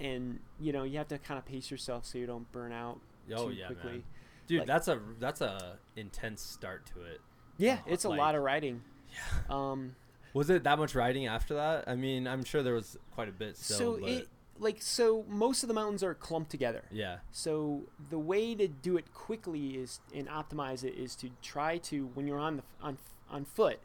and 0.00 0.40
you 0.60 0.72
know 0.72 0.84
you 0.84 0.98
have 0.98 1.08
to 1.08 1.18
kind 1.18 1.36
of 1.38 1.44
pace 1.44 1.70
yourself 1.70 2.04
so 2.06 2.18
you 2.18 2.26
don't 2.26 2.50
burn 2.52 2.72
out 2.72 3.00
Oh 3.34 3.48
too 3.48 3.54
yeah, 3.56 3.66
quickly. 3.66 3.92
man. 3.92 4.04
Dude, 4.46 4.58
Like- 4.60 4.66
that's 4.68 4.88
a 4.88 5.00
that's 5.18 5.40
a 5.40 5.78
intense 5.96 6.40
start 6.42 6.86
to 6.94 7.02
it. 7.02 7.20
Yeah, 7.58 7.80
Oh, 7.86 7.92
it's 7.92 8.04
a 8.04 8.08
lot 8.08 8.34
of 8.34 8.42
riding. 8.42 8.82
Yeah. 9.12 9.20
Um, 9.50 9.96
Was 10.34 10.48
it 10.50 10.62
that 10.64 10.78
much 10.78 10.94
riding 10.94 11.26
after 11.26 11.54
that? 11.54 11.88
I 11.88 11.96
mean, 11.96 12.28
I'm 12.28 12.44
sure 12.44 12.62
there 12.62 12.74
was 12.74 12.96
quite 13.14 13.28
a 13.28 13.32
bit 13.32 13.56
still. 13.56 13.78
so 13.78 14.00
but 14.00 14.08
it 14.08 14.28
like 14.58 14.82
so 14.82 15.24
most 15.28 15.62
of 15.62 15.68
the 15.68 15.74
mountains 15.74 16.02
are 16.02 16.14
clumped 16.14 16.50
together. 16.50 16.84
yeah. 16.90 17.18
So 17.30 17.82
the 18.10 18.18
way 18.18 18.54
to 18.54 18.68
do 18.68 18.96
it 18.96 19.12
quickly 19.14 19.70
is 19.76 20.00
and 20.14 20.28
optimize 20.28 20.84
it 20.84 20.94
is 20.94 21.14
to 21.16 21.30
try 21.42 21.78
to 21.78 22.06
when 22.14 22.26
you're 22.26 22.38
on 22.38 22.56
the 22.58 22.62
on 22.82 22.98
on 23.30 23.44
foot 23.44 23.80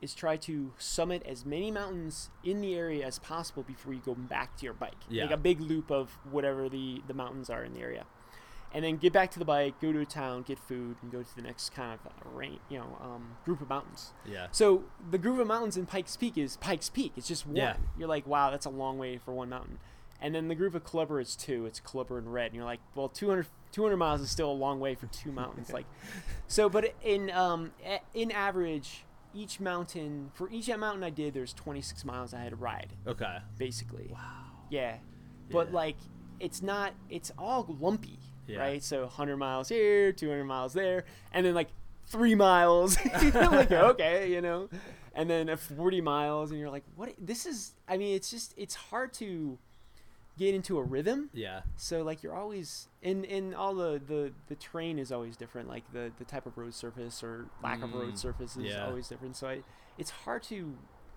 is 0.00 0.14
try 0.14 0.36
to 0.36 0.72
summit 0.78 1.22
as 1.24 1.46
many 1.46 1.70
mountains 1.70 2.28
in 2.42 2.60
the 2.60 2.74
area 2.74 3.06
as 3.06 3.20
possible 3.20 3.62
before 3.62 3.92
you 3.92 4.00
go 4.04 4.14
back 4.14 4.56
to 4.56 4.64
your 4.64 4.74
bike. 4.74 4.96
Yeah. 5.08 5.24
Like 5.24 5.32
a 5.32 5.36
big 5.36 5.60
loop 5.60 5.90
of 5.90 6.18
whatever 6.30 6.68
the 6.68 7.02
the 7.06 7.14
mountains 7.14 7.48
are 7.48 7.64
in 7.64 7.72
the 7.74 7.80
area. 7.80 8.04
And 8.74 8.82
then 8.82 8.96
get 8.96 9.12
back 9.12 9.30
to 9.32 9.38
the 9.38 9.44
bike, 9.44 9.78
go 9.82 9.92
to 9.92 10.00
a 10.00 10.06
town, 10.06 10.42
get 10.42 10.58
food, 10.58 10.96
and 11.02 11.12
go 11.12 11.22
to 11.22 11.36
the 11.36 11.42
next 11.42 11.74
kind 11.74 11.92
of 11.92 12.34
range, 12.34 12.58
you 12.70 12.78
know, 12.78 12.96
um, 13.02 13.36
group 13.44 13.60
of 13.60 13.68
mountains. 13.68 14.14
Yeah. 14.24 14.46
So 14.50 14.84
the 15.10 15.18
group 15.18 15.38
of 15.38 15.46
mountains 15.46 15.76
in 15.76 15.84
Pikes 15.84 16.16
Peak 16.16 16.38
is 16.38 16.56
Pikes 16.56 16.88
Peak. 16.88 17.12
It's 17.14 17.28
just 17.28 17.46
one. 17.46 17.56
Yeah. 17.56 17.76
You're 17.98 18.08
like, 18.08 18.26
wow, 18.26 18.50
that's 18.50 18.64
a 18.64 18.70
long 18.70 18.96
way 18.96 19.18
for 19.18 19.34
one 19.34 19.50
mountain. 19.50 19.78
And 20.22 20.32
then 20.34 20.46
the 20.48 20.54
group 20.54 20.74
of 20.76 20.84
Culebra 20.84 21.20
is 21.20 21.34
two. 21.36 21.66
It's 21.66 21.80
Culebra 21.80 22.16
and 22.18 22.32
Red. 22.32 22.46
And 22.46 22.54
you're 22.54 22.64
like, 22.64 22.78
well, 22.94 23.08
200, 23.08 23.44
200 23.72 23.96
miles 23.96 24.20
is 24.20 24.30
still 24.30 24.50
a 24.50 24.54
long 24.54 24.78
way 24.78 24.94
for 24.94 25.06
two 25.08 25.32
mountains. 25.32 25.70
like, 25.74 25.84
so, 26.46 26.68
but 26.70 26.94
in 27.02 27.30
um, 27.32 27.72
in 28.14 28.30
average, 28.30 29.04
each 29.34 29.58
mountain 29.60 30.30
for 30.34 30.48
each 30.50 30.68
mountain 30.68 31.02
I 31.02 31.10
did, 31.10 31.34
there's 31.34 31.52
26 31.52 32.04
miles 32.04 32.32
I 32.32 32.38
had 32.40 32.50
to 32.50 32.56
ride, 32.56 32.92
Okay. 33.06 33.38
basically. 33.58 34.10
Wow. 34.12 34.44
Yeah. 34.70 34.96
But 35.50 35.72
like, 35.72 35.96
it's 36.38 36.62
not. 36.62 36.92
It's 37.10 37.32
all 37.36 37.76
lumpy, 37.80 38.18
Yeah. 38.46 38.60
right? 38.60 38.82
So 38.82 39.02
100 39.02 39.36
miles 39.36 39.68
here, 39.68 40.12
200 40.12 40.44
miles 40.44 40.72
there, 40.72 41.04
and 41.32 41.44
then 41.44 41.54
like 41.54 41.68
three 42.06 42.34
miles. 42.36 42.96
Like, 43.34 43.72
okay, 43.72 44.32
you 44.32 44.40
know, 44.40 44.68
and 45.14 45.28
then 45.28 45.48
a 45.48 45.56
40 45.56 46.00
miles, 46.00 46.52
and 46.52 46.60
you're 46.60 46.70
like, 46.70 46.84
what? 46.94 47.12
This 47.18 47.44
is. 47.44 47.74
I 47.88 47.96
mean, 47.96 48.14
it's 48.14 48.30
just. 48.30 48.54
It's 48.56 48.74
hard 48.76 49.12
to 49.14 49.58
get 50.38 50.54
into 50.54 50.78
a 50.78 50.82
rhythm. 50.82 51.30
Yeah. 51.32 51.62
So 51.76 52.02
like 52.02 52.22
you're 52.22 52.34
always 52.34 52.88
in 53.02 53.24
in 53.24 53.54
all 53.54 53.74
the 53.74 54.00
the 54.06 54.32
the 54.48 54.54
terrain 54.56 54.98
is 54.98 55.12
always 55.12 55.36
different. 55.36 55.68
Like 55.68 55.84
the 55.92 56.12
the 56.18 56.24
type 56.24 56.46
of 56.46 56.56
road 56.58 56.74
surface 56.74 57.22
or 57.22 57.46
lack 57.62 57.82
of 57.82 57.92
road 57.94 58.14
Mm, 58.14 58.18
surface 58.18 58.56
is 58.56 58.64
yeah. 58.64 58.86
always 58.86 59.08
different. 59.08 59.36
So 59.36 59.48
I, 59.48 59.62
it's 59.98 60.10
hard 60.10 60.42
to 60.44 60.74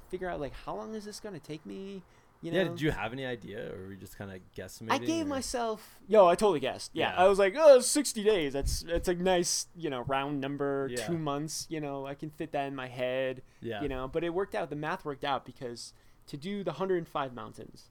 figure 0.09 0.29
out 0.29 0.39
like 0.39 0.53
how 0.65 0.75
long 0.75 0.93
is 0.95 1.05
this 1.05 1.19
going 1.19 1.33
to 1.35 1.41
take 1.41 1.65
me. 1.65 2.03
You 2.41 2.51
know? 2.51 2.57
Yeah. 2.59 2.63
Did 2.65 2.81
you 2.81 2.91
have 2.91 3.11
any 3.11 3.25
idea, 3.25 3.73
or 3.73 3.85
were 3.85 3.91
you 3.91 3.97
just 3.97 4.19
kind 4.19 4.29
of 4.29 4.39
guesstimating? 4.55 4.91
I 4.91 4.97
gave 4.99 5.25
or- 5.25 5.29
myself. 5.29 5.95
Yo, 6.07 6.27
I 6.27 6.35
totally 6.35 6.59
guessed. 6.59 6.91
Yeah, 6.93 7.11
Yeah. 7.11 7.23
I 7.23 7.27
was 7.27 7.39
like, 7.39 7.55
oh, 7.57 7.79
60 7.79 8.23
days. 8.23 8.53
That's 8.53 8.81
that's 8.81 9.07
a 9.07 9.15
nice, 9.15 9.65
you 9.75 9.89
know, 9.89 10.01
round 10.01 10.41
number. 10.41 10.87
Yeah. 10.91 11.07
Two 11.07 11.17
months. 11.17 11.65
You 11.69 11.79
know, 11.81 12.05
I 12.05 12.13
can 12.13 12.29
fit 12.29 12.51
that 12.51 12.67
in 12.67 12.75
my 12.75 12.87
head. 12.87 13.41
Yeah. 13.61 13.81
You 13.81 13.87
know, 13.89 14.07
but 14.07 14.23
it 14.23 14.31
worked 14.31 14.53
out. 14.53 14.69
The 14.69 14.75
math 14.75 15.05
worked 15.05 15.23
out 15.23 15.43
because 15.43 15.93
to 16.27 16.37
do 16.37 16.63
the 16.63 16.71
105 16.71 17.33
mountains 17.33 17.89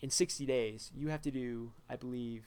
in 0.00 0.10
60 0.10 0.46
days, 0.46 0.90
you 0.96 1.08
have 1.08 1.22
to 1.22 1.30
do, 1.30 1.72
I 1.88 1.96
believe, 1.96 2.44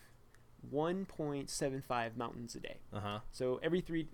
1.75 0.73 2.15
mountains 2.17 2.55
a 2.55 2.59
day. 2.59 2.77
Uh 2.93 2.99
huh. 2.99 3.19
So 3.31 3.59
every 3.63 3.81
three, 3.81 4.07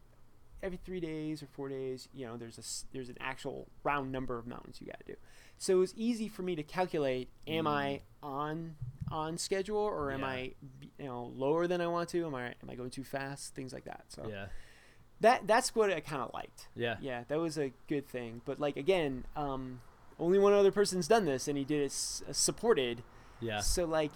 every 0.62 0.80
three 0.84 1.00
days 1.00 1.42
or 1.44 1.48
four 1.48 1.70
days, 1.70 2.08
you 2.14 2.26
know, 2.26 2.38
there's 2.38 2.58
a 2.58 2.94
there's 2.94 3.10
an 3.10 3.18
actual 3.20 3.68
round 3.84 4.12
number 4.12 4.38
of 4.38 4.48
mountains 4.48 4.78
you 4.82 4.88
got 4.88 5.00
to 5.00 5.06
do. 5.14 5.16
So 5.58 5.76
it 5.76 5.80
was 5.80 5.94
easy 5.96 6.28
for 6.28 6.42
me 6.42 6.56
to 6.56 6.64
calculate: 6.64 7.30
Am 7.48 7.68
I 7.68 8.02
on 8.24 8.76
on 9.12 9.38
schedule, 9.38 9.78
or 9.78 10.12
am 10.12 10.22
Yeah. 10.22 10.28
I, 10.28 10.54
you 10.98 11.06
know, 11.06 11.32
lower 11.36 11.68
than 11.68 11.82
I 11.82 11.88
want 11.88 12.10
to? 12.10 12.26
Am 12.26 12.36
I 12.36 12.48
am 12.48 12.70
I 12.70 12.76
going 12.76 12.90
too 12.90 13.04
fast? 13.04 13.54
Things 13.56 13.74
like 13.74 13.86
that. 13.86 14.06
So 14.10 14.28
Yeah. 14.30 14.48
that 15.22 15.48
that's 15.48 15.76
what 15.76 15.92
I 15.92 16.00
kind 16.00 16.22
of 16.22 16.32
liked. 16.34 16.68
Yeah. 16.76 16.98
Yeah, 17.02 17.24
that 17.28 17.40
was 17.40 17.58
a 17.58 17.72
good 17.88 18.08
thing. 18.08 18.42
But 18.46 18.60
like 18.60 18.78
again, 18.78 19.26
um, 19.36 19.82
only 20.20 20.40
one 20.40 20.54
other 20.54 20.72
person's 20.72 21.08
done 21.08 21.26
this, 21.26 21.48
and 21.48 21.58
he 21.58 21.64
did 21.64 21.82
it 21.82 21.86
s- 21.86 22.24
uh, 22.30 22.34
supported. 22.34 23.04
Yeah. 23.40 23.60
So 23.62 23.86
like, 23.86 24.12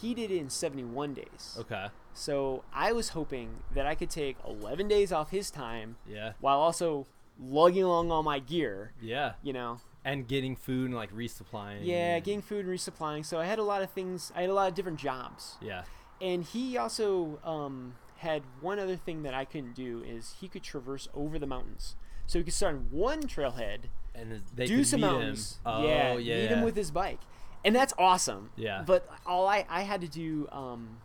he 0.00 0.14
did 0.14 0.30
it 0.30 0.38
in 0.38 0.50
71 0.50 1.14
days. 1.14 1.56
Okay. 1.60 1.86
So 2.12 2.64
I 2.72 2.92
was 2.92 3.10
hoping 3.10 3.58
that 3.74 3.86
I 3.86 3.94
could 3.94 4.10
take 4.10 4.36
11 4.46 4.88
days 4.88 5.12
off 5.12 5.30
his 5.30 5.50
time 5.50 5.96
Yeah. 6.06 6.32
while 6.40 6.58
also 6.58 7.06
lugging 7.38 7.82
along 7.84 8.10
all 8.10 8.22
my 8.22 8.38
gear. 8.38 8.92
Yeah. 9.00 9.34
You 9.42 9.52
know, 9.52 9.80
And 10.04 10.26
getting 10.26 10.56
food 10.56 10.86
and 10.86 10.94
like 10.94 11.12
resupplying. 11.12 11.80
yeah, 11.82 12.18
getting 12.20 12.42
food 12.42 12.64
and 12.66 12.74
resupplying. 12.74 13.24
So 13.24 13.38
I 13.38 13.44
had 13.44 13.58
a 13.58 13.62
lot 13.62 13.82
of 13.82 13.90
things. 13.90 14.32
I 14.34 14.40
had 14.42 14.50
a 14.50 14.54
lot 14.54 14.68
of 14.68 14.74
different 14.74 14.98
jobs, 14.98 15.56
Yeah. 15.60 15.82
and 16.20 16.42
he 16.44 16.78
also 16.78 17.38
um, 17.44 17.94
had 18.18 18.42
one 18.60 18.78
other 18.78 18.96
thing 18.96 19.22
that 19.24 19.34
I 19.34 19.44
couldn't 19.44 19.74
do 19.74 20.02
is 20.06 20.36
he 20.40 20.48
could 20.48 20.62
traverse 20.62 21.06
over 21.14 21.38
the 21.38 21.46
mountains. 21.46 21.96
So 22.26 22.38
he 22.38 22.44
could 22.44 22.54
start 22.54 22.74
on 22.76 22.86
one 22.90 23.22
trailhead, 23.24 23.84
And 24.14 24.42
they 24.54 24.66
do 24.66 24.82
some 24.84 25.00
mountains. 25.02 25.58
Oh 25.66 25.86
yeah, 25.86 26.14
yeah. 26.16 26.40
meet 26.40 26.50
him 26.50 26.62
with 26.62 26.74
his 26.76 26.90
bike, 26.90 27.20
and 27.66 27.74
that's 27.74 27.92
awesome. 27.98 28.50
Yeah. 28.56 28.84
But 28.86 29.06
all 29.26 29.46
I 29.46 29.66
I 29.68 29.82
had 29.82 30.00
to 30.00 30.08
do 30.08 30.48
um, 30.52 30.98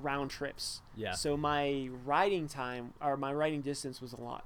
round 0.00 0.30
trips. 0.30 0.80
Yeah. 0.96 1.12
So 1.12 1.36
my 1.36 1.90
riding 2.04 2.48
time 2.48 2.94
or 3.00 3.16
my 3.16 3.32
riding 3.32 3.60
distance 3.60 4.00
was 4.00 4.14
a 4.14 4.20
lot 4.20 4.44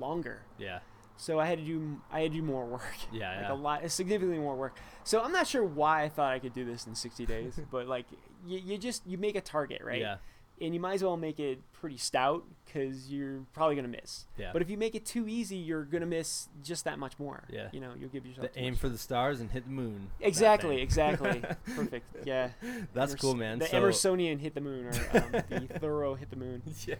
longer. 0.00 0.42
Yeah. 0.58 0.80
So 1.18 1.38
I 1.38 1.44
had 1.44 1.58
to 1.58 1.64
do 1.64 2.00
I 2.10 2.22
had 2.22 2.32
to 2.32 2.38
do 2.38 2.42
more 2.42 2.64
work. 2.76 2.96
Yeah, 3.12 3.36
like 3.36 3.40
yeah. 3.42 3.52
a 3.52 3.54
lot, 3.54 3.90
significantly 3.90 4.38
more 4.38 4.56
work. 4.56 4.76
So 5.04 5.20
I'm 5.20 5.32
not 5.32 5.46
sure 5.46 5.62
why 5.62 6.04
I 6.04 6.08
thought 6.08 6.32
I 6.32 6.38
could 6.38 6.54
do 6.54 6.64
this 6.64 6.86
in 6.86 6.94
60 6.94 7.26
days, 7.26 7.60
but 7.70 7.86
like 7.86 8.06
you, 8.46 8.58
you 8.58 8.78
just 8.78 9.06
you 9.06 9.18
make 9.18 9.36
a 9.36 9.42
target, 9.42 9.82
right? 9.84 10.00
Yeah. 10.00 10.16
And 10.62 10.74
you 10.74 10.80
might 10.80 10.94
as 10.94 11.04
well 11.04 11.18
make 11.18 11.38
it 11.38 11.60
pretty 11.80 11.96
stout 11.96 12.44
because 12.66 13.10
you're 13.10 13.40
probably 13.52 13.74
gonna 13.74 13.88
miss. 13.88 14.26
Yeah. 14.38 14.50
But 14.52 14.62
if 14.62 14.70
you 14.70 14.76
make 14.76 14.94
it 14.94 15.04
too 15.04 15.26
easy, 15.26 15.56
you're 15.56 15.82
gonna 15.84 16.06
miss 16.06 16.48
just 16.62 16.84
that 16.84 16.98
much 16.98 17.18
more. 17.18 17.44
Yeah. 17.50 17.68
You 17.72 17.80
know, 17.80 17.92
you'll 17.98 18.10
give 18.10 18.24
yourself 18.26 18.52
The 18.52 18.60
aim 18.60 18.76
for 18.76 18.88
the 18.88 18.98
stars 18.98 19.40
and 19.40 19.50
hit 19.50 19.64
the 19.64 19.70
moon. 19.72 20.10
Exactly, 20.20 20.80
exactly. 20.80 21.42
Perfect. 21.74 22.06
Yeah. 22.24 22.50
That's 22.94 23.14
Emers- 23.14 23.20
cool, 23.20 23.34
man. 23.34 23.58
The 23.58 23.66
so, 23.66 23.80
Emersonian 23.80 24.38
hit 24.38 24.54
the 24.54 24.60
moon, 24.60 24.86
or 24.86 24.90
um, 25.18 25.32
the 25.48 25.60
Thoreau 25.80 26.14
hit 26.14 26.30
the 26.30 26.36
moon. 26.36 26.62
yeah. 26.86 26.94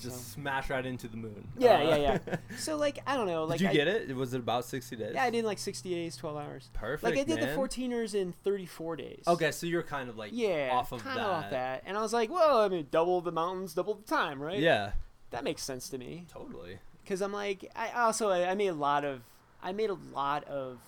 Just 0.00 0.16
So- 0.16 0.40
smash 0.40 0.70
right 0.70 0.84
into 0.86 1.08
the 1.08 1.16
moon. 1.18 1.46
Yeah, 1.58 1.74
Uh, 1.80 1.82
yeah, 1.96 1.96
yeah. 2.26 2.36
So 2.56 2.76
like 2.76 3.00
I 3.06 3.16
don't 3.16 3.26
know, 3.26 3.44
like 3.44 3.58
Did 3.58 3.64
you 3.64 3.70
I, 3.70 3.74
get 3.74 3.88
it? 3.88 4.16
Was 4.16 4.32
it 4.32 4.38
about 4.38 4.64
sixty 4.64 4.96
days? 4.96 5.12
Yeah, 5.14 5.24
I 5.24 5.30
did 5.30 5.44
like 5.44 5.58
60 5.58 5.90
days, 5.90 6.16
12 6.16 6.36
hours. 6.36 6.70
Perfect. 6.72 7.02
Like 7.04 7.18
I 7.20 7.24
did 7.24 7.40
man. 7.40 7.50
the 7.50 7.54
14ers 7.60 8.14
in 8.14 8.32
34 8.32 8.96
days. 8.96 9.22
Okay, 9.26 9.50
so 9.50 9.66
you're 9.66 9.82
kind 9.82 10.08
of 10.08 10.16
like 10.16 10.30
Yeah, 10.32 10.70
off 10.72 10.92
of 10.92 11.02
kind 11.04 11.18
that. 11.18 11.24
of 11.26 11.44
off 11.44 11.50
that. 11.50 11.82
And 11.86 11.96
I 11.98 12.00
was 12.00 12.12
like, 12.12 12.30
well, 12.30 12.60
I 12.62 12.68
mean, 12.68 12.86
double 12.90 13.20
the 13.20 13.32
mountains, 13.32 13.74
double 13.74 13.94
the 13.94 14.02
time, 14.12 14.40
right? 14.42 14.58
Yeah, 14.58 14.92
That 15.30 15.44
makes 15.44 15.62
sense 15.62 15.88
to 15.90 15.98
me. 15.98 16.26
totally. 16.30 16.78
Because 17.02 17.20
I'm 17.22 17.32
like, 17.32 17.70
I 17.74 17.90
also 17.90 18.30
I 18.30 18.54
made 18.54 18.68
a 18.68 18.74
lot 18.74 19.04
of, 19.04 19.22
I 19.62 19.72
made 19.72 19.90
a 19.90 19.98
lot 20.14 20.44
of, 20.44 20.78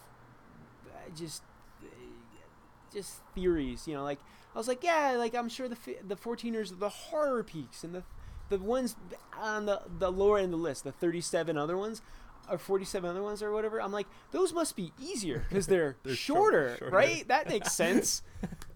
uh, 0.87 1.11
just, 1.17 1.43
uh, 1.83 1.87
just 2.93 3.21
theories. 3.35 3.89
You 3.89 3.95
know, 3.95 4.05
like 4.05 4.21
I 4.55 4.59
was 4.59 4.69
like, 4.69 4.85
yeah, 4.85 5.15
like 5.19 5.35
I'm 5.35 5.49
sure 5.49 5.69
the 5.69 5.77
the 6.07 6.17
14ers 6.17 6.71
are 6.73 6.77
the 6.77 6.89
horror 6.89 7.43
peaks 7.43 7.83
and 7.85 7.95
the 7.95 8.03
the 8.49 8.59
ones 8.59 8.95
on 9.37 9.67
the 9.67 9.81
the 9.99 10.13
lower 10.13 10.39
end 10.39 10.47
of 10.47 10.51
the 10.61 10.65
list, 10.65 10.85
the 10.85 10.93
37 10.93 11.57
other 11.59 11.77
ones. 11.77 12.03
Or 12.51 12.59
47 12.59 13.09
other 13.09 13.23
ones 13.23 13.43
or 13.43 13.53
whatever. 13.53 13.81
I'm 13.81 13.93
like, 13.93 14.07
those 14.31 14.53
must 14.53 14.77
be 14.77 14.93
easier 15.01 15.45
because 15.49 15.67
they're, 15.67 15.97
They're 16.03 16.15
short- 16.15 16.53
shorter, 16.53 16.77
shorter. 16.79 16.97
right? 16.97 17.27
That 17.29 17.49
makes 17.49 17.73
sense. 17.77 18.23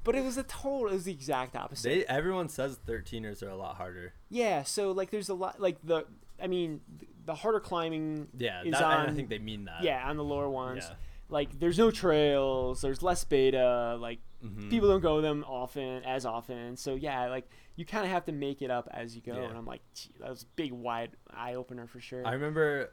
but 0.04 0.14
it 0.14 0.24
was 0.24 0.36
the 0.36 0.42
total, 0.44 0.88
it 0.88 0.94
was 0.94 1.04
the 1.04 1.12
exact 1.12 1.54
opposite. 1.54 1.88
They 1.88 2.04
everyone 2.06 2.48
says 2.48 2.78
13ers 2.86 3.42
are 3.42 3.50
a 3.50 3.56
lot 3.56 3.76
harder. 3.76 4.14
Yeah, 4.30 4.62
so 4.62 4.92
like 4.92 5.10
there's 5.10 5.28
a 5.28 5.34
lot 5.34 5.60
like 5.60 5.76
the 5.84 6.06
I 6.42 6.46
mean 6.46 6.80
the 7.26 7.34
harder 7.34 7.60
climbing 7.60 8.28
Yeah, 8.38 8.62
is 8.64 8.72
that, 8.72 8.82
I- 8.82 9.04
I 9.04 9.06
on- 9.08 9.14
think 9.14 9.28
they 9.28 9.38
mean 9.38 9.66
that. 9.66 9.82
yeah 9.82 10.08
on 10.08 10.16
the 10.16 10.24
lower 10.24 10.48
ones. 10.48 10.84
Yeah. 10.88 10.94
Like 11.30 11.58
there's 11.58 11.76
no 11.78 11.90
trails, 11.90 12.80
there's 12.80 13.02
less 13.02 13.22
beta, 13.24 13.98
like 14.00 14.20
Mhm. 14.42 14.70
people 14.70 14.88
don't 14.88 15.00
go 15.02 15.20
them 15.20 15.44
often 15.48 16.04
as 16.04 16.24
often. 16.24 16.76
So 16.76 16.94
yeah, 16.94 17.26
like 17.26 17.50
you 17.76 17.84
kind 17.84 18.04
of 18.06 18.10
have 18.12 18.24
to 18.26 18.32
make 18.32 18.62
it 18.62 18.70
up 18.70 18.88
as 18.92 19.14
you 19.16 19.20
go. 19.20 19.34
Yeah. 19.34 19.48
And 19.48 19.58
I'm 19.58 19.66
like, 19.66 19.82
gee, 19.94 20.10
that 20.20 20.30
was 20.30 20.42
a 20.44 20.46
big 20.56 20.72
wide 20.72 21.10
eye 21.30 21.54
opener 21.54 21.86
for 21.86 22.00
sure. 22.00 22.24
I 22.26 22.32
remember, 22.32 22.92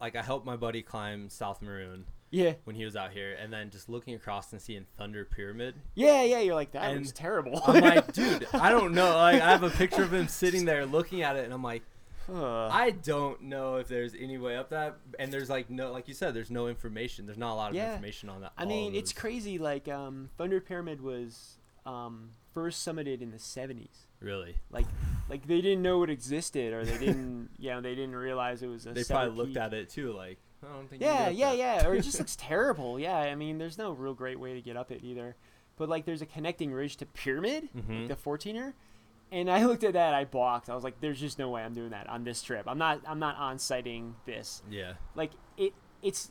like, 0.00 0.16
I 0.16 0.22
helped 0.22 0.46
my 0.46 0.56
buddy 0.56 0.82
climb 0.82 1.28
South 1.28 1.62
Maroon 1.62 2.04
yeah, 2.30 2.54
when 2.64 2.76
he 2.76 2.84
was 2.84 2.96
out 2.96 3.12
here, 3.12 3.36
and 3.40 3.52
then 3.52 3.70
just 3.70 3.88
looking 3.88 4.14
across 4.14 4.52
and 4.52 4.60
seeing 4.60 4.86
Thunder 4.98 5.24
Pyramid. 5.24 5.74
yeah, 5.94 6.22
yeah. 6.22 6.40
You're 6.40 6.54
like 6.54 6.72
that 6.72 6.98
was 6.98 7.12
terrible. 7.12 7.62
I'm 7.66 7.82
like, 7.82 8.12
dude, 8.12 8.46
I 8.52 8.70
don't 8.70 8.92
know. 8.94 9.16
Like, 9.16 9.40
I 9.40 9.50
have 9.50 9.62
a 9.62 9.70
picture 9.70 10.02
of 10.02 10.12
him 10.12 10.28
sitting 10.28 10.64
there 10.64 10.84
looking 10.86 11.22
at 11.22 11.36
it, 11.36 11.44
and 11.44 11.54
I'm 11.54 11.62
like, 11.62 11.82
Ugh. 12.28 12.70
I 12.72 12.90
don't 12.90 13.42
know 13.42 13.76
if 13.76 13.88
there's 13.88 14.14
any 14.18 14.38
way 14.38 14.56
up 14.56 14.70
that. 14.70 14.96
And 15.18 15.32
there's 15.32 15.48
like 15.48 15.70
no, 15.70 15.92
like 15.92 16.08
you 16.08 16.14
said, 16.14 16.34
there's 16.34 16.50
no 16.50 16.68
information. 16.68 17.26
There's 17.26 17.38
not 17.38 17.52
a 17.52 17.56
lot 17.56 17.70
of 17.70 17.76
Yeah. 17.76 17.92
information 17.92 18.28
on 18.28 18.40
that. 18.40 18.52
I 18.58 18.64
mean, 18.64 18.94
it's 18.94 19.12
crazy. 19.12 19.58
Like 19.58 19.88
um, 19.88 20.30
Thunder 20.36 20.60
Pyramid 20.60 21.00
was 21.00 21.58
um, 21.84 22.30
first 22.52 22.86
summited 22.86 23.20
in 23.22 23.30
the 23.30 23.38
70s. 23.38 24.06
Really, 24.20 24.56
Like, 24.70 24.86
like 25.28 25.46
they 25.46 25.60
didn't 25.60 25.82
know 25.82 26.02
it 26.02 26.10
existed, 26.10 26.72
or 26.72 26.84
they 26.84 26.96
didn't, 26.98 27.50
you 27.58 27.70
know, 27.70 27.80
they 27.80 27.94
didn't 27.94 28.14
realize 28.16 28.62
it 28.62 28.68
was 28.68 28.86
a. 28.86 28.92
they 28.92 29.04
probably 29.04 29.36
looked 29.36 29.50
peak. 29.50 29.58
at 29.58 29.74
it 29.74 29.90
too, 29.90 30.12
like 30.12 30.38
I 30.62 30.72
don't 30.74 30.88
think. 30.88 31.02
Yeah, 31.02 31.28
yeah, 31.28 31.50
that. 31.50 31.58
yeah. 31.58 31.86
Or 31.86 31.94
it 31.94 32.02
just 32.02 32.18
looks 32.18 32.34
terrible. 32.36 32.98
Yeah, 32.98 33.16
I 33.16 33.34
mean, 33.34 33.58
there's 33.58 33.76
no 33.78 33.92
real 33.92 34.14
great 34.14 34.40
way 34.40 34.54
to 34.54 34.60
get 34.62 34.76
up 34.76 34.90
it 34.90 35.02
either. 35.04 35.36
But 35.76 35.88
like, 35.90 36.06
there's 36.06 36.22
a 36.22 36.26
connecting 36.26 36.72
ridge 36.72 36.96
to 36.96 37.06
Pyramid, 37.06 37.68
Mhm. 37.76 38.08
like 38.08 38.08
the 38.08 38.16
14er, 38.16 38.72
and 39.30 39.50
I 39.50 39.64
looked 39.66 39.84
at 39.84 39.92
that, 39.92 40.14
I 40.14 40.24
balked. 40.24 40.70
I 40.70 40.74
was 40.74 40.82
like, 40.82 40.98
"There's 41.00 41.20
just 41.20 41.38
no 41.38 41.50
way 41.50 41.62
I'm 41.62 41.74
doing 41.74 41.90
that 41.90 42.08
on 42.08 42.24
this 42.24 42.40
trip. 42.42 42.64
I'm 42.66 42.78
not. 42.78 43.02
I'm 43.06 43.18
not 43.18 43.36
on 43.36 43.58
sighting 43.58 44.16
this. 44.24 44.62
Yeah, 44.70 44.94
Like 45.14 45.32
it. 45.58 45.74
It's 46.02 46.30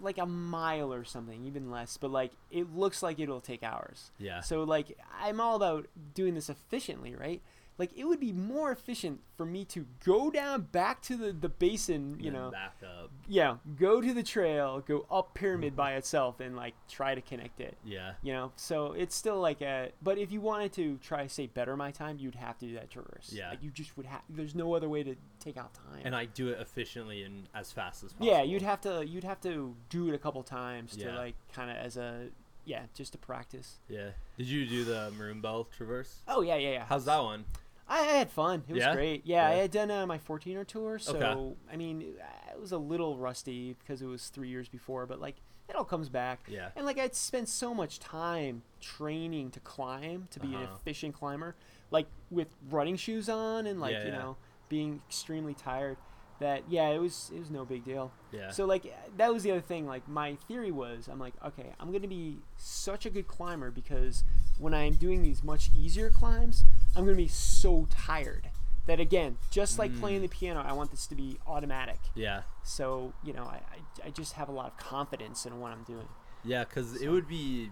like 0.00 0.18
a 0.18 0.26
mile 0.26 0.92
or 0.92 1.04
something, 1.04 1.44
even 1.44 1.70
less. 1.70 1.96
But 1.96 2.10
like, 2.10 2.32
it 2.50 2.74
looks 2.74 3.02
like 3.02 3.18
it'll 3.18 3.40
take 3.40 3.62
hours. 3.62 4.10
yeah, 4.18 4.40
So 4.40 4.64
like, 4.64 4.98
I'm 5.22 5.40
all 5.40 5.56
about 5.56 5.86
doing 6.14 6.34
this 6.34 6.48
efficiently, 6.48 7.14
right? 7.14 7.40
Like, 7.76 7.90
it 7.96 8.04
would 8.04 8.20
be 8.20 8.32
more 8.32 8.70
efficient 8.70 9.20
for 9.36 9.44
me 9.44 9.64
to 9.66 9.86
go 10.04 10.30
down 10.30 10.62
back 10.70 11.02
to 11.02 11.16
the 11.16 11.32
the 11.32 11.48
basin, 11.48 12.18
you 12.20 12.30
know, 12.30 12.50
back 12.50 12.76
up. 12.84 13.10
yeah, 13.26 13.56
go 13.78 14.00
to 14.00 14.14
the 14.14 14.22
trail, 14.22 14.80
go 14.86 15.06
up 15.10 15.34
pyramid 15.34 15.74
by 15.74 15.94
itself, 15.96 16.38
and 16.38 16.54
like 16.54 16.74
try 16.88 17.14
to 17.16 17.20
connect 17.20 17.60
it. 17.60 17.76
Yeah, 17.84 18.12
You 18.22 18.32
know, 18.32 18.52
so 18.56 18.92
it's 18.92 19.14
still 19.16 19.40
like 19.40 19.60
a. 19.60 19.90
But 20.02 20.18
if 20.18 20.30
you 20.30 20.40
wanted 20.40 20.72
to 20.74 20.98
try 20.98 21.26
say 21.26 21.46
better 21.48 21.76
my 21.76 21.90
time, 21.90 22.18
you'd 22.20 22.36
have 22.36 22.58
to 22.58 22.66
do 22.66 22.74
that 22.74 22.90
traverse. 22.90 23.30
Yeah. 23.32 23.50
like 23.50 23.62
you 23.62 23.70
just 23.70 23.96
would 23.96 24.06
have. 24.06 24.22
There's 24.28 24.54
no 24.54 24.74
other 24.74 24.88
way 24.88 25.02
to 25.02 25.16
take 25.40 25.56
out 25.56 25.74
time. 25.74 26.02
and 26.04 26.14
I 26.14 26.26
do 26.26 26.48
it 26.50 26.60
efficiently 26.60 27.22
and 27.24 27.48
as 27.54 27.72
fast 27.72 28.04
as 28.04 28.12
possible. 28.12 28.26
yeah, 28.32 28.42
you'd 28.42 28.62
have 28.62 28.80
to 28.82 29.04
you'd 29.06 29.24
have 29.24 29.40
to 29.40 29.74
do 29.90 30.08
it 30.08 30.14
a 30.14 30.18
couple 30.18 30.42
times 30.44 30.96
Yeah. 30.96 31.10
to 31.10 31.16
like 31.16 31.34
kind 31.52 31.70
of 31.70 31.76
as 31.76 31.96
a 31.96 32.28
yeah 32.66 32.84
just 32.94 33.12
to 33.12 33.18
practice. 33.18 33.78
Yeah. 33.88 34.10
Did 34.38 34.46
you 34.46 34.64
do 34.64 34.84
the 34.84 35.12
Maroon 35.18 35.40
Bell 35.40 35.64
Traverse? 35.76 36.20
Oh 36.28 36.40
yeah, 36.42 36.54
yeah, 36.56 36.70
yeah. 36.70 36.84
How's 36.88 37.04
that 37.06 37.22
one? 37.22 37.44
I, 37.88 37.98
had 38.02 38.30
fun. 38.30 38.64
It 38.68 38.72
was 38.72 38.80
Yeah? 38.82 38.94
great. 38.94 39.26
Yeah, 39.26 39.46
I 39.46 39.52
had 39.52 39.70
done 39.70 39.90
uh, 39.90 40.06
my 40.06 40.18
14er 40.18 40.66
tour, 40.66 40.98
so 40.98 41.16
Okay. 41.16 41.54
I 41.72 41.76
mean, 41.76 42.00
it 42.02 42.60
was 42.60 42.72
a 42.72 42.78
little 42.78 43.18
rusty 43.18 43.76
because 43.78 44.00
it 44.02 44.06
was 44.06 44.28
three 44.28 44.48
years 44.48 44.68
before, 44.68 45.06
but 45.06 45.20
like 45.20 45.36
it 45.68 45.76
all 45.76 45.84
comes 45.84 46.08
back. 46.08 46.46
Yeah. 46.48 46.68
And 46.76 46.84
like 46.86 46.98
I'd 46.98 47.14
spent 47.14 47.48
so 47.48 47.74
much 47.74 47.98
time 47.98 48.62
training 48.80 49.50
to 49.52 49.60
climb, 49.60 50.28
to 50.30 50.40
be 50.40 50.48
an 50.48 50.54
Uh-huh. 50.62 50.74
efficient 50.76 51.14
climber, 51.14 51.56
like 51.90 52.06
with 52.30 52.48
running 52.70 52.96
shoes 52.96 53.28
on 53.28 53.66
and 53.66 53.80
like 53.80 53.92
Yeah, 53.92 54.04
you 54.04 54.10
yeah. 54.12 54.18
know 54.18 54.36
being 54.68 55.00
extremely 55.08 55.54
tired. 55.54 55.96
That 56.40 56.64
yeah, 56.68 56.88
it 56.88 56.98
was 56.98 57.30
it 57.34 57.38
was 57.38 57.50
no 57.50 57.64
big 57.64 57.84
deal. 57.84 58.10
Yeah. 58.32 58.50
So 58.50 58.64
like 58.66 58.92
that 59.16 59.32
was 59.32 59.42
the 59.44 59.52
other 59.52 59.60
thing. 59.60 59.86
Like 59.86 60.06
my 60.08 60.34
theory 60.48 60.72
was, 60.72 61.08
I'm 61.08 61.18
like, 61.18 61.34
okay, 61.46 61.72
I'm 61.78 61.92
gonna 61.92 62.08
be 62.08 62.38
such 62.56 63.06
a 63.06 63.10
good 63.10 63.28
climber 63.28 63.70
because 63.70 64.24
when 64.58 64.74
I'm 64.74 64.94
doing 64.94 65.22
these 65.22 65.42
much 65.44 65.70
easier 65.76 66.10
climbs, 66.10 66.64
I'm 66.96 67.04
gonna 67.04 67.16
be 67.16 67.28
so 67.28 67.86
tired 67.90 68.48
that 68.86 69.00
again, 69.00 69.38
just 69.50 69.78
like 69.78 69.98
playing 69.98 70.18
Mm. 70.20 70.22
the 70.22 70.28
piano, 70.28 70.62
I 70.66 70.72
want 70.74 70.90
this 70.90 71.06
to 71.08 71.14
be 71.14 71.38
automatic. 71.46 71.98
yeah. 72.14 72.42
So 72.62 73.12
you 73.22 73.32
know, 73.32 73.44
I, 73.44 73.60
I 74.04 74.06
I 74.06 74.10
just 74.10 74.34
have 74.34 74.48
a 74.48 74.52
lot 74.52 74.66
of 74.66 74.76
confidence 74.76 75.46
in 75.46 75.58
what 75.60 75.72
I'm 75.72 75.82
doing. 75.84 76.08
Yeah, 76.44 76.64
because 76.64 77.00
it 77.00 77.08
would 77.08 77.26
be 77.28 77.70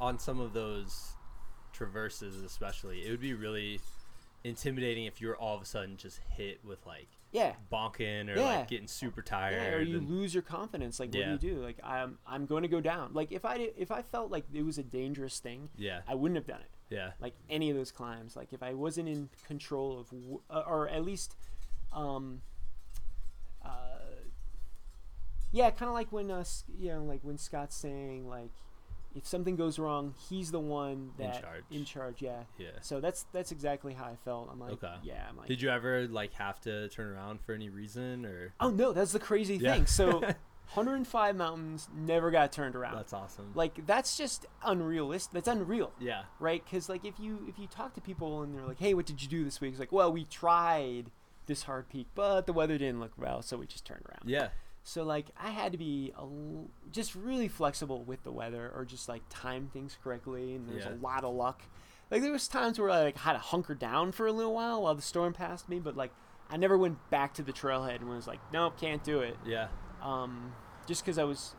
on 0.00 0.18
some 0.18 0.40
of 0.40 0.52
those 0.54 1.12
traverses, 1.72 2.42
especially. 2.42 3.06
It 3.06 3.10
would 3.10 3.20
be 3.20 3.34
really 3.34 3.80
intimidating 4.44 5.04
if 5.04 5.20
you 5.20 5.28
were 5.28 5.36
all 5.36 5.54
of 5.56 5.62
a 5.62 5.64
sudden 5.66 5.96
just 5.96 6.20
hit 6.36 6.64
with 6.64 6.84
like 6.86 7.08
Yeah. 7.32 7.54
bonking 7.70 8.28
or 8.34 8.38
Yeah. 8.38 8.58
like 8.58 8.68
getting 8.68 8.86
super 8.88 9.20
tired. 9.22 9.54
Yeah, 9.60 9.74
or 9.74 9.80
you 9.82 9.98
and- 9.98 10.08
lose 10.08 10.32
your 10.34 10.42
confidence. 10.42 10.98
Like, 11.00 11.14
Yeah. 11.14 11.32
what 11.32 11.40
do 11.40 11.46
you 11.48 11.54
do? 11.56 11.60
Like, 11.62 11.78
I'm 11.84 12.18
I'm 12.26 12.46
going 12.46 12.62
to 12.62 12.68
go 12.68 12.80
down. 12.80 13.12
Like, 13.12 13.30
if 13.32 13.44
I 13.44 13.58
did- 13.58 13.74
if 13.76 13.90
I 13.90 14.02
felt 14.02 14.30
like 14.30 14.44
it 14.52 14.62
was 14.62 14.78
a 14.78 14.82
dangerous 14.82 15.38
thing, 15.40 15.68
yeah, 15.76 16.00
I 16.08 16.14
wouldn't 16.14 16.36
have 16.36 16.46
done 16.46 16.60
it. 16.62 16.70
yeah, 16.88 17.12
like 17.20 17.34
any 17.50 17.68
of 17.68 17.76
those 17.76 17.90
climbs 17.90 18.36
like 18.36 18.52
if 18.52 18.62
i 18.62 18.72
wasn't 18.72 19.08
in 19.08 19.28
control 19.48 19.98
of 19.98 20.08
w- 20.10 20.40
uh, 20.48 20.62
or 20.68 20.88
at 20.88 21.04
least 21.04 21.34
um 21.92 22.42
uh 23.64 23.98
yeah 25.50 25.68
kind 25.70 25.88
of 25.88 25.94
like 25.94 26.12
when 26.12 26.30
uh 26.30 26.44
you 26.78 26.90
know 26.90 27.02
like 27.02 27.18
when 27.22 27.36
scott's 27.38 27.74
saying 27.76 28.28
like 28.28 28.50
if 29.16 29.26
something 29.26 29.56
goes 29.56 29.78
wrong 29.78 30.14
he's 30.28 30.50
the 30.50 30.60
one 30.60 31.10
In 31.18 31.32
charge. 31.32 31.64
in 31.70 31.84
charge 31.84 32.20
yeah 32.22 32.40
yeah. 32.58 32.68
so 32.82 33.00
that's 33.00 33.24
that's 33.32 33.50
exactly 33.50 33.94
how 33.94 34.04
i 34.04 34.16
felt 34.24 34.48
i'm 34.52 34.60
like 34.60 34.72
Okay. 34.72 34.94
yeah 35.02 35.24
i'm 35.28 35.36
like 35.36 35.48
Did 35.48 35.62
you 35.62 35.70
ever 35.70 36.06
like 36.06 36.32
have 36.34 36.60
to 36.62 36.88
turn 36.90 37.06
around 37.08 37.40
for 37.40 37.52
any 37.54 37.68
reason 37.68 38.24
or? 38.26 38.52
oh 38.60 38.70
no 38.70 38.92
that's 38.92 39.12
the 39.12 39.18
crazy 39.18 39.56
Yeah. 39.56 39.74
thing 39.74 39.86
so 39.86 40.20
105 40.74 41.36
mountains 41.36 41.88
never 41.96 42.30
got 42.32 42.50
turned 42.50 42.74
around 42.74 42.96
That's 42.96 43.12
awesome. 43.12 43.52
like 43.54 43.86
that's 43.86 44.16
just 44.16 44.46
unrealistic 44.64 45.32
that's 45.32 45.46
unreal 45.48 45.92
yeah, 46.00 46.22
right? 46.40 46.62
Because 46.64 46.88
like 46.88 47.04
if 47.04 47.14
you 47.20 47.46
if 47.48 47.56
you 47.58 47.68
talk 47.68 47.94
to 47.94 48.00
people 48.00 48.42
and 48.42 48.52
they're 48.52 48.66
like, 48.66 48.80
"Hey, 48.80 48.92
what 48.92 49.06
did 49.06 49.22
you 49.22 49.28
do 49.28 49.44
this 49.44 49.60
week?" 49.60 49.70
It's 49.70 49.78
like, 49.80 49.92
"Well, 49.92 50.12
we 50.12 50.24
tried 50.24 51.12
this 51.46 51.62
hard 51.62 51.88
peak, 51.88 52.08
but 52.16 52.46
the 52.46 52.52
weather 52.52 52.76
didn't 52.78 52.98
look 52.98 53.12
well, 53.16 53.42
so 53.42 53.56
we 53.56 53.66
just 53.66 53.84
turned 53.84 54.02
around." 54.10 54.28
yeah, 54.28 54.48
So 54.88 55.02
like 55.02 55.26
I 55.36 55.50
had 55.50 55.72
to 55.72 55.78
be 55.78 56.12
a 56.16 56.20
l- 56.20 56.70
just 56.92 57.16
really 57.16 57.48
flexible 57.48 58.04
with 58.04 58.22
the 58.22 58.30
weather, 58.30 58.70
or 58.72 58.84
just 58.84 59.08
like 59.08 59.22
time 59.28 59.68
things 59.72 59.98
correctly. 60.02 60.54
And 60.54 60.68
there's 60.68 60.84
Yeah. 60.84 60.92
a 60.94 61.02
lot 61.02 61.24
of 61.24 61.34
luck. 61.34 61.62
Like 62.08 62.22
there 62.22 62.30
was 62.30 62.46
times 62.46 62.78
where 62.78 62.88
I 62.90 63.02
like 63.02 63.16
had 63.18 63.32
to 63.32 63.40
hunker 63.40 63.74
down 63.74 64.12
for 64.12 64.28
a 64.28 64.32
little 64.32 64.54
while 64.54 64.82
while 64.82 64.94
the 64.94 65.02
storm 65.02 65.32
passed 65.32 65.68
me, 65.68 65.80
but 65.80 65.96
like 65.96 66.12
I 66.48 66.56
never 66.56 66.78
went 66.78 66.98
back 67.10 67.34
to 67.34 67.42
the 67.42 67.52
trailhead 67.52 67.96
and 67.96 68.08
was 68.08 68.28
like, 68.28 68.38
"Nope, 68.52 68.78
can't 68.80 69.02
do 69.02 69.18
it." 69.22 69.36
yeah, 69.44 69.66
um, 70.00 70.52
just 70.86 71.04
because 71.04 71.18
I 71.18 71.24
was, 71.24 71.56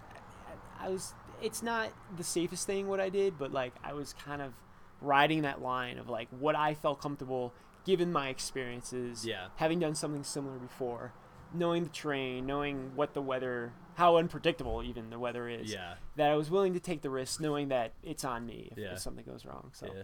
I 0.79 0.87
was. 0.89 1.13
It's 1.41 1.61
not 1.61 1.89
the 2.15 2.23
safest 2.23 2.65
thing 2.65 2.87
what 2.87 3.01
I 3.01 3.09
did, 3.09 3.37
but 3.37 3.51
like 3.51 3.73
I 3.83 3.91
was 3.91 4.13
kind 4.13 4.41
of 4.41 4.53
riding 5.01 5.41
that 5.41 5.61
line 5.61 5.97
of 5.97 6.07
like 6.07 6.29
what 6.31 6.55
I 6.55 6.73
felt 6.75 7.01
comfortable 7.01 7.53
given 7.85 8.11
my 8.13 8.29
experiences, 8.29 9.25
Yeah. 9.25 9.47
having 9.57 9.79
done 9.79 9.95
something 9.95 10.23
similar 10.23 10.57
before, 10.57 11.11
knowing 11.53 11.83
the 11.83 11.89
terrain, 11.89 12.45
knowing 12.45 12.91
what 12.95 13.13
the 13.13 13.21
weather, 13.21 13.71
how 13.95 14.17
unpredictable 14.17 14.83
even 14.83 15.09
the 15.09 15.17
weather 15.19 15.47
is. 15.49 15.71
yeah, 15.71 15.95
That 16.15 16.31
I 16.31 16.35
was 16.35 16.49
willing 16.51 16.73
to 16.73 16.79
take 16.79 17.01
the 17.01 17.09
risk, 17.09 17.39
knowing 17.39 17.69
that 17.69 17.93
it's 18.03 18.23
on 18.25 18.45
me 18.45 18.69
if, 18.71 18.77
Yeah. 18.77 18.93
if 18.93 18.99
something 18.99 19.25
goes 19.25 19.45
wrong. 19.45 19.71
So, 19.73 19.87
yeah. 19.87 20.03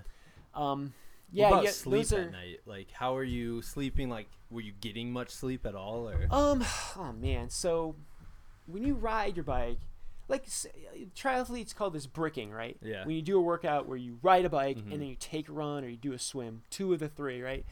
um, 0.55 0.93
What 1.31 1.37
yeah, 1.37 1.47
about 1.49 1.63
yeah, 1.65 1.69
sleep 1.71 2.11
are. 2.11 2.21
at 2.21 2.31
night? 2.31 2.59
Like, 2.65 2.91
how 2.91 3.15
are 3.17 3.23
you 3.23 3.61
sleeping? 3.61 4.09
Like, 4.09 4.27
were 4.49 4.61
you 4.61 4.71
getting 4.79 5.11
much 5.11 5.29
sleep 5.29 5.65
at 5.65 5.75
all, 5.75 6.07
or? 6.09 6.27
Um, 6.31 6.63
oh 6.97 7.11
man. 7.13 7.49
So 7.49 7.95
when 8.67 8.83
you 8.83 8.93
ride 8.95 9.35
your 9.35 9.43
bike, 9.43 9.79
like 10.29 10.45
triathletes 11.15 11.75
call 11.75 11.89
this 11.89 12.05
bricking, 12.07 12.51
right? 12.51 12.77
Yeah. 12.81 13.05
When 13.05 13.15
you 13.15 13.21
do 13.21 13.37
a 13.37 13.41
workout 13.41 13.87
where 13.87 13.97
you 13.97 14.19
ride 14.21 14.45
a 14.45 14.49
bike 14.49 14.77
Mhm. 14.77 14.91
and 14.93 15.01
then 15.01 15.09
you 15.09 15.15
take 15.15 15.49
a 15.49 15.51
run 15.51 15.83
or 15.83 15.87
you 15.89 15.97
do 15.97 16.13
a 16.13 16.19
swim, 16.19 16.63
two 16.69 16.93
of 16.93 16.99
the 16.99 17.09
three, 17.09 17.41
right? 17.41 17.65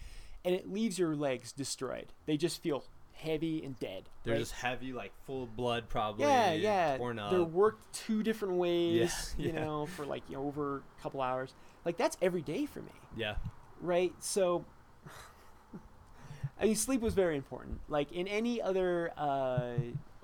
And 0.44 0.56
it 0.56 0.68
leaves 0.72 0.98
your 1.00 1.16
legs 1.16 1.52
destroyed. 1.52 2.14
They 2.26 2.36
just 2.38 2.62
feel 2.62 2.84
heavy 3.22 3.64
and 3.64 3.80
dead. 3.80 4.04
They're 4.24 4.34
right? 4.34 4.40
just 4.40 4.52
heavy, 4.54 4.94
like 4.94 5.12
full 5.26 5.44
of 5.44 5.56
blood, 5.56 5.88
probably. 5.90 6.26
yeah, 6.26 6.54
yeah. 6.54 6.98
Torn 6.98 7.20
up. 7.20 7.32
They're 7.32 7.44
worked 7.44 7.94
two 7.94 8.24
different 8.24 8.56
ways, 8.56 9.36
Yeah, 9.38 9.46
you 9.48 9.54
yeah. 9.54 9.64
know, 9.66 9.86
for 9.86 10.06
like 10.06 10.24
you 10.30 10.36
know, 10.38 10.44
over 10.46 10.78
a 10.78 11.02
couple 11.02 11.22
hours. 11.22 11.54
Like 11.86 11.98
that's 11.98 12.18
every 12.22 12.42
day 12.42 12.66
for 12.66 12.80
me 12.82 12.92
yeah, 13.18 13.36
right? 13.82 14.14
So, 14.20 14.66
I 16.60 16.66
mean, 16.66 16.76
sleep 16.76 17.02
was 17.02 17.14
very 17.14 17.36
important. 17.36 17.82
Like 17.88 18.12
in 18.12 18.28
any 18.28 18.62
other 18.62 19.12
uh, 19.18 19.74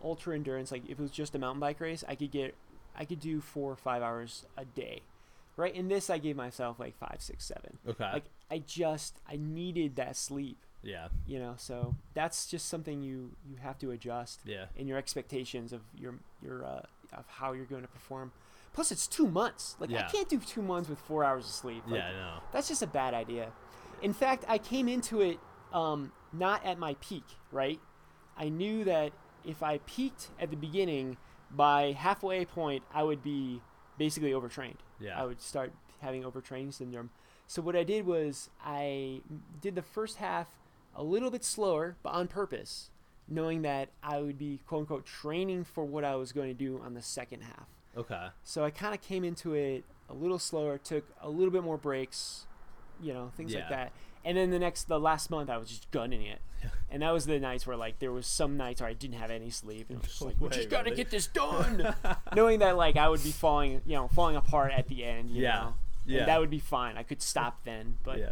ultra 0.03 0.35
endurance, 0.35 0.71
like 0.71 0.83
if 0.85 0.91
it 0.91 1.01
was 1.01 1.11
just 1.11 1.35
a 1.35 1.39
mountain 1.39 1.59
bike 1.59 1.79
race, 1.79 2.03
I 2.07 2.15
could 2.15 2.31
get, 2.31 2.55
I 2.95 3.05
could 3.05 3.19
do 3.19 3.41
four 3.41 3.71
or 3.71 3.75
five 3.75 4.01
hours 4.01 4.45
a 4.57 4.65
day, 4.65 5.01
right? 5.55 5.73
In 5.73 5.87
this, 5.87 6.09
I 6.09 6.17
gave 6.17 6.35
myself 6.35 6.79
like 6.79 6.97
five, 6.97 7.17
six, 7.19 7.45
seven. 7.45 7.77
okay. 7.87 8.09
Like 8.13 8.25
I 8.51 8.59
just, 8.59 9.19
I 9.27 9.35
needed 9.37 9.95
that 9.97 10.15
sleep, 10.15 10.57
yeah, 10.83 11.07
you 11.25 11.39
know. 11.39 11.55
So 11.57 11.95
that's 12.13 12.47
just 12.47 12.67
something 12.69 13.01
you 13.01 13.31
you 13.49 13.57
have 13.57 13.77
to 13.79 13.91
adjust 13.91 14.41
yeah, 14.45 14.65
in 14.75 14.87
your 14.87 14.97
expectations 14.97 15.73
of 15.73 15.81
your 15.95 16.15
your 16.41 16.65
uh, 16.65 16.81
of 17.13 17.25
how 17.27 17.53
you're 17.53 17.65
going 17.65 17.81
to 17.83 17.87
perform. 17.87 18.31
Plus, 18.73 18.91
it's 18.91 19.07
two 19.07 19.27
months. 19.27 19.75
Like 19.79 19.89
Yeah. 19.89 20.05
I 20.05 20.11
can't 20.11 20.29
do 20.29 20.37
two 20.39 20.61
months 20.61 20.87
with 20.87 20.99
four 20.99 21.23
hours 21.23 21.45
of 21.45 21.51
sleep. 21.51 21.83
Like, 21.87 21.99
yeah. 21.99 22.11
No. 22.11 22.33
that's 22.51 22.67
just 22.67 22.83
a 22.83 22.87
bad 22.87 23.13
idea. 23.13 23.51
In 24.01 24.13
fact, 24.13 24.45
I 24.47 24.59
came 24.59 24.87
into 24.87 25.21
it 25.21 25.39
um, 25.73 26.11
not 26.31 26.63
at 26.63 26.77
my 26.77 26.95
peak, 27.01 27.23
right? 27.51 27.79
I 28.37 28.49
knew 28.49 28.83
that 28.83 29.13
if 29.43 29.63
I 29.63 29.79
peaked 29.79 30.27
at 30.39 30.51
the 30.51 30.55
beginning, 30.57 31.17
by 31.49 31.93
halfway 31.93 32.45
point, 32.45 32.83
I 32.93 33.03
would 33.03 33.23
be 33.23 33.61
basically 33.97 34.33
overtrained. 34.33 34.77
Yeah. 34.99 35.19
I 35.19 35.25
would 35.25 35.41
start 35.41 35.73
having 36.01 36.23
overtraining 36.23 36.73
syndrome. 36.73 37.09
So 37.47 37.61
what 37.61 37.75
I 37.75 37.83
did 37.83 38.05
was 38.05 38.49
I 38.63 39.21
did 39.61 39.75
the 39.75 39.81
first 39.81 40.17
half 40.17 40.47
a 40.97 41.03
little 41.03 41.31
bit 41.31 41.45
slower, 41.45 41.95
but 42.03 42.09
on 42.09 42.27
purpose, 42.27 42.89
knowing 43.29 43.61
that 43.61 43.89
I 44.03 44.19
would 44.21 44.37
be 44.37 44.59
quote 44.67 44.81
unquote 44.81 45.05
training 45.05 45.63
for 45.63 45.85
what 45.85 46.03
I 46.03 46.15
was 46.15 46.33
going 46.33 46.49
to 46.49 46.53
do 46.53 46.81
on 46.83 46.93
the 46.95 47.01
second 47.01 47.43
half. 47.43 47.67
Okay. 47.95 48.27
So 48.43 48.65
I 48.65 48.69
kind 48.71 48.93
of 48.93 49.01
came 49.01 49.23
into 49.23 49.53
it 49.53 49.85
a 50.09 50.13
little 50.13 50.39
slower, 50.39 50.77
took 50.77 51.05
a 51.21 51.29
little 51.29 51.51
bit 51.51 51.63
more 51.63 51.77
breaks, 51.77 52.45
you 53.01 53.13
know, 53.13 53.31
things 53.37 53.53
like 53.53 53.63
Yeah. 53.69 53.75
that. 53.77 53.91
And 54.25 54.35
then 54.37 54.49
the 54.49 54.59
next, 54.59 54.85
the 54.89 54.99
last 54.99 55.29
month, 55.29 55.49
I 55.49 55.57
was 55.57 55.69
just 55.69 55.89
gunning 55.91 56.21
it. 56.21 56.39
and 56.91 57.01
that 57.01 57.11
was 57.11 57.25
the 57.25 57.39
nights 57.39 57.65
where, 57.67 57.77
like, 57.77 57.99
there 57.99 58.11
was 58.11 58.25
some 58.27 58.57
nights 58.57 58.81
where 58.81 58.89
I 58.89 58.93
didn't 58.93 59.17
have 59.17 59.31
any 59.31 59.49
sleep. 59.49 59.87
And 59.89 59.99
I 59.99 60.01
was 60.01 60.09
just 60.09 60.21
like, 60.21 60.35
we 60.39 60.49
just 60.49 60.69
got 60.69 60.79
to 60.79 60.83
really? 60.85 60.97
get 60.97 61.11
this 61.11 61.27
done. 61.27 61.93
Knowing 62.35 62.59
that, 62.59 62.75
like, 62.77 62.97
I 62.97 63.07
would 63.09 63.23
be 63.23 63.31
falling, 63.31 63.81
you 63.85 63.95
know, 63.95 64.07
falling 64.09 64.35
apart 64.35 64.71
at 64.73 64.87
the 64.87 65.03
end, 65.05 65.29
you 65.29 65.43
Yeah. 65.43 65.53
know. 65.59 65.73
Yeah. 66.05 66.19
And 66.19 66.27
that 66.29 66.39
would 66.39 66.49
be 66.49 66.59
fine. 66.59 66.97
I 66.97 67.03
could 67.03 67.21
stop 67.21 67.63
then. 67.65 67.97
But, 68.03 68.19
yeah, 68.19 68.31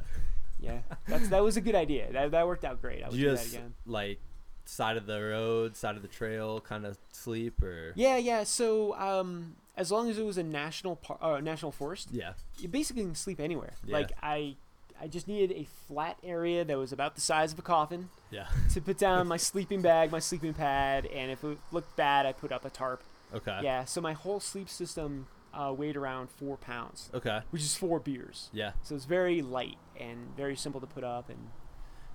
yeah. 0.59 0.79
that's, 1.07 1.27
that 1.29 1.43
was 1.43 1.57
a 1.57 1.61
good 1.61 1.75
idea. 1.75 2.11
That, 2.11 2.31
that 2.31 2.47
worked 2.47 2.65
out 2.65 2.81
great. 2.81 3.03
I 3.03 3.09
would 3.09 3.17
you 3.17 3.25
do 3.25 3.31
that 3.31 3.41
just 3.43 3.53
again. 3.55 3.73
like 3.85 4.19
side 4.65 4.97
of 4.97 5.05
the 5.05 5.21
road, 5.21 5.75
side 5.75 5.95
of 5.95 6.01
the 6.01 6.07
trail, 6.07 6.59
kind 6.61 6.85
of 6.85 6.97
sleep 7.11 7.61
or? 7.61 7.93
Yeah, 7.95 8.17
yeah. 8.17 8.43
So, 8.43 8.95
um, 8.95 9.55
as 9.77 9.91
long 9.91 10.09
as 10.09 10.17
it 10.17 10.25
was 10.25 10.37
a 10.37 10.43
national 10.43 10.95
par- 10.97 11.17
uh, 11.21 11.39
national 11.41 11.71
forest, 11.71 12.09
Yeah. 12.11 12.33
you 12.57 12.67
basically 12.67 13.03
can 13.03 13.15
sleep 13.15 13.39
anywhere. 13.39 13.73
Yeah. 13.85 13.97
Like 13.97 14.11
I, 14.23 14.55
I 14.99 15.07
just 15.07 15.27
needed 15.27 15.51
a 15.55 15.67
flat 15.87 16.17
area 16.23 16.63
that 16.63 16.77
was 16.77 16.91
about 16.93 17.15
the 17.15 17.21
size 17.21 17.51
of 17.53 17.59
a 17.59 17.61
coffin 17.61 18.09
Yeah. 18.31 18.47
to 18.73 18.81
put 18.81 18.97
down 18.97 19.27
my 19.27 19.37
sleeping 19.51 19.81
bag, 19.81 20.11
my 20.11 20.19
sleeping 20.19 20.53
pad, 20.53 21.05
and 21.07 21.29
if 21.31 21.43
it 21.43 21.57
looked 21.71 21.95
bad, 21.95 22.25
I 22.25 22.31
put 22.31 22.51
up 22.51 22.65
a 22.65 22.69
tarp. 22.69 23.03
Okay. 23.33 23.59
Yeah. 23.63 23.83
So 23.85 23.99
my 24.01 24.13
whole 24.13 24.39
sleep 24.39 24.69
system 24.69 25.27
uh, 25.53 25.73
weighed 25.73 25.95
around 25.97 26.29
four 26.29 26.57
pounds, 26.57 27.09
Okay. 27.13 27.39
which 27.51 27.61
is 27.61 27.75
four 27.75 27.99
beers. 27.99 28.49
Yeah. 28.53 28.71
So 28.83 28.95
it's 28.95 29.05
very 29.05 29.41
light 29.41 29.77
and 29.99 30.35
very 30.35 30.55
simple 30.55 30.81
to 30.81 30.87
put 30.87 31.03
up. 31.03 31.29
And 31.29 31.49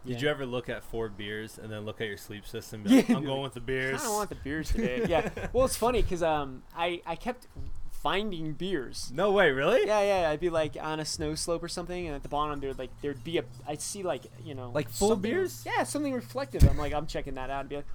Did 0.06 0.20
you 0.22 0.28
ever 0.28 0.46
look 0.46 0.68
at 0.68 0.82
four 0.84 1.08
beers 1.08 1.58
and 1.58 1.70
then 1.72 1.84
look 1.84 2.00
at 2.00 2.06
your 2.08 2.16
sleep 2.16 2.46
system? 2.46 2.84
Like, 2.86 3.08
Yeah. 3.08 3.16
I'm 3.16 3.24
going 3.24 3.42
with 3.42 3.54
the 3.54 3.60
beers. 3.60 3.86
I 3.86 3.90
beers. 3.90 4.00
kind 4.02 4.10
of 4.10 4.16
want 4.16 4.28
the 4.30 4.34
beers 4.36 4.70
today. 4.72 5.04
yeah. 5.08 5.30
Well, 5.52 5.64
it's 5.64 5.76
funny 5.76 6.02
because 6.02 6.22
um, 6.22 6.62
I 6.76 7.02
I 7.06 7.16
kept 7.16 7.46
finding 7.90 8.54
beers. 8.54 9.10
No 9.14 9.30
way, 9.32 9.50
really? 9.50 9.86
Yeah, 9.86 10.00
yeah. 10.22 10.30
I'd 10.30 10.40
be 10.40 10.48
like 10.50 10.76
on 10.80 11.00
a 11.00 11.04
snow 11.04 11.34
slope 11.34 11.62
or 11.62 11.68
something, 11.68 12.06
and 12.06 12.16
at 12.16 12.22
the 12.22 12.28
bottom 12.30 12.58
there'd 12.60 12.78
like 12.78 12.90
there'd 13.02 13.22
be 13.22 13.38
a. 13.38 13.44
I'd 13.66 13.80
see 13.82 14.02
like 14.02 14.24
you 14.44 14.54
know 14.54 14.70
Like 14.74 14.88
full 14.88 15.16
beers? 15.16 15.62
Yeah, 15.66 15.82
something 15.84 16.14
reflective. 16.14 16.68
I'm 16.68 16.78
like 16.78 16.92
I'm 16.94 17.06
checking 17.06 17.34
that 17.34 17.50
out 17.50 17.60
and 17.60 17.68
be 17.68 17.76
like, 17.76 17.86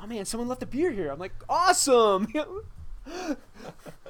oh 0.00 0.06
man, 0.06 0.24
someone 0.26 0.48
left 0.48 0.62
a 0.62 0.66
beer 0.66 0.92
here. 0.92 1.10
I'm 1.10 1.18
like 1.18 1.32
awesome. 1.48 2.28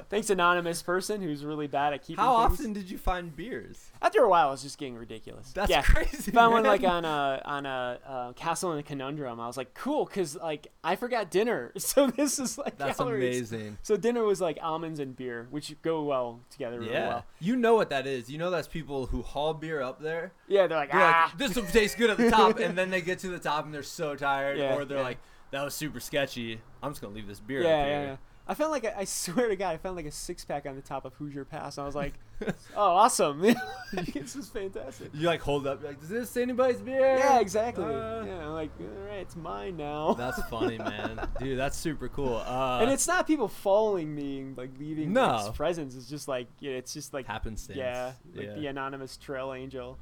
Thanks, 0.09 0.31
anonymous 0.31 0.81
person 0.81 1.21
who's 1.21 1.45
really 1.45 1.67
bad 1.67 1.93
at 1.93 2.01
keeping. 2.01 2.23
How 2.23 2.47
things. 2.47 2.59
often 2.59 2.73
did 2.73 2.89
you 2.89 2.97
find 2.97 3.35
beers? 3.35 3.91
After 4.01 4.23
a 4.23 4.29
while, 4.29 4.47
it 4.47 4.51
was 4.51 4.63
just 4.63 4.79
getting 4.79 4.95
ridiculous. 4.95 5.51
That's 5.53 5.69
yeah. 5.69 5.83
crazy. 5.83 6.31
Found 6.31 6.51
one 6.53 6.63
like 6.63 6.83
on 6.83 7.05
a 7.05 7.39
on 7.45 7.67
a 7.67 7.99
uh, 8.07 8.33
castle 8.33 8.73
in 8.73 8.79
a 8.79 8.83
conundrum. 8.83 9.39
I 9.39 9.45
was 9.45 9.55
like, 9.55 9.75
cool, 9.75 10.05
because 10.05 10.35
like 10.35 10.67
I 10.83 10.95
forgot 10.95 11.29
dinner, 11.29 11.71
so 11.77 12.07
this 12.07 12.39
is 12.39 12.57
like 12.57 12.77
That's 12.79 12.97
calories. 12.97 13.51
amazing. 13.51 13.77
So 13.83 13.97
dinner 13.97 14.23
was 14.23 14.41
like 14.41 14.57
almonds 14.63 14.99
and 14.99 15.15
beer, 15.15 15.47
which 15.51 15.75
go 15.83 16.01
well 16.03 16.39
together 16.49 16.79
really 16.79 16.91
Yeah. 16.93 17.07
well. 17.07 17.25
You 17.39 17.55
know 17.55 17.75
what 17.75 17.91
that 17.91 18.07
is. 18.07 18.31
You 18.31 18.39
know 18.39 18.49
that's 18.49 18.67
people 18.67 19.05
who 19.05 19.21
haul 19.21 19.53
beer 19.53 19.79
up 19.79 20.01
there. 20.01 20.31
Yeah, 20.47 20.65
they're 20.65 20.77
like, 20.77 20.91
They're 20.91 21.01
ah, 21.01 21.25
like, 21.29 21.37
this 21.37 21.55
will 21.55 21.67
taste 21.67 21.97
good 21.99 22.09
at 22.09 22.17
the 22.17 22.31
top, 22.31 22.57
and 22.57 22.75
then 22.75 22.89
they 22.89 23.01
get 23.01 23.19
to 23.19 23.27
the 23.27 23.37
top 23.39 23.65
and 23.65 23.71
they're 23.73 23.83
so 23.83 24.15
tired, 24.15 24.57
Yeah, 24.59 24.75
or 24.75 24.85
they're 24.85 24.97
yeah. 24.97 25.03
like, 25.03 25.17
that 25.51 25.63
was 25.63 25.75
super 25.75 25.99
sketchy. 25.99 26.59
I'm 26.81 26.91
just 26.91 27.01
gonna 27.01 27.13
leave 27.13 27.27
this 27.27 27.39
beer 27.39 27.61
yeah, 27.61 27.67
up 27.67 27.73
yeah, 27.73 27.85
here. 27.85 28.03
yeah. 28.05 28.15
I 28.49 28.55
found 28.55 28.71
like 28.71 28.83
a, 28.83 28.97
I 28.97 29.03
swear 29.05 29.47
to 29.47 29.55
God, 29.55 29.73
I 29.75 29.77
found 29.77 29.95
like 29.95 30.07
a 30.07 30.11
six 30.11 30.43
pack 30.43 30.65
on 30.65 30.75
the 30.75 30.81
top 30.81 31.05
of 31.05 31.13
Hoosier 31.13 31.45
Pass. 31.45 31.77
And 31.77 31.83
I 31.83 31.85
was 31.85 31.95
like, 31.95 32.15
oh, 32.47 32.53
awesome! 32.75 33.41
this 33.93 34.35
is 34.35 34.49
fantastic. 34.49 35.11
You 35.13 35.27
like 35.27 35.39
hold 35.41 35.67
up, 35.67 35.83
like, 35.83 35.99
does 35.99 36.09
this 36.09 36.35
anybody's 36.35 36.81
beer? 36.81 36.99
Yeah, 37.17 37.39
exactly. 37.39 37.85
Uh, 37.85 38.23
yeah, 38.25 38.47
I'm 38.47 38.53
like, 38.53 38.71
all 38.79 39.07
right, 39.07 39.19
it's 39.19 39.35
mine 39.35 39.77
now. 39.77 40.13
That's 40.15 40.41
funny, 40.49 40.79
man. 40.79 41.27
Dude, 41.39 41.59
that's 41.59 41.77
super 41.77 42.09
cool. 42.09 42.37
Uh, 42.37 42.79
and 42.81 42.89
it's 42.89 43.07
not 43.07 43.27
people 43.27 43.47
following 43.47 44.13
me 44.15 44.39
and 44.39 44.57
like 44.57 44.71
leaving 44.79 45.13
No. 45.13 45.43
like, 45.45 45.53
presents. 45.53 45.95
It's 45.95 46.09
just 46.09 46.27
like 46.27 46.47
yeah, 46.59 46.71
it's 46.71 46.93
just 46.93 47.13
like 47.13 47.27
happenstance. 47.27 47.77
yeah, 47.77 48.13
like 48.33 48.47
Yeah. 48.47 48.53
the 48.55 48.65
anonymous 48.67 49.15
trail 49.17 49.53
angel. 49.53 49.99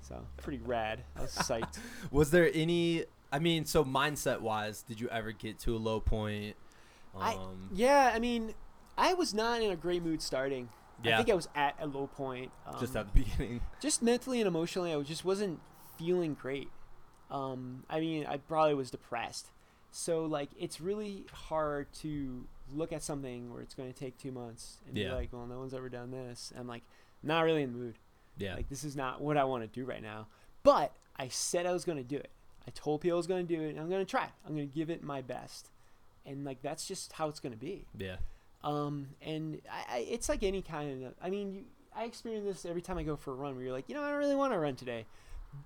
So 0.00 0.26
pretty 0.38 0.58
rad. 0.64 1.04
I 1.14 1.20
was 1.22 1.34
psyched. 1.34 1.78
Was 2.10 2.30
there 2.30 2.50
any? 2.54 3.04
I 3.30 3.38
mean, 3.38 3.64
so 3.66 3.84
mindset 3.84 4.40
wise, 4.40 4.82
did 4.82 5.00
you 5.00 5.08
ever 5.10 5.32
get 5.32 5.58
to 5.60 5.76
a 5.76 5.78
low 5.78 6.00
point? 6.00 6.56
I- 7.14 7.34
Um, 7.34 7.68
yeah, 7.72 8.10
I 8.14 8.18
mean, 8.18 8.54
I 8.96 9.14
was 9.14 9.32
not 9.34 9.62
in 9.62 9.70
a 9.70 9.76
great 9.76 10.02
mood 10.02 10.22
starting. 10.22 10.68
I 11.04 11.16
think 11.16 11.30
I 11.30 11.34
was 11.34 11.48
at 11.56 11.74
a 11.80 11.86
low 11.88 12.06
point. 12.06 12.52
Um, 12.64 12.76
just 12.78 12.94
at 12.94 13.12
the 13.12 13.20
beginning. 13.24 13.60
just 13.80 14.02
mentally 14.02 14.40
and 14.40 14.46
emotionally, 14.46 14.94
I 14.94 15.00
just 15.02 15.24
wasn't 15.24 15.60
feeling 15.98 16.34
great. 16.34 16.68
Um, 17.30 17.84
I 17.90 17.98
mean, 17.98 18.24
I 18.26 18.36
probably 18.36 18.74
was 18.74 18.90
depressed. 18.90 19.50
So 19.90 20.24
like, 20.24 20.50
it's 20.58 20.80
really 20.80 21.26
hard 21.32 21.92
to 22.00 22.46
look 22.72 22.92
at 22.92 23.02
something 23.02 23.52
where 23.52 23.62
it's 23.62 23.74
going 23.74 23.92
to 23.92 23.98
take 23.98 24.16
two 24.16 24.30
months 24.32 24.78
and 24.86 24.96
Yeah. 24.96 25.08
be 25.08 25.14
like, 25.16 25.32
well, 25.32 25.46
no 25.46 25.58
one's 25.58 25.74
ever 25.74 25.88
done 25.88 26.10
this. 26.12 26.52
I'm 26.56 26.66
like, 26.68 26.82
not 27.22 27.40
really 27.42 27.62
in 27.62 27.72
the 27.72 27.78
mood. 27.78 27.98
Yeah. 28.38 28.54
Like, 28.54 28.68
this 28.68 28.84
is 28.84 28.94
not 28.96 29.20
what 29.20 29.36
I 29.36 29.44
want 29.44 29.62
to 29.64 29.68
do 29.68 29.84
right 29.84 30.02
now. 30.02 30.28
But 30.62 30.94
I 31.16 31.28
said 31.28 31.66
I 31.66 31.72
was 31.72 31.84
going 31.84 31.98
to 31.98 32.04
do 32.04 32.16
it. 32.16 32.30
I 32.66 32.70
told 32.70 33.00
people 33.00 33.16
I 33.16 33.18
was 33.18 33.26
going 33.26 33.44
to 33.46 33.56
do 33.56 33.60
it. 33.62 33.70
And 33.70 33.80
I'm 33.80 33.88
going 33.90 34.04
to 34.04 34.10
try. 34.10 34.28
I'm 34.46 34.54
going 34.54 34.68
to 34.68 34.74
give 34.74 34.88
it 34.88 35.02
my 35.02 35.20
best. 35.20 35.70
And 36.26 36.44
like, 36.44 36.62
that's 36.62 36.86
just 36.86 37.12
how 37.12 37.28
it's 37.28 37.40
going 37.40 37.52
to 37.52 37.58
be. 37.58 37.86
yeah. 37.98 38.16
Um, 38.64 39.08
and 39.20 39.60
I, 39.68 39.96
I, 39.96 39.98
it's 40.08 40.28
like 40.28 40.44
any 40.44 40.62
kind 40.62 41.04
of. 41.04 41.14
I 41.20 41.30
mean, 41.30 41.52
you, 41.52 41.64
I 41.96 42.04
experience 42.04 42.46
this 42.46 42.64
every 42.64 42.80
time 42.80 42.96
I 42.96 43.02
go 43.02 43.16
for 43.16 43.32
a 43.32 43.34
run, 43.34 43.56
where 43.56 43.64
you're 43.64 43.72
like, 43.72 43.88
you 43.88 43.94
know, 43.96 44.02
I 44.02 44.10
don't 44.10 44.18
really 44.18 44.36
want 44.36 44.52
to 44.52 44.58
run 44.60 44.76
today, 44.76 45.04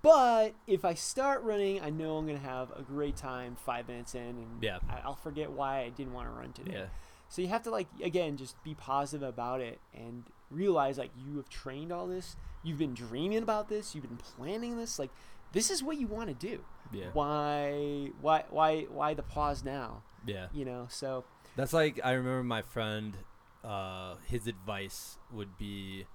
but 0.01 0.55
if 0.65 0.83
I 0.83 0.95
start 0.95 1.43
running, 1.43 1.79
I 1.81 1.89
know 1.91 2.17
I'm 2.17 2.25
gonna 2.25 2.39
have 2.39 2.71
a 2.75 2.81
great 2.81 3.15
time 3.15 3.55
five 3.55 3.87
minutes 3.87 4.15
in, 4.15 4.21
and 4.21 4.63
Yeah. 4.63 4.79
I, 4.89 5.01
I'll 5.05 5.15
forget 5.15 5.51
why 5.51 5.81
I 5.81 5.89
didn't 5.89 6.13
want 6.13 6.27
to 6.27 6.33
run 6.33 6.53
today. 6.53 6.71
Yeah. 6.73 6.85
So 7.29 7.41
you 7.41 7.49
have 7.49 7.63
to 7.63 7.69
like 7.71 7.87
again 8.03 8.35
just 8.37 8.61
be 8.63 8.73
positive 8.73 9.27
about 9.27 9.61
it 9.61 9.79
and 9.93 10.23
realize 10.49 10.97
like 10.97 11.11
you 11.17 11.37
have 11.37 11.49
trained 11.49 11.91
all 11.91 12.07
this, 12.07 12.35
you've 12.63 12.79
been 12.79 12.93
dreaming 12.93 13.43
about 13.43 13.69
this, 13.69 13.93
you've 13.93 14.07
been 14.07 14.17
planning 14.17 14.77
this, 14.77 14.97
like 14.97 15.11
this 15.53 15.69
is 15.69 15.83
what 15.83 15.97
you 15.97 16.07
want 16.07 16.29
to 16.29 16.33
do. 16.47 16.63
Yeah. 16.91 17.05
Why, 17.13 18.09
why, 18.21 18.43
why, 18.49 18.81
why 18.83 19.13
the 19.13 19.23
pause 19.23 19.63
now? 19.63 20.03
Yeah. 20.25 20.47
You 20.53 20.65
know, 20.65 20.87
so 20.89 21.23
That's 21.55 21.73
like 21.73 21.99
I 22.03 22.11
remember 22.11 22.43
my 22.43 22.61
friend. 22.61 23.15
Uh, 23.63 24.15
his 24.27 24.47
advice 24.47 25.17
would 25.33 25.57
be, 25.57 26.05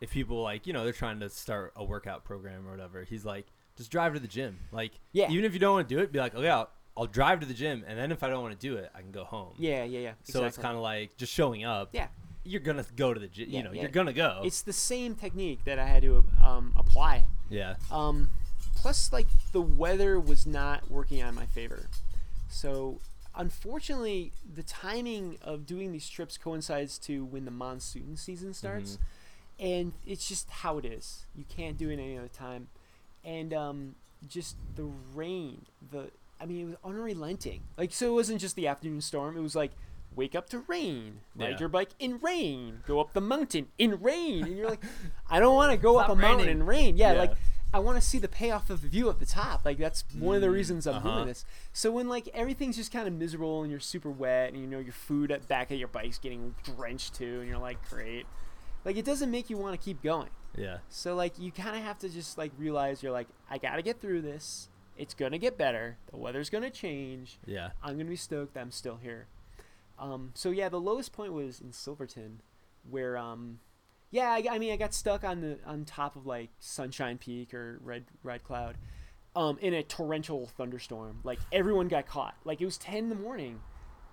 if 0.00 0.10
people 0.10 0.42
like 0.42 0.66
you 0.66 0.72
know 0.72 0.84
they're 0.84 0.92
trying 0.92 1.18
to 1.20 1.28
start 1.28 1.72
a 1.74 1.82
workout 1.84 2.24
program 2.24 2.66
or 2.68 2.70
whatever, 2.70 3.02
he's 3.04 3.24
like, 3.24 3.46
just 3.76 3.90
drive 3.90 4.14
to 4.14 4.20
the 4.20 4.28
gym. 4.28 4.58
Like, 4.70 4.92
Yeah. 5.12 5.28
even 5.30 5.44
if 5.44 5.52
you 5.52 5.58
don't 5.58 5.74
want 5.74 5.88
to 5.88 5.94
do 5.94 6.00
it, 6.00 6.12
be 6.12 6.18
like, 6.20 6.34
okay, 6.34 6.48
I'll, 6.48 6.70
I'll 6.96 7.06
drive 7.06 7.40
to 7.40 7.46
the 7.46 7.54
gym, 7.54 7.84
and 7.88 7.98
then 7.98 8.12
if 8.12 8.22
I 8.22 8.28
don't 8.28 8.42
want 8.42 8.58
to 8.58 8.64
do 8.66 8.76
it, 8.76 8.90
I 8.94 9.00
can 9.00 9.10
go 9.10 9.24
home. 9.24 9.54
yeah, 9.58 9.82
yeah, 9.84 9.98
yeah. 10.00 10.12
So 10.22 10.44
it's 10.44 10.58
kind 10.58 10.76
of 10.76 10.82
like 10.82 11.16
just 11.16 11.32
showing 11.32 11.64
up. 11.64 11.88
Yeah. 11.92 12.08
You're 12.44 12.60
gonna 12.60 12.84
go 12.96 13.12
to 13.12 13.18
the 13.20 13.28
gym. 13.28 13.48
Yeah, 13.50 13.58
you 13.58 13.64
know, 13.64 13.72
yeah. 13.72 13.82
you're 13.82 13.90
gonna 13.90 14.12
go. 14.12 14.42
It's 14.44 14.62
the 14.62 14.72
same 14.72 15.14
technique 15.14 15.64
that 15.64 15.78
I 15.78 15.86
had 15.86 16.02
to 16.02 16.24
um, 16.44 16.72
apply. 16.76 17.24
yeah. 17.48 17.74
Um, 17.90 18.30
plus, 18.80 19.12
like 19.12 19.26
the 19.52 19.60
weather 19.60 20.18
was 20.18 20.46
not 20.46 20.90
working 20.90 21.22
on 21.22 21.34
my 21.34 21.46
favor, 21.46 21.86
so 22.48 22.98
unfortunately, 23.36 24.32
the 24.54 24.62
timing 24.62 25.38
of 25.42 25.66
doing 25.66 25.92
these 25.92 26.08
trips 26.08 26.36
coincides 26.38 26.98
to 26.98 27.24
when 27.24 27.44
the 27.44 27.50
monsoon 27.50 28.16
season 28.16 28.54
starts, 28.54 28.98
and 29.58 29.92
it's 30.06 30.26
just 30.28 30.48
how 30.50 30.78
it 30.78 30.84
is. 30.84 31.26
You 31.36 31.44
can't 31.48 31.76
do 31.76 31.90
it 31.90 31.94
any 31.94 32.16
other 32.18 32.28
time, 32.28 32.68
and 33.24 33.52
um, 33.52 33.94
just 34.28 34.56
the 34.76 34.88
rain. 35.14 35.62
The 35.90 36.10
I 36.40 36.46
mean, 36.46 36.62
it 36.62 36.64
was 36.66 36.76
unrelenting. 36.84 37.60
Like, 37.76 37.92
so 37.92 38.08
it 38.08 38.14
wasn't 38.14 38.40
just 38.40 38.56
the 38.56 38.66
afternoon 38.66 39.00
storm. 39.00 39.36
It 39.36 39.40
was 39.40 39.54
like. 39.54 39.72
Wake 40.16 40.34
up 40.34 40.48
to 40.48 40.58
rain. 40.66 41.20
Ride 41.36 41.50
Yeah. 41.50 41.58
your 41.60 41.68
bike 41.68 41.90
in 42.00 42.18
rain. 42.18 42.80
Go 42.84 42.98
up 42.98 43.12
the 43.12 43.20
mountain 43.20 43.68
in 43.78 44.02
rain. 44.02 44.42
And 44.42 44.56
you're 44.56 44.68
like, 44.68 44.82
I 45.30 45.38
don't 45.38 45.54
want 45.54 45.70
to 45.70 45.76
go 45.80 45.98
up 45.98 46.06
Stop 46.06 46.18
a 46.18 46.20
mountain 46.20 46.48
in 46.48 46.66
rain. 46.66 46.96
Yeah, 46.96 47.12
Yeah. 47.12 47.18
like 47.20 47.34
I 47.72 47.78
want 47.78 48.00
to 48.00 48.06
see 48.06 48.18
the 48.18 48.28
payoff 48.28 48.68
of 48.68 48.82
the 48.82 48.88
view 48.88 49.08
at 49.10 49.20
the 49.20 49.26
top. 49.26 49.64
Like 49.64 49.78
that's 49.78 50.04
one 50.18 50.34
of 50.36 50.42
the 50.42 50.48
Mm, 50.48 50.52
reasons 50.54 50.86
I'm 50.86 50.96
uh-huh. 50.96 51.14
doing 51.16 51.26
this. 51.28 51.44
So 51.72 51.92
when 51.92 52.08
like 52.08 52.28
everything's 52.34 52.76
just 52.76 52.92
kind 52.92 53.06
of 53.06 53.14
miserable 53.14 53.62
and 53.62 53.70
you're 53.70 53.78
super 53.80 54.10
wet 54.10 54.52
and 54.52 54.60
you 54.60 54.66
know 54.66 54.80
your 54.80 54.92
food 54.92 55.30
at 55.30 55.46
back 55.46 55.70
at 55.70 55.78
your 55.78 55.88
bike's 55.88 56.18
getting 56.18 56.54
drenched 56.64 57.14
too, 57.14 57.38
and 57.40 57.48
you're 57.48 57.58
like, 57.58 57.78
great. 57.88 58.26
Like 58.84 58.96
it 58.96 59.04
doesn't 59.04 59.30
make 59.30 59.50
you 59.50 59.56
want 59.56 59.78
to 59.78 59.84
keep 59.84 60.02
going. 60.02 60.30
Yeah. 60.56 60.78
So 60.88 61.14
like 61.14 61.38
you 61.38 61.52
kind 61.52 61.76
of 61.76 61.82
have 61.82 61.98
to 62.00 62.08
just 62.08 62.36
like 62.36 62.50
realize 62.58 63.02
you're 63.02 63.12
like, 63.12 63.28
I 63.48 63.58
gotta 63.58 63.82
get 63.82 64.00
through 64.00 64.22
this. 64.22 64.68
It's 64.96 65.14
gonna 65.14 65.38
get 65.38 65.56
better. 65.56 65.96
The 66.10 66.16
weather's 66.16 66.50
gonna 66.50 66.70
change. 66.70 67.38
Yeah. 67.46 67.70
I'm 67.82 67.96
gonna 67.96 68.10
be 68.10 68.16
stoked 68.16 68.54
that 68.54 68.60
I'm 68.60 68.70
still 68.72 68.96
here. 68.96 69.26
Um, 69.98 70.30
so 70.34 70.50
yeah, 70.50 70.68
the 70.68 70.80
lowest 70.80 71.12
point 71.12 71.32
was 71.32 71.60
in 71.60 71.72
Silverton, 71.72 72.40
where 72.88 73.16
um, 73.16 73.60
yeah, 74.10 74.30
I, 74.30 74.44
I 74.50 74.58
mean 74.58 74.72
I 74.72 74.76
got 74.76 74.92
stuck 74.94 75.24
on 75.24 75.40
the 75.40 75.58
on 75.66 75.84
top 75.84 76.16
of 76.16 76.26
like 76.26 76.50
Sunshine 76.58 77.18
Peak 77.18 77.54
or 77.54 77.78
Red 77.82 78.04
Red 78.22 78.42
Cloud, 78.44 78.76
um, 79.36 79.58
in 79.60 79.74
a 79.74 79.82
torrential 79.82 80.46
thunderstorm. 80.56 81.20
Like 81.24 81.38
everyone 81.52 81.88
got 81.88 82.06
caught. 82.06 82.34
Like 82.44 82.60
it 82.60 82.64
was 82.64 82.78
ten 82.78 82.98
in 83.04 83.08
the 83.08 83.14
morning, 83.14 83.60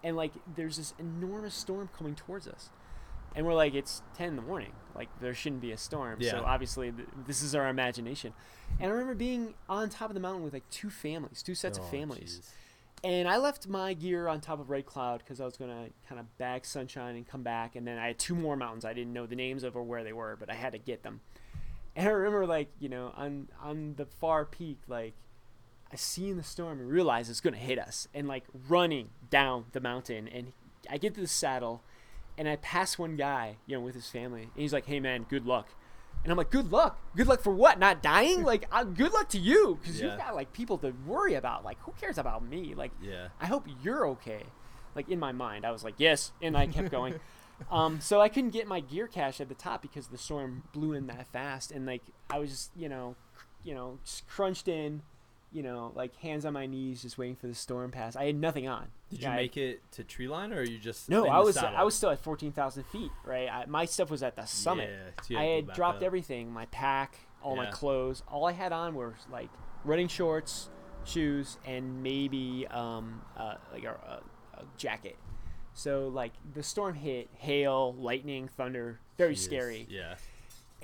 and 0.04 0.16
like 0.16 0.32
there's 0.56 0.78
this 0.78 0.94
enormous 1.00 1.56
storm 1.56 1.90
coming 1.98 2.16
towards 2.16 2.48
us, 2.48 2.70
and 3.36 3.46
we're 3.46 3.54
like, 3.56 3.74
it's 3.74 4.02
ten 4.16 4.30
in 4.30 4.36
the 4.36 4.42
morning. 4.42 4.72
Like 4.96 5.10
there 5.20 5.34
shouldn't 5.34 5.62
be 5.62 5.72
a 5.72 5.78
storm. 5.78 6.18
Yeah. 6.22 6.32
So 6.32 6.44
obviously 6.46 6.92
th- 6.92 7.08
this 7.26 7.42
is 7.42 7.54
our 7.56 7.68
imagination. 7.68 8.34
And 8.80 8.90
I 8.90 8.94
remember 8.94 9.16
being 9.16 9.54
on 9.70 9.90
top 9.90 10.10
of 10.10 10.14
the 10.16 10.20
mountain 10.20 10.44
with 10.44 10.54
like 10.54 10.68
two 10.70 10.90
families, 10.90 11.42
two 11.44 11.56
sets 11.56 11.78
of 11.78 11.84
Oh, 11.86 11.88
families. 11.88 12.40
jeez. 12.42 12.50
And 13.04 13.28
I 13.28 13.38
left 13.38 13.68
my 13.68 13.94
gear 13.94 14.28
on 14.28 14.42
top 14.42 14.60
of 14.60 14.70
Red 14.70 14.86
Cloud 14.86 15.20
because 15.20 15.40
I 15.40 15.46
was 15.46 15.56
gonna 15.56 15.90
kind 16.08 16.20
of 16.20 16.38
bag 16.38 16.66
sunshine 16.66 17.16
and 17.16 17.28
come 17.28 17.44
back. 17.44 17.76
And 17.76 17.88
then 17.88 17.98
I 17.98 18.08
had 18.08 18.20
two 18.20 18.36
more 18.36 18.56
mountains 18.56 18.86
I 18.86 18.94
didn't 18.94 19.14
know 19.14 19.26
the 19.26 19.36
names 19.36 19.64
of 19.64 19.76
or 19.76 19.84
where 19.84 20.04
they 20.04 20.14
were, 20.14 20.36
but 20.40 20.50
I 20.50 20.56
had 20.56 20.74
to 20.74 20.80
get 20.80 21.04
them. 21.04 21.22
And 21.96 22.08
I 22.08 22.12
remember 22.12 22.46
like 22.46 22.70
you 22.80 22.90
know 22.90 23.14
on 23.16 23.50
on 23.62 23.96
the 23.98 24.06
far 24.06 24.46
peak 24.46 24.80
like 24.88 25.14
I 25.92 25.96
see 25.96 26.30
in 26.30 26.38
the 26.38 26.44
storm 26.44 26.80
and 26.80 26.90
realize 26.90 27.30
it's 27.30 27.42
gonna 27.42 27.58
hit 27.58 27.80
us 27.80 28.08
and 28.14 28.28
like 28.28 28.44
running 28.68 29.10
down 29.30 29.66
the 29.72 29.80
mountain 29.80 30.28
and 30.28 30.54
I 30.90 30.98
get 30.98 31.16
to 31.16 31.22
the 31.22 31.28
saddle 31.28 31.84
and 32.38 32.48
I 32.48 32.56
pass 32.58 32.98
one 32.98 33.16
guy 33.16 33.58
you 33.66 33.78
know 33.78 33.84
with 33.84 33.96
his 33.96 34.10
family 34.10 34.44
and 34.44 34.52
he's 34.56 34.74
like 34.74 34.86
hey 34.86 35.00
man 35.00 35.26
good 35.30 35.46
luck 35.46 35.70
and 36.28 36.32
I'm 36.34 36.38
like 36.38 36.50
good 36.50 36.74
luck 36.74 37.00
good 37.16 37.26
luck 37.28 37.42
for 37.42 37.54
what 37.54 37.80
not 37.80 38.04
dying 38.04 38.44
like 38.52 38.68
uh, 38.70 38.84
good 38.84 39.14
luck 39.14 39.30
to 39.30 39.38
you 39.40 39.78
because 39.82 39.98
Yeah. 40.02 40.08
you've 40.10 40.18
got 40.18 40.36
like 40.36 40.52
people 40.52 40.78
to 40.80 40.94
worry 41.06 41.36
about 41.36 41.64
like 41.64 41.80
who 41.84 41.94
cares 42.00 42.18
about 42.18 42.44
me 42.44 42.76
like 42.76 42.92
Yeah. 43.02 43.30
I 43.40 43.46
hope 43.46 43.66
you're 43.82 44.06
okay. 44.10 44.44
Like 44.94 45.08
in 45.10 45.20
my 45.20 45.32
mind, 45.32 45.64
I 45.66 45.72
was 45.72 45.84
like, 45.84 45.94
yes, 45.98 46.32
and 46.42 46.58
I 46.58 46.68
kept 46.68 46.90
going. 46.92 47.20
um, 47.72 48.02
so 48.02 48.20
I 48.20 48.30
couldn't 48.30 48.50
get 48.50 48.68
my 48.68 48.80
gear 48.82 49.08
cache 49.08 49.40
at 49.40 49.48
the 49.48 49.56
top 49.56 49.82
because 49.82 50.08
the 50.08 50.18
storm 50.18 50.64
blew 50.74 50.94
in 50.94 51.06
that 51.08 51.28
fast, 51.32 51.72
and 51.72 51.86
like 51.86 52.02
I 52.32 52.40
was 52.40 52.50
just, 52.50 52.72
you 52.76 52.90
know, 52.90 53.16
cr- 53.36 53.46
you 53.64 53.76
know, 53.76 54.00
just 54.04 54.28
crunched 54.28 54.68
in, 54.68 55.04
you 55.58 55.64
know, 55.64 55.92
like 55.96 56.16
hands 56.18 56.46
on 56.46 56.54
my 56.54 56.68
knees, 56.68 57.02
just 57.02 57.18
waiting 57.18 57.36
for 57.36 57.48
the 57.48 57.56
storm 57.56 57.90
pass. 57.90 58.16
I 58.16 58.26
had 58.26 58.36
nothing 58.36 58.68
on. 58.68 58.90
Did 59.10 59.22
Yeah, 59.22 59.30
you 59.30 59.34
I- 59.34 59.38
make 59.38 59.58
it 59.58 59.82
to 59.94 60.04
tree 60.04 60.28
line, 60.28 60.54
or 60.54 60.58
are 60.58 60.64
you 60.64 60.78
just 60.78 61.10
No, 61.10 61.26
I 61.26 61.40
was? 61.40 61.58
I 61.58 61.82
was 61.82 61.96
still 61.96 62.12
at 62.12 62.20
fourteen 62.20 62.52
thousand 62.52 62.84
feet. 62.86 63.10
Right, 63.26 63.50
I, 63.52 63.66
my 63.66 63.86
stuff 63.86 64.12
was 64.12 64.22
at 64.22 64.36
the 64.36 64.46
summit. 64.46 64.90
Yeah, 64.90 65.24
so 65.24 65.38
I 65.38 65.44
had 65.56 65.74
dropped 65.74 65.98
up. 65.98 66.04
everything, 66.04 66.52
my 66.52 66.68
pack, 66.68 67.16
all 67.42 67.56
my 67.56 67.66
clothes. 67.72 68.22
All 68.28 68.46
I 68.46 68.52
had 68.52 68.72
on 68.72 68.94
were 68.94 69.16
like 69.32 69.50
running 69.84 70.08
shorts, 70.08 70.70
shoes, 71.06 71.58
and 71.66 72.04
maybe 72.04 72.68
um, 72.70 73.22
uh, 73.36 73.56
like 73.74 73.84
a, 73.84 73.90
a, 74.56 74.60
a 74.62 74.64
jacket. 74.78 75.18
So 75.74 76.08
like 76.10 76.34
the 76.54 76.62
storm 76.62 76.94
hit, 76.96 77.30
hail, 77.38 77.96
lightning, 77.98 78.48
thunder, 78.58 79.00
very 79.18 79.34
Jeez. 79.36 79.40
scary, 79.40 79.88
Yeah. 79.90 80.16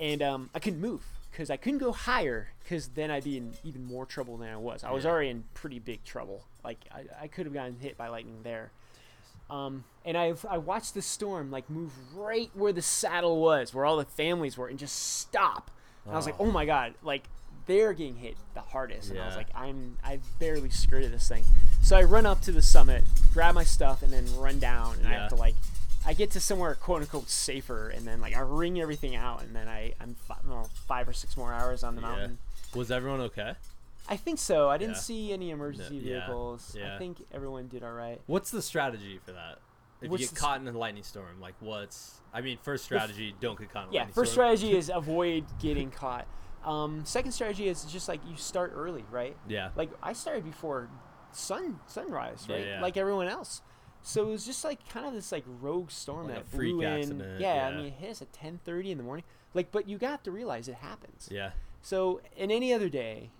and 0.00 0.20
um, 0.22 0.50
I 0.54 0.58
couldn't 0.58 0.80
move 0.80 1.04
because 1.34 1.50
I 1.50 1.56
couldn't 1.56 1.80
go 1.80 1.90
higher 1.90 2.46
because 2.62 2.88
then 2.88 3.10
I'd 3.10 3.24
be 3.24 3.36
in 3.38 3.54
even 3.64 3.84
more 3.84 4.06
trouble 4.06 4.36
than 4.36 4.48
I 4.48 4.56
was. 4.56 4.84
I 4.84 4.92
was 4.92 5.04
already 5.04 5.30
in 5.30 5.42
pretty 5.52 5.80
big 5.80 6.04
trouble. 6.04 6.44
Like 6.62 6.78
I, 6.92 7.24
I 7.24 7.26
could 7.26 7.46
have 7.46 7.52
gotten 7.52 7.76
hit 7.80 7.98
by 7.98 8.06
lightning 8.06 8.38
there. 8.44 8.70
Um, 9.50 9.82
and 10.04 10.16
I 10.16 10.34
I 10.48 10.58
watched 10.58 10.94
the 10.94 11.02
storm 11.02 11.50
like 11.50 11.68
move 11.68 11.90
right 12.14 12.50
where 12.54 12.72
the 12.72 12.82
saddle 12.82 13.40
was, 13.40 13.74
where 13.74 13.84
all 13.84 13.96
the 13.96 14.04
families 14.04 14.56
were, 14.56 14.68
and 14.68 14.78
just 14.78 15.18
stop. 15.18 15.72
And 16.04 16.14
I 16.14 16.16
was 16.16 16.24
like, 16.24 16.36
Oh. 16.38 16.46
oh 16.46 16.50
my 16.52 16.66
god, 16.66 16.94
like 17.02 17.24
they're 17.66 17.94
getting 17.94 18.16
hit 18.16 18.36
the 18.54 18.60
hardest. 18.60 19.10
And 19.10 19.18
I 19.18 19.26
was 19.26 19.36
like, 19.36 19.48
I'm 19.56 19.98
I 20.04 20.20
barely 20.38 20.70
skirted 20.70 21.12
this 21.12 21.28
thing. 21.28 21.44
So 21.82 21.96
I 21.96 22.04
run 22.04 22.26
up 22.26 22.42
to 22.42 22.52
the 22.52 22.62
summit, 22.62 23.02
grab 23.32 23.56
my 23.56 23.64
stuff, 23.64 24.02
and 24.02 24.12
then 24.12 24.24
run 24.36 24.60
down. 24.60 24.98
And 25.00 25.08
I 25.08 25.12
have 25.14 25.30
to 25.30 25.34
like, 25.34 25.56
I 26.06 26.12
get 26.12 26.30
to 26.32 26.40
somewhere 26.40 26.74
quote 26.74 27.02
unquote 27.02 27.30
safer, 27.30 27.88
and 27.88 28.06
then 28.06 28.20
like 28.20 28.36
I 28.36 28.40
wring 28.40 28.80
everything 28.80 29.16
out, 29.16 29.42
and 29.42 29.54
then 29.54 29.68
I 29.68 29.94
I'm 30.00 30.14
fi- 30.14 30.38
well, 30.46 30.68
five 30.86 31.08
or 31.08 31.12
six 31.12 31.36
more 31.36 31.52
hours 31.52 31.82
on 31.82 31.94
the 31.96 32.02
Yeah. 32.02 32.08
mountain. 32.08 32.38
Was 32.74 32.90
everyone 32.90 33.20
okay? 33.22 33.54
I 34.08 34.16
think 34.16 34.38
so. 34.38 34.68
I 34.68 34.76
didn't 34.76 34.96
Yeah. 34.96 35.00
see 35.00 35.32
any 35.32 35.50
emergency 35.50 35.96
yeah, 35.96 36.26
vehicles. 36.26 36.76
yeah. 36.78 36.94
I 36.94 36.98
think 36.98 37.24
everyone 37.32 37.68
did 37.68 37.82
all 37.82 37.92
right. 37.92 38.20
What's 38.26 38.50
the 38.50 38.60
strategy 38.60 39.18
for 39.24 39.32
that? 39.32 39.58
If 40.02 40.10
What's 40.10 40.20
you 40.22 40.28
get 40.28 40.36
caught 40.36 40.60
in 40.60 40.68
a 40.68 40.72
lightning 40.76 41.04
storm, 41.04 41.40
like 41.40 41.54
what's? 41.60 42.20
I 42.34 42.42
mean, 42.42 42.58
first 42.62 42.84
strategy: 42.84 43.34
don't 43.40 43.58
get 43.58 43.70
caught 43.72 43.86
in 43.88 43.92
Yeah, 43.94 44.00
lightning 44.00 44.14
first 44.14 44.32
storm. 44.32 44.54
strategy 44.56 44.76
is 44.76 44.90
avoid 44.94 45.46
getting 45.58 45.90
caught. 45.90 46.26
Um, 46.64 47.04
second 47.06 47.32
strategy 47.32 47.68
is 47.68 47.84
just 47.84 48.08
like 48.08 48.20
you 48.28 48.36
start 48.36 48.72
early, 48.74 49.04
right? 49.10 49.36
Yeah. 49.48 49.70
Like 49.76 49.90
I 50.02 50.12
started 50.12 50.44
before 50.44 50.88
sun 51.32 51.80
sunrise, 51.86 52.46
right? 52.48 52.66
yeah. 52.66 52.82
Like 52.82 52.96
everyone 52.98 53.28
else. 53.28 53.62
So 54.06 54.28
it 54.28 54.30
was 54.30 54.44
just 54.44 54.64
like 54.64 54.86
kind 54.88 55.06
of 55.06 55.14
this 55.14 55.32
like 55.32 55.44
rogue 55.62 55.90
storm 55.90 56.26
Like 56.26 56.36
that 56.36 56.46
freak 56.46 56.74
blew 56.74 56.82
in. 56.82 56.98
accident, 57.00 57.40
Yeah, 57.40 57.68
I 57.72 57.74
mean 57.76 57.86
it 57.86 57.94
hit 57.94 58.10
us 58.10 58.22
at 58.22 58.32
ten 58.34 58.60
thirty 58.64 58.90
in 58.90 58.98
the 58.98 59.04
morning. 59.04 59.24
Like, 59.54 59.72
but 59.72 59.88
you 59.88 59.96
got 59.98 60.22
to 60.24 60.30
realize 60.30 60.68
it 60.68 60.74
happens. 60.76 61.28
Yeah. 61.32 61.52
So 61.80 62.20
in 62.36 62.50
any 62.50 62.72
other 62.74 62.88
day, 62.88 63.30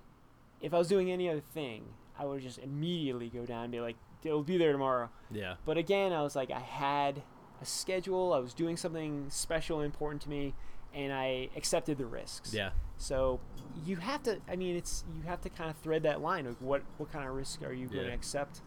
if 0.61 0.73
I 0.73 0.79
was 0.79 0.89
doing 0.89 1.11
any 1.11 1.29
other 1.29 1.41
thing, 1.41 1.85
I 2.19 2.25
would 2.25 2.41
just 2.43 2.59
immediately 2.59 3.29
go 3.29 3.45
down 3.45 3.65
and 3.65 3.73
be 3.73 3.81
like, 3.81 3.97
"It'll 4.23 4.43
be 4.43 4.57
there 4.57 4.73
tomorrow." 4.73 5.11
Yeah. 5.31 5.57
But 5.67 5.77
again, 5.77 6.13
I 6.13 6.23
was 6.23 6.35
like, 6.35 6.51
I 6.51 6.61
had 6.61 7.23
a 7.61 7.67
schedule. 7.67 8.33
I 8.33 8.39
was 8.39 8.55
doing 8.55 8.77
something 8.79 9.27
special 9.29 9.79
and 9.81 9.87
important 9.87 10.23
to 10.23 10.31
me, 10.31 10.55
and 10.95 11.13
I 11.13 11.51
accepted 11.57 11.99
the 11.99 12.07
risks. 12.07 12.55
Yeah. 12.55 12.71
So 12.97 13.41
you 13.85 13.97
have 13.97 14.23
to. 14.23 14.41
I 14.49 14.57
mean, 14.57 14.77
it's 14.77 15.05
you 15.15 15.23
have 15.29 15.41
to 15.43 15.51
kind 15.51 15.69
of 15.69 15.77
thread 15.79 16.05
that 16.05 16.23
line 16.23 16.47
of 16.47 16.63
what 16.63 16.83
what 16.97 17.13
kind 17.13 17.29
of 17.29 17.35
risk 17.35 17.63
are 17.63 17.73
you 17.73 17.87
going 17.87 18.03
Yeah. 18.05 18.09
to 18.09 18.15
accept. 18.15 18.61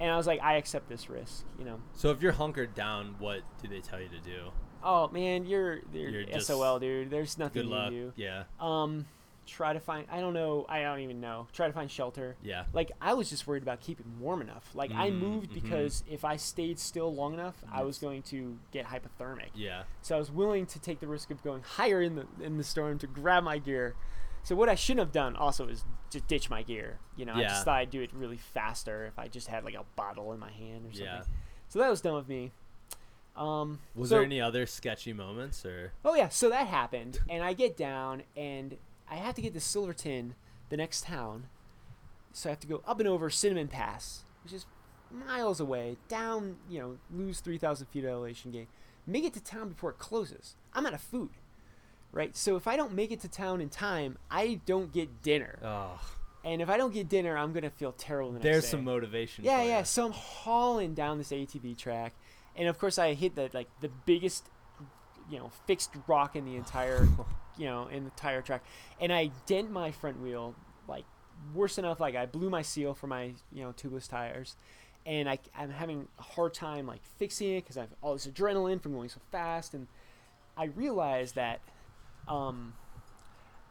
And 0.00 0.10
I 0.10 0.16
was 0.16 0.26
like, 0.26 0.40
I 0.42 0.54
accept 0.56 0.88
this 0.88 1.08
risk. 1.08 1.44
You 1.58 1.64
know. 1.66 1.80
So 1.94 2.10
if 2.10 2.20
you're 2.22 2.32
hunkered 2.32 2.74
down, 2.74 3.14
what 3.18 3.42
do 3.62 3.68
they 3.68 3.80
tell 3.80 4.00
you 4.00 4.08
to 4.08 4.18
do? 4.20 4.50
Oh 4.82 5.08
man, 5.08 5.44
you're 5.44 5.80
you're, 5.92 6.08
You're 6.22 6.40
SOL, 6.40 6.78
dude. 6.80 7.10
There's 7.10 7.36
nothing 7.38 7.62
Good 7.62 7.68
you 7.68 7.74
luck. 7.74 7.84
can 7.90 7.92
do. 7.94 8.12
Yeah. 8.16 8.44
Um, 8.58 9.04
try 9.46 9.72
to 9.74 9.80
find. 9.80 10.06
I 10.10 10.20
don't 10.20 10.32
know. 10.32 10.64
I 10.70 10.80
don't 10.82 11.00
even 11.00 11.20
know. 11.20 11.48
Try 11.52 11.66
to 11.66 11.72
find 11.74 11.90
shelter. 11.90 12.36
Yeah. 12.42 12.64
Like 12.72 12.90
I 12.98 13.12
was 13.12 13.28
just 13.28 13.46
worried 13.46 13.62
about 13.62 13.80
keeping 13.82 14.06
warm 14.18 14.40
enough. 14.40 14.70
Like 14.74 14.90
I 14.94 15.10
Mm, 15.10 15.18
moved 15.18 15.50
mhm. 15.50 15.54
because 15.54 16.02
if 16.08 16.24
I 16.24 16.36
stayed 16.36 16.78
still 16.78 17.14
long 17.14 17.34
enough, 17.34 17.62
I 17.70 17.82
was 17.82 17.98
going 17.98 18.22
to 18.24 18.56
get 18.72 18.86
hypothermic. 18.86 19.48
Yeah. 19.54 19.82
So 20.00 20.16
I 20.16 20.18
was 20.18 20.30
willing 20.30 20.64
to 20.66 20.80
take 20.80 21.00
the 21.00 21.08
risk 21.08 21.30
of 21.30 21.42
going 21.44 21.60
higher 21.62 22.00
in 22.00 22.14
the 22.14 22.26
in 22.42 22.56
the 22.56 22.64
storm 22.64 22.98
to 23.00 23.06
grab 23.06 23.44
my 23.44 23.58
gear. 23.58 23.96
So 24.42 24.56
what 24.56 24.68
I 24.68 24.74
shouldn't 24.74 25.00
have 25.06 25.12
done 25.12 25.36
also 25.36 25.68
is 25.68 25.84
just 26.10 26.26
ditch 26.26 26.50
my 26.50 26.62
gear. 26.62 26.98
You 27.16 27.24
know, 27.26 27.34
I 27.34 27.42
just 27.42 27.64
thought 27.64 27.76
I'd 27.76 27.90
do 27.90 28.00
it 28.00 28.10
really 28.12 28.38
faster 28.38 29.06
if 29.06 29.18
I 29.18 29.28
just 29.28 29.46
had 29.48 29.64
like 29.64 29.74
a 29.74 29.84
bottle 29.96 30.32
in 30.32 30.40
my 30.40 30.50
hand 30.50 30.86
or 30.86 30.92
something. 30.92 31.04
Yeah. 31.04 31.22
So 31.68 31.78
that 31.78 31.88
was 31.90 32.00
dumb 32.00 32.14
of 32.16 32.28
me. 32.28 32.52
Um, 33.36 33.78
Was 33.94 34.08
so- 34.08 34.16
there 34.16 34.24
any 34.24 34.40
other 34.40 34.66
sketchy 34.66 35.12
moments 35.12 35.64
or? 35.64 35.92
Oh 36.04 36.14
yeah, 36.14 36.28
so 36.28 36.48
that 36.50 36.66
happened, 36.66 37.20
and 37.28 37.44
I 37.44 37.52
get 37.52 37.76
down, 37.76 38.24
and 38.36 38.76
I 39.08 39.16
have 39.16 39.34
to 39.36 39.42
get 39.42 39.54
to 39.54 39.60
Silverton, 39.60 40.34
the 40.68 40.76
next 40.76 41.04
town. 41.04 41.46
So 42.32 42.48
I 42.48 42.52
have 42.52 42.60
to 42.60 42.66
go 42.66 42.82
up 42.86 42.98
and 42.98 43.08
over 43.08 43.30
Cinnamon 43.30 43.68
Pass, 43.68 44.24
which 44.42 44.52
is 44.52 44.66
miles 45.10 45.60
away, 45.60 45.96
down, 46.08 46.56
you 46.68 46.80
know, 46.80 46.98
lose 47.10 47.40
three 47.40 47.56
thousand 47.58 47.86
feet 47.86 48.04
of 48.04 48.10
elevation 48.10 48.50
gain, 48.50 48.66
make 49.06 49.24
it 49.24 49.32
to 49.34 49.40
town 49.40 49.68
before 49.68 49.90
it 49.90 49.98
closes. 49.98 50.56
I'm 50.74 50.84
out 50.86 50.94
of 50.94 51.00
food, 51.00 51.30
right? 52.12 52.36
So 52.36 52.56
if 52.56 52.66
I 52.66 52.76
don't 52.76 52.94
make 52.94 53.10
it 53.10 53.20
to 53.20 53.28
town 53.28 53.60
in 53.60 53.68
time, 53.68 54.18
I 54.30 54.60
don't 54.66 54.92
get 54.92 55.22
dinner, 55.22 55.58
Oh, 55.64 56.00
and 56.44 56.62
if 56.62 56.70
I 56.70 56.76
don't 56.76 56.92
get 56.94 57.08
dinner, 57.08 57.36
I'm 57.36 57.52
gonna 57.52 57.70
feel 57.70 57.92
terrible 57.92 58.32
the 58.32 58.38
next 58.38 58.44
there's 58.44 58.68
some 58.68 58.84
motivation. 58.84 59.44
Yeah, 59.44 59.62
yeah. 59.62 59.78
ya. 59.78 59.82
So 59.84 60.06
I'm 60.06 60.12
hauling 60.12 60.94
down 60.94 61.18
this 61.18 61.30
ATV 61.32 61.76
track, 61.76 62.14
and 62.56 62.68
of 62.68 62.78
course 62.78 62.98
I 62.98 63.14
hit 63.14 63.34
the 63.34 63.50
like 63.52 63.68
the 63.80 63.90
biggest, 64.06 64.48
you 65.30 65.38
know, 65.38 65.50
fixed 65.66 65.90
rock 66.06 66.36
in 66.36 66.44
the 66.44 66.56
entire, 66.56 67.06
you 67.58 67.66
know, 67.66 67.88
in 67.88 68.04
the 68.04 68.10
tire 68.10 68.40
track, 68.42 68.64
and 69.00 69.12
I 69.12 69.30
dent 69.46 69.70
my 69.70 69.90
front 69.90 70.20
wheel 70.20 70.54
like 70.88 71.04
worse 71.54 71.78
enough. 71.78 72.00
Like 72.00 72.16
I 72.16 72.26
blew 72.26 72.48
my 72.50 72.62
seal 72.62 72.94
for 72.94 73.06
my 73.06 73.34
you 73.52 73.62
know 73.62 73.72
tubeless 73.72 74.08
tires, 74.08 74.56
and 75.04 75.28
I 75.28 75.38
I'm 75.56 75.70
having 75.70 76.08
a 76.18 76.22
hard 76.22 76.54
time 76.54 76.86
like 76.86 77.02
fixing 77.18 77.50
it 77.56 77.64
because 77.64 77.76
I 77.76 77.82
have 77.82 77.90
all 78.02 78.14
this 78.14 78.26
adrenaline 78.26 78.80
from 78.80 78.94
going 78.94 79.10
so 79.10 79.20
fast, 79.30 79.74
and 79.74 79.86
I 80.56 80.64
realized 80.64 81.34
that, 81.34 81.60
um, 82.30 82.74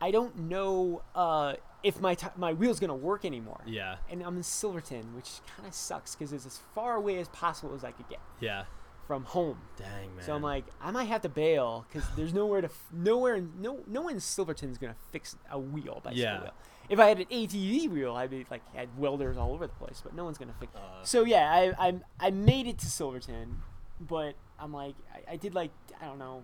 I 0.02 0.12
don't 0.12 0.38
know 0.38 1.02
uh 1.16 1.54
if 1.84 2.00
my 2.02 2.14
t- 2.16 2.28
my 2.38 2.54
wheel's 2.54 2.80
gonna 2.80 2.96
work 2.96 3.24
anymore 3.26 3.62
Yeah. 3.66 3.98
and 4.10 4.22
I'm 4.22 4.36
in 4.38 4.44
Silverton, 4.44 5.16
which 5.16 5.40
kind 5.56 5.68
of 5.68 5.74
sucks 5.74 6.14
because 6.16 6.34
it's 6.34 6.46
as 6.46 6.60
far 6.76 6.96
away 6.96 7.20
as 7.20 7.28
possible 7.30 7.74
as 7.74 7.84
I 7.86 7.92
could 7.92 8.08
get 8.10 8.20
Yeah. 8.42 8.66
from 9.08 9.24
home. 9.24 9.60
Dang 9.78 10.16
man. 10.16 10.26
So 10.26 10.36
I'm 10.36 10.42
like, 10.42 10.66
I 10.82 10.92
might 10.92 11.06
have 11.06 11.22
to 11.22 11.30
bail 11.30 11.86
because 11.88 12.08
there's 12.18 12.34
nowhere 12.34 12.60
to, 12.62 12.68
f- 12.68 12.88
nowhere, 12.92 13.36
in- 13.36 13.54
no, 13.62 13.80
no 13.88 14.02
one 14.02 14.16
in 14.16 14.20
Silverton's 14.20 14.78
gonna 14.78 14.96
fix 15.12 15.38
a 15.50 15.58
wheel, 15.58 16.02
bicycle 16.04 16.22
Yeah. 16.22 16.42
wheel. 16.42 16.54
If 16.90 17.00
I 17.00 17.06
had 17.08 17.20
an 17.20 17.26
ATV 17.32 17.88
wheel, 17.90 18.14
I'd 18.16 18.30
be 18.30 18.46
like, 18.52 18.62
had 18.76 18.90
welders 18.98 19.38
all 19.38 19.52
over 19.54 19.66
the 19.68 19.74
place, 19.74 20.02
but 20.04 20.14
no 20.14 20.26
one's 20.26 20.38
gonna 20.38 20.54
fix. 20.60 20.76
Uh, 20.76 21.04
So 21.04 21.24
yeah, 21.24 21.50
I, 21.52 21.88
I, 21.88 22.00
I 22.20 22.30
made 22.32 22.68
it 22.68 22.78
to 22.80 22.88
Silverton, 22.88 23.62
but 24.02 24.36
I'm 24.60 24.74
like, 24.74 24.96
I, 25.14 25.34
I 25.34 25.36
did 25.38 25.56
like, 25.56 25.72
I 26.02 26.06
don't 26.06 26.20
know, 26.20 26.44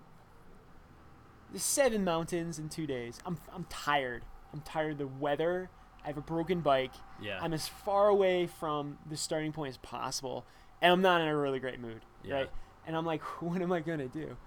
seven 1.55 2.03
mountains 2.03 2.59
in 2.59 2.69
two 2.69 2.87
days. 2.87 3.19
I'm, 3.25 3.37
I'm 3.53 3.65
tired. 3.69 4.23
I'm 4.53 4.61
tired 4.61 4.93
of 4.93 4.97
the 4.97 5.07
weather. 5.07 5.69
I 6.03 6.07
have 6.07 6.17
a 6.17 6.21
broken 6.21 6.61
bike. 6.61 6.91
yeah. 7.21 7.39
I'm 7.41 7.53
as 7.53 7.67
far 7.67 8.07
away 8.09 8.47
from 8.47 8.97
the 9.09 9.17
starting 9.17 9.51
point 9.51 9.69
as 9.69 9.77
possible, 9.77 10.45
and 10.81 10.91
I'm 10.93 11.01
not 11.01 11.21
in 11.21 11.27
a 11.27 11.35
really 11.35 11.59
great 11.59 11.79
mood, 11.79 12.01
Yeah. 12.23 12.35
right? 12.35 12.49
And 12.87 12.95
I'm 12.95 13.05
like, 13.05 13.21
what 13.41 13.61
am 13.61 13.71
I 13.71 13.79
gonna 13.79 14.07
do? 14.07 14.37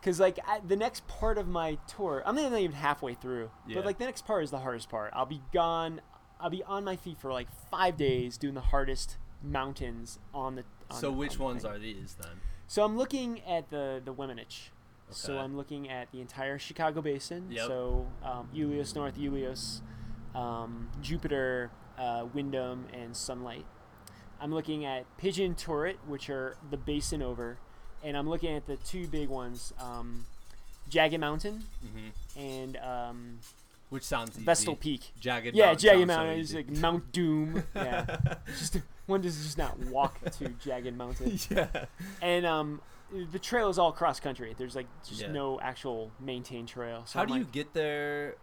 Because 0.00 0.20
like 0.20 0.38
I, 0.46 0.60
the 0.66 0.76
next 0.76 1.06
part 1.08 1.36
of 1.36 1.48
my 1.48 1.78
tour, 1.88 2.22
I'm 2.24 2.34
not 2.36 2.52
even 2.58 2.72
halfway 2.72 3.14
through, 3.14 3.50
Yeah. 3.66 3.76
but 3.76 3.84
like 3.86 3.98
the 3.98 4.04
next 4.06 4.24
part 4.26 4.44
is 4.44 4.50
the 4.50 4.60
hardest 4.60 4.88
part. 4.88 5.12
I'll 5.14 5.26
be 5.26 5.42
gone 5.52 6.00
I'll 6.42 6.48
be 6.48 6.62
on 6.62 6.84
my 6.84 6.96
feet 6.96 7.18
for 7.18 7.30
like 7.30 7.48
five 7.70 7.98
days 7.98 8.38
doing 8.38 8.54
the 8.54 8.62
hardest 8.62 9.18
mountains 9.42 10.18
on 10.32 10.54
the. 10.54 10.64
On 10.90 10.96
So 10.98 11.10
the- 11.10 11.12
which 11.16 11.34
on 11.38 11.44
ones 11.44 11.62
thing. 11.62 11.70
are 11.72 11.78
these 11.78 12.16
then? 12.18 12.40
So 12.66 12.82
I'm 12.84 12.96
looking 12.96 13.42
at 13.42 13.68
the 13.70 14.00
the 14.02 14.14
Weminuche. 14.14 14.70
So 15.10 15.38
I'm 15.38 15.56
looking 15.56 15.88
at 15.88 16.10
the 16.12 16.20
entire 16.20 16.58
Chicago 16.58 17.00
Basin. 17.00 17.46
Yep. 17.50 17.66
So 17.66 18.06
um, 18.24 18.48
North 18.52 19.18
Eolus, 19.18 19.80
um, 20.34 20.88
Jupiter, 21.02 21.70
uh, 21.98 22.26
Windom, 22.32 22.86
and 22.92 23.16
Sunlight. 23.16 23.64
I'm 24.40 24.54
looking 24.54 24.84
at 24.86 25.04
Pigeon 25.18 25.54
Turret, 25.54 25.98
which 26.06 26.30
are 26.30 26.56
the 26.70 26.76
basin 26.78 27.22
over, 27.22 27.58
and 28.02 28.16
I'm 28.16 28.28
looking 28.28 28.56
at 28.56 28.66
the 28.66 28.76
two 28.76 29.06
big 29.06 29.28
ones, 29.28 29.74
um, 29.78 30.24
Jagged 30.88 31.20
Mountain 31.20 31.64
Mm-hmm. 31.84 32.40
and 32.40 32.76
um, 32.78 33.38
Which 33.90 34.02
sounds 34.04 34.36
easy. 34.36 34.44
Vestal 34.44 34.76
Peak. 34.76 35.12
Jagged. 35.20 35.54
Yeah, 35.54 35.66
Mountain 35.66 35.80
Jagged 35.82 35.98
sounds 36.00 36.10
so 36.10 36.16
Mountain 36.16 36.38
is 36.40 36.54
like 36.54 36.70
Mount 36.70 37.12
Doom. 37.12 37.64
Yeah, 37.74 38.16
just 38.58 38.78
one 39.06 39.20
does 39.20 39.36
just 39.42 39.58
not 39.58 39.78
walk 39.86 40.18
to 40.38 40.48
Jagged 40.64 40.96
Mountain. 40.96 41.38
yeah. 41.50 41.66
and 42.22 42.46
um, 42.46 42.80
the 43.32 43.38
trail 43.38 43.68
is 43.68 43.78
all 43.78 43.92
cross 43.92 44.20
country. 44.20 44.54
There's 44.56 44.76
like 44.76 44.86
just 45.06 45.20
Yeah. 45.22 45.32
no 45.32 45.60
actual 45.60 46.10
maintained 46.20 46.68
trail. 46.68 47.02
So 47.06 47.18
How 47.18 47.22
I'm 47.24 47.28
do 47.28 47.34
you 47.38 47.44
get 47.44 47.72
there? 47.74 48.36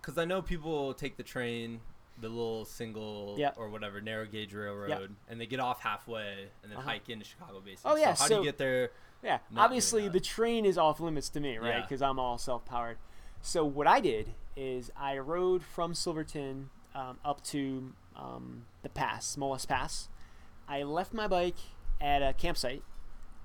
Because 0.00 0.18
I 0.18 0.24
know 0.24 0.42
people 0.42 0.92
take 0.94 1.16
the 1.16 1.22
train, 1.22 1.80
the 2.20 2.28
little 2.28 2.64
single 2.64 3.36
Yeah. 3.38 3.52
or 3.56 3.68
whatever 3.70 4.00
narrow 4.00 4.26
gauge 4.26 4.52
railroad, 4.54 5.16
and 5.28 5.40
they 5.40 5.46
get 5.46 5.60
off 5.60 5.80
halfway 5.80 6.50
and 6.62 6.70
then 6.70 6.78
Uh-huh. 6.78 6.90
hike 6.90 7.08
into 7.08 7.24
Chicago 7.24 7.60
Basin. 7.60 7.90
Oh, 7.90 7.96
yeah, 7.96 8.14
So 8.14 8.22
how 8.24 8.28
do 8.28 8.34
you 8.36 8.44
get 8.44 8.58
there? 8.58 8.90
Yeah, 9.22 9.38
obviously 9.56 10.08
the 10.08 10.20
train 10.20 10.66
is 10.66 10.76
off 10.76 11.00
limits 11.00 11.30
to 11.30 11.40
me, 11.40 11.56
right? 11.56 11.76
Yeah. 11.76 11.80
Because 11.80 12.02
I'm 12.02 12.18
all 12.18 12.36
self-powered. 12.36 12.98
So 13.40 13.64
what 13.64 13.86
I 13.86 14.00
did 14.00 14.34
is 14.56 14.90
I 14.96 15.16
rode 15.18 15.62
from 15.64 15.94
Silverton 15.94 16.70
um, 16.94 17.18
up 17.24 17.42
to 17.44 17.92
um, 18.14 18.66
the 18.82 18.88
pass, 18.88 19.34
Molas 19.36 19.66
Pass. 19.66 20.08
I 20.68 20.82
left 20.84 21.12
my 21.12 21.26
bike 21.26 21.56
at 22.00 22.22
a 22.22 22.32
campsite, 22.34 22.82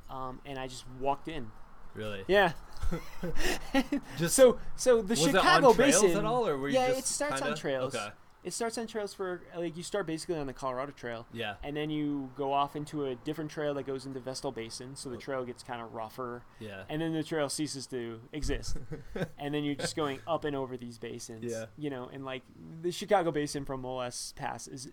um, 0.09 0.39
and 0.45 0.57
I 0.59 0.67
just 0.67 0.85
walked 0.99 1.27
in. 1.27 1.47
Really? 1.95 2.23
Yeah. 2.27 2.53
Just 4.17 4.35
so 4.35 4.57
so 4.75 5.01
the 5.01 5.09
was 5.09 5.19
Chicago 5.21 5.67
it 5.67 5.69
on 5.71 5.75
trails 5.75 6.01
Basin 6.01 6.17
at 6.17 6.25
all, 6.25 6.47
or 6.47 6.57
were 6.57 6.69
you 6.69 6.75
yeah, 6.75 6.87
it 6.87 7.05
starts 7.05 7.41
on 7.41 7.49
kinda- 7.49 7.57
trails. 7.59 7.95
Okay. 7.95 8.07
It 8.41 8.53
starts 8.53 8.77
on 8.77 8.87
trails 8.87 9.13
for 9.13 9.41
like 9.57 9.75
you 9.75 9.83
start 9.83 10.07
basically 10.07 10.37
on 10.37 10.47
the 10.47 10.53
Colorado 10.53 10.93
Trail. 10.93 11.27
Yeah. 11.33 11.55
and 11.61 11.75
then 11.75 11.89
you 11.89 12.29
go 12.37 12.53
off 12.53 12.75
into 12.75 13.05
a 13.05 13.15
different 13.15 13.51
trail 13.51 13.73
that 13.73 13.85
goes 13.85 14.05
into 14.05 14.21
Vestal 14.21 14.51
Basin, 14.53 14.95
so 14.95 15.09
the 15.09 15.17
Oh. 15.17 15.19
trail 15.19 15.43
gets 15.43 15.61
kind 15.61 15.81
of 15.81 15.93
rougher, 15.93 16.43
Yeah. 16.59 16.83
and 16.87 17.01
then 17.01 17.11
the 17.11 17.21
trail 17.23 17.49
ceases 17.49 17.85
to 17.87 18.21
exist, 18.31 18.77
and 19.37 19.53
then 19.53 19.65
you're 19.65 19.75
just 19.75 19.95
going 19.97 20.19
up 20.25 20.45
and 20.45 20.55
over 20.55 20.77
these 20.77 20.97
basins. 20.97 21.51
Yeah. 21.51 21.65
you 21.77 21.89
know, 21.89 22.09
and 22.13 22.23
like 22.23 22.43
the 22.81 22.91
Chicago 22.91 23.29
Basin 23.31 23.65
from 23.65 23.81
Molas 23.83 24.33
Pass 24.35 24.67
is 24.67 24.89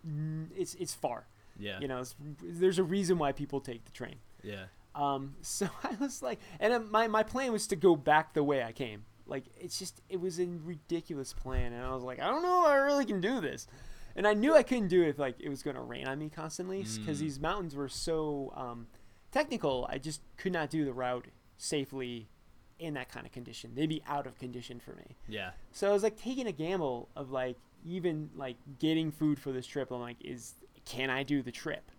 it's 0.56 0.74
it's 0.74 0.94
far. 0.94 1.26
Yeah. 1.58 1.78
You 1.80 1.86
know, 1.88 2.00
it's, 2.00 2.16
there's 2.42 2.78
a 2.80 2.84
reason 2.84 3.16
why 3.16 3.30
people 3.32 3.60
take 3.60 3.84
the 3.84 3.92
train. 3.92 4.16
Yeah. 4.42 4.64
Um, 4.96 5.34
so 5.42 5.68
I 5.84 5.94
was 6.00 6.22
like, 6.22 6.40
and 6.58 6.72
uh, 6.72 6.80
my 6.80 7.06
my 7.06 7.22
plan 7.22 7.52
was 7.52 7.66
to 7.68 7.76
go 7.76 7.94
back 7.96 8.32
the 8.34 8.42
way 8.42 8.62
I 8.64 8.72
came. 8.72 9.04
Like 9.26 9.44
it's 9.60 9.78
just 9.78 10.00
it 10.08 10.20
was 10.20 10.40
a 10.40 10.46
ridiculous 10.64 11.32
plan, 11.32 11.72
and 11.72 11.84
I 11.84 11.92
was 11.92 12.02
like, 12.02 12.20
I 12.20 12.26
don't 12.28 12.42
know, 12.42 12.62
if 12.64 12.70
I 12.70 12.76
really 12.76 13.04
can 13.04 13.20
do 13.20 13.40
this. 13.40 13.66
And 14.14 14.26
I 14.26 14.32
knew 14.32 14.54
I 14.54 14.62
couldn't 14.62 14.88
do 14.88 15.02
it 15.02 15.08
if 15.08 15.18
like 15.18 15.34
it 15.40 15.48
was 15.50 15.62
going 15.62 15.76
to 15.76 15.82
rain 15.82 16.06
on 16.08 16.18
me 16.18 16.30
constantly 16.30 16.78
because 16.82 17.18
Mm. 17.18 17.20
these 17.20 17.38
mountains 17.40 17.74
were 17.76 17.88
so 17.88 18.52
um, 18.56 18.86
technical. 19.30 19.86
I 19.90 19.98
just 19.98 20.22
could 20.38 20.52
not 20.52 20.70
do 20.70 20.84
the 20.86 20.92
route 20.94 21.26
safely 21.58 22.28
in 22.78 22.94
that 22.94 23.08
kind 23.10 23.26
of 23.26 23.32
condition. 23.32 23.72
They'd 23.74 23.88
be 23.88 24.02
out 24.06 24.26
of 24.26 24.38
condition 24.38 24.80
for 24.80 24.92
me. 24.94 25.16
Yeah. 25.28 25.50
So 25.72 25.88
I 25.88 25.92
was 25.92 26.02
like 26.02 26.16
taking 26.16 26.46
a 26.46 26.52
gamble 26.52 27.08
of 27.16 27.30
like 27.30 27.56
even 27.84 28.30
like 28.34 28.56
getting 28.78 29.10
food 29.10 29.38
for 29.38 29.52
this 29.52 29.66
trip. 29.66 29.90
I'm 29.90 30.00
like, 30.00 30.16
is 30.24 30.54
can 30.84 31.10
I 31.10 31.22
do 31.22 31.42
the 31.42 31.52
trip? 31.52 31.90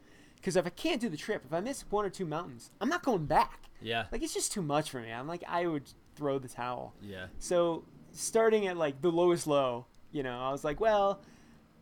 Because 0.48 0.56
if 0.56 0.66
I 0.66 0.70
can't 0.70 1.02
do 1.02 1.10
the 1.10 1.18
trip, 1.18 1.44
if 1.46 1.52
I 1.52 1.60
miss 1.60 1.82
one 1.90 2.06
or 2.06 2.10
two 2.10 2.26
mountains, 2.26 2.72
I'm 2.80 2.88
not 2.88 3.04
going 3.04 3.26
back. 3.26 3.64
Yeah. 3.82 4.06
Like 4.14 4.24
it's 4.24 4.34
just 4.34 4.54
too 4.54 4.62
much 4.62 4.90
for 4.90 5.02
me. 5.02 5.12
I'm 5.12 5.28
like, 5.28 5.44
I 5.46 5.68
would 5.68 5.84
throw 6.16 6.40
the 6.40 6.48
towel. 6.48 6.94
Yeah. 7.02 7.26
So 7.38 7.84
starting 8.14 8.66
at 8.66 8.78
like 8.78 9.02
the 9.02 9.12
lowest 9.12 9.46
low, 9.46 9.88
you 10.14 10.24
know, 10.24 10.40
I 10.40 10.50
was 10.54 10.64
like, 10.64 10.80
well, 10.80 11.20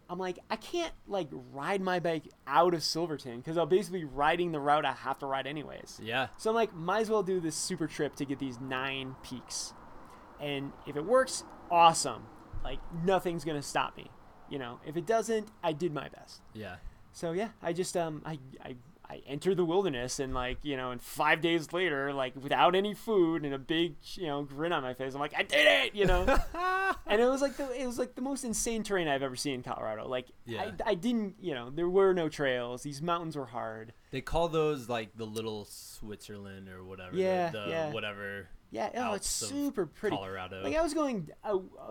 I'm 0.10 0.18
like, 0.18 0.40
I 0.50 0.56
can't 0.56 0.92
like 1.08 1.28
ride 1.52 1.80
my 1.80 2.00
bike 2.00 2.28
out 2.48 2.74
of 2.74 2.82
Silverton 2.82 3.38
because 3.38 3.56
I'll 3.56 3.68
basically 3.68 4.00
be 4.00 4.06
riding 4.06 4.52
the 4.52 4.60
route 4.60 4.84
I 4.84 4.94
have 4.94 5.20
to 5.20 5.28
ride 5.28 5.46
anyways. 5.46 6.02
Yeah. 6.02 6.30
So 6.38 6.50
I'm 6.50 6.56
like, 6.56 6.74
might 6.74 7.02
as 7.02 7.10
well 7.12 7.22
do 7.22 7.40
this 7.40 7.56
super 7.56 7.86
trip 7.86 8.16
to 8.16 8.26
get 8.26 8.40
these 8.40 8.60
nine 8.60 9.16
peaks. 9.22 9.76
And 10.42 10.72
if 10.88 10.96
it 10.96 11.06
works, 11.06 11.44
awesome. 11.70 12.24
Like 12.64 12.80
nothing's 13.04 13.46
gonna 13.46 13.62
stop 13.62 13.96
me. 13.96 14.10
You 14.50 14.58
know, 14.58 14.80
if 14.88 14.98
it 14.98 15.06
doesn't, 15.06 15.50
I 15.64 15.72
did 15.72 15.94
my 15.94 16.10
best. 16.10 16.42
Yeah. 16.56 16.78
So 17.16 17.32
yeah, 17.32 17.50
I 17.64 17.72
just 17.72 17.96
um 17.96 18.22
I 18.26 18.38
I 18.62 18.76
I 19.10 19.22
entered 19.26 19.56
the 19.56 19.64
wilderness 19.64 20.20
and 20.20 20.34
like 20.34 20.58
you 20.64 20.76
know, 20.76 20.92
and 20.92 21.02
five 21.02 21.40
days 21.40 21.72
later, 21.72 22.12
like 22.12 22.36
without 22.36 22.76
any 22.76 22.94
food 22.94 23.46
and 23.46 23.54
a 23.54 23.58
big 23.58 23.96
you 24.16 24.28
know 24.28 24.44
grin 24.44 24.74
on 24.74 24.84
my 24.84 24.94
face, 24.94 25.14
I'm 25.14 25.22
like 25.22 25.34
I 25.34 25.44
did 25.44 25.66
it, 25.66 25.96
you 25.96 26.06
know. 26.06 26.24
and 27.08 27.22
it 27.22 27.26
was 27.26 27.42
like 27.42 27.56
the 27.56 27.72
it 27.72 27.86
was 27.86 27.98
like 27.98 28.16
the 28.16 28.22
most 28.22 28.44
insane 28.44 28.84
terrain 28.84 29.08
I've 29.08 29.24
ever 29.24 29.38
seen 29.38 29.54
in 29.54 29.64
Colorado. 29.64 30.10
Like 30.10 30.28
Yeah. 30.46 30.72
I, 30.86 30.92
I 30.92 30.94
didn't 30.96 31.36
you 31.40 31.54
know 31.54 31.70
there 31.70 31.90
were 31.90 32.14
no 32.14 32.28
trails. 32.28 32.84
These 32.84 33.02
mountains 33.02 33.38
were 33.38 33.46
hard. 33.46 33.94
They 34.12 34.20
call 34.20 34.50
those 34.50 34.90
like 34.90 35.16
the 35.16 35.26
little 35.26 35.64
Switzerland 35.64 36.68
or 36.68 36.84
whatever. 36.84 37.16
Yeah, 37.16 37.50
The, 37.50 37.66
yeah. 37.70 37.92
whatever 37.94 38.50
Yeah, 38.72 38.90
oh, 38.94 39.14
it's 39.14 39.30
super 39.30 39.86
pretty. 39.86 40.18
Colorado. 40.18 40.64
Like 40.64 40.76
I 40.76 40.82
was 40.82 40.94
going 40.94 41.30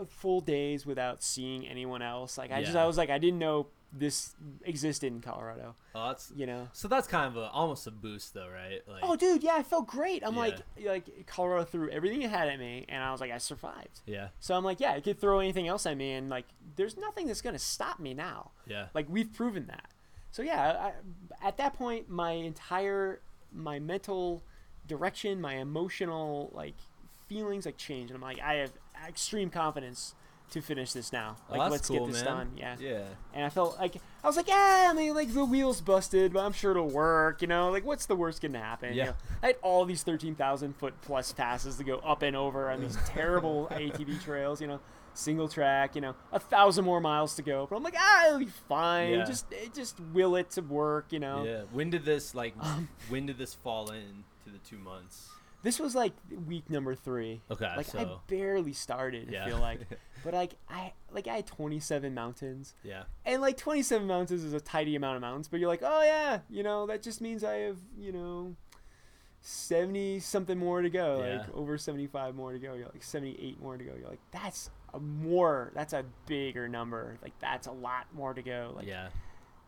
full 0.08 0.42
days 0.42 0.84
without 0.84 1.22
seeing 1.22 1.66
anyone 1.66 2.02
else. 2.02 2.36
Like 2.36 2.52
I 2.52 2.62
just 2.62 2.76
I 2.76 2.84
was 2.84 2.98
like 2.98 3.08
I 3.08 3.16
didn't 3.16 3.38
know 3.38 3.68
this 3.96 4.34
existed 4.64 5.12
in 5.12 5.20
Colorado. 5.20 5.76
oh, 5.94 6.08
that's 6.08 6.32
You 6.34 6.46
know. 6.46 6.68
so 6.72 6.88
that's 6.88 7.06
kind 7.06 7.26
of 7.26 7.36
a 7.36 7.48
almost 7.50 7.86
a 7.86 7.90
boost 7.92 8.34
though, 8.34 8.48
right? 8.48 8.82
Like 8.88 9.02
Oh, 9.04 9.14
dude, 9.14 9.42
yeah, 9.44 9.54
I 9.54 9.62
felt 9.62 9.86
great. 9.86 10.24
I'm 10.26 10.34
Yeah. 10.34 10.40
like, 10.40 10.58
like 10.84 11.26
Colorado 11.26 11.64
threw 11.64 11.88
everything 11.90 12.22
it 12.22 12.30
had 12.30 12.48
at 12.48 12.58
me, 12.58 12.84
and 12.88 13.02
I 13.04 13.12
was 13.12 13.20
like, 13.20 13.30
I 13.30 13.38
survived. 13.38 14.00
yeah, 14.06 14.28
So 14.40 14.56
I'm 14.56 14.64
like, 14.64 14.80
yeah, 14.80 14.94
it 14.94 15.04
could 15.04 15.20
throw 15.20 15.38
anything 15.38 15.68
else 15.68 15.86
at 15.86 15.96
me, 15.96 16.12
and 16.12 16.28
like, 16.28 16.46
there's 16.76 16.96
nothing 16.96 17.26
that's 17.28 17.40
gonna 17.40 17.58
stop 17.58 18.00
me 18.00 18.14
now. 18.14 18.50
yeah, 18.66 18.86
Like 18.94 19.06
we've 19.08 19.32
proven 19.32 19.66
that. 19.68 19.90
So 20.32 20.42
yeah, 20.42 20.90
I, 21.42 21.46
at 21.46 21.56
that 21.58 21.74
point, 21.74 22.10
my 22.10 22.32
entire 22.32 23.20
my 23.52 23.78
mental 23.78 24.42
direction, 24.88 25.40
my 25.40 25.54
emotional 25.54 26.50
like 26.52 26.74
feelings 27.28 27.64
like 27.66 27.76
changed, 27.76 28.10
and 28.12 28.16
I'm 28.16 28.22
like, 28.28 28.40
I 28.40 28.54
have 28.54 28.72
extreme 29.06 29.50
confidence 29.50 30.14
to 30.50 30.60
finish 30.62 30.92
this 30.92 31.12
now. 31.12 31.36
Oh, 31.48 31.52
Like, 31.52 31.60
that's 31.62 31.72
let's 31.72 31.88
cool, 31.88 32.06
get 32.06 32.12
this 32.14 32.24
man. 32.24 32.34
done. 32.36 32.50
Yeah. 32.56 32.76
yeah, 32.78 33.04
And 33.32 33.44
I 33.44 33.48
felt 33.48 33.78
like 33.78 33.96
I 34.22 34.26
was 34.26 34.36
like, 34.36 34.46
yeah, 34.48 34.88
I 34.90 34.92
mean, 34.94 35.14
like 35.14 35.32
the 35.32 35.44
wheels 35.44 35.80
busted, 35.80 36.32
but 36.32 36.44
I'm 36.44 36.52
sure 36.52 36.70
it'll 36.72 36.88
work. 36.90 37.42
You 37.42 37.48
know, 37.48 37.70
like 37.70 37.84
what's 37.84 38.06
the 38.06 38.14
worst 38.16 38.40
gonna 38.42 38.58
happen? 38.60 38.90
You 38.92 38.98
Yeah. 38.98 39.04
know, 39.06 39.14
I 39.42 39.46
had 39.48 39.56
all 39.62 39.84
these 39.84 40.02
thirteen 40.02 40.34
thousand 40.34 40.76
foot 40.76 40.94
plus 41.02 41.32
passes 41.32 41.76
to 41.78 41.84
go 41.84 41.96
up 41.98 42.22
and 42.22 42.36
over 42.36 42.70
on 42.70 42.80
these 42.80 42.96
terrible 43.06 43.68
ATV 43.72 44.22
trails. 44.22 44.60
You 44.60 44.68
know, 44.68 44.80
single 45.14 45.48
track. 45.48 45.94
You 45.96 46.02
know, 46.02 46.14
a 46.32 46.38
thousand 46.38 46.84
more 46.84 47.00
miles 47.00 47.34
to 47.36 47.42
go. 47.42 47.66
But 47.68 47.76
I'm 47.76 47.82
like, 47.82 47.96
ah, 47.98 48.26
it'll 48.28 48.38
be 48.38 48.46
fine. 48.68 49.12
Yeah. 49.14 49.24
Just 49.24 49.46
just 49.74 49.98
will 50.12 50.36
it 50.36 50.50
to 50.52 50.60
work. 50.60 51.06
You 51.10 51.18
know. 51.20 51.44
yeah. 51.44 51.62
When 51.72 51.90
did 51.90 52.04
this 52.04 52.34
like? 52.34 52.54
Um, 52.60 52.88
when 53.08 53.26
did 53.26 53.38
this 53.38 53.54
fall 53.54 53.90
in 53.90 54.24
to 54.44 54.50
the 54.50 54.58
two 54.58 54.78
months? 54.78 55.30
This 55.62 55.80
was 55.80 55.94
like 55.94 56.12
week 56.46 56.68
number 56.68 56.94
three. 56.94 57.40
Okay, 57.50 57.64
Like 57.74 57.88
I 57.94 58.02
so 58.04 58.20
barely 58.28 58.74
started. 58.74 59.30
yeah, 59.30 59.46
I 59.46 59.48
feel 59.48 59.58
like, 59.58 59.80
but 60.24 60.34
like 60.34 60.54
I 60.68 60.92
like 61.12 61.28
I 61.28 61.36
had 61.36 61.46
27 61.46 62.12
mountains. 62.14 62.74
yeah, 62.82 63.04
And 63.24 63.40
like 63.42 63.56
27 63.56 64.06
mountains 64.06 64.42
is 64.42 64.52
a 64.54 64.60
tidy 64.60 64.96
amount 64.96 65.16
of 65.16 65.20
mountains, 65.22 65.46
but 65.48 65.60
you're 65.60 65.68
like, 65.68 65.82
oh 65.84 66.02
yeah, 66.02 66.40
you 66.50 66.62
know, 66.64 66.86
that 66.86 67.02
just 67.02 67.20
means 67.20 67.44
I 67.44 67.54
have, 67.58 67.78
you 67.96 68.10
know, 68.12 68.56
70 69.40 70.20
something 70.20 70.58
more 70.58 70.80
to 70.82 70.90
go, 70.90 71.22
Yeah. 71.22 71.38
like 71.38 71.54
over 71.54 71.76
75 71.76 72.34
more 72.34 72.52
to 72.52 72.58
go. 72.58 72.74
You're 72.74 72.86
like 72.86 73.02
78 73.02 73.60
more 73.60 73.76
to 73.76 73.84
go. 73.84 73.92
You're 73.98 74.08
like, 74.08 74.20
that's 74.30 74.70
a 74.94 74.98
more, 75.00 75.70
that's 75.74 75.92
a 75.92 76.04
bigger 76.26 76.66
number. 76.68 77.18
Like 77.22 77.38
that's 77.40 77.66
a 77.66 77.72
lot 77.72 78.06
more 78.14 78.32
to 78.32 78.42
go. 78.42 78.72
Like, 78.74 78.86
yeah. 78.86 79.08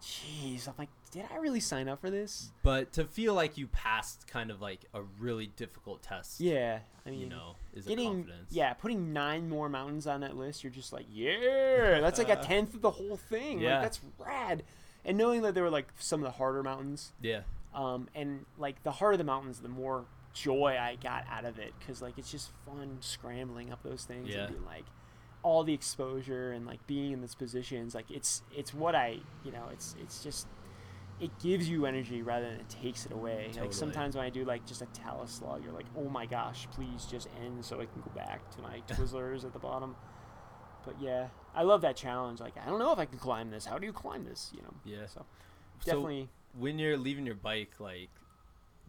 Jeez, 0.02 0.68
I'm 0.68 0.74
like, 0.78 0.88
did 1.10 1.24
I 1.32 1.36
really 1.36 1.60
sign 1.60 1.88
up 1.88 2.00
for 2.00 2.10
this? 2.10 2.50
But 2.62 2.92
to 2.94 3.04
feel 3.04 3.34
like 3.34 3.56
you 3.56 3.66
passed 3.66 4.26
kind 4.26 4.50
of 4.50 4.60
like 4.60 4.84
a 4.94 5.02
really 5.18 5.46
difficult 5.56 6.02
test, 6.02 6.40
Yeah, 6.40 6.80
I 7.06 7.10
mean, 7.10 7.20
you 7.20 7.26
know, 7.28 7.56
is 7.74 7.86
a 7.86 7.88
getting 7.90 8.24
confidence. 8.24 8.48
yeah, 8.50 8.72
putting 8.74 9.12
nine 9.12 9.48
more 9.48 9.68
mountains 9.68 10.06
on 10.06 10.20
that 10.20 10.36
list, 10.36 10.62
you're 10.64 10.72
just 10.72 10.92
like, 10.92 11.06
yeah, 11.10 12.00
that's 12.00 12.18
like 12.18 12.28
a 12.28 12.36
tenth 12.42 12.74
of 12.74 12.82
the 12.82 12.90
whole 12.90 13.16
thing. 13.16 13.60
Yeah. 13.60 13.74
Like 13.74 13.82
that's 13.82 14.00
rad. 14.18 14.62
And 15.04 15.16
knowing 15.16 15.42
that 15.42 15.54
there 15.54 15.62
were 15.62 15.70
like 15.70 15.86
some 15.98 16.20
of 16.20 16.24
the 16.24 16.32
harder 16.36 16.62
mountains, 16.62 17.12
yeah, 17.22 17.40
um, 17.74 18.08
and 18.14 18.44
like 18.58 18.82
the 18.82 18.90
harder 18.92 19.16
the 19.16 19.24
mountains, 19.24 19.60
the 19.60 19.68
more 19.68 20.04
joy 20.32 20.76
I 20.78 20.96
got 21.02 21.24
out 21.30 21.44
of 21.46 21.58
it 21.58 21.72
because 21.78 22.02
like 22.02 22.18
it's 22.18 22.30
just 22.30 22.50
fun 22.66 22.98
scrambling 23.00 23.72
up 23.72 23.82
those 23.82 24.04
things 24.04 24.28
Yeah. 24.28 24.40
and 24.44 24.52
being 24.52 24.64
like 24.66 24.84
all 25.46 25.62
the 25.62 25.72
exposure 25.72 26.50
and 26.50 26.66
like 26.66 26.84
being 26.88 27.12
in 27.12 27.20
those 27.20 27.36
positions. 27.36 27.94
Like 27.94 28.10
it's 28.10 28.42
it's 28.60 28.74
what 28.74 28.94
I 28.96 29.18
you 29.44 29.52
know 29.52 29.66
it's 29.72 29.94
it's 30.02 30.22
just 30.24 30.48
it 31.20 31.30
gives 31.40 31.68
you 31.68 31.86
energy 31.86 32.20
rather 32.22 32.46
than 32.50 32.60
it 32.60 32.68
takes 32.68 33.06
it 33.06 33.12
away. 33.12 33.44
Totally. 33.46 33.66
Like 33.66 33.72
sometimes 33.72 34.16
when 34.16 34.24
I 34.24 34.30
do 34.30 34.44
like 34.44 34.66
just 34.66 34.82
a 34.82 34.86
talus 34.86 35.30
slug, 35.30 35.62
you're 35.64 35.72
like, 35.72 35.86
oh 35.96 36.08
my 36.08 36.26
gosh, 36.26 36.66
please 36.72 37.06
just 37.10 37.28
end 37.44 37.64
so 37.64 37.76
I 37.80 37.86
can 37.86 38.02
go 38.02 38.10
back 38.14 38.40
to 38.56 38.60
my 38.60 38.82
Twizzlers 38.88 39.44
at 39.44 39.52
the 39.52 39.58
bottom. 39.60 39.94
but 40.84 40.94
yeah, 41.00 41.28
I 41.54 41.62
love 41.62 41.80
that 41.82 41.96
challenge. 41.96 42.40
Like 42.40 42.54
I 42.62 42.66
don't 42.68 42.78
know 42.80 42.92
if 42.92 42.98
I 42.98 43.04
can 43.06 43.18
climb 43.18 43.50
this. 43.50 43.64
How 43.66 43.78
do 43.78 43.86
you 43.86 43.92
climb 43.92 44.24
this? 44.24 44.50
You 44.54 44.62
know. 44.62 44.74
Yeah. 44.84 45.06
So 45.06 45.24
So 45.80 45.92
definitely. 45.92 46.28
when 46.58 46.78
you're 46.80 46.96
leaving 46.98 47.24
your 47.24 47.36
bike, 47.36 47.72
like 47.78 48.10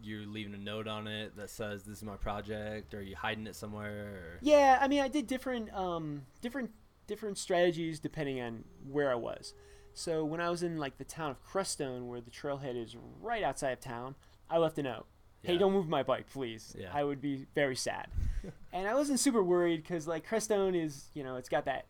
you're 0.02 0.26
leaving 0.26 0.54
a 0.54 0.58
note 0.58 0.86
on 0.86 1.06
it 1.06 1.36
that 1.36 1.50
says 1.50 1.82
this 1.82 1.98
is 1.98 2.04
my 2.04 2.16
project, 2.16 2.94
or 2.94 2.98
are 2.98 3.02
you 3.02 3.16
hiding 3.16 3.46
it 3.46 3.56
somewhere? 3.56 4.06
Or... 4.06 4.38
Yeah, 4.40 4.78
I 4.80 4.88
mean, 4.88 5.00
I 5.00 5.08
did 5.08 5.26
different, 5.26 5.72
um, 5.74 6.22
different, 6.40 6.70
different 7.06 7.38
strategies 7.38 7.98
depending 7.98 8.40
on 8.40 8.64
where 8.88 9.10
I 9.10 9.16
was. 9.16 9.54
So 9.94 10.24
when 10.24 10.40
I 10.40 10.48
was 10.50 10.62
in 10.62 10.78
like 10.78 10.98
the 10.98 11.04
town 11.04 11.30
of 11.32 11.42
Crestone, 11.44 12.06
where 12.06 12.20
the 12.20 12.30
trailhead 12.30 12.80
is 12.80 12.96
right 13.20 13.42
outside 13.42 13.70
of 13.72 13.80
town, 13.80 14.14
I 14.48 14.58
left 14.58 14.78
a 14.78 14.82
note. 14.82 15.06
Hey, 15.42 15.54
Yeah. 15.54 15.60
don't 15.60 15.72
move 15.72 15.88
my 15.88 16.02
bike, 16.02 16.30
please. 16.30 16.76
Yeah. 16.78 16.90
I 16.92 17.02
would 17.04 17.20
be 17.20 17.46
very 17.54 17.76
sad. 17.76 18.08
and 18.72 18.86
I 18.86 18.94
wasn't 18.94 19.18
super 19.20 19.42
worried 19.42 19.82
because 19.82 20.06
like 20.06 20.26
Crestone 20.28 20.80
is, 20.80 21.06
you 21.14 21.24
know, 21.24 21.36
it's 21.36 21.48
got 21.48 21.64
that 21.64 21.86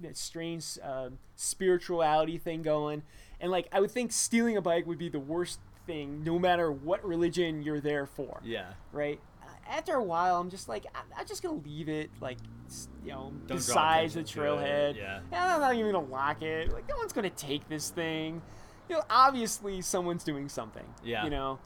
that 0.00 0.16
strange 0.16 0.78
um 0.82 1.18
spirituality 1.36 2.38
thing 2.38 2.62
going, 2.62 3.02
and 3.40 3.50
like 3.50 3.68
I 3.72 3.80
would 3.80 3.90
think 3.90 4.12
stealing 4.12 4.56
a 4.56 4.62
bike 4.62 4.86
would 4.86 4.98
be 4.98 5.08
the 5.08 5.20
worst 5.20 5.60
thing, 5.86 6.22
no 6.24 6.38
matter 6.38 6.70
what 6.70 7.04
religion 7.04 7.62
you're 7.62 7.80
there 7.80 8.06
for 8.06 8.40
Yeah. 8.44 8.72
right? 8.92 9.20
Uh, 9.42 9.46
After 9.68 9.94
a 9.94 10.02
while, 10.02 10.40
I'm 10.40 10.50
just 10.50 10.68
like, 10.68 10.86
I'm, 10.94 11.04
I'm 11.18 11.26
just 11.26 11.42
gonna 11.42 11.60
leave 11.64 11.88
it, 11.88 12.10
like, 12.20 12.38
you 13.04 13.10
know, 13.10 13.32
Don't 13.46 13.56
besides 13.58 14.14
the 14.14 14.20
attention 14.20 14.42
to 14.42 14.48
it, 14.48 14.58
trailhead. 14.58 14.96
yeah. 14.96 15.20
I'm 15.32 15.60
not 15.60 15.74
even 15.74 15.92
gonna 15.92 16.06
lock 16.06 16.42
it. 16.42 16.72
Like, 16.72 16.88
no 16.88 16.96
one's 16.96 17.12
gonna 17.12 17.30
take 17.30 17.68
this 17.68 17.90
thing. 17.90 18.40
You 18.88 18.96
know, 18.96 19.02
obviously 19.10 19.80
someone's 19.80 20.24
doing 20.24 20.48
something. 20.48 20.84
Yeah. 21.04 21.24
You 21.24 21.30
know, 21.30 21.58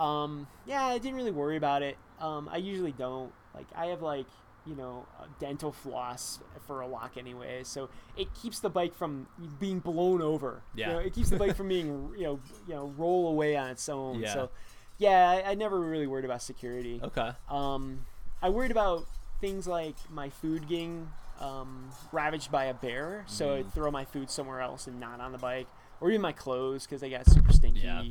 um, 0.00 0.46
yeah, 0.66 0.84
I 0.84 0.98
didn't 0.98 1.16
really 1.16 1.30
worry 1.30 1.56
about 1.56 1.82
it. 1.82 1.96
Um, 2.20 2.48
I 2.52 2.56
usually 2.58 2.92
don't. 2.92 3.32
Like, 3.54 3.66
I 3.74 3.86
have 3.86 4.02
like, 4.02 4.26
you 4.68 4.76
know, 4.76 5.06
a 5.20 5.26
dental 5.40 5.72
floss 5.72 6.38
for 6.66 6.80
a 6.82 6.86
lock 6.86 7.16
anyway, 7.16 7.62
so 7.64 7.88
it 8.16 8.28
keeps 8.34 8.60
the 8.60 8.68
bike 8.68 8.94
from 8.94 9.26
being 9.58 9.78
blown 9.78 10.20
over. 10.20 10.62
You 10.74 10.80
Yeah. 10.82 10.92
know, 10.92 10.98
it 10.98 11.14
keeps 11.14 11.30
the 11.30 11.36
bike 11.38 11.56
from 11.56 11.68
being, 11.74 12.10
you 12.16 12.24
know, 12.24 12.40
you 12.66 12.74
know, 12.74 12.92
roll 12.98 13.28
away 13.28 13.56
on 13.56 13.70
its 13.70 13.88
own. 13.88 14.20
Yeah. 14.20 14.34
So, 14.34 14.50
yeah, 14.98 15.30
I, 15.30 15.52
I 15.52 15.54
never 15.54 15.80
really 15.80 16.06
worried 16.06 16.24
about 16.26 16.42
security. 16.42 17.00
Okay. 17.02 17.30
Um, 17.48 18.04
I 18.42 18.50
worried 18.50 18.70
about 18.72 19.06
things 19.40 19.66
like 19.66 19.96
my 20.10 20.28
food 20.28 20.68
getting 20.68 21.08
um, 21.40 21.88
ravaged 22.12 22.50
by 22.50 22.64
a 22.66 22.74
bear, 22.74 23.24
so 23.26 23.48
Mm. 23.48 23.58
I'd 23.60 23.72
throw 23.72 23.90
my 23.90 24.04
food 24.04 24.28
somewhere 24.28 24.60
else 24.60 24.86
and 24.88 24.98
not 25.00 25.20
on 25.20 25.32
the 25.32 25.38
bike, 25.38 25.68
or 26.00 26.10
even 26.10 26.20
my 26.20 26.32
clothes 26.32 26.84
because 26.84 27.00
they 27.00 27.10
got 27.10 27.26
super 27.30 27.52
stinky. 27.52 27.80
Yeah. 27.80 28.02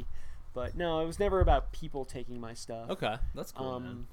But 0.54 0.76
no, 0.76 1.02
it 1.02 1.06
was 1.06 1.20
never 1.20 1.40
about 1.42 1.72
people 1.72 2.04
taking 2.06 2.40
my 2.42 2.54
stuff. 2.56 2.90
Okay. 2.90 3.16
That's 3.36 3.52
cool. 3.52 3.68
Um, 3.68 4.08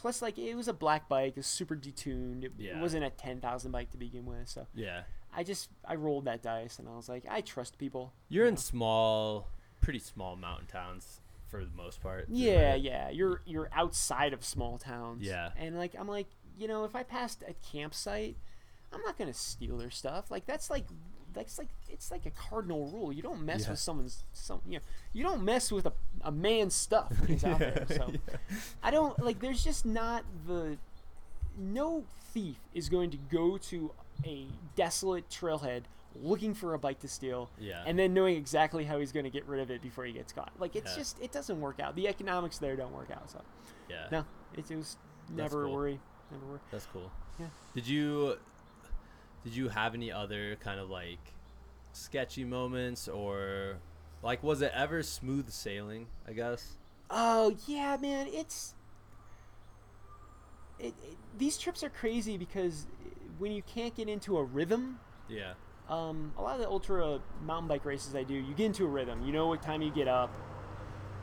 plus, 0.00 0.22
like 0.22 0.38
it 0.38 0.54
was 0.54 0.68
a 0.68 0.72
black 0.72 1.08
bike, 1.08 1.30
it 1.32 1.36
was 1.36 1.46
super 1.46 1.76
detuned. 1.76 2.44
It, 2.44 2.52
Yeah. 2.58 2.76
it 2.78 2.80
wasn't 2.80 3.04
a 3.04 3.10
ten 3.10 3.40
thousand 3.40 3.72
bike 3.72 3.90
to 3.92 3.96
begin 3.98 4.24
with, 4.26 4.48
so 4.48 4.66
Yeah. 4.74 5.02
I 5.32 5.44
just 5.44 5.68
I 5.84 5.94
rolled 5.94 6.24
that 6.24 6.42
dice 6.42 6.78
and 6.78 6.88
I 6.88 6.96
was 6.96 7.08
like, 7.08 7.24
I 7.28 7.40
trust 7.40 7.78
people. 7.78 8.12
You're 8.28 8.46
in 8.46 8.54
know? 8.54 8.60
small, 8.60 9.48
pretty 9.80 10.00
small 10.00 10.34
mountain 10.36 10.66
towns 10.66 11.20
for 11.48 11.64
the 11.64 11.70
most 11.76 12.00
part. 12.00 12.26
Yeah, 12.28 12.72
right? 12.72 12.80
yeah. 12.80 13.10
You're 13.10 13.42
you're 13.44 13.68
outside 13.72 14.32
of 14.32 14.44
small 14.44 14.78
towns. 14.78 15.22
Yeah. 15.22 15.50
And 15.56 15.76
like 15.78 15.94
I'm 15.98 16.08
like, 16.08 16.28
you 16.58 16.66
know, 16.66 16.84
if 16.84 16.96
I 16.96 17.02
passed 17.02 17.44
a 17.46 17.54
campsite, 17.72 18.36
I'm 18.92 19.02
not 19.02 19.16
gonna 19.18 19.32
steal 19.34 19.76
their 19.76 19.90
stuff. 19.90 20.30
Like 20.30 20.46
that's 20.46 20.68
like 20.70 20.86
that's 21.34 21.58
like 21.58 21.68
it's 21.88 22.10
like 22.10 22.26
a 22.26 22.30
cardinal 22.30 22.86
rule. 22.86 23.12
You 23.12 23.22
don't 23.22 23.44
mess 23.44 23.64
Yeah. 23.64 23.70
with 23.70 23.78
someone's 23.78 24.24
some 24.32 24.60
you 24.66 24.74
know 24.78 24.84
you 25.12 25.22
don't 25.22 25.42
mess 25.44 25.70
with 25.72 25.86
a, 25.86 25.92
a 26.22 26.32
man's 26.32 26.74
stuff 26.74 27.12
he's 27.26 27.44
out 27.44 27.58
there. 27.60 27.84
So 27.88 28.12
I 28.82 28.90
don't 28.90 29.18
like 29.24 29.40
there's 29.40 29.62
just 29.64 29.84
not 29.86 30.24
the 30.46 30.76
no 31.58 32.04
thief 32.32 32.56
is 32.74 32.88
going 32.88 33.10
to 33.10 33.16
go 33.30 33.58
to 33.58 33.90
a 34.24 34.46
desolate 34.76 35.28
trailhead 35.28 35.82
looking 36.20 36.54
for 36.54 36.74
a 36.74 36.78
bike 36.78 36.98
to 37.00 37.08
steal 37.08 37.48
Yeah. 37.58 37.82
and 37.86 37.98
then 37.98 38.12
knowing 38.14 38.36
exactly 38.36 38.84
how 38.84 38.98
he's 38.98 39.12
going 39.12 39.24
to 39.24 39.30
get 39.30 39.46
rid 39.46 39.60
of 39.60 39.70
it 39.70 39.80
before 39.80 40.04
he 40.04 40.12
gets 40.12 40.32
caught. 40.32 40.50
Like 40.58 40.74
it's 40.76 40.92
Yeah. 40.92 40.98
just 40.98 41.20
it 41.20 41.32
doesn't 41.32 41.60
work 41.60 41.80
out. 41.80 41.94
The 41.96 42.08
economics 42.08 42.58
there 42.58 42.76
don't 42.76 42.92
work 42.92 43.10
out. 43.12 43.30
So 43.30 43.40
yeah. 43.88 44.06
no, 44.10 44.24
it, 44.56 44.70
it 44.70 44.76
was 44.76 44.96
never 45.32 45.64
a 45.64 45.70
worry. 45.70 46.00
Never 46.30 46.46
worry. 46.46 46.60
That's 46.70 46.86
cool. 46.86 47.10
Yeah. 47.38 47.46
Did 47.74 47.86
you 47.86 48.36
did 49.44 49.54
you 49.54 49.68
have 49.68 49.94
any 49.94 50.12
other 50.12 50.56
kind 50.56 50.80
of 50.80 50.90
like 50.90 51.34
sketchy 51.92 52.44
moments 52.44 53.08
or 53.08 53.78
like 54.22 54.42
was 54.42 54.62
it 54.62 54.72
ever 54.74 55.02
smooth 55.02 55.50
sailing, 55.50 56.06
I 56.28 56.32
guess? 56.32 56.76
Oh 57.10 57.56
yeah, 57.66 57.96
man, 58.00 58.26
it's 58.30 58.74
it, 60.78 60.94
it, 61.02 61.16
these 61.38 61.58
trips 61.58 61.82
are 61.82 61.90
crazy 61.90 62.36
because 62.36 62.86
when 63.38 63.52
you 63.52 63.62
can't 63.62 63.94
get 63.94 64.08
into 64.08 64.36
a 64.38 64.44
rhythm. 64.44 64.98
Yeah. 65.28 65.54
Um, 65.88 66.32
a 66.38 66.42
lot 66.42 66.54
of 66.54 66.60
the 66.60 66.68
ultra 66.68 67.20
mountain 67.44 67.66
bike 67.66 67.84
races 67.84 68.14
I 68.14 68.22
do, 68.22 68.34
you 68.34 68.54
get 68.54 68.66
into 68.66 68.84
a 68.84 68.88
rhythm. 68.88 69.24
You 69.24 69.32
know 69.32 69.48
what 69.48 69.62
time 69.62 69.82
you 69.82 69.90
get 69.90 70.06
up. 70.06 70.32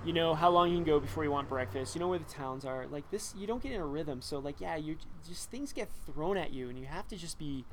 You 0.06 0.14
know 0.14 0.36
how 0.36 0.50
long 0.50 0.70
you 0.70 0.76
can 0.76 0.84
go 0.84 1.00
before 1.00 1.24
you 1.24 1.32
want 1.32 1.50
breakfast. 1.50 1.96
You 1.96 2.00
know 2.00 2.08
where 2.08 2.20
the 2.20 2.26
towns 2.26 2.66
are. 2.66 2.86
Like 2.88 3.10
this, 3.10 3.34
you 3.38 3.48
don't 3.48 3.62
get 3.62 3.72
in 3.72 3.80
a 3.80 3.86
rhythm. 3.86 4.22
So 4.22 4.40
like, 4.40 4.60
yeah, 4.60 4.76
you 4.76 4.98
just 5.28 5.50
things 5.50 5.74
get 5.74 5.90
thrown 6.06 6.38
at 6.38 6.52
you, 6.52 6.70
and 6.70 6.78
you 6.78 6.86
have 6.86 7.08
to 7.10 7.16
just 7.16 7.40
be, 7.40 7.66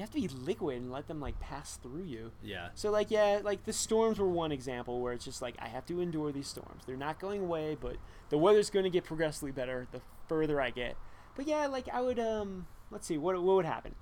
you 0.00 0.02
have 0.02 0.10
to 0.10 0.18
be 0.18 0.28
liquid 0.28 0.80
and 0.80 0.90
let 0.90 1.08
them 1.08 1.20
like 1.20 1.38
pass 1.40 1.76
through 1.76 2.04
you. 2.04 2.32
Yeah. 2.42 2.68
So 2.74 2.90
like, 2.90 3.10
yeah, 3.10 3.40
like 3.42 3.64
the 3.64 3.72
storms 3.74 4.18
were 4.18 4.30
one 4.30 4.50
example 4.50 5.02
where 5.02 5.12
it's 5.12 5.26
just 5.26 5.42
like 5.42 5.56
I 5.58 5.68
have 5.68 5.84
to 5.86 6.00
endure 6.00 6.32
these 6.32 6.46
storms. 6.46 6.84
They're 6.86 6.96
not 6.96 7.20
going 7.20 7.42
away, 7.42 7.76
but 7.78 7.96
the 8.30 8.38
weather's 8.38 8.70
going 8.70 8.84
to 8.84 8.90
get 8.90 9.04
progressively 9.04 9.52
better 9.52 9.86
the 9.92 10.00
further 10.26 10.58
I 10.58 10.70
get. 10.70 10.96
But 11.36 11.46
yeah, 11.46 11.66
like 11.66 11.86
I 11.92 12.00
would 12.00 12.18
um, 12.18 12.66
let's 12.90 13.06
see, 13.06 13.18
what 13.18 13.34
what 13.42 13.56
would 13.56 13.66
happen? 13.66 13.94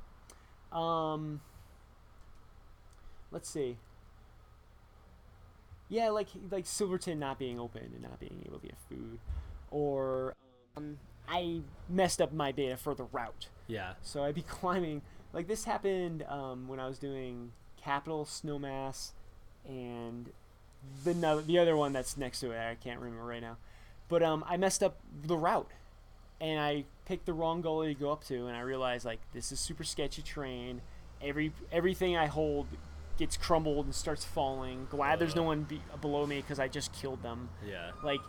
Um, 0.71 1.41
let's 3.33 3.51
see. 3.51 3.79
Yeah, 5.89 6.11
like 6.11 6.29
like 6.49 6.65
Silverton 6.65 7.19
not 7.19 7.41
being 7.41 7.59
open 7.59 7.91
and 7.93 8.03
not 8.03 8.21
being 8.21 8.45
able 8.47 8.61
to 8.61 8.69
get 8.69 8.79
food, 8.89 9.19
or 9.73 10.37
um, 10.77 10.99
I 11.29 11.63
messed 11.89 12.23
up 12.23 12.33
my 12.33 12.53
data 12.53 12.77
for 12.77 12.95
the 12.95 13.05
route. 13.05 13.49
Yeah. 13.67 13.95
So 14.01 14.23
I'd 14.23 14.37
be 14.37 14.43
climbing. 14.49 15.03
Like 15.33 15.47
this 15.47 15.65
happened 15.65 16.25
um, 16.29 16.69
when 16.69 16.81
I 16.81 16.87
was 16.87 16.99
doing 16.99 17.53
Capitol 17.83 18.25
Snowmass 18.25 19.13
and 19.67 20.31
the 21.05 21.15
no, 21.15 21.41
the 21.41 21.59
other 21.59 21.77
one 21.77 21.93
that's 21.93 22.17
next 22.17 22.41
to 22.41 22.51
it. 22.53 22.59
I 22.59 22.75
can't 22.77 23.01
remember 23.01 23.25
right 23.25 23.43
now. 23.43 23.57
But 24.09 24.23
um, 24.23 24.43
I 24.49 24.57
messed 24.57 24.83
up 24.83 24.97
the 25.27 25.37
route, 25.37 25.71
and 26.41 26.59
I 26.59 26.85
picked 27.05 27.27
the 27.27 27.35
wrong 27.35 27.61
gully 27.61 27.95
to 27.95 28.01
go 28.01 28.11
up 28.11 28.25
to, 28.25 28.47
and 28.47 28.57
I 28.57 28.61
realized 28.61 29.05
like 29.05 29.21
this 29.35 29.53
is 29.53 29.61
super 29.61 29.85
sketchy 29.85 30.23
terrain. 30.23 30.81
Every 31.21 31.53
everything 31.71 32.17
I 32.17 32.27
hold 32.27 32.67
gets 33.19 33.37
crumbled 33.37 33.85
and 33.85 33.95
starts 33.95 34.25
falling. 34.25 34.87
Glad 34.91 35.19
there's 35.19 35.35
no 35.37 35.43
Uh. 35.43 35.47
one 35.47 35.63
be- 35.65 35.83
below 36.01 36.25
me 36.27 36.41
because 36.41 36.59
I 36.59 36.69
just 36.69 36.93
killed 36.93 37.23
them. 37.23 37.49
Yeah. 37.69 37.91
Like 38.03 38.21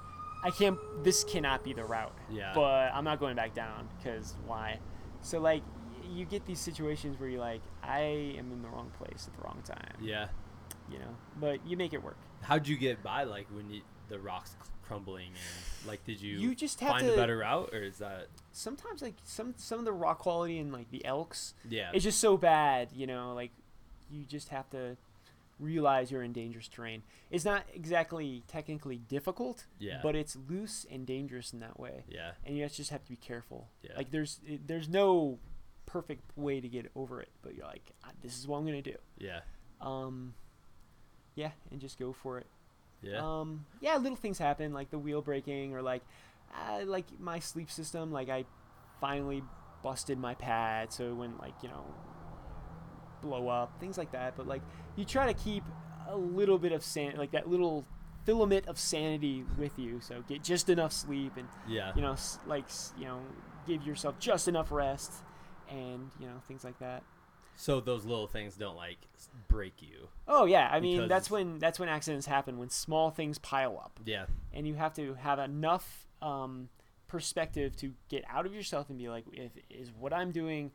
I 0.44 0.50
can't. 0.52 0.78
This 1.04 1.24
cannot 1.24 1.64
be 1.64 1.72
the 1.74 1.84
route 1.86 2.14
Yeah. 2.30 2.52
but 2.56 2.92
I'm 2.94 3.04
not 3.06 3.20
going 3.20 3.36
back 3.36 3.54
down 3.54 3.88
because 3.98 4.36
why? 4.48 4.80
So 5.22 5.40
like 5.40 5.62
you 6.10 6.26
get 6.26 6.46
these 6.46 6.60
situations 6.60 7.20
where 7.20 7.30
you're 7.30 7.40
like, 7.40 7.62
I 7.84 8.00
am 8.38 8.52
in 8.52 8.62
the 8.62 8.68
wrong 8.70 8.92
place 8.98 9.28
at 9.28 9.36
the 9.38 9.42
wrong 9.44 9.62
time, 9.66 9.94
yeah. 10.02 10.28
you 10.92 11.00
know. 11.00 11.16
But 11.40 11.66
you 11.68 11.78
make 11.78 11.94
it 11.94 12.04
work. 12.04 12.18
How'd 12.42 12.68
you 12.68 12.78
get 12.78 13.04
by 13.04 13.24
like 13.24 13.48
when 13.54 13.70
you, 13.70 13.82
the 14.10 14.20
rocks 14.20 14.56
crumbling 14.84 15.28
and 15.28 15.88
like 15.88 16.04
did 16.06 16.20
you, 16.22 16.38
You 16.40 16.56
just 16.56 16.80
have 16.80 16.92
find 16.94 17.06
to- 17.08 17.14
a 17.14 17.16
better 17.16 17.38
route 17.38 17.70
or 17.74 17.84
is 17.84 17.98
that 18.00 18.28
Sometimes 18.52 19.02
like 19.02 19.16
some 19.24 19.54
some 19.58 19.80
of 19.80 19.86
the 19.86 19.92
rock 19.94 20.20
quality 20.20 20.58
in 20.58 20.72
like 20.72 20.90
the 20.90 21.06
elks, 21.06 21.54
yeah. 21.70 21.92
it's 21.94 22.04
just 22.04 22.20
so 22.20 22.36
bad, 22.38 22.90
you 22.94 23.06
know. 23.08 23.34
Like 23.34 23.52
you 24.12 24.24
just 24.26 24.50
have 24.50 24.70
to 24.72 24.98
realize 25.60 26.10
you're 26.10 26.24
in 26.24 26.34
dangerous 26.34 26.68
terrain. 26.68 27.04
It's 27.30 27.46
not 27.46 27.64
exactly 27.74 28.44
technically 28.48 28.98
difficult, 28.98 29.66
Yeah. 29.78 30.00
but 30.02 30.16
it's 30.16 30.36
loose 30.50 30.86
and 30.90 31.06
dangerous 31.06 31.54
in 31.54 31.60
that 31.60 31.80
way. 31.80 32.04
yeah. 32.08 32.32
and 32.46 32.58
you 32.58 32.68
just 32.70 32.90
have 32.90 33.04
to 33.04 33.10
be 33.10 33.18
careful. 33.18 33.68
Yeah. 33.84 33.92
Like 33.98 34.10
there's 34.12 34.40
there's 34.66 34.90
no 34.90 35.38
perfect 35.92 36.22
way 36.38 36.62
to 36.62 36.68
get 36.68 36.92
over 36.96 37.22
it, 37.22 37.30
but 37.42 37.56
you're 37.56 37.66
like, 37.66 37.92
"Ah, 38.04 38.12
this 38.22 38.38
is 38.38 38.48
what 38.48 38.60
I'm 38.60 38.66
gonna 38.66 38.82
do. 38.82 38.96
Yeah. 39.18 39.42
Um, 39.82 40.34
yeah, 41.36 41.52
and 41.72 41.80
just 41.80 41.98
go 41.98 42.14
for 42.14 42.38
it. 42.38 42.48
Yeah. 43.02 43.20
Um, 43.24 43.66
yeah, 43.82 43.98
little 43.98 44.18
things 44.18 44.38
happen 44.38 44.74
like 44.74 44.92
the 44.92 45.00
wheel 45.00 45.22
breaking 45.22 45.74
or 45.74 45.82
like, 45.82 46.04
uh, 46.54 46.82
like 46.86 47.06
my 47.20 47.40
sleep 47.40 47.72
system. 47.72 48.12
Like 48.12 48.30
I 48.30 48.46
finally 49.02 49.44
busted 49.82 50.20
my 50.20 50.36
pad, 50.36 50.92
so 50.94 51.06
it 51.06 51.16
wouldn't 51.16 51.40
like 51.40 51.56
you 51.64 51.70
know 51.70 51.86
blow 53.22 53.48
up, 53.48 53.80
things 53.80 53.98
like 53.98 54.12
that. 54.12 54.36
But 54.36 54.48
like 54.48 54.62
you 54.96 55.06
try 55.06 55.32
to 55.32 55.34
keep 55.34 55.64
a 56.08 56.16
little 56.16 56.58
bit 56.58 56.72
of 56.72 56.84
san 56.84 57.16
like 57.16 57.32
that 57.32 57.50
little 57.50 57.86
filament 58.26 58.68
of 58.68 58.78
sanity 58.78 59.44
with 59.58 59.80
you, 59.80 60.00
so 60.02 60.24
get 60.28 60.44
just 60.44 60.70
enough 60.70 60.92
sleep 60.92 61.34
and 61.38 61.48
yeah. 61.68 61.94
you 61.96 62.02
know, 62.02 62.16
like 62.46 62.66
you 62.98 63.06
know, 63.06 63.22
give 63.66 63.84
yourself 63.84 64.20
just 64.20 64.48
enough 64.48 64.72
rest, 64.72 65.24
and 65.70 66.10
you 66.20 66.26
know 66.28 66.42
things 66.48 66.64
like 66.64 66.80
that. 66.80 67.04
So 67.56 67.82
those 67.82 68.06
little 68.06 68.28
things 68.28 68.56
don't 68.56 68.78
like 68.78 69.00
break 69.50 69.82
you. 69.82 70.08
Oh 70.28 70.46
yeah, 70.46 70.70
I 70.72 70.80
mean 70.80 71.08
that's 71.10 71.30
when 71.30 71.60
that's 71.60 71.78
when 71.80 71.90
accidents 71.90 72.26
happen 72.26 72.58
when 72.58 72.70
small 72.70 73.12
things 73.12 73.38
pile 73.38 73.78
up, 73.78 74.00
Yeah. 74.06 74.26
and 74.54 74.66
you 74.68 74.76
have 74.76 74.94
to 74.96 75.16
have 75.16 75.40
enough 75.40 76.08
um, 76.22 76.70
perspective 77.08 77.76
to 77.78 77.94
get 78.08 78.24
out 78.30 78.46
of 78.46 78.54
yourself 78.54 78.90
and 78.90 78.98
be 78.98 79.10
like, 79.10 79.26
if 79.34 79.52
is 79.70 79.92
what 80.00 80.14
I'm 80.14 80.32
doing 80.32 80.72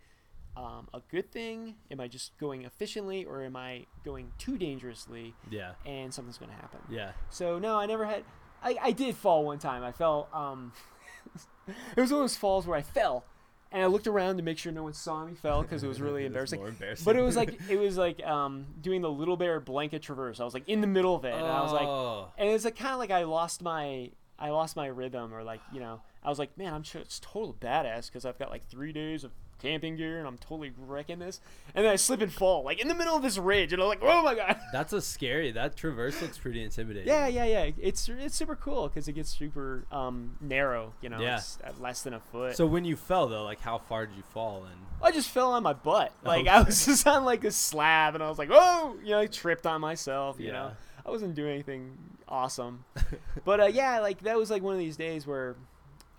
um, 0.57 0.89
a 0.93 1.01
good 1.11 1.33
thing? 1.33 1.77
Am 1.91 2.01
I 2.01 2.07
just 2.09 2.37
going 2.39 2.65
efficiently, 2.65 3.25
or 3.25 3.43
am 3.43 3.57
I 3.57 3.87
going 4.05 4.33
too 4.39 4.59
dangerously, 4.59 5.35
Yeah. 5.51 5.73
and 5.87 6.13
something's 6.13 6.37
gonna 6.39 6.53
happen? 6.53 6.81
Yeah. 6.91 7.13
So 7.31 7.59
no, 7.59 7.77
I 7.79 7.87
never 7.87 8.05
had. 8.05 8.25
I, 8.63 8.77
I 8.81 8.93
did 8.93 9.17
fall 9.17 9.45
one 9.45 9.59
time. 9.59 9.83
I 9.83 9.93
fell. 9.93 10.29
Um, 10.35 10.73
it 11.97 12.01
was 12.01 12.11
one 12.11 12.21
of 12.21 12.25
those 12.25 12.37
falls 12.37 12.67
where 12.67 12.77
I 12.77 12.83
fell, 12.83 13.25
and 13.75 13.83
I 13.83 13.87
looked 13.87 14.07
around 14.07 14.39
to 14.39 14.43
make 14.43 14.57
sure 14.57 14.73
no 14.73 14.85
one 14.85 14.95
saw 14.95 15.25
me 15.27 15.35
fell 15.35 15.61
because 15.63 15.83
it 15.85 15.89
was 15.89 16.01
really 16.01 16.25
embarrassing. 16.31 16.63
embarrassing. 16.63 17.05
But 17.05 17.17
it 17.17 17.23
was 17.23 17.37
like 17.37 17.59
it 17.69 17.77
was 17.79 17.99
like 17.99 18.25
um, 18.25 18.65
doing 18.81 19.03
the 19.03 19.11
Little 19.11 19.37
Bear 19.37 19.61
Blanca 19.61 19.99
traverse. 19.99 20.41
I 20.41 20.45
was 20.45 20.55
like 20.55 20.67
in 20.69 20.81
the 20.81 20.87
middle 20.87 21.15
of 21.15 21.25
it, 21.27 21.35
and 21.35 21.45
I 21.45 21.61
was 21.61 21.73
like, 21.73 21.87
Oh. 21.87 22.29
and 22.39 22.49
it's 22.49 22.65
like 22.65 22.77
kind 22.77 22.93
of 22.95 22.99
like 23.01 23.11
I 23.11 23.25
lost 23.25 23.61
my 23.61 24.11
I 24.39 24.49
lost 24.51 24.77
my 24.77 24.87
rhythm, 24.87 25.35
or 25.35 25.43
like 25.43 25.61
you 25.73 25.81
know, 25.81 26.01
I 26.23 26.29
was 26.31 26.39
like, 26.39 26.57
man, 26.57 26.73
I'm 26.73 26.83
just 26.83 27.23
total 27.23 27.53
badass 27.53 28.07
because 28.07 28.25
I've 28.25 28.39
got 28.39 28.51
like 28.51 28.67
three 28.69 28.93
days 28.93 29.25
of 29.25 29.33
camping 29.61 29.97
gear 29.97 30.19
and 30.19 30.27
I'm 30.27 30.39
totally 30.39 30.73
wrecking 30.79 31.19
this, 31.19 31.41
and 31.75 31.85
then 31.85 31.93
I 31.93 31.97
slip 31.97 32.21
and 32.21 32.33
fall 32.33 32.63
like 32.65 32.81
in 32.81 32.89
the 32.89 32.95
middle 32.95 33.17
of 33.17 33.23
this 33.23 33.39
ridge, 33.39 33.73
and 33.73 33.81
I'm 33.83 33.89
like, 33.89 34.01
oh 34.03 34.23
my 34.23 34.35
god. 34.35 34.59
That's 34.73 34.93
a 34.93 35.01
scary. 35.01 35.53
That 35.53 35.77
traverse 35.77 36.21
looks 36.21 36.39
pretty 36.39 36.63
intimidating. 36.63 37.09
Yeah, 37.09 37.27
yeah, 37.27 37.45
yeah. 37.45 37.71
It's 37.79 38.09
it's 38.09 38.35
super 38.37 38.57
cool 38.57 38.89
because 38.89 39.09
it 39.09 39.13
gets 39.13 39.31
super 39.31 39.85
um, 39.93 40.37
narrow. 40.41 40.93
You 41.01 41.09
know, 41.09 41.21
Yeah. 41.21 41.37
it's 41.37 41.59
at 41.65 41.81
less 41.81 42.03
than 42.03 42.15
a 42.15 42.21
foot. 42.21 42.57
So 42.57 42.67
when 42.67 42.85
you 42.85 42.97
fell 42.97 43.27
though, 43.29 43.45
like 43.45 43.61
how 43.61 43.79
far 43.79 44.07
did 44.07 44.17
you 44.17 44.23
fall? 44.33 44.65
And 44.65 44.81
I 45.03 45.11
just 45.11 45.31
fell 45.31 45.53
on 45.53 45.63
my 45.63 45.73
butt. 45.73 46.13
Like 46.25 46.47
Oh. 46.47 46.51
I 46.51 46.63
was 46.63 46.85
just 46.87 47.07
on 47.07 47.25
like 47.25 47.45
a 47.45 47.51
slab, 47.51 48.15
and 48.15 48.23
I 48.23 48.29
was 48.29 48.39
like, 48.39 48.51
oh, 48.53 48.97
you 49.03 49.11
know, 49.11 49.21
I 49.21 49.27
tripped 49.27 49.67
on 49.67 49.81
myself. 49.81 50.39
You 50.39 50.53
know, 50.53 50.73
I 51.07 51.11
wasn't 51.11 51.35
doing 51.35 51.53
anything 51.53 51.97
awesome, 52.29 52.85
but 53.45 53.61
uh, 53.61 53.67
yeah, 53.67 54.01
like 54.01 54.21
that 54.23 54.37
was 54.37 54.51
like 54.51 54.63
one 54.63 54.73
of 54.75 54.79
these 54.79 54.97
days 54.97 55.27
where 55.27 55.57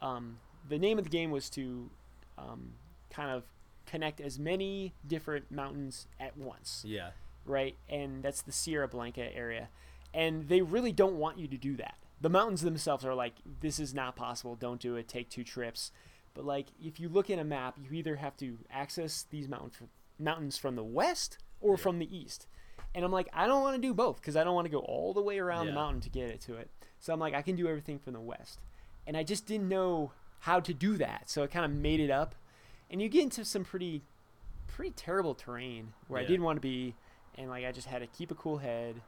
um, 0.02 0.38
the 0.70 0.78
name 0.78 0.98
of 1.00 1.04
the 1.06 1.10
game 1.10 1.32
was 1.32 1.50
to 1.52 1.90
um, 2.38 2.74
kind 3.16 3.32
of 3.32 3.44
connect 3.86 4.20
as 4.20 4.40
many 4.40 4.94
different 5.08 5.52
mountains 5.52 6.08
at 6.20 6.36
once 6.38 6.84
yeah. 6.88 7.10
right? 7.46 7.76
And 7.88 8.24
that's 8.24 8.42
the 8.42 8.52
Sierra 8.52 8.88
Blanca 8.88 9.34
area. 9.36 9.70
And 10.14 10.48
they 10.48 10.62
really 10.62 10.92
don't 10.92 11.18
want 11.18 11.38
you 11.38 11.48
to 11.48 11.58
do 11.58 11.76
that. 11.78 11.96
The 12.22 12.30
mountains 12.30 12.62
themselves 12.62 13.06
are 13.06 13.14
like, 13.14 13.34
this 13.62 13.80
is 13.80 13.94
not 13.94 14.16
possible. 14.16 14.56
Don't 14.56 14.80
do 14.82 14.96
it. 14.96 15.08
Take 15.08 15.30
two 15.30 15.44
trips. 15.44 15.92
But 16.34 16.46
like, 16.46 16.68
if 16.82 17.00
you 17.00 17.10
look 17.10 17.30
at 17.30 17.38
a 17.38 17.44
map, 17.44 17.76
you 17.82 17.92
either 17.98 18.16
have 18.16 18.36
to 18.38 18.58
access 18.72 19.26
these 19.30 19.48
mountain 19.48 19.90
mountains 20.18 20.58
from 20.58 20.76
the 20.76 20.84
west 20.84 21.38
or 21.62 21.76
Yeah. 21.76 21.84
from 21.84 22.00
the 22.00 22.18
east. 22.18 22.48
And 22.96 23.04
I'm 23.06 23.12
like, 23.12 23.28
I 23.34 23.46
don't 23.46 23.62
want 23.62 23.76
to 23.76 23.82
do 23.82 23.94
both 23.94 24.16
because 24.22 24.36
I 24.38 24.44
don't 24.44 24.56
want 24.56 24.66
to 24.66 24.72
go 24.72 24.80
all 24.80 25.14
the 25.14 25.22
way 25.22 25.38
around 25.38 25.66
Yeah. 25.66 25.72
the 25.72 25.76
mountain 25.76 26.02
to 26.02 26.10
get 26.10 26.30
it 26.30 26.42
to 26.42 26.56
it. 26.56 26.70
So 27.00 27.14
I'm 27.14 27.20
like, 27.20 27.34
I 27.36 27.42
can 27.42 27.56
do 27.56 27.68
everything 27.68 28.00
from 28.00 28.14
the 28.14 28.22
west. 28.22 28.60
And 29.06 29.16
I 29.18 29.24
just 29.24 29.46
didn't 29.46 29.70
know 29.70 30.12
how 30.40 30.60
to 30.62 30.74
do 30.74 30.98
that. 30.98 31.30
So 31.30 31.44
I 31.44 31.48
kind 31.48 31.66
of 31.66 31.72
made 31.72 32.00
it 32.00 32.10
up. 32.10 32.34
And 32.90 33.02
you 33.02 33.10
get 33.10 33.24
into 33.24 33.44
some 33.46 33.64
pretty, 33.64 34.04
pretty 34.68 34.92
terrible 34.92 35.34
terrain 35.36 35.94
where 36.08 36.22
I 36.22 36.26
didn't 36.26 36.44
want 36.44 36.58
to 36.58 36.62
be 36.62 36.96
and 37.38 37.50
like 37.50 37.66
I 37.66 37.72
just 37.72 37.88
had 37.88 38.00
to 38.00 38.08
keep 38.08 38.32
a 38.32 38.36
cool 38.36 38.58
head, 38.58 39.02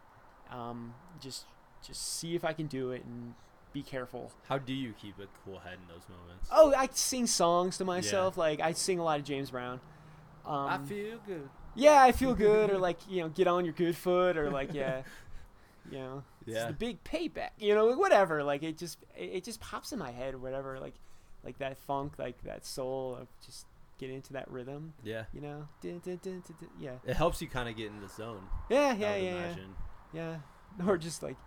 um, 0.51 0.93
just 1.19 1.45
just 1.85 2.15
see 2.17 2.35
if 2.35 2.43
I 2.43 2.53
can 2.53 2.67
do 2.67 2.91
it 2.91 3.03
and 3.05 3.33
be 3.73 3.81
careful. 3.83 4.31
How 4.49 4.57
do 4.57 4.73
you 4.73 4.93
keep 4.99 5.19
a 5.19 5.27
cool 5.45 5.59
head 5.59 5.73
in 5.81 5.87
those 5.87 6.03
moments? 6.09 6.49
Oh, 6.51 6.73
I 6.75 6.89
sing 6.91 7.27
songs 7.27 7.77
to 7.77 7.85
myself. 7.85 8.37
Like 8.37 8.59
I 8.59 8.73
sing 8.73 8.99
a 8.99 9.03
lot 9.03 9.19
of 9.19 9.25
James 9.25 9.51
Brown. 9.51 9.79
Um, 10.45 10.55
I 10.67 10.77
feel 10.79 11.19
good. 11.25 11.49
yeah, 11.75 12.01
I 12.01 12.11
feel 12.11 12.33
good, 12.33 12.69
or 12.71 12.77
like 12.79 12.97
you 13.09 13.21
know, 13.21 13.29
get 13.29 13.47
on 13.47 13.63
your 13.65 13.73
good 13.73 13.95
foot, 13.95 14.37
or 14.37 14.49
like 14.49 14.73
yeah, 14.73 15.03
you 15.91 15.99
know, 15.99 16.23
it's 16.45 16.55
Yeah. 16.55 16.67
the 16.67 16.73
big 16.73 17.03
payback, 17.03 17.51
you 17.59 17.75
know, 17.75 17.95
whatever. 17.95 18.43
Like 18.43 18.63
it 18.63 18.77
just 18.77 18.97
it, 19.15 19.29
it 19.35 19.43
just 19.43 19.59
pops 19.61 19.91
in 19.93 19.99
my 19.99 20.11
head, 20.11 20.33
or 20.33 20.37
whatever. 20.39 20.79
Like 20.79 20.95
like 21.43 21.57
that 21.59 21.77
funk, 21.77 22.13
like 22.17 22.43
that 22.43 22.65
soul 22.65 23.17
of 23.21 23.27
just 23.45 23.65
get 23.97 24.09
into 24.09 24.33
that 24.33 24.49
rhythm, 24.51 24.93
Yeah. 25.03 25.25
you 25.33 25.41
know. 25.41 25.67
Dun, 25.81 25.99
dun, 26.03 26.19
dun, 26.21 26.43
Yeah, 26.79 26.97
It 27.05 27.15
helps 27.15 27.41
you 27.41 27.47
kind 27.47 27.67
of 27.69 27.75
get 27.75 27.87
in 27.87 27.99
the 28.01 28.09
zone. 28.09 28.43
yeah, 28.69 28.93
yeah, 28.93 29.15
yeah, 29.15 29.21
yeah. 29.23 29.31
imagine. 29.45 29.75
Yeah, 30.13 30.37
or 30.87 30.97
just 30.97 31.23
like 31.23 31.37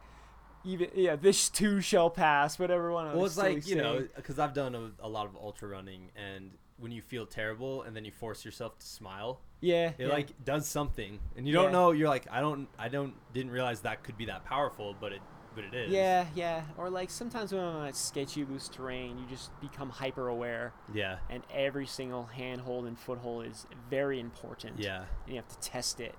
even 0.64 0.90
yeah, 0.94 1.16
this 1.16 1.48
too 1.48 1.80
shall 1.80 2.10
pass. 2.10 2.58
Whatever 2.58 2.92
one. 2.92 3.14
Well, 3.16 3.24
it's 3.24 3.38
like 3.38 3.66
you 3.66 3.76
know, 3.76 4.06
because 4.16 4.38
I've 4.38 4.52
done 4.52 4.74
a, 4.74 5.06
a 5.06 5.08
lot 5.08 5.26
of 5.26 5.36
ultra 5.36 5.68
running, 5.68 6.10
and 6.16 6.50
when 6.78 6.92
you 6.92 7.02
feel 7.02 7.26
terrible 7.26 7.82
and 7.82 7.94
then 7.94 8.04
you 8.04 8.10
force 8.10 8.44
yourself 8.44 8.78
to 8.78 8.86
smile, 8.86 9.40
yeah, 9.60 9.88
it 9.90 9.94
yeah. 9.98 10.08
like 10.08 10.44
does 10.44 10.66
something, 10.66 11.18
and 11.36 11.46
you 11.46 11.52
don't 11.54 11.72
know. 11.72 11.92
You're 11.92 12.08
like, 12.08 12.26
I 12.30 12.40
don't, 12.40 12.68
I 12.78 12.88
don't, 12.88 13.14
didn't 13.32 13.52
realize 13.52 13.80
that 13.82 14.02
could 14.02 14.16
be 14.18 14.26
that 14.26 14.44
powerful, 14.44 14.94
but 14.98 15.12
it, 15.12 15.20
but 15.54 15.64
it 15.64 15.74
is. 15.74 15.90
yeah, 15.90 16.26
yeah. 16.34 16.62
Or 16.78 16.90
like 16.90 17.10
sometimes 17.10 17.52
when 17.52 17.62
I'm 17.62 17.76
on 17.76 17.92
sketchy 17.92 18.44
loose 18.44 18.68
terrain, 18.68 19.18
you 19.18 19.24
just 19.28 19.58
become 19.60 19.90
hyper 19.90 20.28
aware, 20.28 20.72
Yeah. 20.92 21.18
and 21.28 21.42
every 21.52 21.86
single 21.86 22.24
handhold 22.26 22.86
and 22.86 22.98
foothold 22.98 23.46
is 23.46 23.66
very 23.88 24.20
important. 24.20 24.78
Yeah. 24.78 25.04
and 25.24 25.28
you 25.28 25.36
have 25.36 25.48
to 25.48 25.58
test 25.60 26.00
it, 26.00 26.14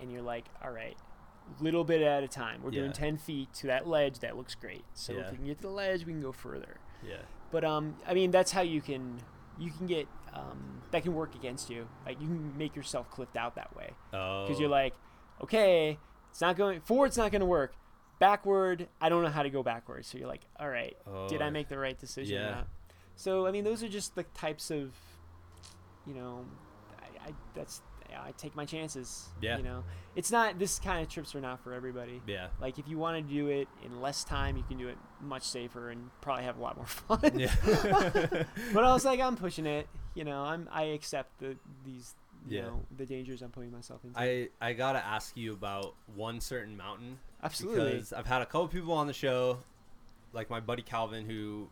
and 0.00 0.10
you're 0.12 0.22
like, 0.22 0.44
all 0.62 0.70
right. 0.70 0.96
Little 1.60 1.84
bit 1.84 2.00
at 2.00 2.22
a 2.22 2.28
time. 2.28 2.62
We're 2.62 2.70
doing 2.70 2.92
ten 2.92 3.18
feet 3.18 3.52
to 3.54 3.66
that 3.66 3.86
ledge. 3.86 4.20
That 4.20 4.34
looks 4.34 4.54
great. 4.54 4.82
So 4.94 5.12
Yeah. 5.12 5.20
if 5.26 5.30
we 5.32 5.36
can 5.36 5.46
get 5.46 5.56
to 5.58 5.62
the 5.64 5.68
ledge, 5.68 6.06
we 6.06 6.12
can 6.12 6.22
go 6.22 6.32
further. 6.32 6.78
Yeah. 7.06 7.16
But 7.50 7.64
um, 7.66 7.96
I 8.06 8.14
mean, 8.14 8.30
that's 8.30 8.50
how 8.52 8.62
you 8.62 8.80
can 8.80 9.18
you 9.58 9.70
can 9.70 9.86
get 9.86 10.08
um, 10.32 10.80
that 10.90 11.02
can 11.02 11.14
work 11.14 11.34
against 11.34 11.68
you. 11.68 11.86
Like 12.06 12.18
you 12.18 12.26
can 12.28 12.56
make 12.56 12.74
yourself 12.74 13.10
clipped 13.10 13.36
out 13.36 13.56
that 13.56 13.76
way 13.76 13.90
Oh. 14.14 14.46
because 14.46 14.58
you're 14.58 14.70
like, 14.70 14.94
okay, 15.42 15.98
it's 16.30 16.40
not 16.40 16.56
going 16.56 16.80
forward's 16.80 17.18
not 17.18 17.30
going 17.30 17.40
to 17.40 17.46
work. 17.46 17.74
Backward, 18.18 18.88
I 19.00 19.08
don't 19.08 19.22
know 19.22 19.28
how 19.30 19.42
to 19.42 19.50
go 19.50 19.62
backwards. 19.62 20.08
So 20.08 20.18
you're 20.18 20.28
like, 20.28 20.42
all 20.58 20.68
right, 20.68 20.96
did 21.28 21.42
I 21.42 21.48
Oh. 21.48 21.50
make 21.50 21.68
the 21.68 21.78
right 21.78 21.98
decision? 21.98 22.36
or 22.38 22.40
yeah. 22.40 22.50
not? 22.50 22.68
So 23.16 23.46
I 23.46 23.50
mean, 23.50 23.64
those 23.64 23.82
are 23.82 23.88
just 23.88 24.14
the 24.14 24.22
types 24.34 24.70
of, 24.70 24.92
you 26.06 26.14
know, 26.14 26.44
I, 27.00 27.28
I 27.28 27.32
that's 27.54 27.80
I 28.16 28.30
take 28.38 28.54
my 28.54 28.64
chances. 28.64 29.28
Yeah. 29.42 29.56
You 29.56 29.64
know, 29.64 29.84
it's 30.14 30.30
not 30.30 30.58
this 30.58 30.78
kind 30.78 31.02
of 31.02 31.08
trips 31.08 31.34
are 31.34 31.40
not 31.40 31.58
for 31.60 31.72
everybody. 31.72 32.22
Yeah. 32.26 32.46
Like 32.60 32.78
if 32.78 32.86
you 32.88 32.96
want 32.98 33.16
to 33.26 33.34
do 33.34 33.48
it 33.48 33.66
in 33.84 34.00
less 34.00 34.22
time, 34.24 34.56
you 34.56 34.62
can 34.62 34.78
do 34.78 34.86
it 34.88 34.96
much 35.20 35.42
safer 35.42 35.90
and 35.90 36.10
probably 36.20 36.44
have 36.44 36.56
a 36.58 36.62
lot 36.62 36.76
more 36.76 36.86
fun. 36.86 37.38
Yeah. 37.38 37.52
but 38.72 38.84
I 38.84 38.92
was 38.92 39.04
like, 39.04 39.20
I'm 39.20 39.36
pushing 39.36 39.66
it. 39.66 39.88
You 40.14 40.24
know, 40.24 40.42
I'm 40.42 40.68
I 40.72 40.82
accept 40.84 41.38
the 41.40 41.56
these 41.84 42.14
you 42.48 42.58
Yeah. 42.58 42.64
know 42.66 42.80
the 42.96 43.06
dangers 43.06 43.42
I'm 43.42 43.50
putting 43.50 43.72
myself 43.72 44.04
into. 44.04 44.18
I 44.18 44.48
I 44.60 44.72
gotta 44.74 45.04
ask 45.04 45.36
you 45.36 45.52
about 45.52 45.94
one 46.14 46.40
certain 46.40 46.76
mountain 46.76 47.18
Absolutely. 47.44 47.92
because 47.92 48.12
I've 48.12 48.26
had 48.26 48.42
a 48.42 48.46
couple 48.46 48.68
people 48.68 48.92
on 48.94 49.06
the 49.06 49.12
show, 49.12 49.58
like 50.32 50.50
my 50.50 50.60
buddy 50.60 50.82
Calvin 50.82 51.26
who 51.26 51.68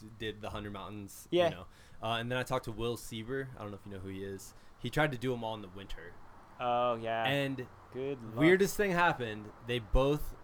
d- 0.00 0.06
did 0.18 0.42
the 0.42 0.50
Hundred 0.50 0.72
Mountains. 0.72 1.28
Yeah. 1.30 1.48
You 1.50 1.54
know, 1.54 1.64
uh, 2.02 2.16
and 2.18 2.30
then 2.30 2.38
I 2.38 2.42
talked 2.42 2.64
to 2.66 2.72
Will 2.72 2.96
Sieber. 2.96 3.46
I 3.56 3.62
don't 3.62 3.70
know 3.70 3.78
if 3.80 3.86
you 3.86 3.92
know 3.92 4.00
who 4.00 4.08
he 4.08 4.24
is. 4.24 4.54
He 4.80 4.90
tried 4.90 5.12
to 5.12 5.18
do 5.18 5.30
them 5.30 5.44
all 5.44 5.54
in 5.54 5.62
the 5.62 5.68
winter, 5.68 6.12
oh 6.60 6.96
yeah. 6.96 7.24
and 7.24 7.64
Good. 7.94 8.18
Luck. 8.24 8.36
weirdest 8.36 8.76
thing 8.76 8.90
happened. 8.90 9.44
They 9.68 9.78
both, 9.78 10.34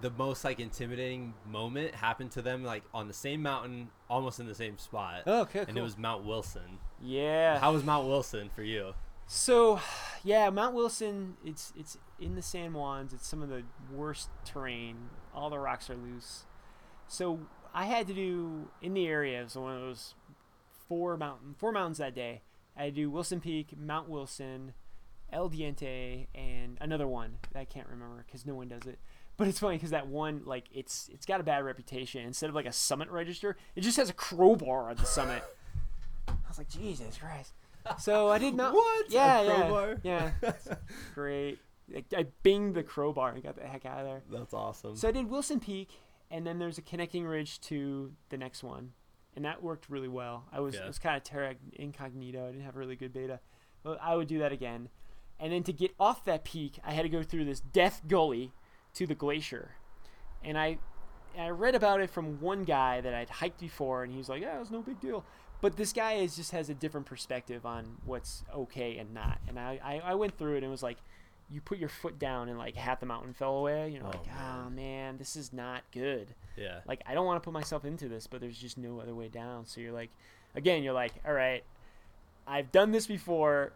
the 0.00 0.10
most 0.10 0.44
like 0.44 0.60
intimidating 0.60 1.34
moment 1.50 1.94
happened 1.96 2.30
to 2.32 2.42
them 2.42 2.62
like 2.62 2.84
on 2.94 3.08
the 3.08 3.14
same 3.14 3.42
mountain, 3.42 3.88
almost 4.08 4.38
in 4.38 4.46
the 4.46 4.54
same 4.54 4.78
spot, 4.78 5.22
Oh, 5.26 5.40
okay. 5.40 5.64
and 5.66 5.76
it 5.76 5.82
was 5.82 5.98
Mount 5.98 6.24
Wilson. 6.24 6.78
yeah. 7.02 7.58
How 7.58 7.72
was 7.72 7.82
Mount 7.82 8.06
Wilson 8.06 8.48
for 8.54 8.62
you? 8.62 8.94
So, 9.26 9.80
yeah, 10.24 10.50
Mount 10.50 10.74
Wilson. 10.74 11.36
It's 11.44 11.72
it's 11.76 11.98
in 12.20 12.34
the 12.34 12.42
San 12.42 12.72
Juans. 12.72 13.12
It's 13.12 13.26
some 13.26 13.42
of 13.42 13.48
the 13.48 13.62
worst 13.92 14.28
terrain. 14.44 15.10
All 15.34 15.50
the 15.50 15.58
rocks 15.58 15.90
are 15.90 15.96
loose. 15.96 16.44
So 17.08 17.40
I 17.72 17.86
had 17.86 18.06
to 18.06 18.14
do 18.14 18.68
in 18.80 18.94
the 18.94 19.06
area. 19.06 19.40
It 19.40 19.44
was 19.44 19.56
one 19.56 19.74
of 19.74 19.80
those 19.80 20.14
four 20.88 21.16
mountain 21.16 21.54
four 21.58 21.72
mountains 21.72 21.98
that 21.98 22.14
day. 22.14 22.42
I 22.76 22.84
had 22.84 22.94
to 22.94 23.02
do 23.02 23.10
Wilson 23.10 23.40
Peak, 23.40 23.76
Mount 23.76 24.08
Wilson, 24.08 24.74
El 25.32 25.48
Diente, 25.48 26.26
and 26.34 26.76
another 26.80 27.06
one 27.06 27.38
that 27.52 27.58
I 27.60 27.64
can't 27.64 27.88
remember 27.88 28.24
because 28.26 28.46
no 28.46 28.54
one 28.54 28.68
does 28.68 28.86
it. 28.86 28.98
But 29.36 29.48
it's 29.48 29.58
funny 29.58 29.76
because 29.76 29.90
that 29.90 30.06
one, 30.06 30.42
like, 30.44 30.66
it's 30.72 31.10
it's 31.12 31.26
got 31.26 31.40
a 31.40 31.44
bad 31.44 31.64
reputation. 31.64 32.24
Instead 32.24 32.48
of 32.48 32.54
like 32.54 32.66
a 32.66 32.72
summit 32.72 33.10
register, 33.10 33.56
it 33.74 33.80
just 33.80 33.96
has 33.96 34.08
a 34.08 34.12
crowbar 34.12 34.90
on 34.90 34.96
the 34.96 35.04
summit. 35.04 35.42
I 36.28 36.32
was 36.48 36.58
like, 36.58 36.68
Jesus 36.68 37.18
Christ. 37.18 37.52
So 37.98 38.28
I 38.28 38.38
did 38.38 38.54
not. 38.54 38.72
What? 38.74 39.10
Yeah, 39.10 39.42
yeah, 39.42 39.56
crowbar? 39.60 39.96
yeah. 40.02 40.30
Great. 41.14 41.58
I, 41.94 42.04
I 42.16 42.26
binged 42.44 42.74
the 42.74 42.82
crowbar 42.82 43.32
and 43.32 43.42
got 43.42 43.56
the 43.56 43.62
heck 43.66 43.84
out 43.84 43.98
of 44.00 44.06
there. 44.06 44.22
That's 44.30 44.54
awesome. 44.54 44.96
So 44.96 45.08
I 45.08 45.10
did 45.10 45.28
Wilson 45.28 45.60
Peak, 45.60 45.90
and 46.30 46.46
then 46.46 46.58
there's 46.58 46.78
a 46.78 46.82
connecting 46.82 47.26
ridge 47.26 47.60
to 47.62 48.12
the 48.30 48.38
next 48.38 48.62
one, 48.62 48.92
and 49.36 49.44
that 49.44 49.62
worked 49.62 49.90
really 49.90 50.08
well. 50.08 50.44
I 50.52 50.60
was 50.60 50.74
Yeah. 50.74 50.84
it 50.84 50.86
was 50.86 50.98
kind 50.98 51.16
of 51.16 51.24
terra 51.24 51.54
incognito. 51.74 52.44
I 52.48 52.52
didn't 52.52 52.64
have 52.64 52.76
really 52.76 52.96
good 52.96 53.12
beta, 53.12 53.40
but 53.82 53.98
I 54.02 54.16
would 54.16 54.28
do 54.28 54.38
that 54.38 54.52
again. 54.52 54.88
And 55.38 55.52
then 55.52 55.62
to 55.64 55.72
get 55.72 55.94
off 56.00 56.24
that 56.24 56.44
peak, 56.44 56.78
I 56.84 56.92
had 56.92 57.02
to 57.02 57.08
go 57.08 57.22
through 57.22 57.44
this 57.44 57.60
death 57.60 58.02
gully 58.08 58.52
to 58.94 59.06
the 59.06 59.14
glacier, 59.14 59.72
and 60.42 60.56
I 60.58 60.78
I 61.36 61.48
read 61.48 61.74
about 61.74 62.00
it 62.00 62.10
from 62.10 62.40
one 62.40 62.62
guy 62.62 63.00
that 63.00 63.12
I'd 63.12 63.28
hiked 63.28 63.58
before, 63.60 64.04
and 64.04 64.12
he 64.12 64.18
was 64.18 64.28
like, 64.28 64.40
"Yeah, 64.40 64.56
it 64.56 64.60
was 64.60 64.70
no 64.70 64.80
big 64.82 65.00
deal." 65.00 65.24
But 65.60 65.76
this 65.76 65.92
guy 65.92 66.14
is 66.14 66.36
just 66.36 66.50
has 66.52 66.68
a 66.68 66.74
different 66.74 67.06
perspective 67.06 67.64
on 67.64 67.96
what's 68.04 68.44
okay 68.54 68.98
and 68.98 69.14
not. 69.14 69.38
And 69.48 69.58
I, 69.58 69.80
I, 69.82 70.00
I 70.10 70.14
went 70.14 70.36
through 70.36 70.54
it 70.54 70.56
and 70.58 70.66
it 70.66 70.68
was 70.68 70.82
like, 70.82 70.98
you 71.50 71.60
put 71.60 71.78
your 71.78 71.88
foot 71.88 72.18
down 72.18 72.48
and 72.48 72.58
like 72.58 72.74
half 72.74 73.00
the 73.00 73.06
mountain 73.06 73.32
fell 73.32 73.56
away. 73.58 73.90
You're 73.90 74.02
Oh, 74.04 74.08
like, 74.08 74.20
oh 74.38 74.70
man, 74.70 75.16
this 75.18 75.36
is 75.36 75.52
not 75.52 75.82
good. 75.92 76.28
yeah. 76.56 76.80
Like 76.86 77.02
I 77.06 77.14
don't 77.14 77.26
want 77.26 77.42
to 77.42 77.44
put 77.44 77.52
myself 77.52 77.84
into 77.84 78.08
this, 78.08 78.26
but 78.26 78.40
there's 78.40 78.58
just 78.58 78.76
no 78.78 78.98
other 79.00 79.14
way 79.14 79.28
down. 79.28 79.66
So 79.66 79.80
you're 79.80 79.92
like, 79.92 80.10
again, 80.54 80.82
you're 80.82 80.92
like, 80.94 81.12
all 81.26 81.32
right, 81.34 81.62
I've 82.46 82.70
done 82.72 82.92
this 82.92 83.06
before, 83.06 83.72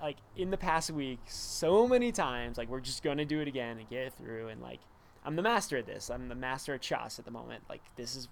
like 0.00 0.16
in 0.36 0.50
the 0.50 0.56
past 0.56 0.90
week, 0.90 1.18
so 1.26 1.86
many 1.88 2.10
times. 2.12 2.56
Like 2.56 2.68
we're 2.70 2.80
just 2.80 3.02
gonna 3.02 3.24
do 3.26 3.40
it 3.40 3.48
again 3.48 3.78
and 3.78 3.88
get 3.90 4.06
it 4.06 4.12
through. 4.14 4.48
And 4.48 4.62
like 4.62 4.80
I'm 5.24 5.36
the 5.36 5.42
master 5.42 5.76
at 5.78 5.86
this. 5.86 6.10
I'm 6.10 6.28
the 6.28 6.34
master 6.34 6.74
at 6.74 6.80
Chas 6.82 7.18
at 7.18 7.24
the 7.26 7.30
moment. 7.30 7.64
Like 7.68 7.82
this 7.96 8.16
is, 8.16 8.28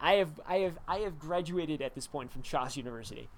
I 0.00 0.14
have 0.14 0.40
I 0.46 0.56
have 0.58 0.78
I 0.88 0.98
have 0.98 1.18
graduated 1.18 1.82
at 1.82 1.94
this 1.94 2.06
point 2.06 2.30
from 2.32 2.42
Chas 2.42 2.76
University. 2.76 3.28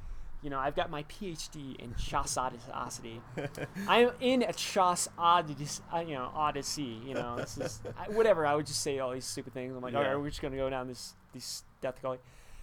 You 0.43 0.51
know, 0.51 0.59
I've 0.59 0.75
got 0.75 0.91
my 0.91 1.05
PhD 1.05 1.77
in 1.77 1.95
Chassadicity. 1.95 3.21
I'm 3.89 4.11
in 4.21 4.43
a 4.43 4.53
Chas 4.53 5.09
odyssey, 5.17 5.83
uh, 5.95 6.01
you 6.01 6.15
know, 6.15 6.31
odyssey. 6.35 7.01
You 7.07 7.15
know, 7.15 7.37
this 7.37 7.57
is 7.59 7.81
I, 7.99 8.09
whatever. 8.11 8.45
I 8.47 8.55
would 8.55 8.67
just 8.67 8.81
say 8.83 8.99
all 8.99 9.13
these 9.13 9.25
stupid 9.25 9.55
things. 9.55 9.75
I'm 9.75 9.83
like, 9.83 9.95
all 9.95 10.03
Yeah. 10.03 10.09
right, 10.11 10.17
we're 10.21 10.31
just 10.31 10.43
gonna 10.43 10.57
go 10.57 10.69
down 10.71 10.89
this 10.89 11.15
this 11.33 11.65
death 11.81 12.01
gully. 12.03 12.19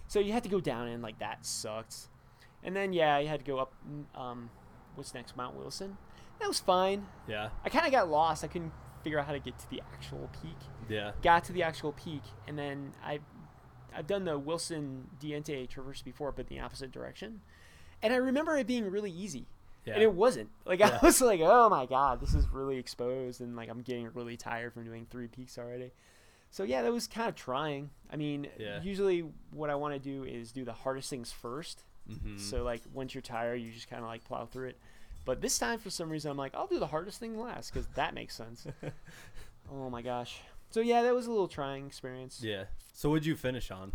So 0.08 0.20
you 0.20 0.34
had 0.34 0.43
to 0.43 0.50
go 0.50 0.60
down 0.60 0.88
and 0.88 1.02
like 1.02 1.20
that 1.20 1.45
sucked. 1.45 2.08
And 2.64 2.76
then 2.76 2.91
yeah, 2.93 3.18
you 3.20 3.28
had 3.28 3.39
to 3.39 3.45
go 3.45 3.60
up. 3.60 3.74
mm, 3.89 4.20
Um, 4.20 4.50
what's 4.95 5.14
next? 5.14 5.38
Mount 5.38 5.56
Wilson. 5.56 5.97
That 6.39 6.47
was 6.47 6.60
fine. 6.60 7.06
Yeah. 7.28 7.50
I 7.64 7.70
kind 7.70 7.86
of 7.86 7.91
got 7.91 8.10
lost. 8.10 8.43
I 8.43 8.47
couldn't 8.47 8.72
figure 9.04 9.20
out 9.20 9.26
how 9.26 9.34
to 9.34 9.39
get 9.39 9.58
to 9.60 9.70
the 9.70 9.82
actual 9.93 10.30
peak. 10.41 10.58
Yeah. 10.89 11.12
Got 11.22 11.45
to 11.45 11.54
the 11.54 11.64
actual 11.64 11.93
peak, 11.93 12.24
and 12.47 12.58
then 12.58 12.91
I, 13.04 13.20
I've 13.96 14.08
done 14.08 14.26
the 14.26 14.38
Wilson 14.38 15.08
Diente 15.22 15.68
traverse 15.70 16.02
before, 16.02 16.32
but 16.32 16.48
in 16.50 16.58
the 16.58 16.62
opposite 16.64 16.92
direction. 16.92 17.42
And 18.02 18.14
I 18.14 18.18
remember 18.18 18.56
it 18.58 18.68
being 18.68 18.90
really 18.90 19.12
easy, 19.12 19.46
Yeah. 19.86 19.94
and 19.96 20.04
it 20.04 20.14
wasn't. 20.14 20.50
Like 20.66 20.80
Yeah. 20.80 20.98
I 21.02 21.06
was 21.06 21.20
like, 21.22 21.42
oh 21.44 21.70
my 21.70 21.86
god, 21.86 22.22
this 22.22 22.34
is 22.34 22.48
really 22.50 22.78
exposed, 22.78 23.42
and 23.42 23.56
like 23.56 23.70
I'm 23.70 23.82
getting 23.82 24.10
really 24.14 24.38
tired 24.38 24.74
from 24.74 24.86
doing 24.86 25.06
three 25.10 25.28
peaks 25.28 25.58
already. 25.58 25.92
So 26.52 26.64
yeah, 26.64 26.82
that 26.82 26.92
was 26.92 27.08
kind 27.08 27.30
of 27.30 27.36
trying. 27.36 27.90
I 28.12 28.16
mean, 28.16 28.48
Yeah. 28.58 28.82
usually 28.82 29.26
what 29.52 29.70
I 29.70 29.76
want 29.76 29.94
to 29.94 30.00
do 30.00 30.24
is 30.24 30.52
do 30.52 30.64
the 30.66 30.74
hardest 30.74 31.10
things 31.10 31.32
first. 31.32 31.84
Mhm. 32.10 32.40
So 32.40 32.64
like 32.64 32.82
once 32.94 33.14
you're 33.14 33.22
tired, 33.22 33.58
you 33.62 33.72
just 33.72 33.90
kind 33.90 34.02
of 34.02 34.08
like 34.08 34.24
plow 34.24 34.46
through 34.46 34.70
it. 34.70 34.78
But 35.26 35.42
this 35.42 35.60
time, 35.60 35.78
for 35.80 35.90
some 35.92 36.10
reason, 36.10 36.32
I'm 36.32 36.38
like, 36.38 36.56
I'll 36.56 36.66
do 36.66 36.80
the 36.80 36.88
hardest 36.88 37.20
thing 37.20 37.38
last 37.40 37.72
because 37.72 37.86
that 37.96 38.14
makes 38.16 38.34
sense. 38.36 38.66
oh 39.72 39.90
my 39.90 40.02
gosh. 40.02 40.42
So 40.70 40.82
yeah, 40.82 41.02
that 41.04 41.14
was 41.16 41.26
a 41.28 41.32
little 41.32 41.48
trying 41.48 41.86
experience. 41.88 42.42
yeah. 42.44 42.66
So 42.94 43.10
what'd 43.10 43.26
you 43.26 43.36
finish 43.36 43.72
on? 43.72 43.92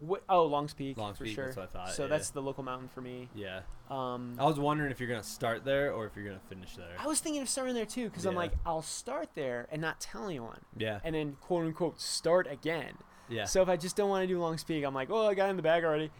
What, 0.00 0.22
oh, 0.28 0.44
Longs 0.44 0.74
Peak. 0.74 0.96
Longs 0.96 1.18
for 1.18 1.24
Peak, 1.24 1.34
sure. 1.34 1.46
that's 1.46 1.56
what 1.56 1.64
I 1.64 1.66
thought, 1.86 1.92
So 1.92 2.02
yeah. 2.04 2.08
that's 2.08 2.30
the 2.30 2.40
local 2.40 2.62
mountain 2.62 2.88
for 2.88 3.00
me. 3.00 3.28
Yeah. 3.34 3.62
Um, 3.90 4.36
I 4.38 4.44
was 4.44 4.58
wondering 4.60 4.92
if 4.92 5.00
you're 5.00 5.08
gonna 5.08 5.22
start 5.24 5.64
there 5.64 5.92
or 5.92 6.06
if 6.06 6.14
you're 6.14 6.24
gonna 6.24 6.38
finish 6.48 6.76
there. 6.76 6.86
I 7.00 7.06
was 7.08 7.18
thinking 7.20 7.42
of 7.42 7.48
starting 7.48 7.74
there 7.74 7.84
too 7.84 8.04
because 8.08 8.24
I'm 8.24 8.36
like, 8.36 8.52
I'll 8.64 8.82
start 8.82 9.30
there 9.34 9.66
and 9.72 9.82
not 9.82 10.00
tell 10.00 10.24
anyone, 10.26 10.60
Yeah. 10.76 11.00
and 11.02 11.14
then 11.16 11.36
quote 11.40 11.66
unquote 11.66 12.00
start 12.00 12.46
again. 12.48 12.92
Yeah. 13.28 13.44
So 13.44 13.60
if 13.60 13.68
I 13.68 13.76
just 13.76 13.96
don't 13.96 14.08
want 14.08 14.22
to 14.22 14.26
do 14.28 14.38
Longs 14.38 14.62
Peak, 14.62 14.84
I'm 14.84 14.94
like, 14.94 15.10
oh, 15.10 15.26
I 15.26 15.34
got 15.34 15.50
in 15.50 15.56
the 15.56 15.62
bag 15.62 15.84
already. 15.84 16.10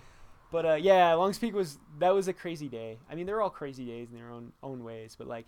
But 0.50 0.66
uh, 0.66 0.74
yeah, 0.74 1.14
Longs 1.14 1.38
Peak 1.38 1.54
was 1.54 1.78
that 2.00 2.12
was 2.14 2.26
a 2.26 2.32
crazy 2.32 2.68
day. 2.68 2.98
I 3.08 3.14
mean, 3.14 3.26
they're 3.26 3.40
all 3.40 3.48
crazy 3.50 3.84
days 3.86 4.08
in 4.10 4.16
their 4.16 4.30
own 4.30 4.52
own 4.62 4.82
ways. 4.82 5.14
But 5.16 5.28
like, 5.28 5.46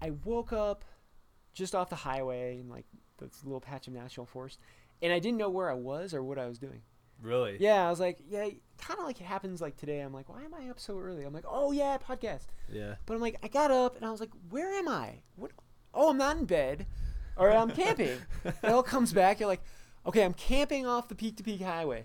I 0.00 0.10
woke 0.24 0.52
up 0.52 0.84
just 1.54 1.74
off 1.74 1.90
the 1.90 1.96
highway 1.96 2.58
and 2.60 2.70
like 2.70 2.84
this 3.18 3.44
little 3.44 3.60
patch 3.60 3.86
of 3.86 3.92
national 3.94 4.26
forest, 4.26 4.58
and 5.02 5.12
I 5.12 5.18
didn't 5.18 5.38
know 5.38 5.50
where 5.50 5.70
I 5.70 5.74
was 5.74 6.14
or 6.14 6.22
what 6.22 6.38
I 6.38 6.46
was 6.46 6.58
doing. 6.58 6.82
really? 7.22 7.56
Yeah, 7.60 7.86
I 7.86 7.90
was 7.90 8.00
like, 8.00 8.18
yeah, 8.28 8.48
kind 8.78 8.98
of 9.00 9.06
like 9.06 9.20
it 9.20 9.24
happens 9.24 9.60
like 9.60 9.76
today. 9.76 10.00
I'm 10.00 10.12
like, 10.12 10.28
why 10.28 10.42
am 10.42 10.54
I 10.54 10.68
up 10.68 10.78
so 10.80 10.98
early? 10.98 11.24
I'm 11.24 11.32
like, 11.32 11.44
oh 11.48 11.72
yeah, 11.72 11.96
podcast. 11.98 12.46
Yeah. 12.72 12.96
But 13.06 13.14
I'm 13.14 13.20
like, 13.20 13.38
I 13.42 13.48
got 13.48 13.70
up 13.70 13.96
and 13.96 14.04
I 14.04 14.10
was 14.10 14.20
like, 14.20 14.30
where 14.50 14.72
am 14.74 14.88
I? 14.88 15.20
What? 15.36 15.52
Oh, 15.92 16.10
I'm 16.10 16.18
not 16.18 16.36
in 16.36 16.44
bed, 16.44 16.86
or 17.36 17.50
I'm 17.50 17.70
camping. 17.82 18.18
it 18.44 18.64
all 18.64 18.82
comes 18.82 19.12
back. 19.12 19.38
You're 19.40 19.48
like, 19.48 19.62
okay, 20.06 20.24
I'm 20.24 20.34
camping 20.34 20.86
off 20.86 21.08
the 21.08 21.14
peak 21.14 21.36
to 21.38 21.42
peak 21.44 21.62
highway. 21.62 22.04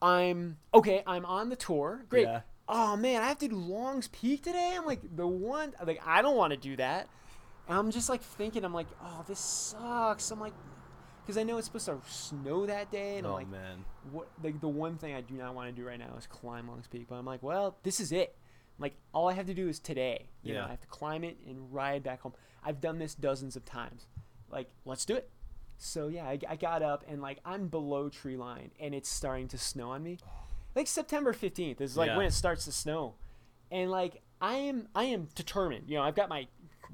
I'm 0.00 0.58
okay. 0.72 1.02
I'm 1.06 1.24
on 1.26 1.48
the 1.48 1.56
tour. 1.56 2.04
Great. 2.08 2.24
Yeah. 2.26 2.42
Oh 2.68 2.96
man, 2.96 3.22
I 3.22 3.28
have 3.28 3.38
to 3.38 3.48
do 3.48 3.56
Long's 3.56 4.08
Peak 4.08 4.42
today. 4.44 4.74
I'm 4.76 4.84
like 4.86 5.00
the 5.16 5.26
one. 5.26 5.72
Like 5.84 6.00
I 6.06 6.22
don't 6.22 6.36
want 6.36 6.52
to 6.52 6.56
do 6.58 6.76
that. 6.76 7.08
And 7.68 7.78
I'm 7.78 7.90
just 7.90 8.08
like 8.08 8.22
thinking. 8.22 8.64
I'm 8.64 8.74
like, 8.74 8.86
oh, 9.02 9.24
this 9.26 9.38
sucks. 9.38 10.30
I'm 10.30 10.40
like, 10.40 10.54
because 11.24 11.36
I 11.38 11.42
know 11.42 11.58
it's 11.58 11.66
supposed 11.66 11.86
to 11.86 11.98
snow 12.08 12.64
that 12.66 12.90
day, 12.90 13.18
and 13.18 13.26
I'm 13.26 13.32
Oh 13.32 13.36
like, 13.36 13.48
man. 13.50 13.84
what 14.10 14.28
like 14.42 14.60
the 14.60 14.68
one 14.68 14.96
thing 14.96 15.14
I 15.14 15.20
do 15.20 15.34
not 15.34 15.54
want 15.54 15.68
to 15.68 15.72
do 15.78 15.86
right 15.86 15.98
now 15.98 16.14
is 16.18 16.26
climb 16.26 16.68
Long's 16.68 16.86
Peak. 16.86 17.06
But 17.08 17.16
I'm 17.16 17.26
like, 17.26 17.42
well, 17.42 17.76
this 17.82 18.00
is 18.00 18.10
it. 18.12 18.36
Like 18.78 18.94
all 19.12 19.28
I 19.28 19.34
have 19.34 19.46
to 19.46 19.54
do 19.54 19.68
is 19.68 19.78
today. 19.78 20.28
You 20.42 20.54
know, 20.54 20.60
Yeah. 20.60 20.66
I 20.66 20.70
have 20.70 20.80
to 20.80 20.86
climb 20.86 21.24
it 21.24 21.36
and 21.46 21.72
ride 21.72 22.02
back 22.02 22.22
home. 22.22 22.32
I've 22.64 22.80
done 22.80 22.98
this 22.98 23.14
dozens 23.14 23.56
of 23.56 23.64
times. 23.64 24.06
Like, 24.50 24.70
let's 24.84 25.04
do 25.04 25.14
it. 25.14 25.28
So 25.76 26.08
yeah, 26.08 26.24
I, 26.24 26.38
I 26.48 26.56
got 26.56 26.82
up 26.82 27.04
and 27.06 27.20
like 27.20 27.38
I'm 27.44 27.68
below 27.68 28.08
tree 28.08 28.36
line 28.36 28.70
and 28.80 28.94
it's 28.94 29.08
starting 29.08 29.48
to 29.48 29.58
snow 29.58 29.90
on 29.90 30.02
me. 30.02 30.18
Like 30.74 30.86
September 30.86 31.32
15th 31.34 31.80
is 31.80 31.96
like 31.96 32.08
Yeah. 32.08 32.16
when 32.16 32.26
it 32.26 32.32
starts 32.32 32.64
to 32.64 32.72
snow, 32.72 33.14
and 33.70 33.90
like 33.90 34.22
I 34.40 34.54
am 34.54 34.88
I 34.94 35.04
am 35.04 35.28
determined. 35.34 35.88
You 35.90 35.96
know, 35.98 36.02
I've 36.02 36.14
got 36.16 36.28
my 36.28 36.46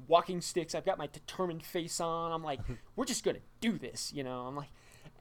walking 0.07 0.41
sticks. 0.41 0.75
I've 0.75 0.85
got 0.85 0.97
my 0.97 1.07
determined 1.07 1.63
face 1.65 1.99
on. 1.99 2.31
I'm 2.31 2.43
like, 2.43 2.59
we're 2.95 3.05
just 3.05 3.23
gonna 3.23 3.39
do 3.61 3.77
this. 3.77 4.11
You 4.13 4.23
know, 4.23 4.41
I'm 4.41 4.55
like, 4.55 4.69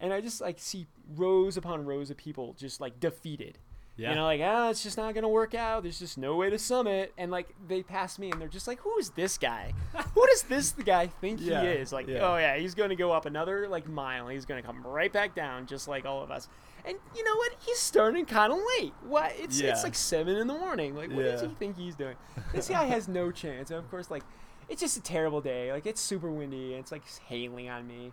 and 0.01 0.13
I 0.13 0.21
just 0.21 0.41
like 0.41 0.59
see 0.59 0.87
rows 1.17 1.57
upon 1.57 1.85
rows 1.85 2.11
of 2.11 2.17
people 2.17 2.55
just 2.59 2.81
like 2.81 3.01
defeated. 3.01 3.59
Yeah. 3.97 4.11
You 4.11 4.17
know, 4.17 4.25
like 4.25 4.41
ah, 4.43 4.71
it's 4.71 4.83
just 4.83 4.97
not 4.97 5.15
gonna 5.15 5.29
work 5.29 5.55
out. 5.55 5.85
There's 5.85 6.01
just 6.01 6.19
no 6.19 6.35
way 6.35 6.51
to 6.51 6.59
summit. 6.59 7.13
And 7.17 7.31
like 7.31 7.55
they 7.69 7.85
pass 7.85 8.19
me, 8.19 8.31
and 8.33 8.41
they're 8.41 8.49
just 8.49 8.67
like, 8.67 8.81
"Who 8.81 8.99
is 8.99 9.11
this 9.11 9.39
guy? 9.39 9.73
Who 10.15 10.27
does 10.27 10.43
this 10.43 10.73
guy 10.73 11.07
think 11.07 11.41
Yeah, 11.41 11.63
he 11.63 11.69
is?" 11.69 11.93
Like, 11.93 12.09
yeah. 12.09 12.19
oh 12.29 12.37
yeah, 12.37 12.57
he's 12.57 12.75
gonna 12.75 12.97
go 12.97 13.13
up 13.13 13.25
another 13.25 13.69
like 13.69 13.89
mile. 13.89 14.27
He's 14.27 14.47
gonna 14.47 14.63
come 14.63 14.85
right 14.85 15.13
back 15.13 15.37
down, 15.37 15.67
just 15.67 15.87
like 15.87 16.05
all 16.07 16.23
of 16.25 16.33
us. 16.33 16.49
And 16.87 16.99
you 17.17 17.25
know 17.25 17.37
what? 17.37 17.53
He's 17.65 17.79
starting 17.79 18.27
kind 18.27 18.53
of 18.53 18.59
late. 18.81 18.93
What? 19.07 19.33
It's 19.39 19.61
Yeah. 19.61 19.71
it's 19.71 19.85
like 19.85 19.95
seven 19.95 20.37
in 20.37 20.49
the 20.49 20.59
morning. 20.59 20.95
Like, 20.97 21.11
what 21.11 21.23
does 21.23 21.41
he 21.41 21.47
think 21.49 21.79
he's 21.79 21.95
doing? 21.95 22.17
This 22.53 22.69
guy 22.69 22.85
has 22.87 23.07
no 23.09 23.31
chance. 23.31 23.71
And 23.71 23.79
of 23.79 23.89
course, 23.91 24.11
like, 24.11 24.23
it's 24.69 24.81
just 24.81 24.97
a 24.97 25.03
terrible 25.03 25.41
day. 25.41 25.73
Like, 25.73 25.87
it's 25.87 26.01
super 26.01 26.31
windy. 26.31 26.73
And 26.73 26.81
it's 26.81 26.93
like 26.93 27.03
hailing 27.27 27.69
on 27.69 27.87
me 27.87 28.13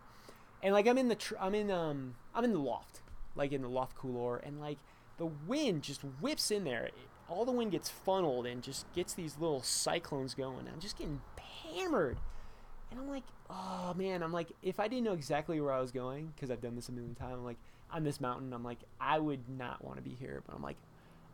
and 0.64 0.74
like 0.74 0.88
I'm 0.88 0.97
in 0.97 1.08
the 1.08 1.16
tr- 1.16 1.36
I'm 1.39 1.56
in 1.56 1.72
um 1.72 2.16
I'm 2.34 2.43
in 2.43 2.54
the 2.54 2.60
loft, 2.60 3.02
like 3.36 3.52
in 3.52 3.62
the 3.62 3.70
loft 3.70 3.95
couloir, 3.95 4.38
and 4.38 4.60
like 4.60 4.78
the 5.18 5.26
wind 5.26 5.84
just 5.84 6.02
whips 6.02 6.52
in 6.52 6.64
there. 6.64 6.89
All 7.30 7.45
the 7.45 7.52
wind 7.52 7.72
gets 7.72 7.89
funneled 7.89 8.45
and 8.45 8.62
just 8.62 8.91
gets 8.93 9.14
these 9.14 9.38
little 9.39 9.62
cyclones 9.62 10.34
going. 10.34 10.68
I'm 10.72 10.80
just 10.80 10.97
getting 10.97 11.22
hammered, 11.74 12.18
and 12.89 12.99
I'm 12.99 13.10
like, 13.10 13.24
oh 13.49 13.93
man, 13.95 14.22
I'm 14.24 14.34
like, 14.34 14.49
if 14.62 14.80
I 14.80 14.88
didn't 14.88 15.06
know 15.06 15.14
exactly 15.14 15.60
where 15.62 15.74
I 15.74 15.80
was 15.80 15.91
going, 15.91 16.34
because 16.36 16.52
I've 16.52 16.62
done 16.62 16.76
this 16.76 16.89
a 16.89 16.91
million 16.91 17.16
times, 17.16 17.36
I'm 17.36 17.45
like, 17.45 17.60
on 17.91 18.04
this 18.04 18.22
mountain, 18.22 18.54
I'm 18.54 18.64
like, 18.64 18.80
I 18.99 19.20
would 19.20 19.49
not 19.49 19.84
want 19.84 19.97
to 19.97 20.04
be 20.04 20.16
here, 20.20 20.43
but 20.45 20.56
I'm 20.56 20.64
like. 20.64 20.78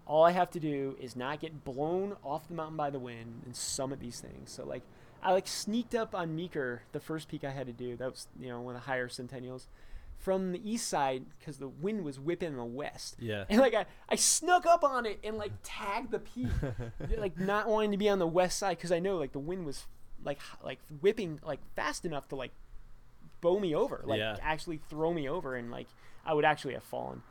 All 0.10 0.24
I 0.24 0.32
have 0.32 0.50
to 0.52 0.60
do 0.62 0.96
is 1.02 1.18
not 1.18 1.42
get 1.42 1.66
blown 1.66 2.16
off 2.24 2.48
the 2.48 2.54
mountain 2.54 2.78
by 2.78 2.90
the 2.90 2.98
wind 2.98 3.42
and 3.44 3.54
summit 3.54 4.00
these 4.00 4.22
things. 4.22 4.50
So 4.50 4.66
like 4.66 4.84
I 5.24 5.32
like 5.34 5.48
sneaked 5.48 5.96
up 5.96 6.14
on 6.16 6.36
Meeker, 6.36 6.84
the 6.92 7.00
first 7.00 7.28
peak 7.28 7.44
I 7.44 7.52
had 7.52 7.68
to 7.68 7.74
do. 7.74 7.96
That 7.98 8.12
was 8.12 8.28
you 8.40 8.50
know 8.50 8.62
one 8.62 8.76
of 8.76 8.82
the 8.82 8.88
higher 8.88 9.08
centennials, 9.10 9.68
from 10.18 10.52
the 10.52 10.70
east 10.70 10.88
side 10.88 11.26
because 11.40 11.58
the 11.58 11.68
wind 11.68 12.04
was 12.04 12.20
whipping 12.20 12.50
in 12.50 12.58
the 12.58 12.66
west. 12.66 13.16
Yeah. 13.20 13.46
And 13.50 13.60
like 13.60 13.74
I, 13.74 13.86
I 14.10 14.16
snuck 14.16 14.66
up 14.66 14.84
on 14.84 15.06
it 15.06 15.20
and 15.24 15.38
like 15.38 15.52
tagged 15.64 16.12
the 16.12 16.20
peak, 16.20 16.48
like 17.18 17.40
not 17.40 17.68
wanting 17.68 17.92
to 17.92 17.98
be 17.98 18.10
on 18.10 18.20
the 18.20 18.28
west 18.28 18.58
side 18.60 18.78
because 18.78 18.92
I 18.92 19.00
know 19.00 19.18
like 19.18 19.32
the 19.32 19.40
wind 19.40 19.66
was 19.66 19.86
like 20.24 20.40
like 20.64 20.80
whipping 21.02 21.40
like 21.44 21.60
fast 21.76 22.06
enough 22.06 22.28
to 22.30 22.36
like 22.36 22.52
bow 23.42 23.60
me 23.60 23.76
over, 23.76 24.02
like 24.06 24.20
Yeah. 24.20 24.38
actually 24.42 24.80
throw 24.90 25.14
me 25.14 25.30
over, 25.30 25.56
and 25.56 25.70
like 25.72 25.88
I 26.26 26.34
would 26.34 26.46
actually 26.46 26.74
have 26.74 26.84
fallen. 26.84 27.22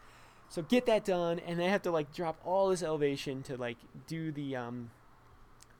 So 0.49 0.63
get 0.63 0.87
that 0.87 1.05
done, 1.05 1.41
and 1.41 1.61
I 1.61 1.67
have 1.69 1.83
to 1.83 1.91
like 1.91 2.13
drop 2.15 2.41
all 2.45 2.69
this 2.71 2.83
elevation 2.83 3.43
to 3.45 3.57
like 3.57 3.79
do 4.07 4.31
the 4.31 4.55
um, 4.55 4.91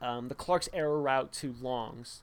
um, 0.01 0.27
the 0.27 0.35
Clark's 0.35 0.69
Arrow 0.73 0.99
route 1.01 1.31
to 1.33 1.53
Longs, 1.61 2.21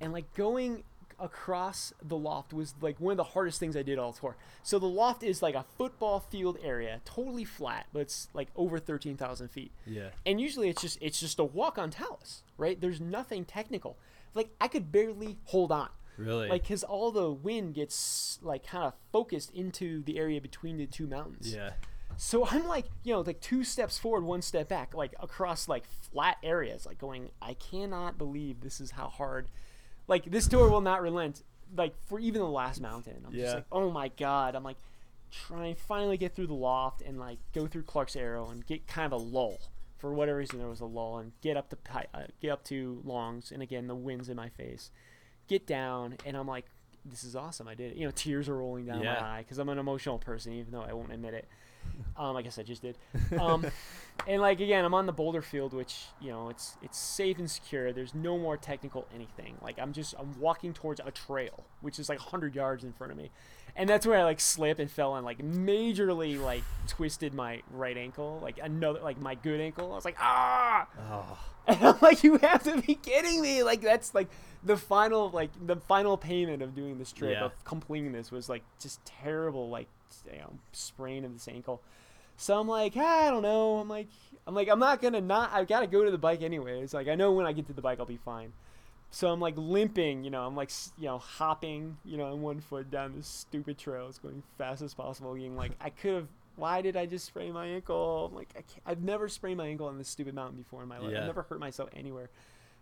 and 0.00 0.12
like 0.12 0.32
going 0.34 0.84
across 1.20 1.92
the 2.02 2.16
loft 2.16 2.52
was 2.52 2.74
like 2.80 3.00
one 3.00 3.12
of 3.12 3.16
the 3.16 3.22
hardest 3.24 3.60
things 3.60 3.76
I 3.76 3.82
did 3.82 3.98
all 3.98 4.12
tour. 4.12 4.36
So 4.62 4.78
the 4.78 4.86
loft 4.86 5.22
is 5.22 5.42
like 5.42 5.54
a 5.54 5.64
football 5.78 6.20
field 6.20 6.58
area, 6.62 7.00
totally 7.04 7.44
flat, 7.44 7.86
but 7.92 8.00
it's 8.00 8.28
like 8.34 8.48
over 8.56 8.78
thirteen 8.78 9.16
thousand 9.16 9.48
feet 9.48 9.70
Yeah. 9.86 10.08
and 10.26 10.40
usually 10.40 10.68
it's 10.68 10.82
just 10.82 10.98
it's 11.00 11.20
just 11.20 11.38
a 11.38 11.44
walk 11.44 11.78
on 11.78 11.90
talus 11.90 12.42
right 12.58 12.80
there's 12.80 13.00
nothing 13.00 13.44
technical 13.44 13.96
like 14.34 14.48
i 14.60 14.68
could 14.68 14.90
barely 14.92 15.36
hold 15.46 15.70
on 15.72 15.88
Really? 16.16 16.48
like 16.48 16.62
because 16.62 16.82
all 16.84 17.10
the 17.10 17.30
wind 17.30 17.74
gets 17.74 18.38
like 18.42 18.66
kind 18.66 18.84
of 18.84 18.94
focused 19.12 19.50
into 19.52 20.02
the 20.02 20.18
area 20.18 20.40
between 20.40 20.76
the 20.78 20.86
two 20.86 21.06
mountains 21.06 21.52
yeah. 21.54 21.70
So 22.16 22.46
i'm 22.48 22.66
like 22.66 22.86
you 23.02 23.12
know 23.12 23.20
like 23.20 23.40
two 23.40 23.64
steps 23.64 23.98
forward 23.98 24.24
one 24.24 24.42
step 24.42 24.68
back 24.68 24.94
like 24.94 25.14
across 25.20 25.68
like 25.68 25.84
flat 26.12 26.36
areas 26.42 26.86
like 26.86 26.98
going 26.98 27.28
i 27.42 27.54
cannot 27.54 28.16
believe 28.18 28.60
this 28.60 28.80
is 28.80 28.92
how 28.92 29.08
hard 29.08 29.48
like 30.06 30.24
this 30.26 30.46
tour 30.48 30.68
will 30.68 30.80
not 30.80 31.00
relent 31.02 31.42
like 31.76 31.94
for 32.06 32.20
even 32.20 32.40
the 32.40 32.48
last 32.48 32.80
mountain. 32.80 33.24
I'm 33.26 33.34
Yeah. 33.34 33.42
just 33.42 33.54
like 33.56 33.64
oh 33.72 33.90
my 33.90 34.08
god. 34.08 34.54
I'm 34.54 34.62
like 34.62 34.76
trying 35.32 35.74
finally 35.74 36.16
get 36.18 36.34
through 36.36 36.46
the 36.46 36.54
loft 36.54 37.00
and 37.02 37.18
like 37.18 37.38
go 37.54 37.66
through 37.66 37.82
clark's 37.82 38.14
arrow 38.14 38.50
and 38.50 38.64
get 38.66 38.86
kind 38.86 39.06
of 39.12 39.12
a 39.12 39.24
lull. 39.24 39.58
For 39.98 40.12
whatever 40.12 40.38
reason 40.38 40.58
there 40.58 40.68
was 40.68 40.80
a 40.80 40.84
lull 40.86 41.18
and 41.18 41.32
get 41.40 41.56
up 41.56 41.70
to 41.70 41.78
uh, 42.14 42.24
get 42.40 42.50
up 42.50 42.62
to 42.64 43.00
longs 43.04 43.50
and 43.50 43.62
again 43.62 43.86
the 43.88 43.94
wind's 43.94 44.28
in 44.28 44.36
my 44.36 44.50
face. 44.50 44.90
Get 45.48 45.66
down 45.66 46.18
and 46.26 46.36
i'm 46.36 46.46
like 46.46 46.66
this 47.06 47.24
is 47.24 47.34
awesome. 47.34 47.66
I 47.66 47.74
did 47.74 47.92
it. 47.92 47.96
You 47.96 48.04
know 48.04 48.12
tears 48.14 48.48
are 48.48 48.56
rolling 48.56 48.84
down 48.84 49.02
Yeah. 49.02 49.14
my 49.20 49.26
eye 49.26 49.38
because 49.40 49.58
i'm 49.58 49.70
an 49.70 49.78
emotional 49.78 50.18
person 50.18 50.52
even 50.52 50.70
though 50.70 50.82
i 50.82 50.92
won't 50.92 51.12
admit 51.12 51.32
it 51.34 51.48
Um, 52.16 52.36
I 52.36 52.42
guess 52.42 52.60
I 52.60 52.62
just 52.62 52.80
did. 52.80 52.96
Um, 53.40 53.66
and 54.28 54.40
like 54.40 54.60
again, 54.60 54.84
I'm 54.84 54.94
on 54.94 55.06
the 55.06 55.12
boulder 55.12 55.42
field, 55.42 55.72
which 55.74 56.04
you 56.20 56.30
know 56.30 56.48
it's 56.48 56.76
it's 56.80 56.96
safe 56.96 57.38
and 57.40 57.50
secure. 57.50 57.92
There's 57.92 58.14
no 58.14 58.38
more 58.38 58.56
technical 58.56 59.08
anything. 59.12 59.56
Like 59.60 59.80
I'm 59.80 59.92
just 59.92 60.14
I'm 60.16 60.38
walking 60.38 60.72
towards 60.72 61.00
a 61.04 61.10
trail, 61.10 61.64
which 61.80 61.98
is 61.98 62.08
like 62.08 62.20
100 62.20 62.54
yards 62.54 62.84
in 62.84 62.92
front 62.92 63.10
of 63.10 63.18
me, 63.18 63.30
and 63.74 63.88
that's 63.88 64.06
where 64.06 64.16
I 64.16 64.22
like 64.22 64.38
slip 64.38 64.78
and 64.78 64.88
fell 64.88 65.16
and 65.16 65.24
like 65.24 65.38
majorly 65.42 66.40
like 66.40 66.62
twisted 66.86 67.34
my 67.34 67.62
right 67.72 67.96
ankle, 67.96 68.38
like 68.40 68.60
another 68.62 69.00
like 69.00 69.20
my 69.20 69.34
good 69.34 69.60
ankle. 69.60 69.90
I 69.90 69.96
was 69.96 70.04
like 70.04 70.16
ah, 70.20 70.86
Oh, 71.10 71.38
and 71.66 71.82
I'm 71.84 71.96
like 72.00 72.22
you 72.22 72.36
have 72.38 72.62
to 72.62 72.80
be 72.80 72.94
kidding 72.94 73.40
me. 73.42 73.64
Like 73.64 73.80
that's 73.80 74.14
like 74.14 74.28
the 74.62 74.76
final 74.76 75.30
like 75.30 75.50
the 75.66 75.76
final 75.76 76.16
payment 76.16 76.62
of 76.62 76.76
doing 76.76 76.98
this 76.98 77.10
trip 77.10 77.32
Yeah. 77.32 77.46
of 77.46 77.64
completing 77.64 78.12
this 78.12 78.30
was 78.30 78.48
like 78.48 78.62
just 78.80 79.04
terrible 79.04 79.68
like 79.68 79.88
you 80.30 80.38
know 80.38 80.52
sprain 80.72 81.24
of 81.24 81.32
this 81.32 81.48
ankle. 81.48 81.82
So 82.36 82.58
I'm 82.58 82.68
like, 82.68 82.94
ah, 82.96 83.28
I 83.28 83.30
don't 83.30 83.42
know. 83.42 83.76
I'm 83.78 83.88
like, 83.88 84.08
I'm 84.46 84.54
like, 84.54 84.68
I'm 84.68 84.78
not 84.78 85.00
gonna 85.00 85.20
not. 85.20 85.50
I 85.52 85.64
gotta 85.64 85.86
go 85.86 86.04
to 86.04 86.10
the 86.10 86.18
bike 86.18 86.42
anyways. 86.42 86.94
Like, 86.94 87.08
I 87.08 87.14
know 87.14 87.32
when 87.32 87.46
I 87.46 87.52
get 87.52 87.66
to 87.68 87.72
the 87.72 87.82
bike, 87.82 88.00
I'll 88.00 88.06
be 88.06 88.18
fine. 88.24 88.52
So 89.10 89.30
I'm 89.30 89.40
like 89.40 89.54
limping, 89.56 90.24
you 90.24 90.30
know. 90.30 90.44
I'm 90.44 90.56
like, 90.56 90.70
you 90.98 91.06
know, 91.06 91.18
hopping, 91.18 91.96
you 92.04 92.16
know, 92.16 92.32
on 92.32 92.42
one 92.42 92.60
foot 92.60 92.90
down 92.90 93.14
this 93.16 93.28
stupid 93.28 93.78
trail. 93.78 94.08
It's 94.08 94.18
going 94.18 94.42
fast 94.58 94.82
as 94.82 94.94
possible. 94.94 95.34
Being 95.34 95.56
like, 95.56 95.72
I 95.80 95.90
could 95.90 96.14
have. 96.14 96.28
Why 96.56 96.82
did 96.82 96.96
I 96.96 97.06
just 97.06 97.26
sprain 97.26 97.52
my 97.52 97.66
ankle? 97.66 98.26
I'm 98.26 98.34
like, 98.36 98.50
I 98.56 98.62
can't, 98.62 98.82
I've 98.86 99.02
never 99.02 99.28
sprained 99.28 99.58
my 99.58 99.66
ankle 99.66 99.88
on 99.88 99.98
this 99.98 100.08
stupid 100.08 100.34
mountain 100.34 100.56
before 100.56 100.82
in 100.82 100.88
my 100.88 100.98
life. 100.98 101.10
Yeah. 101.10 101.20
I've 101.20 101.26
never 101.26 101.42
hurt 101.42 101.58
myself 101.58 101.88
anywhere. 101.96 102.30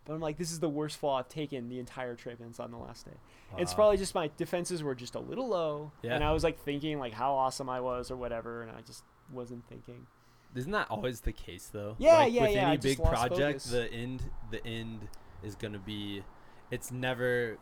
But 0.05 0.15
I'm 0.15 0.21
like, 0.21 0.37
this 0.37 0.51
is 0.51 0.59
the 0.61 0.69
worst 0.69 0.99
fall 0.99 1.17
I've 1.17 1.29
taken 1.29 1.69
the 1.69 1.79
entire 1.79 2.17
trip, 2.17 2.41
and 2.41 2.51
it's 2.51 2.59
on 2.61 2.71
the 2.73 2.77
last 2.77 3.07
day. 3.07 3.17
It's 3.59 3.73
probably 3.75 3.99
just 3.99 4.15
my 4.15 4.31
defenses 4.37 4.83
were 4.83 4.95
just 4.95 5.15
a 5.15 5.21
little 5.21 5.49
low, 5.49 5.93
Yeah. 6.03 6.15
and 6.15 6.25
I 6.25 6.33
was 6.33 6.43
like 6.43 6.59
thinking 6.59 6.99
like 6.99 7.13
how 7.13 7.35
awesome 7.35 7.69
I 7.69 7.81
was 7.81 8.11
or 8.11 8.17
whatever, 8.17 8.63
and 8.63 8.71
I 8.73 8.81
just 8.81 9.05
wasn't 9.33 9.67
thinking. 9.69 10.07
Isn't 10.55 10.73
that 10.73 10.89
always 10.91 11.21
the 11.21 11.33
case 11.33 11.71
though? 11.73 11.95
Yeah, 11.99 12.17
like, 12.19 12.33
yeah, 12.33 12.43
with 12.43 12.51
yeah, 12.53 12.69
any 12.69 12.77
big 12.79 12.99
project, 12.99 13.33
focus. 13.63 13.65
the 13.71 13.91
end 13.93 14.23
the 14.51 14.67
end 14.67 15.09
is 15.43 15.55
gonna 15.55 15.79
be 15.79 16.23
it's 16.71 16.91
never 16.93 17.57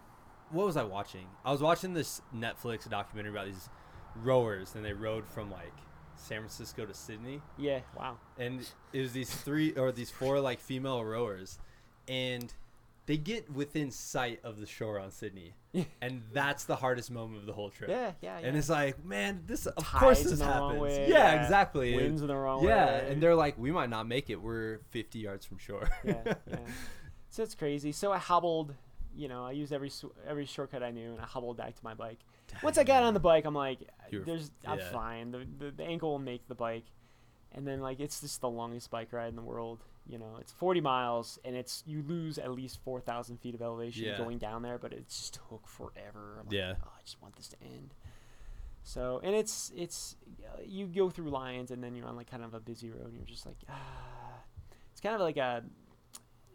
what 0.51 0.67
was 0.67 0.77
I 0.77 0.83
watching? 0.83 1.27
I 1.45 1.53
was 1.53 1.61
watching 1.63 1.95
this 1.95 2.21
Netflix 2.35 2.89
documentary 2.91 3.31
about 3.33 3.47
these 3.47 3.69
rowers 4.17 4.75
and 4.75 4.85
they 4.85 4.93
rowed 4.93 5.25
from 5.27 5.51
like 5.51 5.73
San 6.17 6.39
Francisco 6.39 6.85
to 6.85 6.93
Sydney 6.95 7.41
Yeah, 7.57 7.81
wow. 7.97 8.17
and 8.39 8.69
it 8.93 9.01
was 9.03 9.13
these 9.13 9.31
three 9.33 9.73
or 9.75 9.93
these 9.93 10.11
four 10.11 10.41
like 10.41 10.59
female 10.61 11.05
rowers 11.05 11.59
and 12.11 12.53
they 13.07 13.17
get 13.17 13.51
within 13.51 13.91
sight 13.91 14.41
of 14.45 14.61
the 14.61 14.67
shore 14.67 14.99
on 14.99 15.11
Sydney. 15.11 15.55
And 16.03 16.23
that's 16.33 16.65
the 16.65 16.75
hardest 16.75 17.13
moment 17.13 17.39
of 17.39 17.47
the 17.47 17.53
whole 17.53 17.71
trip. 17.71 17.91
Yeah, 17.91 18.13
yeah, 18.21 18.41
yeah. 18.41 18.47
And 18.49 18.57
it's 18.57 18.69
like, 18.69 19.05
man, 19.05 19.45
this 19.47 19.67
of 19.67 19.87
course 19.87 20.25
this 20.25 20.33
in 20.33 20.39
the 20.41 20.45
wrong 20.45 20.75
happens. 20.75 20.83
way, 20.83 21.09
yeah, 21.09 21.35
yeah. 21.35 21.43
exactly. 21.43 21.95
winds 21.95 22.23
in 22.23 22.27
the 22.27 22.35
wrong 22.35 22.65
yeah, 22.65 22.87
way. 22.87 23.09
and 23.09 23.23
they're 23.23 23.37
like, 23.37 23.57
we 23.57 23.71
might 23.71 23.89
not 23.89 24.09
make 24.09 24.31
it. 24.31 24.43
We're 24.43 24.81
50 24.91 25.21
yards 25.21 25.47
from 25.47 25.59
shore. 25.59 25.89
yeah, 26.05 26.23
yeah. 26.27 26.57
So 27.31 27.45
it's 27.45 27.55
crazy. 27.55 27.93
So 27.93 28.11
I 28.11 28.19
hobbled. 28.19 28.75
You 29.15 29.29
know, 29.29 29.45
I 29.47 29.53
used 29.53 29.73
every 29.73 29.93
every 30.27 30.47
shortcut 30.47 30.83
I 30.83 30.91
knew, 30.91 31.13
and 31.13 31.21
I 31.21 31.25
hobbled 31.25 31.57
back 31.57 31.77
to 31.77 31.85
my 31.85 31.95
bike. 31.95 32.19
Once 32.65 32.77
I 32.77 32.83
got 32.83 33.05
on 33.05 33.15
the 33.15 33.21
bike, 33.21 33.45
I'm 33.45 33.55
like, 33.55 33.79
You 34.11 34.21
were- 34.21 34.25
"There's, 34.25 34.51
I'm 34.67 34.81
yeah. 34.81 34.91
fine. 34.91 35.31
The, 35.31 35.47
the 35.59 35.71
the 35.71 35.85
ankle 35.85 36.11
will 36.11 36.19
make 36.19 36.49
the 36.49 36.57
bike." 36.57 36.87
And 37.53 37.65
then 37.65 37.81
like 37.81 38.01
it's 38.01 38.21
just 38.21 38.41
the 38.41 38.51
longest 38.51 38.91
bike 38.91 39.13
ride 39.13 39.29
in 39.29 39.37
the 39.37 39.43
world. 39.43 39.79
You 40.11 40.19
know, 40.19 40.37
it's 40.41 40.51
40 40.53 40.81
miles, 40.81 41.39
and 41.45 41.55
it's 41.55 41.85
you 41.87 42.03
lose 42.03 42.37
at 42.39 42.51
least 42.51 42.79
4,000 42.83 43.37
feet 43.39 43.55
of 43.55 43.63
elevation 43.63 44.05
Yeah. 44.07 44.19
going 44.19 44.39
down 44.39 44.63
there, 44.63 44.77
but 44.77 44.93
it 44.93 45.09
just 45.09 45.35
took 45.35 45.67
forever. 45.69 46.39
I'm 46.41 46.47
like, 46.47 46.53
Yeah. 46.55 46.75
"Oh, 46.85 46.89
I 46.99 47.03
just 47.03 47.23
want 47.23 47.37
this 47.37 47.49
to 47.49 47.57
end. 47.63 47.95
So, 48.83 49.21
and 49.23 49.35
it's 49.37 49.71
it's 49.77 50.17
uh, 50.45 50.63
you 50.67 50.87
go 50.87 51.11
through 51.11 51.31
Lyons, 51.31 51.71
and 51.71 51.83
then 51.85 51.95
you're 51.95 52.07
on 52.09 52.17
like 52.17 52.31
kind 52.31 52.43
of 52.43 52.55
a 52.55 52.61
busy 52.61 52.91
road, 52.91 53.07
and 53.09 53.17
you're 53.17 53.25
just 53.27 53.47
like, 53.47 53.59
ah, 53.69 54.43
it's 54.91 55.01
kind 55.01 55.15
of 55.15 55.21
like 55.21 55.37
a, 55.37 55.63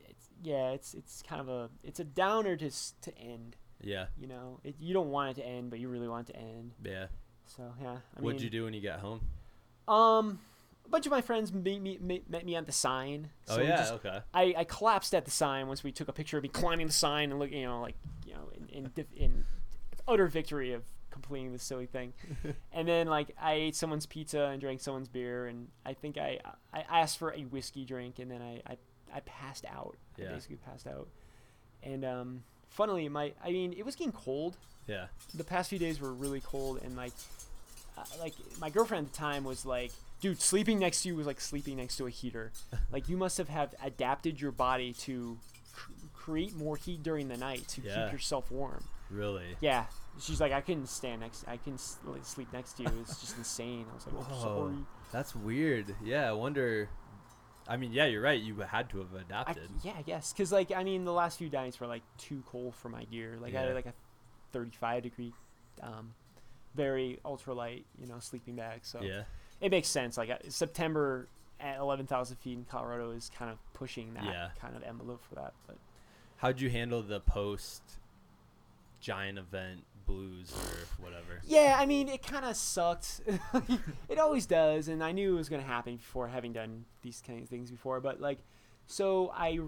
it's 0.09 0.27
yeah, 0.43 0.71
it's 0.71 0.93
it's 0.93 1.21
kind 1.21 1.39
of 1.39 1.47
a 1.47 1.69
it's 1.83 1.99
a 1.99 2.03
downer 2.03 2.57
to 2.57 2.69
to 3.01 3.17
end. 3.17 3.55
yeah, 3.79 4.07
You 4.17 4.27
know, 4.27 4.59
it, 4.63 4.75
you 4.79 4.93
don't 4.93 5.11
want 5.11 5.31
it 5.37 5.41
to 5.41 5.47
end, 5.47 5.69
but 5.69 5.79
you 5.79 5.87
really 5.87 6.07
want 6.07 6.29
it 6.29 6.33
to 6.33 6.39
end. 6.39 6.73
yeah. 6.83 7.07
So 7.45 7.73
yeah, 7.81 7.97
I 8.17 8.21
What'd 8.21 8.39
mean, 8.39 8.43
you 8.43 8.49
do 8.49 8.63
when 8.65 8.73
you 8.73 8.81
got 8.81 8.99
home? 8.99 9.21
Um, 9.87 10.39
a 10.85 10.89
bunch 10.89 11.05
of 11.05 11.11
my 11.11 11.21
friends 11.21 11.51
meet 11.53 11.81
me 11.81 11.97
met, 12.01 12.29
met 12.29 12.45
me 12.45 12.55
at 12.55 12.65
the 12.65 12.71
sign. 12.71 13.29
So 13.45 13.57
oh 13.57 13.61
yeah, 13.61 13.77
just- 13.77 13.93
okay. 13.93 14.19
I, 14.33 14.53
I 14.57 14.63
collapsed 14.63 15.13
at 15.15 15.25
the 15.25 15.31
sign 15.31 15.67
once 15.67 15.83
we 15.83 15.91
took 15.91 16.07
a 16.07 16.13
picture 16.13 16.37
of 16.37 16.43
me 16.43 16.49
climbing 16.49 16.87
the 16.87 16.93
sign 16.93 17.31
and 17.31 17.39
looking, 17.39 17.59
you 17.59 17.67
know, 17.67 17.81
like 17.81 17.95
you 18.25 18.33
know, 18.33 18.49
in 18.55 18.69
in, 18.85 18.91
dif- 18.93 19.13
in 19.15 19.43
utter 20.07 20.27
victory 20.27 20.73
of 20.73 20.83
completing 21.09 21.51
this 21.53 21.63
silly 21.63 21.85
thing. 21.85 22.13
and 22.73 22.87
then 22.87 23.07
like 23.07 23.35
I 23.41 23.53
ate 23.53 23.75
someone's 23.75 24.05
pizza 24.05 24.43
and 24.45 24.59
drank 24.61 24.81
someone's 24.81 25.07
beer, 25.09 25.47
and 25.47 25.67
I 25.85 25.93
think 25.93 26.17
I 26.17 26.39
I 26.73 26.81
asked 26.89 27.17
for 27.17 27.31
a 27.33 27.41
whiskey 27.41 27.85
drink, 27.85 28.19
and 28.19 28.29
then 28.29 28.41
I 28.41 28.61
I, 28.67 28.77
I 29.15 29.19
passed 29.21 29.65
out. 29.65 29.95
I 30.17 30.23
Yeah. 30.23 30.29
basically 30.33 30.57
passed 30.57 30.87
out. 30.87 31.07
And 31.83 32.03
um, 32.05 32.43
funnily, 32.69 33.07
my 33.09 33.33
I 33.43 33.51
mean, 33.51 33.73
it 33.73 33.85
was 33.85 33.95
getting 33.95 34.13
cold. 34.13 34.57
Yeah, 34.87 35.07
The 35.33 35.43
past 35.43 35.69
few 35.71 35.79
days 35.79 35.99
were 35.99 36.13
really 36.13 36.41
cold, 36.41 36.79
and 36.83 36.95
like 36.95 37.13
uh, 37.97 38.03
like 38.19 38.33
my 38.59 38.69
girlfriend 38.69 39.07
at 39.07 39.13
the 39.13 39.17
time 39.17 39.43
was 39.43 39.65
like. 39.65 39.91
Dude, 40.25 40.41
sleeping 40.41 40.79
next 40.79 41.03
to 41.03 41.09
you 41.09 41.15
was 41.15 41.27
like 41.27 41.39
sleeping 41.39 41.77
next 41.77 41.97
to 41.97 42.07
a 42.07 42.09
heater. 42.09 42.51
like 42.91 43.07
you 43.07 43.15
must 43.15 43.37
have 43.37 43.47
have 43.49 43.75
adapted 43.83 44.41
your 44.41 44.51
body 44.51 44.91
to 44.93 45.37
cr- 45.71 45.91
create 46.15 46.55
more 46.55 46.75
heat 46.77 47.03
during 47.03 47.27
the 47.27 47.37
night 47.37 47.67
to 47.67 47.81
Yeah. 47.81 48.05
keep 48.05 48.13
yourself 48.13 48.49
warm. 48.49 48.83
really. 49.11 49.55
Yeah, 49.61 49.85
she's 50.19 50.41
like, 50.41 50.51
I 50.51 50.61
couldn't 50.61 50.87
stand 50.87 51.21
next. 51.21 51.45
I 51.47 51.57
couldn't 51.57 51.79
like, 52.05 52.25
sleep 52.25 52.51
next 52.51 52.73
to 52.77 52.83
you. 52.83 52.89
It's 53.01 53.21
just 53.21 53.37
insane. 53.43 53.85
I 53.91 53.93
was 53.93 54.07
like, 54.07 54.15
oh, 54.17 54.33
Whoa. 54.33 54.41
sorry. 54.41 54.75
That's 55.11 55.35
weird. 55.35 55.93
Yeah, 56.03 56.27
I 56.27 56.33
wonder. 56.33 56.89
I 57.67 57.77
mean, 57.77 57.93
yeah, 57.93 58.05
you're 58.07 58.23
right. 58.23 58.41
You 58.41 58.55
had 58.61 58.89
to 58.89 58.97
have 58.97 59.13
I, 59.15 59.21
adapted. 59.21 59.69
yeah, 59.83 59.97
yes, 60.07 60.33
because 60.33 60.51
like 60.51 60.71
I 60.71 60.83
mean, 60.83 61.05
the 61.05 61.13
last 61.13 61.37
few 61.37 61.51
nights 61.51 61.79
were 61.79 61.85
like 61.85 62.01
too 62.17 62.41
cold 62.47 62.73
for 62.73 62.89
my 62.89 63.03
gear. 63.03 63.37
Like 63.39 63.53
I 63.53 63.61
had 63.61 63.75
like 63.75 63.85
a 63.85 63.93
35 64.53 65.03
degree, 65.03 65.33
um, 65.83 66.15
very 66.73 67.19
ultralight, 67.23 67.83
you 68.01 68.07
know, 68.07 68.17
sleeping 68.19 68.55
bag. 68.55 68.79
So 68.83 69.01
yeah, 69.03 69.23
it 69.61 69.71
makes 69.71 69.87
sense. 69.87 70.17
Like 70.17 70.29
uh, 70.29 70.37
September 70.49 71.27
at 71.59 71.79
11,000 71.79 72.35
feet 72.37 72.57
in 72.57 72.65
Colorado 72.65 73.11
is 73.11 73.31
kind 73.37 73.49
of 73.51 73.57
pushing 73.73 74.13
that 74.15 74.23
Yeah. 74.25 74.49
kind 74.59 74.75
of 74.75 74.83
envelope 74.83 75.21
for 75.27 75.35
that. 75.35 75.53
But 75.67 75.77
how'd 76.37 76.59
you 76.59 76.69
handle 76.69 77.01
the 77.01 77.19
post 77.21 77.81
giant 78.99 79.37
event 79.37 79.83
blues 80.05 80.51
or 80.53 81.03
whatever? 81.03 81.41
Yeah, 81.45 81.77
I 81.79 81.85
mean, 81.85 82.09
it 82.09 82.21
kind 82.25 82.45
of 82.45 82.55
sucked. 82.55 83.21
it 84.09 84.19
always 84.19 84.45
does, 84.45 84.87
and 84.87 85.03
I 85.03 85.11
knew 85.11 85.33
it 85.33 85.37
was 85.37 85.49
going 85.49 85.61
to 85.61 85.67
happen 85.67 85.95
before 85.97 86.27
having 86.27 86.53
done 86.53 86.85
these 87.01 87.21
kind 87.25 87.41
of 87.41 87.49
things 87.49 87.71
before. 87.71 87.99
But 88.01 88.19
like, 88.21 88.39
so 88.87 89.31
I, 89.33 89.59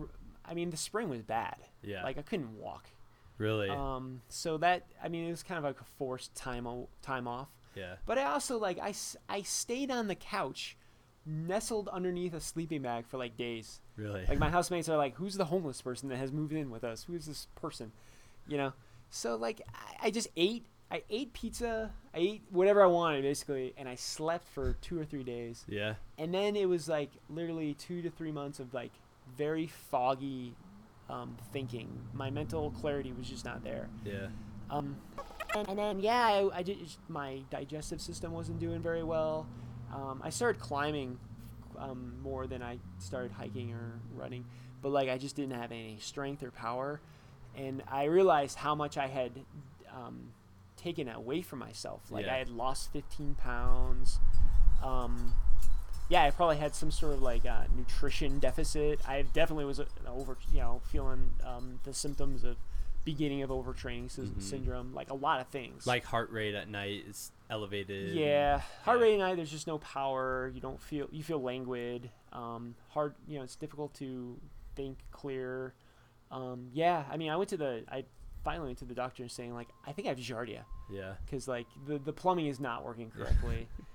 I 0.46 0.54
mean, 0.54 0.70
the 0.70 0.78
spring 0.78 1.10
was 1.10 1.22
bad. 1.22 1.56
Yeah, 1.84 2.04
Like 2.04 2.18
I 2.18 2.22
couldn't 2.22 2.58
walk. 2.60 2.90
really. 3.38 3.70
Um, 3.70 4.22
so 4.30 4.58
that 4.58 4.84
I 5.04 5.08
mean, 5.08 5.26
it 5.28 5.30
was 5.32 5.44
kind 5.44 5.58
of 5.58 5.64
like 5.64 5.80
a 5.80 5.86
forced 5.98 6.36
time 6.36 6.68
o- 6.68 6.90
time 7.02 7.28
off. 7.28 7.48
Yeah, 7.78 7.96
But 8.06 8.18
I 8.18 8.24
also 8.26 8.58
like 8.58 8.80
I, 8.80 8.94
I 9.30 9.42
stayed 9.44 9.92
on 9.92 10.08
the 10.08 10.16
couch, 10.16 10.76
nestled 11.26 11.88
underneath 11.90 12.34
a 12.34 12.40
sleeping 12.42 12.82
bag 12.82 13.06
for 13.06 13.18
like 13.18 13.38
days. 13.38 13.82
really. 13.96 14.26
Like 14.28 14.40
my 14.40 14.50
housemates 14.58 14.90
are 14.90 14.98
like, 14.98 15.16
"Who's 15.16 15.36
the 15.36 15.46
homeless 15.46 15.82
person 15.82 16.10
that 16.10 16.18
has 16.18 16.32
moved 16.32 16.54
in 16.54 16.70
with 16.70 16.84
us? 16.84 17.04
Who 17.04 17.14
is 17.16 17.26
this 17.26 17.48
person?" 17.56 17.92
You 18.48 18.58
know. 18.58 18.74
So 19.10 19.36
like, 19.36 19.62
I, 19.74 20.08
I 20.08 20.12
just 20.12 20.28
ate. 20.36 20.66
I 20.90 21.04
ate 21.10 21.34
pizza. 21.34 21.92
I 22.14 22.18
ate 22.20 22.42
whatever 22.50 22.82
I 22.82 22.88
wanted 22.88 23.22
basically, 23.24 23.74
and 23.78 23.90
I 23.90 23.96
slept 23.96 24.48
for 24.48 24.74
two 24.82 24.98
or 24.98 25.04
three 25.04 25.24
days. 25.24 25.66
yeah, 25.68 25.96
And 26.18 26.34
then 26.34 26.56
it 26.56 26.68
was 26.70 26.88
like 26.88 27.12
literally 27.30 27.74
two 27.74 28.02
to 28.04 28.10
three 28.10 28.32
months 28.32 28.60
of 28.62 28.74
like 28.74 28.92
very 29.38 29.68
foggy 29.68 30.56
um, 31.10 31.36
thinking. 31.52 31.90
My 32.14 32.30
mental 32.30 32.72
clarity 32.72 33.12
was 33.12 33.28
just 33.30 33.44
not 33.44 33.66
there. 33.66 33.90
yeah, 34.06 34.28
Um, 34.70 34.96
and, 35.68 35.78
then 35.78 36.00
yeah, 36.00 36.26
I, 36.26 36.50
I 36.60 36.64
did. 36.64 36.78
My 37.10 37.42
digestive 37.50 38.02
system 38.02 38.32
wasn't 38.32 38.60
doing 38.60 38.82
very 38.82 39.04
well. 39.04 39.48
Um, 39.94 40.22
I 40.24 40.30
started 40.30 40.62
climbing 40.62 41.18
um, 41.78 42.16
more 42.22 42.48
than 42.48 42.62
I 42.62 42.80
started 43.00 43.32
hiking 43.32 43.74
or 43.74 44.00
running, 44.16 44.46
but 44.82 44.90
like 44.90 45.10
I 45.10 45.18
just 45.18 45.36
didn't 45.36 45.60
have 45.60 45.72
any 45.72 45.98
strength 46.00 46.44
or 46.44 46.52
power, 46.52 47.00
and 47.56 47.84
I 47.90 48.06
realized 48.06 48.58
how 48.58 48.76
much 48.76 48.98
I 48.98 49.08
had 49.08 49.32
um, 49.96 50.32
taken 50.78 51.10
away 51.10 51.42
from 51.42 51.60
myself. 51.60 52.02
Like 52.12 52.26
Yeah. 52.26 52.36
I 52.36 52.38
had 52.38 52.50
lost 52.50 52.92
15 52.94 53.36
pounds. 53.36 54.20
Um, 54.84 55.34
yeah, 56.10 56.24
I 56.24 56.32
probably 56.32 56.58
had 56.58 56.74
some 56.74 56.92
sort 56.92 57.14
of 57.14 57.22
like 57.22 57.46
uh, 57.46 57.64
nutrition 57.76 58.40
deficit. 58.40 59.00
I 59.08 59.24
definitely 59.24 59.66
was 59.66 59.80
uh, 59.80 59.86
over, 60.08 60.38
you 60.54 60.60
know, 60.60 60.82
feeling 60.86 61.32
um, 61.44 61.80
the 61.84 61.94
symptoms 61.94 62.44
of 62.44 62.58
beginning 63.08 63.42
of 63.42 63.50
overtraining 63.50 64.12
sy- 64.12 64.24
Mhm. 64.24 64.42
syndrome, 64.42 64.94
like 64.94 65.10
a 65.10 65.14
lot 65.16 65.40
of 65.40 65.48
things. 65.48 65.88
like 65.88 66.04
heart 66.04 66.30
rate 66.30 66.54
at 66.56 66.68
night 66.68 67.06
is 67.08 67.32
elevated. 67.50 68.14
yeah, 68.14 68.60
heart 68.84 69.00
yeah. 69.00 69.04
rate 69.06 69.14
at 69.14 69.20
night. 69.20 69.36
There's 69.36 69.50
just 69.50 69.66
no 69.66 69.78
power. 69.80 70.52
You 70.54 70.60
don't 70.62 70.82
feel. 70.82 71.08
You 71.12 71.24
feel 71.24 71.42
languid. 71.42 72.12
Um, 72.34 72.76
hard. 72.90 73.16
You 73.28 73.38
know, 73.38 73.44
it's 73.44 73.56
difficult 73.56 73.94
to 73.96 74.38
think 74.76 74.98
clear. 75.12 75.74
Um, 76.32 76.70
yeah, 76.74 77.06
I 77.10 77.16
mean, 77.18 77.30
I 77.30 77.38
went 77.38 77.50
to 77.52 77.58
the. 77.58 77.84
I 77.90 78.04
finally 78.44 78.68
went 78.68 78.78
to 78.80 78.86
the 78.86 78.94
doctor 78.94 79.24
and 79.24 79.32
saying 79.32 79.54
like, 79.54 79.70
I 79.86 79.92
think 79.94 80.08
I 80.08 80.10
have 80.12 80.20
giardia 80.20 80.64
Yeah, 80.90 81.14
because 81.26 81.48
like 81.48 81.68
the 81.86 81.98
the 82.00 82.14
plumbing 82.14 82.48
is 82.48 82.60
not 82.60 82.84
working 82.84 83.10
correctly. 83.10 83.68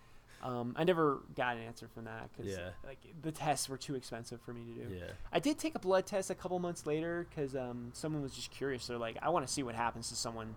Um, 0.42 0.74
I 0.76 0.84
never 0.84 1.20
got 1.36 1.56
an 1.56 1.62
answer 1.62 1.86
from 1.94 2.04
that 2.04 2.30
because 2.32 2.50
Yeah. 2.52 2.70
like 2.84 2.98
the 3.22 3.30
tests 3.30 3.68
were 3.68 3.76
too 3.76 3.94
expensive 3.94 4.40
for 4.40 4.52
me 4.52 4.62
to 4.64 4.84
do. 4.88 4.94
Yeah. 4.94 5.04
I 5.32 5.38
did 5.38 5.58
take 5.58 5.74
a 5.74 5.78
blood 5.78 6.04
test 6.06 6.30
a 6.30 6.34
couple 6.34 6.58
months 6.58 6.84
later 6.86 7.26
because 7.30 7.54
um, 7.54 7.90
someone 7.92 8.22
was 8.22 8.34
just 8.34 8.50
curious. 8.50 8.86
They're 8.88 8.98
like, 8.98 9.16
I 9.22 9.28
want 9.30 9.46
to 9.46 9.52
see 9.52 9.62
what 9.62 9.74
happens 9.74 10.08
to 10.08 10.16
someone 10.16 10.54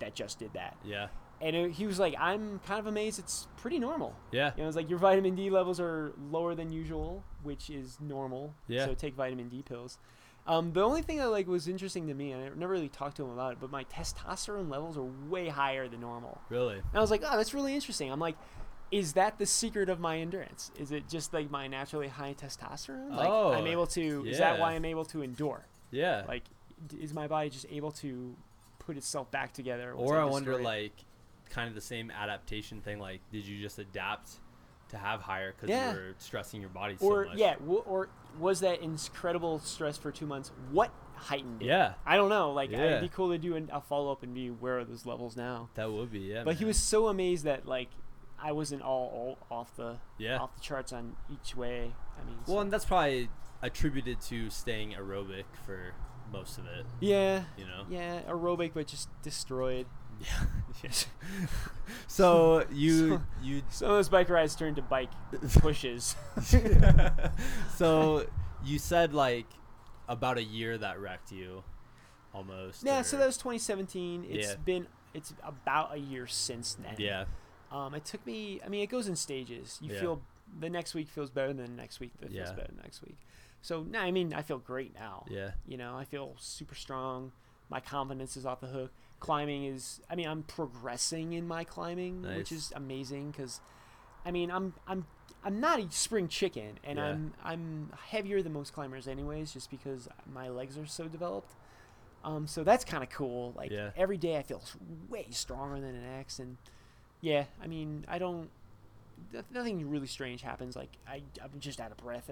that 0.00 0.14
just 0.14 0.38
did 0.38 0.52
that. 0.54 0.76
Yeah. 0.84 1.08
And 1.40 1.54
it, 1.54 1.70
he 1.70 1.86
was 1.86 2.00
like, 2.00 2.16
I'm 2.18 2.58
kind 2.66 2.80
of 2.80 2.86
amazed. 2.88 3.20
It's 3.20 3.46
pretty 3.58 3.78
normal. 3.78 4.12
Yeah. 4.32 4.50
You 4.56 4.62
know, 4.64 4.68
it's 4.68 4.76
like 4.76 4.90
your 4.90 4.98
vitamin 4.98 5.36
D 5.36 5.50
levels 5.50 5.78
are 5.78 6.12
lower 6.32 6.56
than 6.56 6.72
usual, 6.72 7.22
which 7.44 7.70
is 7.70 7.96
normal. 8.00 8.54
Yeah. 8.66 8.86
So 8.86 8.94
take 8.94 9.14
vitamin 9.14 9.48
D 9.48 9.62
pills. 9.62 9.98
Um, 10.48 10.72
the 10.72 10.82
only 10.82 11.02
thing 11.02 11.18
that 11.18 11.28
like 11.30 11.46
was 11.46 11.68
interesting 11.68 12.08
to 12.08 12.14
me, 12.14 12.32
and 12.32 12.42
I 12.42 12.48
never 12.56 12.72
really 12.72 12.88
talked 12.88 13.18
to 13.18 13.22
him 13.24 13.30
about 13.30 13.52
it, 13.52 13.58
but 13.60 13.70
my 13.70 13.84
testosterone 13.84 14.70
levels 14.70 14.96
are 14.96 15.04
way 15.28 15.48
higher 15.48 15.86
than 15.88 16.00
normal. 16.00 16.40
Really. 16.48 16.76
And 16.76 16.84
I 16.94 17.00
was 17.00 17.10
like, 17.10 17.22
oh, 17.24 17.36
that's 17.36 17.52
really 17.54 17.74
interesting. 17.74 18.10
I'm 18.10 18.18
like, 18.18 18.36
is 18.90 19.12
that 19.14 19.38
the 19.38 19.46
secret 19.46 19.88
of 19.88 20.00
my 20.00 20.18
endurance? 20.18 20.70
Is 20.78 20.92
it 20.92 21.08
just 21.08 21.32
like 21.34 21.50
my 21.50 21.66
naturally 21.66 22.08
high 22.08 22.34
testosterone? 22.34 23.10
Like 23.14 23.28
Oh, 23.28 23.52
I'm 23.52 23.66
able 23.66 23.86
to. 23.88 24.24
Is 24.26 24.38
that 24.38 24.58
why 24.58 24.72
I'm 24.72 24.84
able 24.84 25.04
to 25.06 25.22
endure? 25.22 25.66
Yeah. 25.90 26.24
Like, 26.26 26.44
is 27.00 27.12
my 27.14 27.26
body 27.26 27.50
just 27.50 27.66
able 27.70 27.90
to 27.92 28.34
put 28.78 28.96
itself 28.96 29.30
back 29.30 29.52
together? 29.52 29.92
or 29.92 30.18
I 30.18 30.24
wonder, 30.24 30.52
destroyed- 30.52 30.64
like, 30.64 30.92
kind 31.50 31.68
of 31.68 31.74
the 31.74 31.80
same 31.80 32.10
adaptation 32.10 32.80
thing. 32.80 32.98
Like, 32.98 33.20
did 33.32 33.44
you 33.46 33.60
just 33.60 33.78
adapt 33.78 34.32
to 34.90 34.96
have 34.98 35.20
higher 35.22 35.52
because 35.52 35.68
Yeah. 35.70 35.92
you 35.92 35.96
were 35.98 36.14
stressing 36.18 36.60
your 36.60 36.70
body 36.70 36.94
or 37.00 37.24
so 37.24 37.30
much? 37.30 37.38
yeah, 37.38 37.54
w- 37.56 37.80
or 37.86 38.08
was 38.38 38.60
that 38.60 38.80
incredible 38.80 39.58
stress 39.58 39.98
for 39.98 40.10
two 40.12 40.26
months? 40.26 40.50
What 40.70 40.90
heightened 41.14 41.60
it? 41.62 41.66
Yeah. 41.66 41.94
I 42.06 42.16
don't 42.16 42.28
know. 42.30 42.52
Like, 42.52 42.70
Yeah. 42.70 42.84
it'd 42.84 43.00
be 43.02 43.08
cool 43.08 43.30
to 43.30 43.38
do 43.38 43.56
an, 43.56 43.68
a 43.72 43.80
follow 43.82 44.12
up 44.12 44.22
and 44.22 44.32
be 44.34 44.48
where 44.50 44.78
are 44.78 44.84
those 44.84 45.04
levels 45.04 45.36
now? 45.36 45.68
That 45.74 45.90
would 45.92 46.10
be. 46.12 46.20
Yeah. 46.20 46.44
but 46.44 46.56
he 46.56 46.64
was 46.64 46.78
so 46.78 47.08
amazed 47.08 47.44
that 47.44 47.66
like 47.66 47.88
I 48.40 48.52
wasn't 48.52 48.82
all, 48.82 49.36
all 49.50 49.58
off 49.58 49.74
the 49.76 49.96
Yeah. 50.18 50.38
off 50.38 50.54
the 50.54 50.60
charts 50.60 50.92
on 50.92 51.16
each 51.30 51.56
way. 51.56 51.92
I 52.20 52.24
mean, 52.24 52.36
Well, 52.46 52.56
so- 52.56 52.60
and 52.60 52.70
that's 52.72 52.84
probably 52.84 53.28
attributed 53.62 54.20
to 54.22 54.48
staying 54.50 54.92
aerobic 54.92 55.44
for 55.66 55.92
most 56.30 56.58
of 56.58 56.66
it. 56.66 56.86
yeah, 57.00 57.44
You 57.56 57.66
know. 57.66 57.84
yeah, 57.88 58.22
aerobic, 58.28 58.74
but 58.74 58.86
just 58.86 59.08
destroyed. 59.22 59.86
Yeah. 60.20 60.46
Yes. 60.82 61.06
so 62.08 62.64
you 62.72 63.08
So- 63.18 63.22
you 63.40 63.62
Some 63.70 63.90
of 63.90 63.96
those 63.98 64.08
bike 64.08 64.28
rides 64.28 64.56
turned 64.56 64.74
to 64.76 64.82
bike 64.82 65.10
pushes. 65.60 66.16
so 67.76 68.26
you 68.64 68.78
said 68.78 69.14
like 69.14 69.46
about 70.08 70.38
a 70.38 70.42
year 70.42 70.76
that 70.78 70.98
wrecked 71.00 71.30
you, 71.32 71.62
almost. 72.34 72.82
yeah, 72.84 73.00
or- 73.00 73.04
so 73.04 73.16
that 73.18 73.26
was 73.26 73.36
2017. 73.36 74.24
It's 74.28 74.48
Yeah. 74.48 74.54
been 74.56 74.86
it's 75.14 75.34
about 75.42 75.94
a 75.94 75.98
year 75.98 76.26
since 76.26 76.74
then. 76.74 76.94
yeah, 76.98 77.24
Um, 77.70 77.94
it 77.94 78.04
took 78.04 78.24
me. 78.26 78.60
I 78.64 78.68
mean, 78.68 78.82
it 78.82 78.88
goes 78.88 79.08
in 79.08 79.16
stages. 79.16 79.78
You 79.82 79.92
Yeah. 79.92 80.00
feel 80.00 80.22
the 80.60 80.70
next 80.70 80.94
week 80.94 81.08
feels 81.08 81.30
better 81.30 81.52
than 81.52 81.66
the 81.76 81.82
next 81.82 82.00
week 82.00 82.12
that 82.20 82.30
Yeah. 82.30 82.44
feels 82.44 82.56
better 82.56 82.68
than 82.72 82.80
next 82.82 83.02
week. 83.02 83.18
So 83.60 83.82
no, 83.82 83.98
I 84.00 84.10
mean, 84.10 84.32
I 84.32 84.42
feel 84.42 84.58
great 84.58 84.94
now. 84.94 85.26
yeah, 85.28 85.52
You 85.66 85.76
know, 85.76 85.96
I 85.96 86.04
feel 86.04 86.34
super 86.38 86.74
strong. 86.74 87.32
My 87.68 87.80
confidence 87.80 88.36
is 88.36 88.46
off 88.46 88.60
the 88.60 88.68
hook. 88.68 88.92
Climbing 89.20 89.64
is. 89.64 90.00
I 90.08 90.14
mean, 90.14 90.28
I'm 90.28 90.44
progressing 90.44 91.32
in 91.34 91.46
my 91.46 91.64
climbing, 91.64 92.22
which 92.36 92.52
is 92.52 92.72
amazing 92.74 93.32
because, 93.32 93.60
I 94.24 94.30
mean, 94.30 94.50
I'm 94.50 94.74
I'm 94.86 95.06
I'm 95.44 95.60
not 95.60 95.78
a 95.80 95.90
spring 95.90 96.28
chicken, 96.28 96.78
and 96.84 96.98
Yeah. 96.98 97.04
I'm 97.10 97.34
I'm 97.44 97.92
heavier 98.10 98.42
than 98.42 98.52
most 98.52 98.72
climbers, 98.72 99.06
anyways, 99.08 99.52
just 99.52 99.70
because 99.70 100.08
my 100.32 100.48
legs 100.48 100.78
are 100.78 100.86
so 100.86 101.08
developed. 101.08 101.52
Um, 102.24 102.46
so 102.46 102.64
that's 102.64 102.84
kind 102.84 103.02
of 103.02 103.10
cool. 103.10 103.52
Like 103.56 103.70
Yeah. 103.72 103.90
every 103.96 104.16
day, 104.16 104.36
I 104.38 104.42
feel 104.42 104.62
way 105.08 105.26
stronger 105.30 105.80
than 105.80 105.92
the 105.92 106.06
next, 106.08 106.38
and 106.38 106.56
yeah, 107.20 107.44
I 107.62 107.66
mean, 107.66 108.04
I 108.08 108.18
don't. 108.18 108.50
Nothing 109.52 109.88
really 109.90 110.06
strange 110.06 110.42
happens. 110.42 110.76
Like 110.76 110.90
I, 111.06 111.22
I'm 111.42 111.58
just 111.58 111.80
out 111.80 111.90
of 111.90 111.96
breath 111.96 112.30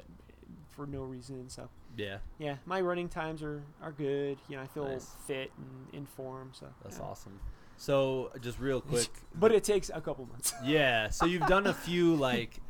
for 0.77 0.87
no 0.87 1.03
reason. 1.03 1.49
So 1.49 1.69
yeah. 1.97 2.19
yeah, 2.39 2.57
my 2.65 2.81
running 2.81 3.09
times 3.09 3.43
are, 3.43 3.63
are 3.83 3.93
good. 3.93 4.39
You 4.49 4.57
know, 4.57 4.63
I 4.63 4.67
feel 4.67 4.89
Nice. 4.89 5.11
fit 5.27 5.51
and 5.57 5.95
in 5.95 6.07
form. 6.07 6.51
So 6.53 6.67
That's 6.83 6.99
yeah. 6.99 7.05
awesome. 7.05 7.41
So 7.77 8.31
just 8.41 8.59
real 8.61 8.81
quick, 8.93 9.09
But 9.35 9.53
it 9.53 9.65
takes 9.65 9.91
a 9.93 10.01
couple 10.01 10.27
months. 10.27 10.55
yeah. 10.65 11.11
So 11.11 11.27
you've 11.27 11.47
done 11.47 11.67
a 11.67 11.75
few 11.75 12.15
like 12.15 12.61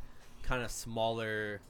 kind 0.43 0.63
of 0.63 0.71
smaller 0.71 1.61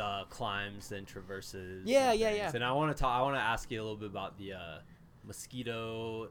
uh, 0.00 0.24
climbs 0.24 0.92
and 0.92 1.06
traverses. 1.06 1.86
Yeah, 1.86 2.10
and 2.10 2.20
yeah, 2.20 2.26
things. 2.28 2.38
yeah. 2.38 2.50
And 2.54 2.64
I 2.64 2.72
want 2.72 2.94
to 2.96 3.00
talk. 3.00 3.18
I 3.18 3.22
want 3.22 3.36
to 3.36 3.40
ask 3.40 3.70
you 3.70 3.80
a 3.80 3.82
little 3.84 3.96
bit 3.96 4.10
about 4.10 4.36
the 4.38 4.54
uh, 4.54 4.78
mosquito, 5.24 6.28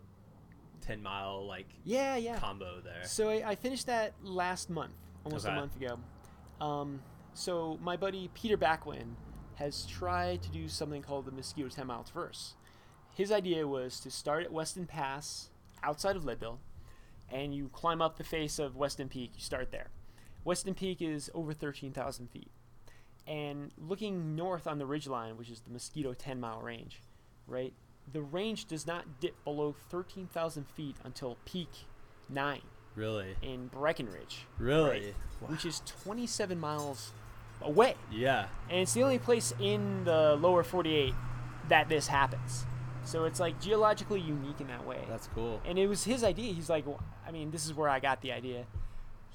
ten 0.85 1.01
mile 1.01 1.45
like 1.45 1.67
yeah, 1.83 2.15
yeah. 2.15 2.37
combo 2.37 2.79
there. 2.83 3.05
So 3.05 3.29
I, 3.29 3.51
I 3.51 3.55
finished 3.55 3.87
that 3.87 4.13
last 4.23 4.69
month, 4.69 4.93
almost 5.23 5.45
Okay. 5.45 5.55
a 5.55 5.59
month 5.59 5.75
ago. 5.75 5.99
Um, 6.61 7.01
so 7.33 7.77
my 7.81 7.97
buddy 7.97 8.29
Peter 8.33 8.57
Bakwin 8.57 9.15
has 9.55 9.85
tried 9.85 10.41
to 10.43 10.49
do 10.49 10.67
something 10.67 11.01
called 11.01 11.25
the 11.25 11.31
Mosquito 11.31 11.69
10 11.69 11.87
Mile 11.87 12.03
Traverse. 12.03 12.55
His 13.13 13.31
idea 13.31 13.65
was 13.67 13.99
to 14.01 14.11
start 14.11 14.43
at 14.43 14.51
Weston 14.51 14.85
Pass 14.85 15.49
outside 15.81 16.15
of 16.17 16.25
Leadville, 16.25 16.59
and 17.31 17.55
you 17.55 17.69
climb 17.69 18.01
up 18.01 18.17
the 18.17 18.23
face 18.25 18.59
of 18.59 18.75
Weston 18.75 19.07
Peak. 19.07 19.31
You 19.35 19.41
start 19.41 19.71
there. 19.71 19.87
Weston 20.43 20.73
Peak 20.75 21.01
is 21.01 21.31
over 21.33 21.53
13,000 21.53 22.29
feet. 22.29 22.51
And 23.25 23.71
looking 23.77 24.35
north 24.35 24.67
on 24.67 24.77
the 24.77 24.85
ridgeline, 24.85 25.37
which 25.37 25.49
is 25.49 25.61
the 25.61 25.71
Mosquito 25.71 26.13
10 26.13 26.39
mile 26.39 26.61
range, 26.61 27.01
right? 27.47 27.73
The 28.11 28.21
range 28.21 28.65
does 28.65 28.85
not 28.87 29.19
dip 29.19 29.41
below 29.43 29.75
13,000 29.89 30.67
feet 30.69 30.95
until 31.03 31.37
peak 31.45 31.69
9 32.29 32.61
Really, 32.95 33.35
in 33.41 33.67
Breckenridge, 33.67 34.45
really. 34.57 35.13
which 35.47 35.65
is 35.65 35.81
27 36.03 36.57
miles 36.59 37.11
away. 37.61 37.95
Yeah. 38.11 38.47
And 38.69 38.79
it's 38.79 38.93
the 38.93 39.03
only 39.03 39.19
place 39.19 39.53
in 39.59 40.05
the 40.05 40.37
lower 40.39 40.63
48 40.63 41.13
that 41.67 41.89
this 41.89 42.07
happens. 42.07 42.65
So 43.03 43.25
it's 43.25 43.39
like 43.39 43.59
geologically 43.59 44.21
unique 44.21 44.61
in 44.61 44.67
that 44.67 44.85
way. 44.85 44.99
That's 45.09 45.27
cool. 45.27 45.61
and 45.65 45.77
it 45.77 45.87
was 45.87 46.05
his 46.05 46.23
idea. 46.23 46.53
He's 46.53 46.69
like, 46.69 46.87
well, 46.87 47.01
I 47.27 47.31
mean, 47.31 47.51
this 47.51 47.65
is 47.65 47.73
where 47.73 47.89
I 47.89 47.99
got 47.99 48.21
the 48.21 48.31
idea. 48.31 48.65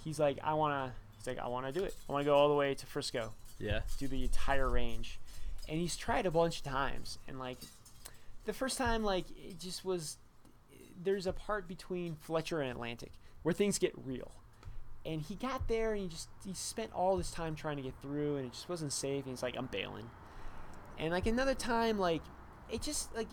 He's 0.03 0.19
like, 0.19 0.39
I 0.43 0.55
want 0.55 0.73
to, 0.73 0.93
he's 1.19 1.27
like, 1.27 1.39
I 1.39 1.47
want 1.49 1.67
to 1.67 1.73
do 1.73 1.85
it. 1.85 1.95
I 2.09 2.13
want 2.13 2.25
to 2.25 2.31
go 2.31 2.35
all 2.37 2.49
the 2.49 2.55
way 2.55 2.75
to 2.75 2.87
Frisco, 2.87 3.33
Yeah. 3.59 3.81
do 3.99 4.09
the 4.09 4.23
entire 4.25 4.69
range. 4.71 5.21
And 5.69 5.79
he's 5.79 5.97
tried 5.97 6.25
a 6.27 6.31
bunch 6.31 6.59
of 6.59 6.63
times. 6.65 7.19
And 7.29 7.39
like, 7.39 7.59
the 8.51 8.59
first 8.59 8.79
time, 8.79 9.05
like, 9.05 9.27
it 9.31 9.59
just 9.59 9.85
was, 9.85 10.19
there's 11.03 11.27
a 11.27 11.33
part 11.33 11.69
between 11.69 12.17
Fletcher 12.17 12.61
and 12.61 12.71
Atlantic 12.71 13.13
where 13.43 13.55
things 13.55 13.79
get 13.79 13.93
real. 14.05 14.33
And 15.07 15.23
he 15.23 15.35
got 15.35 15.69
there 15.69 15.93
and 15.93 16.03
he 16.03 16.09
just, 16.09 16.29
he 16.45 16.53
spent 16.53 16.93
all 16.93 17.17
this 17.17 17.31
time 17.31 17.55
trying 17.55 17.77
to 17.77 17.83
get 17.83 17.95
through 18.03 18.37
and 18.37 18.47
it 18.47 18.53
just 18.53 18.69
wasn't 18.69 18.93
safe. 18.93 19.25
And 19.25 19.33
he's 19.33 19.43
like, 19.43 19.57
I'm 19.57 19.67
bailing. 19.67 20.11
And 20.99 21.11
like 21.11 21.27
another 21.27 21.55
time, 21.55 21.99
like, 21.99 22.23
it 22.71 22.83
just, 22.83 23.15
like, 23.15 23.29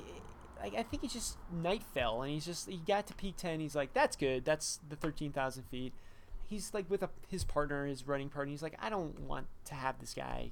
like 0.62 0.76
I 0.76 0.84
think 0.84 1.04
it 1.04 1.10
just 1.10 1.38
night 1.52 1.84
fell 1.94 2.22
and 2.22 2.32
he's 2.32 2.46
just 2.46 2.68
he 2.68 2.78
got 2.78 3.06
to 3.08 3.14
peak 3.14 3.38
10 3.38 3.60
he's 3.60 3.76
like 3.76 3.94
that's 3.94 4.16
good 4.16 4.44
that's 4.44 4.80
the 4.90 4.96
13,000 4.96 5.64
feet 5.66 5.94
he's 6.48 6.74
like 6.74 6.90
with 6.90 7.04
a, 7.04 7.10
his 7.28 7.44
partner 7.44 7.86
his 7.86 8.08
running 8.08 8.28
partner 8.28 8.50
he's 8.50 8.64
like 8.64 8.76
I 8.80 8.90
don't 8.90 9.20
want 9.20 9.46
to 9.66 9.76
have 9.76 10.00
this 10.00 10.16
guy 10.16 10.52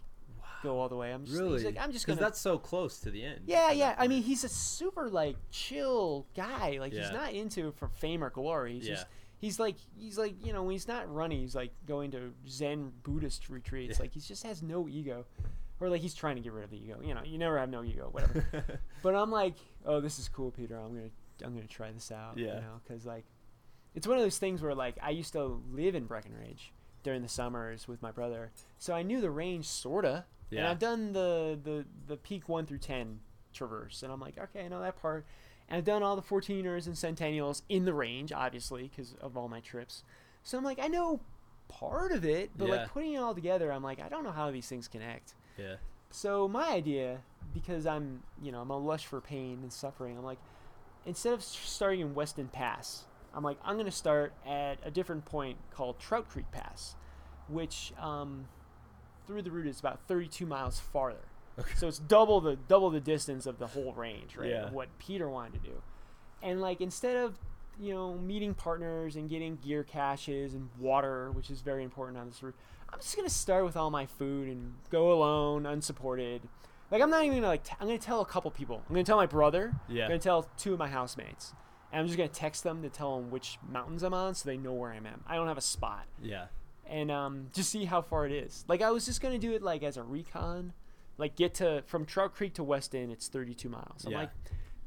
go 0.65 0.79
all 0.79 0.89
the 0.89 0.95
way 0.95 1.13
I'm 1.13 1.23
just 1.25 1.37
Really? 1.39 1.53
he's 1.53 1.65
like 1.65 1.77
I'm 1.79 1.91
just 1.91 2.05
because 2.05 2.17
gonna 2.19 2.27
that's 2.27 2.39
so 2.39 2.57
close 2.57 2.99
to 3.01 3.09
the 3.11 3.23
end. 3.23 3.41
yeah 3.45 3.71
yeah 3.71 3.95
I 3.97 4.07
mean 4.07 4.21
he's 4.23 4.43
a 4.43 4.49
super 4.49 5.09
like 5.09 5.37
chill 5.51 6.25
guy 6.35 6.77
like 6.79 6.93
Yeah. 6.93 7.03
he's 7.03 7.11
not 7.11 7.33
into 7.33 7.71
for 7.73 7.87
fame 7.87 8.23
or 8.23 8.29
glory 8.29 8.73
he's 8.73 8.87
Yeah. 8.87 8.95
just 8.95 9.07
he's 9.39 9.59
like 9.59 9.75
he's 9.97 10.17
like 10.17 10.35
you 10.45 10.51
know 10.53 10.63
when 10.63 10.71
he's 10.71 10.87
not 10.87 11.13
running 11.13 11.39
he's 11.39 11.55
like 11.55 11.71
going 11.85 12.11
to 12.11 12.33
Zen 12.49 12.91
Buddhist 13.03 13.49
retreats 13.49 13.97
Yeah. 13.97 14.03
like 14.03 14.13
he 14.13 14.19
just 14.19 14.43
has 14.43 14.61
no 14.63 14.87
ego 14.89 15.25
or 15.79 15.89
like 15.89 16.01
he's 16.01 16.13
trying 16.15 16.35
to 16.37 16.41
get 16.41 16.53
rid 16.53 16.63
of 16.63 16.69
the 16.71 16.77
ego 16.77 16.99
you 17.03 17.13
know 17.13 17.21
you 17.23 17.37
never 17.37 17.57
have 17.59 17.69
no 17.69 17.83
ego 17.83 18.07
whatever 18.11 18.45
but 19.01 19.15
I'm 19.15 19.29
like, 19.31 19.55
oh, 19.85 19.99
this 20.01 20.17
is 20.19 20.27
cool, 20.29 20.51
Peter. 20.51 20.75
I'm 20.77 20.95
gonna 20.95 21.09
I'm 21.43 21.53
gonna 21.53 21.67
try 21.67 21.91
this 21.91 22.11
out. 22.11 22.37
Yeah. 22.37 22.45
You 22.55 22.61
know, 22.61 22.81
because 22.83 23.05
like, 23.05 23.25
it's 23.93 24.07
one 24.07 24.17
of 24.17 24.23
those 24.23 24.37
things 24.37 24.61
where 24.63 24.73
like 24.73 24.95
I 25.03 25.09
used 25.11 25.33
to 25.33 25.61
live 25.71 25.93
in 25.93 26.05
Breckenridge 26.05 26.71
during 27.06 27.22
the 27.22 27.30
summers 27.30 27.88
with 27.88 28.02
my 28.02 28.11
brother, 28.11 28.52
so 28.77 28.94
I 28.94 29.02
knew 29.03 29.22
the 29.22 29.32
range 29.32 29.65
sorta. 29.65 30.26
And 30.52 30.68
I've 30.68 30.80
done 30.80 31.14
the 31.14 31.57
the 31.64 31.86
the 32.07 32.18
peak 32.18 32.49
one 32.49 32.65
through 32.65 32.80
ten 32.80 33.19
traverse, 33.53 34.03
and 34.03 34.11
I'm 34.11 34.19
like, 34.19 34.38
okay, 34.38 34.65
I 34.65 34.68
know 34.68 34.82
that 34.82 35.02
part. 35.02 35.26
And 35.69 35.77
I've 35.80 35.84
done 35.86 36.03
all 36.03 36.15
the 36.15 36.22
14ers 36.22 36.86
and 36.86 36.95
centennials 36.95 37.64
in 37.69 37.86
the 37.86 37.94
range, 37.94 38.32
obviously, 38.32 38.84
because 38.88 39.15
of 39.19 39.36
all 39.36 39.48
my 39.49 39.61
trips. 39.61 40.03
So 40.44 40.57
I'm 40.60 40.64
like, 40.64 40.77
I 40.80 40.88
know 40.88 41.22
part 41.69 42.11
of 42.11 42.23
it, 42.23 42.52
but 42.56 42.68
Yeah. 42.68 42.76
like 42.76 42.90
putting 42.94 43.14
it 43.14 43.18
all 43.18 43.34
together, 43.34 43.72
I'm 43.73 43.82
like, 43.82 43.99
I 43.99 44.07
don't 44.07 44.23
know 44.23 44.32
how 44.32 44.52
these 44.52 44.68
things 44.68 44.88
connect. 44.88 45.34
yeah. 45.57 45.77
So 46.11 46.48
my 46.48 46.69
idea, 46.69 47.22
because 47.53 47.88
I'm, 47.88 48.22
you 48.44 48.52
know, 48.52 48.61
I'm 48.61 48.69
a 48.69 48.77
lush 48.77 49.07
for 49.07 49.19
pain 49.22 49.60
and 49.64 49.73
suffering. 49.73 50.15
I'm 50.18 50.23
like, 50.23 50.38
instead 51.06 51.34
of 51.34 51.41
starting 51.44 51.99
in 52.02 52.14
Weston 52.14 52.48
Pass, 52.48 53.06
I'm 53.35 53.43
like, 53.43 53.57
I'm 53.63 53.77
gonna 53.77 53.91
start 53.91 54.33
at 54.47 54.77
a 54.83 54.89
different 54.91 55.25
point 55.25 55.57
called 55.71 55.99
Trout 55.99 56.29
Creek 56.29 56.45
Pass, 56.51 56.95
which 57.49 57.93
um, 57.99 58.47
through 59.27 59.41
the 59.41 59.51
route 59.51 59.67
is 59.67 59.79
about 59.79 59.99
32 60.07 60.45
miles 60.45 60.79
farther. 60.79 61.19
Okay. 61.59 61.71
So 61.75 61.87
it's 61.87 61.99
double 61.99 62.41
the 62.41 62.55
double 62.55 62.89
the 62.89 62.99
distance 62.99 63.45
of 63.45 63.59
the 63.59 63.67
whole 63.67 63.93
range, 63.93 64.35
right? 64.35 64.49
Yeah. 64.49 64.69
What 64.71 64.89
Peter 64.99 65.29
wanted 65.29 65.63
to 65.63 65.69
do, 65.69 65.81
and 66.41 66.61
like 66.61 66.81
instead 66.81 67.15
of 67.15 67.37
you 67.79 67.93
know 67.93 68.15
meeting 68.15 68.53
partners 68.53 69.15
and 69.15 69.29
getting 69.29 69.57
gear 69.57 69.83
caches 69.83 70.53
and 70.53 70.69
water, 70.79 71.31
which 71.31 71.49
is 71.49 71.61
very 71.61 71.83
important 71.83 72.17
on 72.17 72.27
this 72.27 72.41
route. 72.43 72.55
I'm 72.91 72.99
just 72.99 73.15
gonna 73.15 73.29
start 73.29 73.65
with 73.65 73.75
all 73.75 73.89
my 73.89 74.05
food 74.05 74.47
and 74.47 74.73
go 74.89 75.11
alone, 75.11 75.65
unsupported. 75.65 76.41
Like 76.91 77.01
I'm 77.01 77.09
not 77.09 77.23
even 77.23 77.37
gonna 77.37 77.47
like. 77.47 77.63
T- 77.63 77.75
I'm 77.79 77.87
gonna 77.87 77.99
tell 77.99 78.21
a 78.21 78.25
couple 78.25 78.51
people. 78.51 78.81
I'm 78.87 78.93
gonna 78.95 79.03
tell 79.03 79.17
my 79.17 79.25
brother. 79.25 79.73
Yeah. 79.89 80.03
I'm 80.03 80.09
gonna 80.09 80.19
tell 80.19 80.47
two 80.57 80.73
of 80.73 80.79
my 80.79 80.87
housemates. 80.87 81.53
And 81.91 82.01
I'm 82.01 82.07
just 82.07 82.17
gonna 82.17 82.27
text 82.29 82.63
them 82.63 82.81
to 82.81 82.89
tell 82.89 83.17
them 83.19 83.31
which 83.31 83.57
mountains 83.69 84.03
I'm 84.03 84.13
on, 84.13 84.35
so 84.35 84.49
they 84.49 84.57
know 84.57 84.73
where 84.73 84.91
I'm 84.91 85.05
at. 85.05 85.19
I 85.27 85.35
don't 85.35 85.47
have 85.47 85.57
a 85.57 85.61
spot, 85.61 86.05
Yeah. 86.21 86.47
and 86.87 87.09
um, 87.11 87.47
just 87.53 87.69
see 87.69 87.85
how 87.85 88.01
far 88.01 88.25
it 88.25 88.31
is. 88.31 88.65
Like 88.67 88.81
I 88.81 88.91
was 88.91 89.05
just 89.05 89.21
gonna 89.21 89.39
do 89.39 89.53
it 89.53 89.61
like 89.61 89.83
as 89.83 89.95
a 89.97 90.03
recon, 90.03 90.73
like 91.17 91.35
get 91.35 91.53
to 91.55 91.83
from 91.85 92.05
Trout 92.05 92.33
Creek 92.35 92.53
to 92.55 92.63
Weston. 92.63 93.11
It's 93.11 93.27
32 93.29 93.69
miles. 93.69 94.03
I'm 94.05 94.11
Yeah. 94.11 94.17
like, 94.19 94.31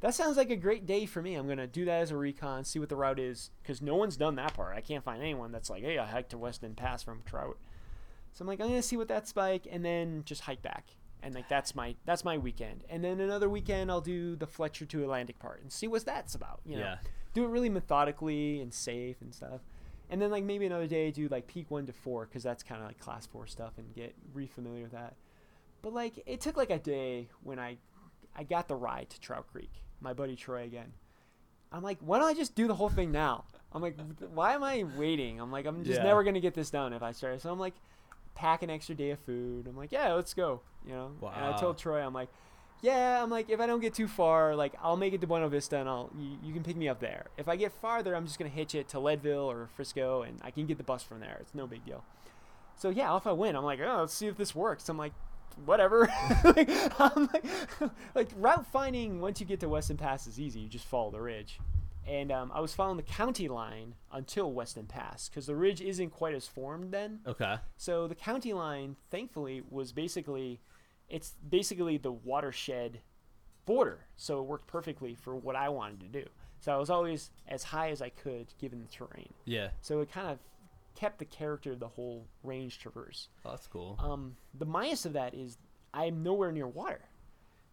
that 0.00 0.14
sounds 0.14 0.36
like 0.36 0.50
a 0.50 0.56
great 0.56 0.86
day 0.86 1.06
for 1.06 1.22
me. 1.22 1.34
I'm 1.34 1.48
gonna 1.48 1.66
do 1.66 1.84
that 1.86 2.02
as 2.02 2.10
a 2.10 2.16
recon, 2.16 2.64
see 2.64 2.78
what 2.78 2.88
the 2.90 2.96
route 2.96 3.18
is, 3.18 3.50
because 3.62 3.80
no 3.80 3.96
one's 3.96 4.16
done 4.16 4.34
that 4.34 4.52
part. 4.54 4.76
I 4.76 4.80
can't 4.82 5.02
find 5.02 5.22
anyone 5.22 5.50
that's 5.50 5.70
like, 5.70 5.82
hey, 5.82 5.98
I 5.98 6.04
hiked 6.06 6.30
to 6.30 6.38
Weston 6.38 6.74
Pass 6.74 7.02
from 7.02 7.22
Trout. 7.24 7.56
So 8.34 8.42
I'm 8.42 8.46
like, 8.48 8.60
I'm 8.60 8.68
gonna 8.68 8.82
see 8.82 8.96
what 8.98 9.08
that's 9.08 9.34
like, 9.34 9.66
and 9.70 9.84
then 9.84 10.22
just 10.26 10.42
hike 10.42 10.62
back. 10.62 10.84
And 11.22 11.34
like 11.34 11.48
that's 11.48 11.74
my 11.74 11.96
that's 12.04 12.24
my 12.24 12.38
weekend. 12.38 12.84
And 12.88 13.02
then 13.02 13.20
another 13.20 13.48
weekend 13.48 13.90
I'll 13.90 14.00
do 14.00 14.36
the 14.36 14.46
Fletcher 14.46 14.86
to 14.86 15.02
Atlantic 15.02 15.38
part 15.38 15.60
and 15.62 15.72
see 15.72 15.88
what 15.88 16.04
that's 16.04 16.34
about. 16.34 16.60
You 16.64 16.76
know, 16.76 16.82
Yeah. 16.82 16.98
do 17.34 17.44
it 17.44 17.48
really 17.48 17.68
methodically 17.68 18.60
and 18.60 18.72
safe 18.72 19.20
and 19.20 19.34
stuff. 19.34 19.60
And 20.10 20.22
then 20.22 20.30
like 20.30 20.44
maybe 20.44 20.64
another 20.66 20.86
day 20.86 21.10
do 21.10 21.28
like 21.28 21.46
peak 21.48 21.70
one 21.70 21.86
to 21.86 21.92
four 21.92 22.24
because 22.26 22.42
that's 22.42 22.62
kind 22.62 22.80
of 22.80 22.86
like 22.86 22.98
class 22.98 23.26
four 23.26 23.46
stuff 23.46 23.72
and 23.78 23.92
get 23.94 24.14
re-familiar 24.32 24.82
with 24.84 24.92
that. 24.92 25.16
But 25.82 25.92
like 25.92 26.22
it 26.24 26.40
took 26.40 26.56
like 26.56 26.70
a 26.70 26.78
day 26.78 27.28
when 27.42 27.58
I 27.58 27.78
I 28.36 28.44
got 28.44 28.68
the 28.68 28.76
ride 28.76 29.10
to 29.10 29.20
Trout 29.20 29.46
Creek. 29.50 29.70
My 30.00 30.12
buddy 30.12 30.36
Troy 30.36 30.62
again. 30.62 30.92
I'm 31.72 31.82
like, 31.82 31.98
why 32.00 32.18
don't 32.18 32.28
I 32.28 32.34
just 32.34 32.54
do 32.54 32.66
the 32.68 32.74
whole 32.74 32.88
thing 32.88 33.10
now? 33.12 33.44
I'm 33.72 33.82
like, 33.82 33.96
why 34.32 34.54
am 34.54 34.62
I 34.62 34.84
waiting? 34.96 35.38
I'm 35.40 35.50
like, 35.52 35.66
I'm 35.66 35.84
just 35.84 35.98
Yeah. 35.98 36.04
never 36.06 36.22
gonna 36.24 36.40
get 36.40 36.54
this 36.54 36.70
done 36.70 36.92
if 36.94 37.02
I 37.02 37.10
start. 37.12 37.40
So 37.42 37.50
I'm 37.52 37.58
like, 37.58 37.74
pack 38.38 38.62
an 38.62 38.70
extra 38.70 38.94
day 38.94 39.10
of 39.10 39.18
food. 39.18 39.66
I'm 39.66 39.76
like, 39.76 39.90
yeah, 39.90 40.12
let's 40.12 40.32
go. 40.32 40.60
You 40.86 40.92
know. 40.92 41.10
And 41.20 41.44
I 41.44 41.58
told 41.58 41.76
Troy, 41.76 42.00
I'm 42.00 42.14
like, 42.14 42.28
yeah, 42.80 43.20
I'm 43.20 43.30
like, 43.30 43.50
if 43.50 43.58
I 43.58 43.66
don't 43.66 43.80
get 43.80 43.94
too 43.94 44.06
far, 44.06 44.54
like 44.54 44.74
I'll 44.80 44.96
make 44.96 45.12
it 45.12 45.20
to 45.22 45.26
Buena 45.26 45.48
Vista 45.48 45.78
and 45.78 45.88
I'll 45.88 46.10
you, 46.16 46.38
you 46.44 46.54
can 46.54 46.62
pick 46.62 46.76
me 46.76 46.88
up 46.88 47.00
there. 47.00 47.26
If 47.36 47.48
I 47.48 47.56
get 47.56 47.72
farther, 47.72 48.14
I'm 48.14 48.24
just 48.24 48.38
gonna 48.38 48.50
hitch 48.50 48.74
it 48.74 48.88
to 48.90 49.00
Leadville 49.00 49.50
or 49.50 49.68
Frisco 49.74 50.22
and 50.22 50.38
I 50.42 50.52
can 50.52 50.66
get 50.66 50.78
the 50.78 50.84
bus 50.84 51.02
from 51.02 51.18
there. 51.18 51.38
It's 51.40 51.54
no 51.54 51.66
big 51.66 51.84
deal. 51.84 52.04
So 52.76 52.90
yeah, 52.90 53.10
off 53.10 53.26
I 53.26 53.32
went. 53.32 53.56
I'm 53.56 53.64
like, 53.64 53.80
oh, 53.80 54.00
let's 54.00 54.14
see 54.14 54.28
if 54.28 54.36
this 54.36 54.54
works. 54.54 54.88
I'm 54.88 54.96
like, 54.96 55.12
whatever. 55.64 56.08
like, 56.44 56.70
I'm 57.00 57.28
like, 57.34 57.44
like 58.14 58.28
route 58.36 58.66
finding 58.66 59.20
once 59.20 59.40
you 59.40 59.46
get 59.46 59.58
to 59.60 59.68
Weston 59.68 59.96
Pass 59.96 60.28
is 60.28 60.38
easy. 60.38 60.60
You 60.60 60.68
just 60.68 60.86
follow 60.86 61.10
the 61.10 61.20
ridge. 61.20 61.58
And 62.08 62.32
um, 62.32 62.50
I 62.54 62.60
was 62.60 62.72
following 62.72 62.96
the 62.96 63.02
county 63.02 63.48
line 63.48 63.94
until 64.10 64.50
Weston 64.50 64.86
Pass 64.86 65.28
because 65.28 65.46
the 65.46 65.54
ridge 65.54 65.82
isn't 65.82 66.10
quite 66.10 66.34
as 66.34 66.46
formed 66.46 66.90
then. 66.90 67.20
Okay. 67.26 67.56
So 67.76 68.08
the 68.08 68.14
county 68.14 68.54
line, 68.54 68.96
thankfully, 69.10 69.62
was 69.68 69.92
basically, 69.92 70.60
it's 71.10 71.34
basically 71.46 71.98
the 71.98 72.12
watershed 72.12 73.00
border. 73.66 74.06
So 74.16 74.38
it 74.38 74.46
worked 74.46 74.66
perfectly 74.66 75.14
for 75.14 75.36
what 75.36 75.54
I 75.54 75.68
wanted 75.68 76.00
to 76.00 76.06
do. 76.06 76.24
So 76.60 76.72
I 76.72 76.78
was 76.78 76.88
always 76.88 77.30
as 77.46 77.62
high 77.62 77.90
as 77.90 78.00
I 78.00 78.08
could 78.08 78.46
given 78.58 78.80
the 78.80 78.88
terrain. 78.88 79.34
Yeah. 79.44 79.68
So 79.82 80.00
it 80.00 80.10
kind 80.10 80.28
of 80.28 80.38
kept 80.94 81.18
the 81.18 81.24
character 81.26 81.72
of 81.72 81.78
the 81.78 81.88
whole 81.88 82.26
range 82.42 82.78
traverse. 82.78 83.28
Oh, 83.44 83.50
that's 83.50 83.66
cool. 83.66 83.96
Um, 84.02 84.34
the 84.58 84.64
minus 84.66 85.04
of 85.04 85.12
that 85.12 85.34
is 85.34 85.58
I'm 85.94 86.22
nowhere 86.22 86.52
near 86.52 86.66
water. 86.66 87.00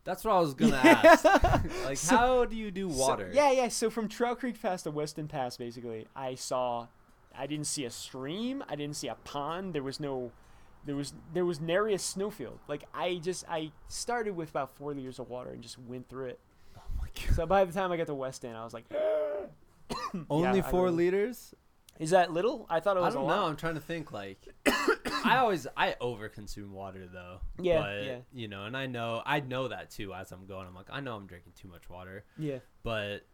That's 0.05 0.23
what 0.23 0.33
I 0.35 0.39
was 0.39 0.53
gonna 0.53 0.77
ask. 0.77 1.25
like, 1.85 1.97
So- 1.97 2.15
how 2.15 2.45
do 2.45 2.55
you 2.55 2.71
do 2.71 2.89
So- 2.91 2.97
water? 2.97 3.29
yeah, 3.33 3.51
yeah. 3.51 3.67
So 3.67 3.89
from 3.89 4.07
Trout 4.07 4.39
Creek 4.39 4.61
Pass 4.61 4.83
to 4.83 4.91
Weston 4.91 5.27
Pass, 5.27 5.57
basically, 5.57 6.07
I 6.15 6.35
saw, 6.35 6.87
I 7.37 7.47
didn't 7.47 7.65
see 7.67 7.83
a 7.85 7.89
stream. 7.89 8.63
I 8.69 8.75
didn't 8.75 8.95
see 8.95 9.07
a 9.09 9.15
pond. 9.15 9.73
There 9.73 9.83
was 9.83 9.99
no, 9.99 10.31
there 10.85 10.95
was 10.95 11.13
there 11.33 11.43
was 11.45 11.59
nary 11.59 11.93
a 11.95 11.99
snowfield. 11.99 12.59
Like 12.67 12.83
I 12.93 13.15
just 13.15 13.43
I 13.49 13.71
started 13.87 14.35
with 14.35 14.51
about 14.51 14.75
four 14.77 14.93
liters 14.93 15.17
of 15.19 15.27
water 15.29 15.49
and 15.49 15.61
just 15.61 15.77
went 15.79 16.07
through 16.07 16.25
it. 16.27 16.39
Oh 16.77 16.81
my 16.99 17.07
god. 17.15 17.35
So 17.35 17.45
by 17.45 17.65
the 17.65 17.73
time 17.73 17.91
I 17.91 17.97
got 17.97 18.07
to 18.07 18.13
Weston, 18.13 18.55
I 18.55 18.63
was 18.63 18.73
like, 18.73 18.85
Only 20.29 20.59
I 20.59 20.61
four 20.61 20.91
liters? 20.91 21.53
is 21.99 22.09
that 22.11 22.31
little? 22.31 22.65
I 22.69 22.79
thought 22.79 22.97
it 22.97 22.99
was. 22.99 23.03
I 23.03 23.07
was 23.07 23.13
don't 23.15 23.23
a 23.23 23.27
know. 23.35 23.41
lot. 23.43 23.49
I'm 23.49 23.55
trying 23.55 23.75
to 23.75 23.79
think. 23.81 24.11
Like, 24.11 24.37
I 25.25 25.37
always 25.37 25.67
I 25.75 25.95
overconsume 26.01 26.69
water 26.69 27.07
though. 27.11 27.39
Yeah, 27.61 27.79
But, 27.81 28.03
yeah. 28.03 28.17
You 28.33 28.47
know, 28.47 28.65
and 28.65 28.75
I 28.77 28.85
know 28.87 29.21
I 29.25 29.39
know 29.39 29.67
that 29.67 29.89
too 29.91 30.13
as 30.13 30.31
I'm 30.31 30.45
going. 30.45 30.67
I'm 30.67 30.75
like, 30.75 30.87
I 30.91 30.99
know 31.01 31.15
I'm 31.15 31.27
drinking 31.27 31.53
too 31.59 31.67
much 31.67 31.89
water, 31.89 32.23
Yeah. 32.37 32.59
but. 32.83 33.25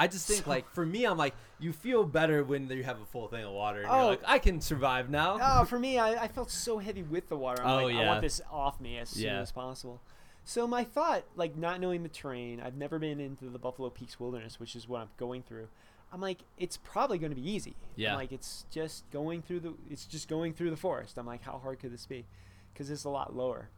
I 0.00 0.06
just 0.06 0.28
think 0.28 0.44
So- 0.44 0.50
like 0.50 0.70
for 0.70 0.86
me, 0.86 1.04
I'm 1.06 1.18
like 1.18 1.34
you 1.58 1.72
feel 1.72 2.04
better 2.04 2.44
when 2.44 2.68
you 2.70 2.84
have 2.84 3.00
a 3.00 3.04
full 3.06 3.26
thing 3.26 3.42
of 3.44 3.50
water, 3.50 3.80
and 3.80 3.90
Oh. 3.90 3.96
you're 3.96 4.06
like 4.10 4.22
I 4.24 4.38
can 4.38 4.60
survive 4.60 5.10
now. 5.10 5.38
Oh, 5.42 5.64
for 5.64 5.76
me, 5.76 5.98
I, 5.98 6.22
I 6.22 6.28
felt 6.28 6.52
so 6.52 6.78
heavy 6.78 7.02
with 7.02 7.28
the 7.28 7.36
water. 7.36 7.62
I'm 7.64 7.68
Oh, 7.80 7.84
like, 7.86 7.96
I 7.96 8.06
want 8.06 8.20
this 8.22 8.40
off 8.48 8.80
me 8.80 8.96
as 8.98 9.08
soon 9.08 9.28
as 9.34 9.50
possible. 9.50 10.00
So 10.44 10.68
my 10.68 10.84
thought, 10.84 11.24
like 11.34 11.56
not 11.56 11.80
knowing 11.80 12.04
the 12.04 12.08
terrain, 12.08 12.60
I've 12.60 12.76
never 12.76 13.00
been 13.00 13.18
into 13.18 13.46
the 13.50 13.58
Buffalo 13.58 13.90
Peaks 13.90 14.20
Wilderness, 14.20 14.60
which 14.60 14.76
is 14.76 14.88
what 14.88 15.00
I'm 15.00 15.10
going 15.16 15.42
through. 15.42 15.66
I'm 16.12 16.20
like, 16.20 16.40
it's 16.56 16.76
probably 16.76 17.18
going 17.18 17.30
to 17.30 17.40
be 17.40 17.50
easy. 17.50 17.76
Yeah. 17.96 18.12
I'm 18.12 18.18
like 18.18 18.32
it's 18.32 18.64
just 18.70 19.10
going 19.10 19.42
through 19.42 19.60
the, 19.60 19.74
it's 19.90 20.06
just 20.06 20.28
going 20.28 20.54
through 20.54 20.70
the 20.70 20.76
forest. 20.76 21.18
I'm 21.18 21.26
like, 21.26 21.42
how 21.42 21.58
hard 21.58 21.80
could 21.80 21.92
this 21.92 22.06
be? 22.06 22.26
Because 22.72 22.90
it's 22.90 23.04
a 23.04 23.10
lot 23.10 23.36
lower. 23.36 23.68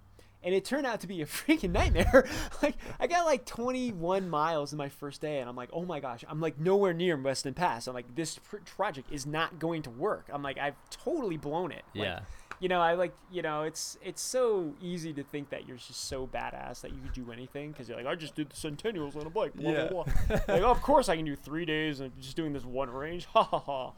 And 0.42 0.54
it 0.54 0.64
turned 0.64 0.86
out 0.86 1.00
to 1.00 1.06
be 1.06 1.20
a 1.20 1.26
freaking 1.26 1.72
nightmare. 1.72 2.26
like 2.62 2.76
I 2.98 3.06
got 3.06 3.26
like 3.26 3.44
21 3.44 4.28
miles 4.28 4.72
in 4.72 4.78
my 4.78 4.88
first 4.88 5.20
day, 5.20 5.40
and 5.40 5.48
I'm 5.48 5.56
like, 5.56 5.70
oh 5.72 5.84
my 5.84 6.00
gosh, 6.00 6.24
I'm 6.28 6.40
like 6.40 6.58
nowhere 6.58 6.94
near 6.94 7.16
Weston 7.16 7.54
Pass. 7.54 7.86
I'm 7.86 7.94
like, 7.94 8.14
this 8.14 8.38
pr- 8.38 8.58
project 8.58 9.12
is 9.12 9.26
not 9.26 9.58
going 9.58 9.82
to 9.82 9.90
work. 9.90 10.28
I'm 10.32 10.42
like, 10.42 10.58
I've 10.58 10.76
totally 10.88 11.36
blown 11.36 11.72
it. 11.72 11.84
Like, 11.94 12.04
yeah, 12.04 12.20
you 12.60 12.68
know, 12.68 12.80
I 12.80 12.92
like, 12.94 13.12
you 13.32 13.42
know, 13.42 13.62
it's 13.62 13.96
it's 14.02 14.20
so 14.22 14.74
easy 14.82 15.12
to 15.14 15.22
think 15.22 15.50
that 15.50 15.66
you're 15.66 15.78
just 15.78 16.04
so 16.08 16.26
badass 16.26 16.82
that 16.82 16.92
you 16.92 16.98
could 17.00 17.12
do 17.14 17.32
anything 17.32 17.72
because 17.72 17.88
you're 17.88 17.96
like, 17.96 18.06
I 18.06 18.14
just 18.14 18.34
did 18.34 18.50
the 18.50 18.56
Centennials 18.56 19.16
on 19.16 19.26
a 19.26 19.30
bike, 19.30 19.54
blah 19.54 19.70
Yeah. 19.72 19.88
blah 19.88 20.04
blah. 20.04 20.12
like, 20.48 20.62
oh, 20.62 20.70
of 20.70 20.82
course 20.82 21.08
I 21.08 21.16
can 21.16 21.24
do 21.24 21.34
three 21.36 21.64
days 21.64 22.00
and 22.00 22.12
just 22.20 22.36
doing 22.36 22.52
this 22.52 22.64
one 22.64 22.90
range, 22.90 23.24
ha 23.32 23.42
ha 23.42 23.58
ha. 23.58 23.92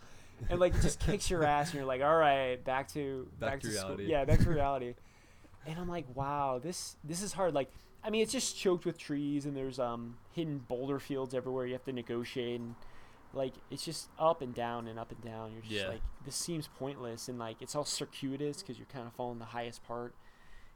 And 0.49 0.59
like, 0.61 0.75
it 0.75 0.81
just 0.83 0.99
kicks 1.01 1.29
your 1.31 1.45
ass, 1.45 1.67
and 1.69 1.75
you're 1.75 1.85
like, 1.85 2.03
all 2.03 2.17
right, 2.17 2.63
back 2.65 2.89
to 2.95 3.29
Back 3.39 3.61
to 3.61 3.71
school. 3.71 3.91
reality. 3.97 4.07
Yeah, 4.11 4.25
back 4.25 4.41
to 4.41 4.51
reality. 4.59 4.95
and 5.67 5.79
I'm 5.79 5.89
like, 5.89 6.07
wow, 6.15 6.59
this 6.63 6.97
this 7.05 7.21
is 7.23 7.33
hard. 7.33 7.55
Like, 7.55 7.71
I 8.05 8.11
mean, 8.11 8.23
it's 8.23 8.33
just 8.33 8.57
choked 8.57 8.85
with 8.85 8.97
trees, 8.99 9.45
and 9.47 9.57
there's 9.57 9.79
um 9.79 10.17
hidden 10.33 10.59
boulder 10.59 10.99
fields 10.99 11.35
everywhere. 11.35 11.67
You 11.67 11.73
have 11.75 11.85
to 11.85 11.93
negotiate, 11.93 12.61
and 12.61 12.75
like 13.35 13.55
it's 13.71 13.85
just 13.85 14.09
up 14.19 14.43
and 14.43 14.55
down 14.55 14.89
and 14.89 14.99
up 14.99 15.11
and 15.11 15.21
down. 15.23 15.53
You're 15.53 15.63
just 15.63 15.73
Yeah. 15.73 15.89
like, 15.89 16.03
this 16.25 16.37
seems 16.37 16.69
pointless, 16.79 17.29
and 17.29 17.39
like 17.39 17.61
it's 17.63 17.75
all 17.75 17.85
circuitous 17.85 18.61
because 18.63 18.79
you're 18.79 18.87
kind 18.93 19.07
of 19.07 19.13
following 19.15 19.39
the 19.39 19.45
highest 19.47 19.83
part. 19.85 20.15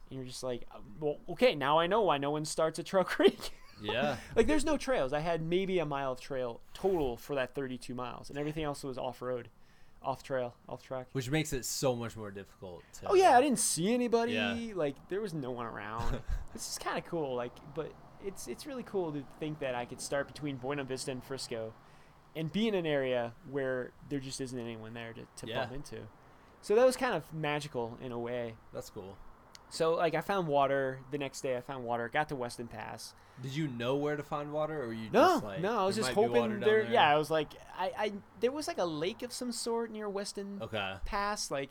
And 0.09 0.17
you're 0.19 0.27
just 0.27 0.43
like, 0.45 0.63
uh, 0.73 0.79
well, 1.01 1.17
okay, 1.31 1.55
now 1.57 1.79
I 1.81 1.89
know 1.89 2.01
why 2.03 2.17
no 2.19 2.31
one 2.31 2.45
starts 2.45 2.79
at 2.79 2.87
Trail 2.87 3.03
Creek. 3.03 3.51
yeah. 3.83 4.17
like, 4.37 4.47
there's 4.47 4.65
no 4.65 4.77
trails. 4.77 5.13
I 5.13 5.19
had 5.19 5.43
maybe 5.43 5.81
a 5.81 5.85
mile 5.85 6.13
of 6.13 6.21
trail 6.21 6.61
total 6.75 7.17
for 7.17 7.35
that 7.35 7.57
32 7.57 7.93
miles, 7.93 8.31
and 8.31 8.39
everything 8.39 8.63
else 8.63 8.85
was 8.85 8.99
off 8.99 9.21
road, 9.21 9.49
off 10.01 10.23
trail, 10.23 10.55
off 10.69 10.81
track. 10.85 11.09
Which 11.11 11.29
makes 11.29 11.53
it 11.53 11.65
so 11.65 11.97
much 11.97 12.17
more 12.17 12.31
difficult. 12.31 12.85
To, 13.01 13.09
Oh 13.11 13.15
yeah, 13.15 13.37
I 13.37 13.41
didn't 13.41 13.59
see 13.59 13.93
anybody. 13.93 14.35
Yeah. 14.35 14.57
Like 14.77 14.95
there 15.09 15.21
was 15.21 15.35
no 15.35 15.51
one 15.51 15.67
around. 15.67 16.21
this 16.53 16.71
is 16.71 16.79
kind 16.79 16.97
of 16.97 17.05
cool. 17.07 17.35
Like, 17.35 17.53
but 17.75 17.93
it's 18.25 18.47
it's 18.47 18.65
really 18.65 18.85
cool 18.85 19.11
to 19.13 19.25
think 19.41 19.59
that 19.59 19.75
I 19.75 19.85
could 19.85 20.01
start 20.01 20.29
between 20.29 20.57
Buena 20.57 20.85
Vista 20.85 21.11
and 21.11 21.23
Frisco, 21.25 21.73
and 22.37 22.53
be 22.53 22.69
in 22.69 22.75
an 22.75 22.87
area 22.87 23.33
where 23.51 23.91
there 24.09 24.21
just 24.21 24.41
isn't 24.41 24.59
anyone 24.59 24.95
there 24.95 25.13
to, 25.15 25.23
to 25.45 25.47
Yeah. 25.51 25.61
bump 25.61 25.73
into. 25.73 25.97
So 26.61 26.75
that 26.77 26.85
was 26.87 26.97
kind 26.97 27.15
of 27.15 27.33
magical 27.33 27.97
in 28.03 28.13
a 28.13 28.19
way. 28.19 28.55
That's 28.73 28.91
cool. 28.91 29.17
So 29.71 29.95
like 29.95 30.15
I 30.15 30.21
found 30.21 30.47
water 30.47 31.01
the 31.11 31.19
next 31.19 31.41
day. 31.41 31.57
I 31.57 31.61
found 31.61 31.85
water. 31.85 32.09
Got 32.09 32.29
to 32.29 32.37
Weston 32.37 32.69
Pass. 32.69 33.15
Did 33.43 33.53
you 33.55 33.69
know 33.69 33.97
where 33.97 34.17
to 34.17 34.23
find 34.23 34.53
water, 34.53 34.83
or 34.83 34.93
you 34.93 35.11
No, 35.11 35.21
just 35.35 35.45
like 35.45 35.61
no, 35.61 35.79
I 35.79 35.85
was 35.87 35.97
just 35.97 36.09
might 36.09 36.15
be 36.15 36.21
water 36.29 36.33
hoping 36.41 36.51
down 36.53 36.61
there, 36.61 36.83
Yeah, 36.85 37.09
I 37.13 37.19
was 37.19 37.31
like, 37.31 37.49
I, 37.79 37.93
I 37.99 38.13
there 38.41 38.53
was 38.53 38.67
like 38.69 38.79
a 38.79 38.85
lake 38.85 39.23
of 39.23 39.33
some 39.33 39.53
sort 39.53 39.91
near 39.91 40.09
Weston 40.09 40.59
Okay. 40.63 40.95
Pass, 41.05 41.51
like 41.51 41.71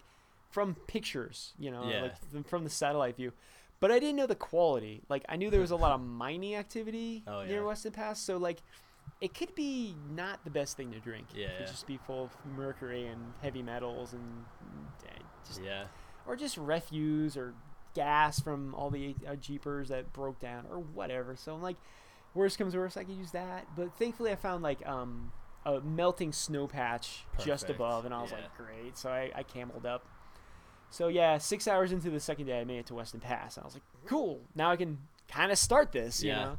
from 0.52 0.76
pictures, 0.88 1.54
you 1.58 1.72
know, 1.72 1.90
Yeah. 1.90 2.02
like 2.34 2.48
from 2.48 2.64
the 2.64 2.70
satellite 2.70 3.16
view. 3.18 3.34
But 3.80 3.92
I 3.92 4.00
didn't 4.00 4.16
know 4.16 4.28
the 4.28 4.36
quality. 4.36 5.02
Like 5.10 5.26
I 5.28 5.36
knew 5.38 5.50
there 5.50 5.60
was 5.62 5.72
a 5.72 5.76
lot 5.76 5.92
of 5.94 6.02
mining 6.02 6.56
activity 6.56 7.24
Oh, 7.28 7.44
near. 7.46 7.64
Weston 7.66 7.92
Pass, 7.94 8.20
so 8.22 8.38
like 8.38 8.60
it 9.22 9.34
could 9.34 9.56
be 9.56 9.96
not 10.14 10.44
the 10.44 10.50
best 10.50 10.76
thing 10.78 10.92
to 10.92 11.00
drink. 11.00 11.28
Yeah, 11.34 11.48
it 11.48 11.58
could 11.60 11.68
just 11.68 11.88
be 11.88 11.98
full 11.98 12.26
of 12.26 12.32
mercury 12.58 13.08
and 13.08 13.34
heavy 13.42 13.62
metals 13.64 14.14
and 14.14 14.46
uh, 15.06 15.10
just 15.48 15.62
Yeah. 15.62 15.86
or 16.26 16.36
just 16.36 16.58
refuse 16.58 17.38
or 17.38 17.54
gas 17.94 18.40
from 18.40 18.76
all 18.76 18.90
the 18.90 19.16
uh, 19.28 19.36
jeepers 19.36 19.88
that 19.90 20.12
broke 20.14 20.40
down 20.40 20.66
or 20.70 20.80
whatever. 20.80 21.36
So 21.36 21.54
I'm 21.56 21.62
like, 21.62 21.78
worst 22.34 22.58
comes 22.58 22.74
to 22.74 22.80
worst, 22.80 22.98
I 22.98 23.04
could 23.06 23.16
use 23.16 23.32
that. 23.32 23.68
But 23.76 23.96
thankfully, 23.98 24.32
I 24.32 24.36
found 24.36 24.64
like 24.64 24.86
um, 24.86 25.32
a 25.66 25.80
melting 25.80 26.34
snow 26.34 26.68
patch 26.68 27.24
just 27.44 27.70
above, 27.70 28.04
and 28.06 28.14
I 28.14 28.22
was 28.22 28.32
Yeah. 28.32 28.38
like, 28.40 28.58
great. 28.58 28.98
So 28.98 29.10
I, 29.10 29.32
I 29.34 29.44
cameled 29.44 29.86
up. 29.86 30.06
So 30.90 31.08
yeah, 31.08 31.38
six 31.38 31.68
hours 31.68 31.92
into 31.92 32.10
the 32.10 32.20
second 32.20 32.46
day, 32.48 32.60
I 32.60 32.64
made 32.66 32.80
it 32.80 32.86
to 32.88 32.96
Weston 32.96 33.20
Pass, 33.22 33.56
and 33.58 33.64
I 33.64 33.68
was 33.68 33.74
like, 33.76 33.84
cool. 34.06 34.42
Now 34.56 34.72
I 34.72 34.76
can 34.76 34.98
kind 35.30 35.52
of 35.52 35.58
start 35.58 35.92
this. 35.94 36.22
You 36.22 36.30
Yeah. 36.32 36.36
know, 36.44 36.58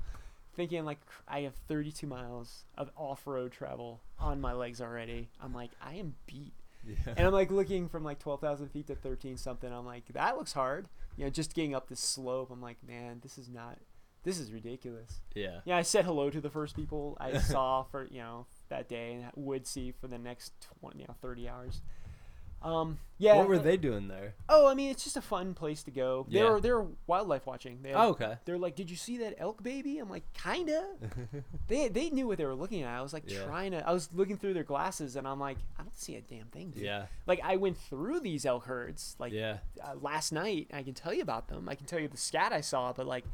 thinking 0.57 0.85
like 0.85 0.99
I 1.29 1.41
have 1.43 1.55
32 1.69 2.07
miles 2.07 2.65
of 2.77 2.91
off-road 2.97 3.53
travel 3.53 4.01
on 4.19 4.41
my 4.41 4.53
legs 4.53 4.81
already. 4.81 5.29
I'm 5.41 5.55
like, 5.55 5.71
I 5.81 5.95
am 5.95 6.15
beat. 6.27 6.55
Yeah. 6.87 7.15
And 7.17 7.27
I'm 7.27 7.33
like 7.33 7.51
looking 7.51 7.89
from 7.89 8.05
like 8.05 8.19
12,000 8.19 8.69
feet 8.69 8.87
to 8.89 8.95
13 8.95 9.37
something. 9.37 9.73
I'm 9.73 9.87
like, 9.87 10.05
that 10.15 10.37
looks 10.37 10.53
hard. 10.53 10.89
You 11.17 11.25
know, 11.25 11.31
just 11.31 11.55
getting 11.55 11.75
up 11.75 11.89
this 11.89 12.01
slope. 12.01 12.51
I'm 12.51 12.61
like, 12.63 12.77
man, 12.87 13.19
this 13.23 13.39
is 13.39 13.49
not, 13.49 13.79
this 14.23 14.39
is 14.39 14.53
ridiculous. 14.53 15.21
yeah. 15.35 15.61
Yeah, 15.65 15.77
I 15.77 15.83
said 15.83 16.05
hello 16.05 16.31
to 16.31 16.41
the 16.41 16.51
first 16.51 16.77
people 16.77 17.17
I 17.21 17.39
saw 17.39 17.83
for 17.85 18.07
you 18.11 18.19
know 18.21 18.47
that 18.69 18.89
day 18.89 19.15
and 19.15 19.25
would 19.35 19.67
see 19.67 19.93
for 19.93 20.09
the 20.09 20.19
next 20.19 20.53
20, 20.81 20.99
you 21.01 21.07
know, 21.09 21.15
30 21.23 21.49
hours. 21.49 21.81
Um, 22.63 22.99
yeah. 23.19 23.37
What 23.37 23.49
were 23.49 23.59
they 23.59 23.77
doing 23.77 24.09
there? 24.09 24.35
Oh, 24.49 24.67
I 24.67 24.75
mean, 24.75 24.91
it's 24.91 25.05
just 25.05 25.17
a 25.17 25.21
fun 25.23 25.55
place 25.55 25.83
to 25.85 25.91
go. 25.91 26.27
Yeah. 26.29 26.43
They're 26.43 26.61
they're 26.61 26.87
wildlife 27.07 27.47
watching. 27.47 27.79
They 27.83 27.93
Oh, 27.95 28.11
okay. 28.11 28.37
they're 28.45 28.59
like, 28.59 28.75
"Did 28.75 28.91
you 28.91 28.97
see 28.97 29.19
that 29.19 29.35
elk 29.39 29.63
baby?" 29.63 29.99
I'm 29.99 30.11
like, 30.11 30.25
"Kinda." 30.35 30.85
they 31.69 31.89
they 31.89 32.11
knew 32.11 32.27
what 32.27 32.39
they 32.39 32.45
were 32.45 32.55
looking 32.55 32.83
at. 32.83 32.93
I 32.99 33.03
was 33.03 33.13
like 33.13 33.25
Yeah. 33.31 33.45
trying 33.45 33.71
to. 33.73 33.87
I 33.89 33.93
was 33.93 34.09
looking 34.13 34.37
through 34.37 34.55
their 34.55 34.65
glasses, 34.65 35.17
and 35.17 35.27
I'm 35.29 35.39
like, 35.41 35.59
I 35.79 35.83
don't 35.83 35.97
see 35.97 36.17
a 36.17 36.21
damn 36.21 36.47
thing. 36.47 36.71
Dude. 36.71 36.83
yeah. 36.83 37.07
Like 37.27 37.41
I 37.45 37.57
went 37.57 37.77
through 37.79 38.21
these 38.21 38.45
elk 38.45 38.65
herds 38.65 39.17
like 39.19 39.33
yeah. 39.33 39.59
uh, 39.83 39.95
last 40.01 40.33
night. 40.33 40.69
I 40.73 40.83
can 40.83 40.95
tell 40.95 41.13
you 41.15 41.23
about 41.23 41.49
them. 41.49 41.69
I 41.69 41.75
can 41.75 41.87
tell 41.87 42.01
you 42.01 42.09
the 42.09 42.17
scat 42.17 42.53
I 42.53 42.61
saw, 42.63 42.93
but 42.93 43.07
like, 43.07 43.25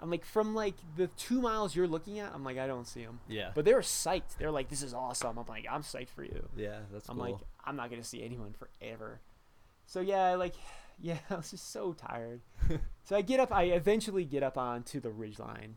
I'm 0.00 0.10
like 0.10 0.24
from 0.24 0.54
like 0.54 0.74
the 0.96 1.08
two 1.08 1.40
miles 1.40 1.76
you're 1.76 1.86
looking 1.88 2.18
at. 2.18 2.32
I'm 2.34 2.42
like, 2.44 2.58
I 2.58 2.66
don't 2.66 2.86
see 2.86 3.04
them. 3.04 3.20
Yeah. 3.28 3.50
But 3.54 3.64
they 3.66 3.74
were 3.74 3.82
psyched. 3.82 4.38
They're 4.38 4.50
like, 4.50 4.68
"This 4.70 4.82
is 4.82 4.94
awesome." 4.94 5.38
I'm 5.38 5.46
like, 5.46 5.66
"I'm 5.70 5.82
psyched 5.82 6.08
for 6.10 6.24
you." 6.24 6.48
yeah. 6.56 6.78
That's 6.92 7.08
I'm 7.08 7.16
cool. 7.16 7.24
like, 7.26 7.36
I'm 7.64 7.76
not 7.76 7.90
gonna 7.90 8.04
see 8.04 8.22
anyone 8.22 8.54
forever. 8.54 9.20
So 9.86 10.00
yeah, 10.00 10.34
like, 10.34 10.54
yeah, 11.00 11.18
I 11.30 11.36
was 11.36 11.50
just 11.50 11.72
so 11.72 11.92
tired. 11.92 12.40
so 13.04 13.16
I 13.16 13.22
get 13.22 13.40
up. 13.40 13.52
I 13.52 13.64
eventually 13.64 14.24
get 14.24 14.42
up 14.42 14.56
onto 14.58 15.00
the 15.00 15.10
ridge 15.10 15.38
line 15.38 15.76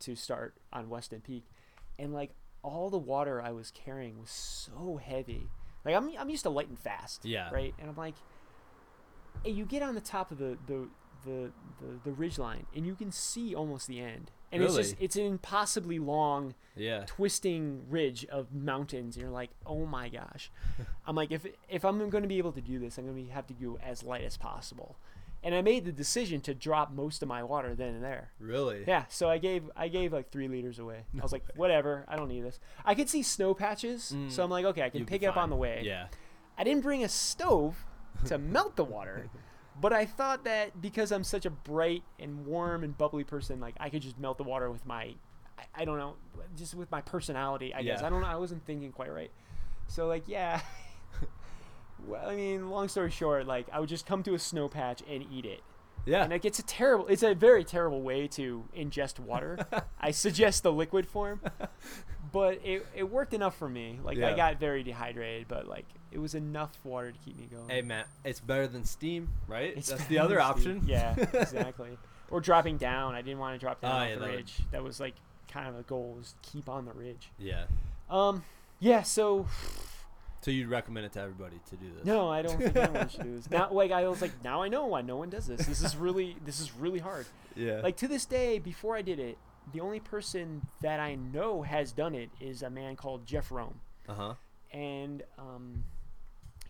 to 0.00 0.14
start 0.16 0.54
on 0.72 0.88
Weston 0.88 1.20
Peak, 1.20 1.44
and 1.98 2.12
like 2.12 2.30
all 2.62 2.90
the 2.90 2.98
water 2.98 3.40
I 3.40 3.52
was 3.52 3.70
carrying 3.70 4.18
was 4.18 4.30
so 4.30 5.00
heavy. 5.02 5.48
Like 5.84 5.94
I'm 5.94 6.10
I'm 6.18 6.30
used 6.30 6.44
to 6.44 6.50
light 6.50 6.68
and 6.68 6.78
fast. 6.78 7.24
Yeah. 7.24 7.50
Right. 7.50 7.74
And 7.78 7.88
I'm 7.88 7.96
like, 7.96 8.16
and 9.44 9.56
you 9.56 9.64
get 9.64 9.82
on 9.82 9.94
the 9.94 10.00
top 10.00 10.30
of 10.30 10.38
the 10.38 10.58
the 10.66 10.88
the 11.24 11.50
the, 11.80 11.98
the 12.04 12.12
ridge 12.12 12.38
line, 12.38 12.66
and 12.74 12.86
you 12.86 12.94
can 12.94 13.10
see 13.12 13.54
almost 13.54 13.86
the 13.86 14.00
end. 14.00 14.30
And 14.52 14.62
it's 14.64 14.74
just 14.74 14.96
it's 14.98 15.14
an 15.14 15.24
impossibly 15.26 15.98
long 16.00 16.54
yeah. 16.74 17.04
twisting 17.06 17.82
ridge 17.88 18.24
of 18.26 18.52
mountains. 18.52 19.14
And 19.14 19.22
you're 19.22 19.30
like, 19.32 19.50
oh 19.64 19.86
my 19.86 20.08
gosh. 20.08 20.50
I'm 21.06 21.14
like, 21.14 21.30
if 21.30 21.46
if 21.68 21.84
I'm 21.84 21.98
going 22.10 22.22
to 22.22 22.28
be 22.28 22.38
able 22.38 22.52
to 22.52 22.60
do 22.60 22.78
this, 22.80 22.98
I'm 22.98 23.04
going 23.06 23.26
to 23.26 23.32
have 23.32 23.46
to 23.46 23.54
go 23.54 23.78
as 23.80 24.02
light 24.02 24.24
as 24.24 24.36
possible. 24.36 24.96
And 25.42 25.54
I 25.54 25.62
made 25.62 25.84
the 25.86 25.92
decision 25.92 26.40
to 26.42 26.54
drop 26.54 26.92
most 26.92 27.22
of 27.22 27.28
my 27.28 27.42
water 27.42 27.74
then 27.74 27.94
and 27.94 28.04
there. 28.04 28.32
Really? 28.40 28.84
Yeah, 28.86 29.04
so 29.08 29.30
I 29.30 29.38
gave 29.38 29.70
I 29.76 29.86
gave 29.88 30.12
like 30.12 30.30
three 30.32 30.48
liters 30.48 30.78
away. 30.80 31.04
I 31.18 31.22
was 31.22 31.32
like, 31.32 31.44
whatever, 31.54 32.04
I 32.08 32.16
don't 32.16 32.28
need 32.28 32.42
this. 32.42 32.58
I 32.84 32.94
could 32.96 33.08
see 33.08 33.22
snow 33.22 33.54
patches, 33.54 34.12
Mm. 34.14 34.30
so 34.32 34.42
I'm 34.42 34.50
like, 34.50 34.64
okay, 34.66 34.82
I 34.82 34.90
can 34.90 35.06
pick 35.06 35.22
it 35.22 35.26
up 35.26 35.36
on 35.36 35.48
the 35.48 35.56
way. 35.56 35.82
Yeah. 35.84 36.06
I 36.58 36.64
didn't 36.64 36.82
bring 36.82 37.04
a 37.04 37.08
stove 37.08 37.84
to 38.26 38.36
melt 38.36 38.76
the 38.76 38.84
water, 38.84 39.30
but 39.80 39.92
I 39.92 40.04
thought 40.04 40.44
that 40.44 40.80
because 40.80 41.12
I'm 41.12 41.24
such 41.24 41.46
a 41.46 41.50
bright 41.50 42.02
and 42.18 42.44
warm 42.46 42.84
and 42.84 42.96
bubbly 42.96 43.24
person, 43.24 43.60
like 43.60 43.74
I 43.80 43.88
could 43.88 44.02
just 44.02 44.18
melt 44.18 44.38
the 44.38 44.44
water 44.44 44.70
with 44.70 44.84
my, 44.84 45.14
I, 45.58 45.64
I 45.74 45.84
don't 45.84 45.98
know, 45.98 46.14
just 46.56 46.74
with 46.74 46.90
my 46.90 47.00
personality. 47.00 47.74
I 47.74 47.82
guess 47.82 48.02
I 48.02 48.10
don't 48.10 48.20
know. 48.20 48.26
I 48.26 48.36
wasn't 48.36 48.64
thinking 48.66 48.92
quite 48.92 49.12
right. 49.12 49.30
So 49.88 50.06
like 50.06 50.24
yeah. 50.26 50.60
well, 52.06 52.28
I 52.28 52.36
mean, 52.36 52.70
long 52.70 52.88
story 52.88 53.10
short, 53.10 53.46
like 53.46 53.66
I 53.72 53.80
would 53.80 53.88
just 53.88 54.06
come 54.06 54.22
to 54.24 54.34
a 54.34 54.38
snow 54.38 54.68
patch 54.68 55.02
and 55.08 55.24
eat 55.32 55.44
it. 55.44 55.62
Yeah. 56.06 56.24
And 56.24 56.32
it 56.32 56.42
gets 56.42 56.58
a 56.58 56.62
terrible. 56.62 57.06
It's 57.08 57.22
a 57.22 57.34
very 57.34 57.64
terrible 57.64 58.02
way 58.02 58.26
to 58.28 58.64
ingest 58.76 59.18
water. 59.18 59.58
I 60.00 60.10
suggest 60.10 60.62
the 60.62 60.72
liquid 60.72 61.06
form, 61.06 61.40
but 62.32 62.60
it, 62.64 62.86
it 62.94 63.10
worked 63.10 63.34
enough 63.34 63.56
for 63.56 63.68
me. 63.68 64.00
Like 64.02 64.18
I 64.18 64.34
got 64.34 64.58
very 64.58 64.82
dehydrated, 64.82 65.46
but 65.48 65.66
like 65.66 65.86
it 66.12 66.18
was 66.18 66.34
enough 66.34 66.78
water 66.84 67.12
to 67.12 67.18
keep 67.24 67.38
me 67.38 67.46
going. 67.50 67.68
hey, 67.68 67.82
Matt. 67.82 68.06
It's 68.24 68.40
better 68.40 68.66
than 68.66 68.84
steam, 68.84 69.28
right? 69.46 69.74
It's 69.76 69.88
That's 69.88 70.04
the 70.06 70.18
other 70.18 70.40
option. 70.40 70.82
Yeah, 70.86 71.14
exactly. 71.32 71.96
or 72.30 72.40
dropping 72.40 72.76
down. 72.78 73.14
I 73.14 73.22
didn't 73.22 73.38
want 73.38 73.54
to 73.54 73.58
drop 73.64 73.80
down 73.80 73.92
Oh, 73.92 73.94
off 73.96 74.08
yeah, 74.08 74.14
the 74.14 74.20
that 74.20 74.26
would- 74.28 74.36
ridge. 74.36 74.54
That 74.72 74.82
was 74.82 75.00
like 75.00 75.14
kind 75.48 75.68
of 75.68 75.78
a 75.78 75.82
goal 75.82 76.14
was 76.16 76.34
keep 76.42 76.68
on 76.68 76.84
the 76.84 76.92
ridge. 76.92 77.30
yeah. 77.38 77.64
Um, 78.08 78.44
yeah. 78.80 79.02
So 79.02 79.46
So 80.40 80.50
you'd 80.50 80.68
recommend 80.68 81.06
it 81.06 81.12
to 81.12 81.20
everybody 81.20 81.60
to 81.70 81.76
do 81.76 81.86
this? 81.96 82.04
no, 82.04 82.28
I 82.30 82.42
don't 82.42 82.56
think 82.58 82.74
anyone 82.76 83.08
should 83.10 83.22
do 83.22 83.36
this. 83.36 83.50
Now, 83.50 83.70
like 83.72 83.92
I 83.92 84.08
was 84.08 84.22
like, 84.22 84.32
now 84.42 84.62
I 84.62 84.68
know 84.68 84.86
why 84.86 85.02
no 85.02 85.16
one 85.16 85.28
does 85.30 85.46
this. 85.46 85.66
This 85.66 85.82
is 85.82 85.96
really 85.96 86.36
this 86.44 86.60
is 86.60 86.72
really 86.74 86.98
hard. 87.00 87.26
Yeah. 87.54 87.80
Like 87.82 87.96
to 87.98 88.08
this 88.08 88.24
day, 88.24 88.58
before 88.58 88.96
I 88.96 89.02
did 89.02 89.18
it, 89.20 89.36
the 89.72 89.80
only 89.80 90.00
person 90.00 90.62
that 90.80 90.98
I 90.98 91.14
know 91.16 91.62
has 91.62 91.92
done 91.92 92.14
it 92.14 92.30
is 92.40 92.62
a 92.62 92.70
man 92.70 92.96
called 92.96 93.26
Jeff 93.26 93.52
Rome, 93.52 93.78
Uh 94.08 94.14
huh. 94.14 94.34
and 94.72 95.22
um, 95.38 95.84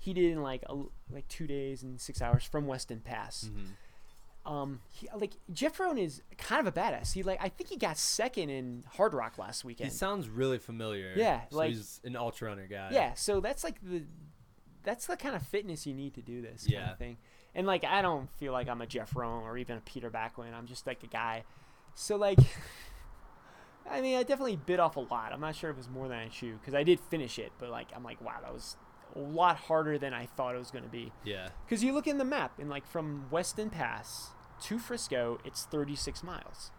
he 0.00 0.12
did 0.14 0.32
in 0.32 0.42
like 0.42 0.62
a, 0.66 0.74
like 1.12 1.28
two 1.28 1.46
days 1.46 1.82
and 1.84 2.00
six 2.00 2.20
hours 2.22 2.42
from 2.42 2.66
Weston 2.66 3.00
Pass. 3.00 3.48
hmm 3.52 4.50
Um, 4.50 4.80
he, 4.88 5.06
like 5.14 5.34
Jeff 5.52 5.78
Rome 5.78 5.98
is 5.98 6.22
kind 6.38 6.66
of 6.66 6.74
a 6.74 6.80
badass. 6.80 7.12
He 7.12 7.22
like 7.22 7.38
I 7.42 7.50
think 7.50 7.68
he 7.68 7.76
got 7.76 7.96
second 7.98 8.48
in 8.48 8.84
Hard 8.96 9.12
Rock 9.14 9.36
last 9.38 9.64
weekend. 9.64 9.90
He 9.90 9.96
sounds 9.96 10.28
really 10.28 10.58
familiar. 10.58 11.12
Yeah, 11.14 11.42
So 11.50 11.56
like- 11.58 11.70
he's 11.72 12.00
an 12.04 12.16
ultra 12.16 12.48
runner 12.48 12.66
guy. 12.66 12.88
yeah, 12.92 13.12
so 13.14 13.40
that's 13.40 13.62
like 13.62 13.76
the 13.82 14.04
that's 14.82 15.06
the 15.06 15.16
kind 15.18 15.36
of 15.36 15.42
fitness 15.46 15.86
you 15.86 15.92
need 15.92 16.14
to 16.14 16.22
do 16.22 16.40
this 16.40 16.66
kind 16.66 16.90
of 16.90 16.98
thing. 16.98 17.18
And 17.54 17.66
like 17.66 17.84
I 17.84 18.00
don't 18.00 18.30
feel 18.38 18.52
like 18.52 18.66
I'm 18.68 18.80
a 18.80 18.86
Jeff 18.86 19.14
Rome 19.14 19.44
or 19.44 19.58
even 19.58 19.76
a 19.76 19.80
Peter 19.80 20.10
Backlund. 20.10 20.54
I'm 20.54 20.66
just 20.66 20.86
like 20.86 21.02
a 21.02 21.06
guy. 21.08 21.44
So 21.94 22.16
like 22.16 22.38
I 23.90 24.00
mean, 24.00 24.16
I 24.16 24.22
definitely 24.22 24.56
bit 24.56 24.78
off 24.80 24.96
a 24.96 25.00
lot. 25.00 25.32
I'm 25.32 25.40
not 25.40 25.54
sure 25.56 25.70
if 25.70 25.74
it 25.74 25.78
was 25.78 25.88
more 25.88 26.06
than 26.08 26.18
I 26.18 26.28
chewed 26.28 26.60
because 26.60 26.74
I 26.74 26.82
did 26.84 27.00
finish 27.00 27.38
it, 27.38 27.52
but 27.58 27.70
like 27.70 27.88
I'm 27.94 28.04
like, 28.04 28.20
wow, 28.22 28.36
that 28.42 28.52
was 28.54 28.76
a 29.14 29.18
lot 29.18 29.56
harder 29.56 29.98
than 29.98 30.12
I 30.14 30.26
thought 30.26 30.54
it 30.54 30.58
was 30.58 30.70
going 30.70 30.84
to 30.84 30.90
be. 30.90 31.12
Yeah. 31.24 31.48
Because 31.66 31.82
you 31.84 31.92
look 31.92 32.06
in 32.06 32.18
the 32.18 32.24
map 32.24 32.58
and 32.58 32.68
like 32.70 32.86
from 32.86 33.26
Weston 33.30 33.70
Pass 33.70 34.30
to 34.62 34.78
Frisco, 34.78 35.38
it's 35.44 35.64
36 35.64 36.22
miles. 36.22 36.70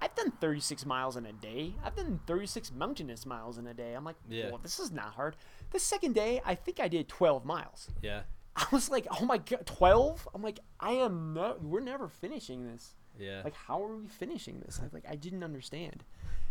I've 0.00 0.14
done 0.14 0.30
36 0.40 0.84
miles 0.84 1.16
in 1.16 1.24
a 1.24 1.32
day. 1.32 1.74
I've 1.82 1.96
done 1.96 2.20
36 2.26 2.70
mountainous 2.72 3.24
miles 3.24 3.56
in 3.58 3.66
a 3.66 3.72
day. 3.74 3.94
I'm 3.94 4.04
like, 4.04 4.16
Yeah. 4.28 4.50
well, 4.50 4.60
this 4.62 4.78
is 4.78 4.90
not 4.92 5.14
hard. 5.14 5.36
The 5.70 5.78
second 5.78 6.14
day, 6.14 6.40
I 6.44 6.54
think 6.54 6.80
I 6.80 6.88
did 6.88 7.08
12 7.08 7.44
miles. 7.44 7.88
Yeah. 8.02 8.22
I 8.56 8.66
was 8.72 8.90
like, 8.90 9.06
oh 9.20 9.24
my 9.24 9.38
god, 9.38 9.64
12? 9.66 10.28
I'm 10.34 10.42
like, 10.42 10.60
I 10.80 10.92
am 10.92 11.34
not, 11.34 11.62
we're 11.62 11.80
never 11.80 12.08
finishing 12.08 12.66
this. 12.66 12.94
Yeah. 13.18 13.40
Like, 13.44 13.54
how 13.54 13.82
are 13.82 13.96
we 13.96 14.08
finishing 14.08 14.60
this? 14.60 14.80
I 14.82 14.88
like, 14.92 15.04
I 15.08 15.14
didn't 15.16 15.42
understand. 15.42 16.04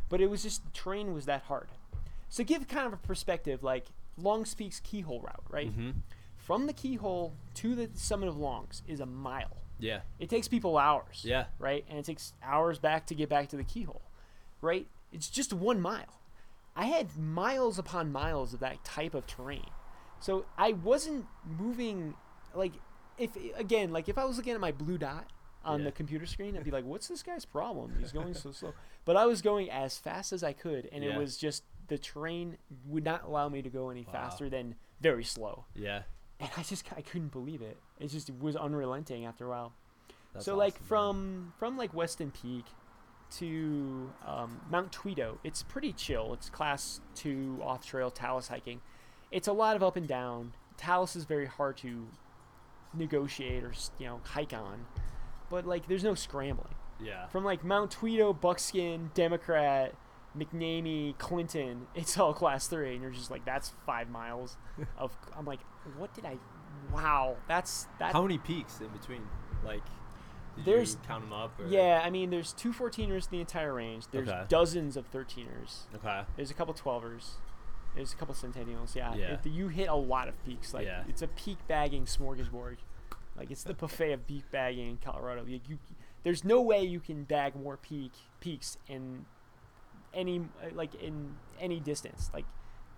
But 0.09 0.21
it 0.21 0.29
was 0.29 0.41
just, 0.43 0.63
the 0.65 0.71
terrain 0.71 1.13
was 1.13 1.25
that 1.25 1.43
hard. 1.43 1.69
So 2.29 2.43
give 2.43 2.67
kind 2.67 2.87
of 2.87 2.93
a 2.93 2.97
perspective, 2.97 3.63
like 3.63 3.87
Longs 4.17 4.53
Peak's 4.53 4.79
keyhole 4.79 5.21
route, 5.21 5.43
right? 5.49 5.67
hmm 5.69 5.91
From 6.37 6.67
the 6.67 6.73
keyhole 6.73 7.33
to 7.55 7.75
the 7.75 7.89
summit 7.93 8.29
of 8.29 8.37
Longs 8.37 8.81
is 8.87 8.99
a 8.99 9.05
mile. 9.05 9.57
Yeah. 9.79 10.01
It 10.19 10.29
takes 10.29 10.47
people 10.47 10.77
hours. 10.77 11.21
Yeah. 11.25 11.45
Right? 11.59 11.83
And 11.89 11.97
it 11.99 12.05
takes 12.05 12.33
hours 12.43 12.79
back 12.79 13.05
to 13.07 13.15
get 13.15 13.27
back 13.29 13.49
to 13.49 13.57
the 13.57 13.63
keyhole. 13.63 14.01
Right? 14.61 14.87
It's 15.11 15.29
just 15.29 15.51
one 15.53 15.81
mile. 15.81 16.21
I 16.75 16.85
had 16.85 17.17
miles 17.17 17.77
upon 17.79 18.11
miles 18.11 18.53
of 18.53 18.59
that 18.61 18.83
type 18.83 19.13
of 19.13 19.27
terrain. 19.27 19.69
So 20.19 20.45
I 20.57 20.71
wasn't 20.73 21.25
moving 21.45 22.15
like 22.53 22.73
if 23.17 23.31
again, 23.55 23.91
like 23.91 24.07
if 24.09 24.17
I 24.17 24.25
was 24.25 24.37
looking 24.37 24.53
at 24.53 24.59
my 24.59 24.71
blue 24.71 24.97
dot 24.97 25.27
on 25.63 25.79
Yeah. 25.79 25.85
the 25.85 25.91
computer 25.91 26.25
screen, 26.25 26.55
I'd 26.57 26.63
be 26.63 26.71
like, 26.79 26.85
What's 26.85 27.07
this 27.07 27.23
guy's 27.23 27.43
problem? 27.45 27.95
He's 27.99 28.11
going 28.11 28.33
so 28.33 28.51
slow. 28.51 28.73
But 29.03 29.17
I 29.17 29.25
was 29.25 29.41
going 29.41 29.69
as 29.69 29.97
fast 29.97 30.31
as 30.33 30.43
I 30.43 30.53
could 30.53 30.87
and 30.91 31.03
it 31.03 31.17
was 31.17 31.37
just 31.37 31.63
the 31.87 31.97
terrain 31.97 32.57
would 32.87 33.03
not 33.03 33.23
allow 33.23 33.47
me 33.49 33.61
to 33.61 33.69
go 33.69 33.89
any 33.89 34.03
Wow. 34.05 34.11
faster 34.13 34.49
than 34.49 34.75
very 35.01 35.23
slow. 35.23 35.65
Yeah. 35.75 36.03
And 36.39 36.49
I 36.57 36.63
just 36.63 36.85
I 36.95 37.01
couldn't 37.01 37.31
believe 37.31 37.61
it. 37.61 37.77
It 37.99 38.07
just 38.07 38.29
was 38.39 38.55
unrelenting 38.55 39.25
after 39.25 39.45
a 39.45 39.49
while 39.49 39.73
That's 40.33 40.45
so 40.45 40.55
like 40.55 40.73
awesome, 40.75 40.81
man. 40.83 40.87
from 40.87 41.53
from 41.59 41.77
like 41.77 41.93
Weston 41.93 42.31
Peak 42.31 42.65
to 43.37 44.11
um, 44.25 44.61
Mount 44.69 44.91
Tweto, 44.91 45.37
it's 45.43 45.63
pretty 45.63 45.91
chill. 45.93 46.33
It's 46.33 46.49
class 46.49 47.01
two 47.15 47.59
off 47.63 47.85
trail 47.85 48.11
talus 48.11 48.47
hiking. 48.49 48.81
It's 49.31 49.47
a 49.47 49.53
lot 49.53 49.75
of 49.75 49.83
up 49.83 49.95
and 49.95 50.07
down. 50.07 50.53
Talus 50.77 51.15
is 51.15 51.23
very 51.25 51.45
hard 51.47 51.77
to 51.77 52.07
negotiate 52.93 53.63
or 53.63 53.73
you 53.99 54.05
know 54.07 54.21
hike 54.23 54.53
on, 54.53 54.85
but 55.49 55.65
like 55.65 55.87
there's 55.87 56.03
no 56.03 56.15
scrambling. 56.15 56.73
Yeah. 57.03 57.27
From 57.27 57.43
like 57.43 57.63
Mount 57.63 57.91
Tweto, 57.91 58.39
Buckskin, 58.39 59.11
Democrat, 59.13 59.93
McNamee, 60.37 61.17
Clinton, 61.17 61.87
it's 61.95 62.17
all 62.17 62.33
class 62.33 62.67
three, 62.67 62.93
and 62.93 63.01
you're 63.01 63.11
just 63.11 63.31
like 63.31 63.45
that's 63.45 63.71
five 63.85 64.09
miles 64.09 64.57
of. 64.97 65.15
I'm 65.37 65.45
like, 65.45 65.59
what 65.97 66.13
did 66.13 66.25
I? 66.25 66.37
Wow, 66.93 67.37
that's 67.47 67.87
that. 67.99 68.13
How 68.13 68.21
many 68.21 68.37
peaks 68.37 68.79
in 68.79 68.87
between? 68.89 69.21
Like, 69.63 69.81
did 70.57 70.65
There's- 70.65 70.93
you 70.93 71.07
count 71.07 71.23
them 71.23 71.33
up? 71.33 71.59
Or? 71.59 71.67
Yeah, 71.67 72.01
I 72.03 72.09
mean, 72.09 72.29
there's 72.29 72.53
two 72.53 72.71
14ers 72.71 73.25
in 73.25 73.31
the 73.31 73.39
entire 73.39 73.73
range. 73.73 74.05
There's 74.11 74.29
Okay. 74.29 74.43
dozens 74.47 74.95
of 74.95 75.09
13ers. 75.11 75.83
Okay. 75.95 76.21
There's 76.35 76.51
a 76.51 76.53
couple 76.53 76.73
12ers. 76.73 77.31
There's 77.95 78.13
a 78.13 78.15
couple 78.15 78.35
Centennials. 78.35 78.95
Yeah. 78.95 79.15
Yeah. 79.15 79.33
It- 79.43 79.45
you 79.47 79.69
hit 79.69 79.87
a 79.89 79.95
lot 79.95 80.27
of 80.27 80.45
peaks. 80.45 80.73
Like 80.73 80.85
Yeah. 80.85 81.03
it's 81.07 81.21
a 81.21 81.27
peak 81.27 81.57
bagging 81.67 82.05
smorgasbord. 82.05 82.77
Like 83.35 83.51
it's 83.51 83.63
the 83.63 83.73
buffet 83.81 84.11
of 84.13 84.27
peak 84.27 84.43
bagging 84.51 84.89
in 84.91 84.97
Colorado. 84.97 85.45
You, 85.45 85.59
you, 85.67 85.79
there's 86.23 86.43
no 86.43 86.61
way 86.61 86.83
you 86.83 86.99
can 86.99 87.23
bag 87.23 87.55
more 87.55 87.77
peak 87.77 88.11
peaks 88.39 88.77
in 88.87 89.25
any 90.15 90.39
uh, 90.39 90.67
like 90.73 90.95
in 90.95 91.35
any 91.59 91.79
distance. 91.79 92.31
Like 92.33 92.45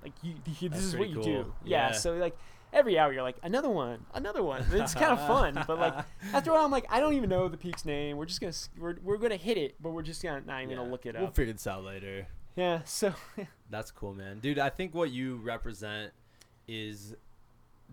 like 0.04 0.14
you, 0.22 0.36
this 0.70 0.84
is 0.84 0.96
what 0.96 1.10
you 1.10 1.16
cool. 1.16 1.24
do. 1.24 1.54
Yeah. 1.66 1.88
Yeah. 1.88 1.92
So 1.94 2.14
like 2.16 2.38
every 2.74 2.98
hour 3.00 3.12
you're 3.14 3.24
like 3.24 3.38
another 3.44 3.70
one, 3.70 4.06
another 4.14 4.44
one. 4.44 4.64
It's 4.72 4.94
kind 4.94 5.12
of 5.12 5.20
fun, 5.28 5.64
but 5.68 5.80
like 5.80 5.94
after 6.34 6.52
a 6.52 6.54
while 6.54 6.66
I'm 6.66 6.72
like 6.72 6.86
I 6.90 7.00
don't 7.00 7.14
even 7.14 7.30
know 7.30 7.48
the 7.48 7.58
peak's 7.58 7.84
name. 7.86 8.18
We're 8.18 8.26
just 8.26 8.40
gonna 8.42 8.54
we're, 8.80 8.96
we're 9.04 9.18
gonna 9.18 9.36
hit 9.38 9.58
it, 9.58 9.76
but 9.82 9.92
we're 9.92 10.02
just 10.04 10.22
gonna 10.24 10.42
not 10.46 10.60
even 10.62 10.70
Yeah. 10.72 10.76
gonna 10.78 10.92
look 10.92 11.06
it 11.06 11.16
up. 11.16 11.22
We'll 11.22 11.32
figure 11.32 11.54
this 11.54 11.68
out 11.68 11.84
later. 11.84 12.28
yeah. 12.56 12.82
So 12.86 13.14
That's 13.70 13.92
cool, 13.92 14.14
man. 14.14 14.40
Dude, 14.40 14.60
I 14.60 14.70
think 14.70 14.94
what 14.94 15.12
you 15.12 15.38
represent 15.38 16.14
is 16.68 17.16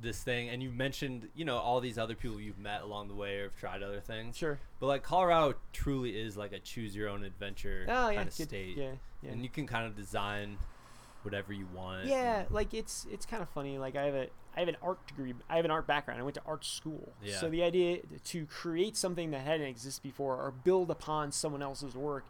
this 0.01 0.23
thing 0.23 0.49
and 0.49 0.63
you 0.63 0.71
mentioned, 0.71 1.29
you 1.35 1.45
know, 1.45 1.57
all 1.59 1.81
these 1.81 1.99
other 1.99 2.15
people 2.15 2.41
you've 2.41 2.59
met 2.59 2.83
along 2.83 3.09
the 3.09 3.15
way 3.15 3.39
or 3.39 3.45
have 3.45 3.57
tried 3.57 3.83
other 3.83 4.01
things. 4.01 4.37
sure. 4.37 4.59
But 4.81 4.87
like 4.87 5.03
Colorado 5.03 5.55
truly 5.73 6.11
is 6.21 6.37
like 6.37 6.53
a 6.53 6.59
choose 6.59 6.97
your 6.97 7.09
own 7.09 7.25
adventure 7.25 7.87
Oh 7.89 8.09
yeah. 8.09 8.17
kind 8.17 8.29
of 8.29 8.35
state. 8.35 8.77
Yeah. 8.77 8.93
Yeah. 9.23 9.31
And 9.31 9.43
you 9.43 9.49
can 9.49 9.67
kind 9.67 9.87
of 9.87 9.95
design 9.97 10.59
whatever 11.23 11.53
you 11.53 11.67
want. 11.75 12.07
Yeah, 12.07 12.45
like 12.51 12.75
it's 12.75 13.07
it's 13.11 13.25
kind 13.25 13.43
of 13.43 13.49
funny. 13.51 13.79
Like 13.79 13.97
I 13.97 14.05
have 14.05 14.15
a 14.15 14.27
I 14.57 14.61
have 14.61 14.69
an 14.69 14.77
art 14.83 15.07
degree. 15.07 15.33
I 15.49 15.57
have 15.57 15.65
an 15.65 15.71
art 15.71 15.87
background. 15.87 16.21
I 16.21 16.23
went 16.25 16.35
to 16.35 16.43
art 16.47 16.65
school. 16.65 17.13
Yeah. 17.23 17.37
So 17.39 17.49
the 17.49 17.63
idea 17.63 17.99
to 18.25 18.47
create 18.47 18.97
something 18.97 19.31
that 19.31 19.41
hadn't 19.41 19.67
existed 19.67 20.03
before 20.03 20.37
or 20.37 20.51
build 20.53 20.91
upon 20.91 21.33
someone 21.33 21.63
else's 21.63 21.95
work 21.97 22.25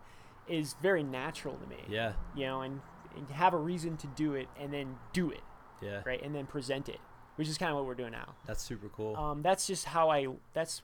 is 0.49 0.74
very 0.81 1.03
natural 1.03 1.55
to 1.57 1.66
me. 1.66 1.77
Yeah. 1.89 2.12
You 2.36 2.45
know, 2.47 2.61
and, 2.62 2.81
and 3.16 3.28
have 3.31 3.53
a 3.55 3.59
reason 3.59 3.97
to 3.99 4.07
do 4.07 4.35
it 4.35 4.49
and 4.61 4.73
then 4.73 4.97
do 5.12 5.31
it, 5.31 5.41
Yeah. 5.82 6.01
right? 6.07 6.23
And 6.23 6.35
then 6.35 6.47
present 6.47 6.89
it, 6.89 6.99
which 7.36 7.48
is 7.48 7.59
kind 7.59 7.70
of 7.70 7.77
what 7.77 7.86
we're 7.86 7.94
doing 7.94 8.12
now. 8.12 8.35
That's 8.47 8.62
super 8.62 8.89
cool. 8.89 9.16
Um, 9.16 9.43
that's 9.43 9.66
just 9.66 9.86
how 9.86 10.11
I. 10.11 10.28
That's 10.52 10.82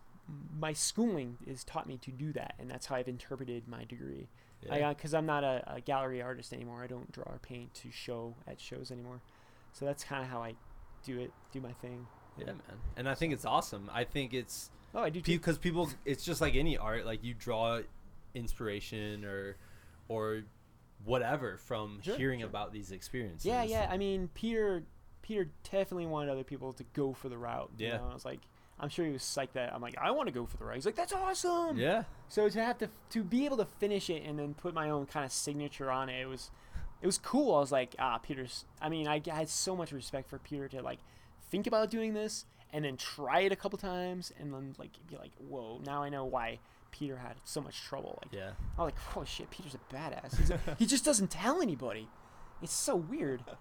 my 0.58 0.72
schooling 0.72 1.38
has 1.48 1.64
taught 1.64 1.86
me 1.88 1.96
to 1.98 2.10
do 2.10 2.32
that, 2.34 2.54
and 2.58 2.70
that's 2.70 2.86
how 2.86 2.96
I've 2.96 3.08
interpreted 3.08 3.66
my 3.66 3.84
degree. 3.84 4.28
yeah. 4.64 4.90
because 4.90 5.12
I'm 5.14 5.26
not 5.26 5.42
a, 5.42 5.74
a 5.76 5.80
gallery 5.80 6.22
artist 6.22 6.52
anymore. 6.52 6.82
I 6.82 6.86
don't 6.86 7.10
draw 7.10 7.24
or 7.24 7.38
paint 7.42 7.74
to 7.74 7.90
show 7.90 8.34
at 8.46 8.60
shows 8.60 8.90
anymore. 8.90 9.20
So 9.72 9.84
that's 9.84 10.04
kind 10.04 10.22
of 10.22 10.28
how 10.30 10.42
I 10.42 10.54
do 11.04 11.18
it, 11.18 11.32
do 11.52 11.60
my 11.60 11.72
thing. 11.72 12.06
yeah, 12.38 12.46
man. 12.46 12.56
And 12.96 13.08
I 13.08 13.14
think 13.14 13.32
it's 13.32 13.44
awesome. 13.44 13.90
I 13.92 14.04
think 14.04 14.34
it's 14.34 14.70
Oh, 14.94 15.00
I 15.00 15.08
do 15.10 15.20
too. 15.20 15.32
because 15.32 15.56
people 15.58 15.88
it's 16.04 16.24
just 16.24 16.40
like 16.40 16.54
any 16.56 16.76
art 16.76 17.06
like 17.06 17.22
you 17.24 17.32
draw 17.34 17.80
inspiration 18.34 19.24
or 19.24 19.56
or 20.08 20.42
whatever 21.04 21.56
from 21.56 22.00
Sure, 22.02 22.16
hearing 22.16 22.40
sure. 22.40 22.48
about 22.48 22.72
these 22.72 22.90
experiences 22.92 23.46
Yeah, 23.46 23.62
yeah. 23.62 23.88
I 23.90 23.96
mean, 23.96 24.28
Peter, 24.34 24.82
Peter 25.30 25.48
definitely 25.70 26.06
wanted 26.06 26.28
other 26.30 26.42
people 26.42 26.72
to 26.72 26.84
go 26.92 27.12
for 27.12 27.28
the 27.28 27.38
route. 27.38 27.70
you 27.78 27.86
Yeah. 27.86 27.98
know? 27.98 28.08
I 28.10 28.14
was 28.14 28.24
like, 28.24 28.40
I'm 28.80 28.88
sure 28.88 29.06
he 29.06 29.12
was 29.12 29.22
psyched 29.22 29.52
that 29.52 29.72
I'm 29.72 29.80
like, 29.80 29.96
I 29.96 30.10
want 30.10 30.26
to 30.26 30.32
go 30.32 30.44
for 30.44 30.56
the 30.56 30.64
route. 30.64 30.74
He's 30.74 30.86
like, 30.86 30.96
that's 30.96 31.12
awesome. 31.12 31.78
yeah 31.78 32.02
So 32.28 32.48
to 32.48 32.64
have 32.64 32.78
to 32.78 32.88
to 33.10 33.22
be 33.22 33.44
able 33.44 33.58
to 33.58 33.64
finish 33.64 34.10
it 34.10 34.24
and 34.24 34.38
then 34.38 34.54
put 34.54 34.74
my 34.74 34.90
own 34.90 35.06
kind 35.06 35.24
of 35.24 35.30
signature 35.30 35.88
on 35.90 36.08
it, 36.08 36.20
it 36.22 36.26
was 36.26 36.50
it 37.00 37.06
was 37.06 37.16
cool. 37.18 37.54
I 37.54 37.60
was 37.60 37.70
like, 37.70 37.94
ah, 38.00 38.18
Peter's. 38.18 38.64
I 38.82 38.88
mean, 38.88 39.06
I, 39.06 39.22
I 39.30 39.34
had 39.36 39.48
so 39.48 39.76
much 39.76 39.92
respect 39.92 40.28
for 40.28 40.38
Peter 40.38 40.66
to 40.68 40.82
like 40.82 40.98
think 41.50 41.66
about 41.68 41.90
doing 41.90 42.12
this 42.14 42.44
and 42.72 42.84
then 42.84 42.96
try 42.96 43.40
it 43.40 43.52
a 43.52 43.56
couple 43.56 43.78
times 43.78 44.32
and 44.40 44.52
then 44.52 44.74
like 44.78 44.90
be 45.08 45.16
like, 45.16 45.32
whoa, 45.38 45.80
now 45.86 46.02
I 46.02 46.08
know 46.08 46.24
why 46.24 46.58
Peter 46.90 47.18
had 47.18 47.36
so 47.44 47.60
much 47.60 47.80
trouble. 47.82 48.18
Like, 48.22 48.34
yeah 48.34 48.50
I 48.78 48.82
was 48.84 48.92
like, 48.94 49.16
oh 49.16 49.24
shit, 49.24 49.48
Peter's 49.50 49.76
a 49.76 49.94
badass. 49.94 50.36
He's 50.38 50.50
a, 50.50 50.58
he 50.78 50.86
just 50.86 51.04
doesn't 51.04 51.30
tell 51.30 51.62
anybody. 51.62 52.08
It's 52.62 52.72
so 52.74 52.96
weird. 52.96 53.44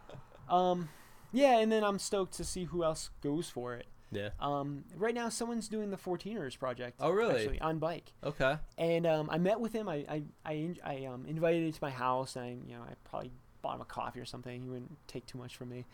Um, 0.50 0.90
yeah, 1.32 1.60
and 1.60 1.72
then 1.72 1.84
I'm 1.84 2.00
stoked 2.00 2.34
to 2.36 2.44
see 2.44 2.66
who 2.66 2.84
else 2.84 3.10
goes 3.22 3.50
for 3.50 3.76
it. 3.76 3.86
yeah 4.12 4.30
Um, 4.40 4.86
right 4.96 5.14
now, 5.14 5.30
someone's 5.30 5.68
doing 5.68 5.92
the 5.92 5.98
14ers 5.98 6.58
project. 6.58 6.98
Oh, 7.00 7.12
really? 7.12 7.36
Actually, 7.36 7.62
on 7.62 7.80
bike. 7.80 8.12
okay 8.24 8.58
And 8.78 9.06
um, 9.06 9.30
I 9.32 9.38
met 9.38 9.60
with 9.60 9.74
him. 9.74 9.88
I 9.88 10.06
I, 10.10 10.24
I, 10.46 10.76
I 10.84 11.06
um, 11.06 11.26
invited 11.28 11.64
him 11.64 11.72
to 11.72 11.80
my 11.82 11.92
house, 11.92 12.36
and 12.36 12.46
I, 12.46 12.50
you 12.68 12.76
know 12.76 12.82
I 12.82 12.94
probably 13.10 13.32
bought 13.62 13.76
him 13.76 13.82
a 13.82 13.86
coffee 13.86 14.20
or 14.20 14.26
something. 14.26 14.62
He 14.62 14.70
wouldn't 14.70 14.96
take 15.08 15.26
too 15.26 15.38
much 15.38 15.56
from 15.56 15.70
me. 15.70 15.86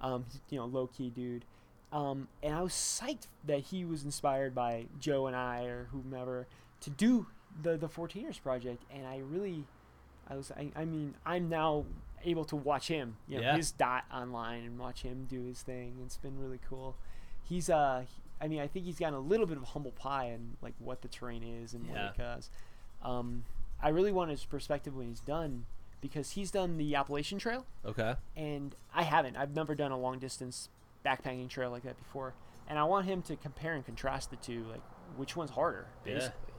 Um, 0.00 0.24
you 0.48 0.58
know, 0.58 0.66
low 0.66 0.86
key 0.86 1.10
dude. 1.10 1.44
Um, 1.92 2.28
and 2.42 2.54
I 2.54 2.62
was 2.62 2.72
psyched 2.72 3.26
that 3.46 3.60
he 3.60 3.84
was 3.84 4.04
inspired 4.04 4.54
by 4.54 4.86
Joe 5.00 5.26
and 5.26 5.34
I 5.34 5.64
or 5.64 5.88
whomever 5.90 6.46
to 6.80 6.90
do 6.90 7.26
the 7.62 7.76
the 7.76 7.88
14ers 7.88 8.40
project. 8.40 8.84
And 8.94 9.06
I 9.06 9.18
really, 9.18 9.64
I 10.28 10.36
was 10.36 10.52
I, 10.52 10.70
I 10.76 10.84
mean 10.84 11.14
I'm 11.24 11.48
now 11.48 11.84
able 12.24 12.44
to 12.46 12.56
watch 12.56 12.88
him, 12.88 13.16
you 13.28 13.36
know, 13.36 13.42
Yeah. 13.42 13.56
his 13.56 13.70
dot 13.72 14.04
online 14.12 14.64
and 14.64 14.78
watch 14.78 15.02
him 15.02 15.26
do 15.28 15.44
his 15.44 15.62
thing. 15.62 15.96
It's 16.04 16.16
been 16.16 16.38
really 16.38 16.60
cool. 16.68 16.96
He's 17.42 17.68
uh, 17.70 18.04
I 18.40 18.48
mean 18.48 18.60
I 18.60 18.66
think 18.66 18.84
he's 18.84 18.98
gotten 18.98 19.14
a 19.14 19.20
little 19.20 19.46
bit 19.46 19.56
of 19.56 19.64
humble 19.64 19.92
pie 19.92 20.26
and 20.26 20.56
like 20.62 20.74
what 20.78 21.02
the 21.02 21.08
terrain 21.08 21.42
is 21.42 21.74
and 21.74 21.88
what 21.88 21.98
it 21.98 22.16
does. 22.18 22.50
Um, 23.02 23.44
I 23.82 23.88
really 23.90 24.12
want 24.12 24.30
his 24.30 24.44
perspective 24.44 24.96
when 24.96 25.06
he's 25.08 25.20
done 25.20 25.66
because 26.00 26.32
he's 26.32 26.50
done 26.50 26.76
the 26.78 26.94
Appalachian 26.94 27.38
Trail 27.38 27.64
okay 27.84 28.14
and 28.36 28.74
I 28.94 29.02
haven't. 29.04 29.36
I've 29.36 29.54
never 29.54 29.74
done 29.74 29.90
a 29.92 29.98
long 29.98 30.18
distance 30.18 30.68
backpacking 31.04 31.48
trail 31.48 31.70
like 31.70 31.84
that 31.84 31.96
before, 31.98 32.34
and 32.68 32.78
I 32.78 32.84
want 32.84 33.06
him 33.06 33.22
to 33.22 33.36
compare 33.36 33.74
and 33.74 33.84
contrast 33.84 34.30
the 34.30 34.36
two, 34.36 34.64
like 34.70 34.82
which 35.16 35.36
one's 35.36 35.50
harder, 35.50 35.86
Yeah. 36.04 36.14
basically. 36.14 36.52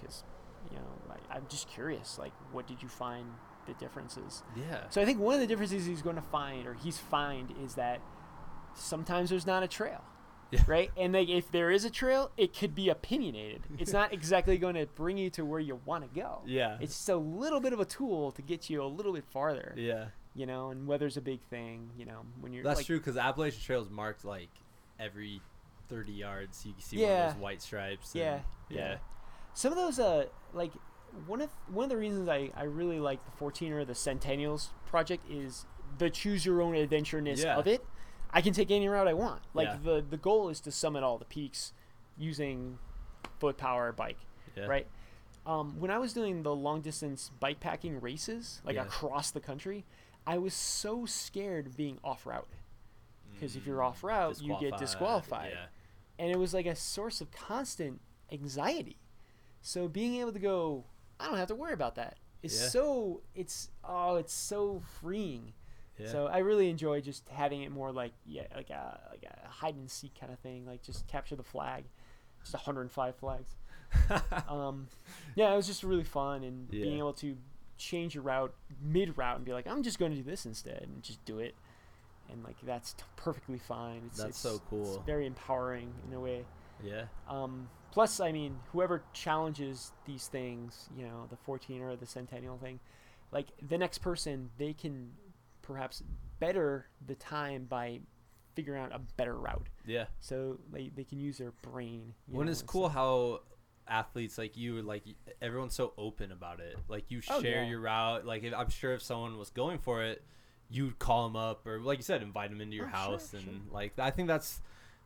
Because 0.00 0.22
you 0.70 0.76
know, 0.76 1.14
I, 1.30 1.36
I'm 1.36 1.46
just 1.48 1.68
curious. 1.68 2.18
Like, 2.18 2.32
what 2.52 2.66
did 2.66 2.82
you 2.82 2.88
find 2.88 3.26
the 3.66 3.74
differences? 3.74 4.42
yeah 4.56 4.84
So 4.90 5.00
I 5.00 5.04
think 5.04 5.18
one 5.20 5.34
of 5.34 5.40
the 5.40 5.46
differences 5.46 5.86
he's 5.86 6.02
going 6.02 6.16
to 6.16 6.22
find, 6.22 6.66
or 6.66 6.74
he's 6.74 6.98
find, 6.98 7.52
is 7.64 7.74
that 7.74 8.00
sometimes 8.74 9.30
there's 9.30 9.46
not 9.46 9.62
a 9.62 9.68
trail. 9.68 10.02
Yeah. 10.50 10.62
Right, 10.66 10.90
and 10.96 11.12
like 11.12 11.28
if 11.28 11.52
there 11.52 11.70
is 11.70 11.84
a 11.84 11.90
trail, 11.90 12.32
it 12.36 12.56
could 12.58 12.74
be 12.74 12.88
opinionated. 12.88 13.62
It's 13.78 13.92
not 13.92 14.12
exactly 14.12 14.58
going 14.58 14.74
to 14.74 14.86
bring 14.86 15.16
you 15.16 15.30
to 15.30 15.44
where 15.44 15.60
you 15.60 15.80
want 15.84 16.02
to 16.12 16.20
go. 16.20 16.42
yeah 16.44 16.76
It's 16.80 16.92
just 16.96 17.08
a 17.08 17.16
little 17.16 17.60
bit 17.60 17.72
of 17.72 17.78
a 17.78 17.84
tool 17.84 18.32
to 18.32 18.42
get 18.42 18.68
you 18.68 18.82
a 18.82 18.86
little 18.86 19.12
bit 19.12 19.24
farther 19.24 19.74
yeah 19.76 20.06
you 20.32 20.46
know, 20.46 20.70
and 20.70 20.86
weather's 20.86 21.16
a 21.16 21.20
big 21.20 21.40
thing, 21.50 21.90
you 21.98 22.04
know, 22.06 22.20
when 22.40 22.52
you're 22.52 22.62
that's 22.62 22.78
like, 22.78 22.86
true 22.86 22.98
because 22.98 23.16
appalachian 23.16 23.60
trail 23.62 23.82
is 23.82 23.90
marked 23.90 24.24
like 24.24 24.48
every 24.98 25.40
30 25.88 26.12
yards 26.12 26.64
you 26.64 26.72
can 26.72 26.82
see 26.82 27.02
one 27.02 27.10
of 27.10 27.32
those 27.34 27.42
white 27.42 27.62
stripes 27.62 28.12
and- 28.14 28.20
Yeah, 28.22 28.40
yeah 28.68 28.78
yeah. 28.78 28.96
Some 29.54 29.72
of 29.72 29.78
those, 29.78 29.98
uh, 29.98 30.26
like 30.52 30.72
one 31.26 31.40
of 31.40 31.50
one 31.68 31.84
of 31.84 31.90
the 31.90 31.96
reasons 31.96 32.28
I 32.28 32.50
I 32.56 32.64
really 32.64 33.00
like 33.00 33.24
the 33.24 33.30
14er, 33.32 33.86
the 33.86 33.94
Centennials 33.94 34.70
project 34.86 35.24
is 35.30 35.66
the 35.98 36.10
choose 36.10 36.44
your 36.46 36.62
own 36.62 36.74
adventureness 36.74 37.42
Yeah. 37.42 37.56
of 37.56 37.66
it. 37.66 37.84
I 38.32 38.40
can 38.40 38.52
take 38.52 38.70
any 38.70 38.88
route 38.88 39.08
I 39.08 39.14
want. 39.14 39.42
Like 39.54 39.68
Yeah. 39.68 39.78
the 39.82 40.04
the 40.08 40.16
goal 40.16 40.48
is 40.48 40.60
to 40.60 40.70
summit 40.72 41.02
all 41.02 41.18
the 41.18 41.24
peaks 41.24 41.72
using 42.16 42.78
foot 43.38 43.56
power 43.56 43.92
bike, 43.92 44.18
yeah 44.56 44.66
right? 44.66 44.86
Um, 45.46 45.80
when 45.80 45.90
I 45.90 45.98
was 45.98 46.12
doing 46.12 46.42
the 46.42 46.54
long 46.54 46.82
distance 46.82 47.30
bike 47.40 47.60
packing 47.60 48.00
races, 48.00 48.60
like 48.64 48.76
across 48.76 49.30
the 49.30 49.40
country, 49.40 49.86
I 50.26 50.36
was 50.38 50.52
so 50.54 51.06
scared 51.06 51.66
of 51.66 51.76
being 51.76 51.98
off 52.04 52.26
route. 52.26 52.48
'Cause 53.40 53.56
if 53.56 53.66
you're 53.66 53.78
Mm, 53.78 53.86
off 53.86 54.04
route, 54.04 54.40
you 54.42 54.54
get 54.60 54.76
disqualified. 54.76 55.56
and 56.18 56.30
it 56.30 56.36
was 56.38 56.52
like 56.52 56.66
a 56.66 56.76
source 56.76 57.22
of 57.22 57.30
constant 57.30 58.02
anxiety. 58.30 58.98
So 59.62 59.88
being 59.88 60.16
able 60.16 60.32
to 60.34 60.38
go, 60.38 60.84
I 61.20 61.26
don't 61.26 61.36
have 61.36 61.48
to 61.48 61.54
worry 61.54 61.72
about 61.74 61.94
that. 61.96 62.16
Is 62.42 62.58
Yeah. 62.60 62.68
so 62.68 63.20
it's 63.34 63.70
oh 63.84 64.16
it's 64.16 64.32
so 64.32 64.80
freeing. 65.00 65.52
yeah 65.98 66.10
So 66.10 66.26
I 66.26 66.38
really 66.38 66.70
enjoy 66.70 67.00
just 67.02 67.28
having 67.28 67.62
it 67.62 67.70
more 67.70 67.92
like 67.92 68.12
yeah 68.24 68.46
like 68.56 68.70
a 68.70 68.98
like 69.10 69.24
a 69.24 69.48
hide 69.48 69.74
and 69.74 69.90
seek 69.90 70.18
kind 70.18 70.32
of 70.32 70.38
thing, 70.38 70.66
like 70.66 70.82
just 70.82 71.06
capture 71.06 71.36
the 71.36 71.42
flag, 71.42 71.84
just 72.42 72.54
105 72.54 73.14
flags. 73.16 73.56
Um, 74.48 74.86
yeah, 75.34 75.52
it 75.52 75.56
was 75.56 75.66
just 75.66 75.82
really 75.82 76.04
fun 76.04 76.44
and 76.44 76.70
being 76.70 76.98
able 76.98 77.12
to 77.14 77.36
change 77.76 78.14
your 78.14 78.22
route 78.22 78.54
mid 78.82 79.16
route 79.18 79.36
and 79.36 79.44
be 79.44 79.52
like 79.52 79.66
I'm 79.66 79.82
just 79.82 79.98
going 79.98 80.12
to 80.12 80.16
do 80.16 80.22
this 80.22 80.46
instead 80.46 80.82
and 80.82 81.02
just 81.02 81.24
do 81.24 81.38
it, 81.40 81.54
and 82.30 82.42
like 82.44 82.56
that's 82.62 82.92
t- 82.94 83.02
perfectly 83.16 83.58
fine. 83.58 84.02
It's, 84.06 84.18
That's 84.18 84.30
it's, 84.30 84.38
so 84.38 84.60
cool. 84.70 84.94
It's 84.96 85.04
very 85.06 85.26
empowering 85.26 85.92
in 86.06 86.14
a 86.14 86.20
way. 86.20 86.44
yeah 86.82 87.04
Um, 87.28 87.68
plus, 87.92 88.20
I 88.20 88.32
mean, 88.32 88.56
whoever 88.72 89.02
challenges 89.12 89.92
these 90.04 90.26
things, 90.28 90.88
you 90.96 91.04
know, 91.04 91.26
the 91.30 91.36
14 91.36 91.82
or 91.82 91.96
the 91.96 92.06
Centennial 92.06 92.58
thing, 92.58 92.80
like 93.32 93.48
the 93.66 93.78
next 93.78 93.98
person, 93.98 94.50
they 94.58 94.72
can 94.72 95.12
perhaps 95.62 96.02
better 96.38 96.86
the 97.06 97.14
time 97.14 97.64
by 97.68 98.00
figuring 98.54 98.82
out 98.82 98.92
a 98.94 98.98
better 99.16 99.36
route. 99.36 99.68
yeah 99.86 100.06
So 100.20 100.58
they, 100.72 100.90
they 100.94 101.04
can 101.04 101.20
use 101.20 101.38
their 101.38 101.52
brain. 101.62 102.14
when 102.26 102.46
know, 102.46 102.52
it's 102.52 102.62
cool 102.62 102.84
stuff. 102.86 102.94
how 102.94 103.40
athletes 103.88 104.38
like 104.38 104.56
you 104.56 104.80
like 104.82 105.02
everyone's 105.42 105.74
so 105.74 105.92
open 105.98 106.30
about 106.30 106.60
it 106.60 106.76
like 106.86 107.10
you 107.10 107.20
Oh, 107.28 107.40
share 107.42 107.62
yeah. 107.64 107.68
your 107.68 107.80
route 107.80 108.24
like 108.24 108.44
if, 108.44 108.54
i'm 108.54 108.68
sure 108.70 108.92
if 108.94 109.02
someone 109.02 109.36
was 109.36 109.50
going 109.50 109.78
for 109.78 110.04
it 110.04 110.22
you'd 110.68 110.96
call 111.00 111.26
them 111.26 111.34
up 111.34 111.66
or 111.66 111.80
like 111.80 111.98
you 111.98 112.04
said 112.04 112.22
invite 112.22 112.50
them 112.50 112.60
into 112.60 112.76
your 112.76 112.86
Oh, 112.86 112.90
house 112.90 113.30
sure. 113.32 113.40
and 113.40 113.66
like 113.72 113.98
i 113.98 114.10
think 114.12 114.28
that's 114.28 114.60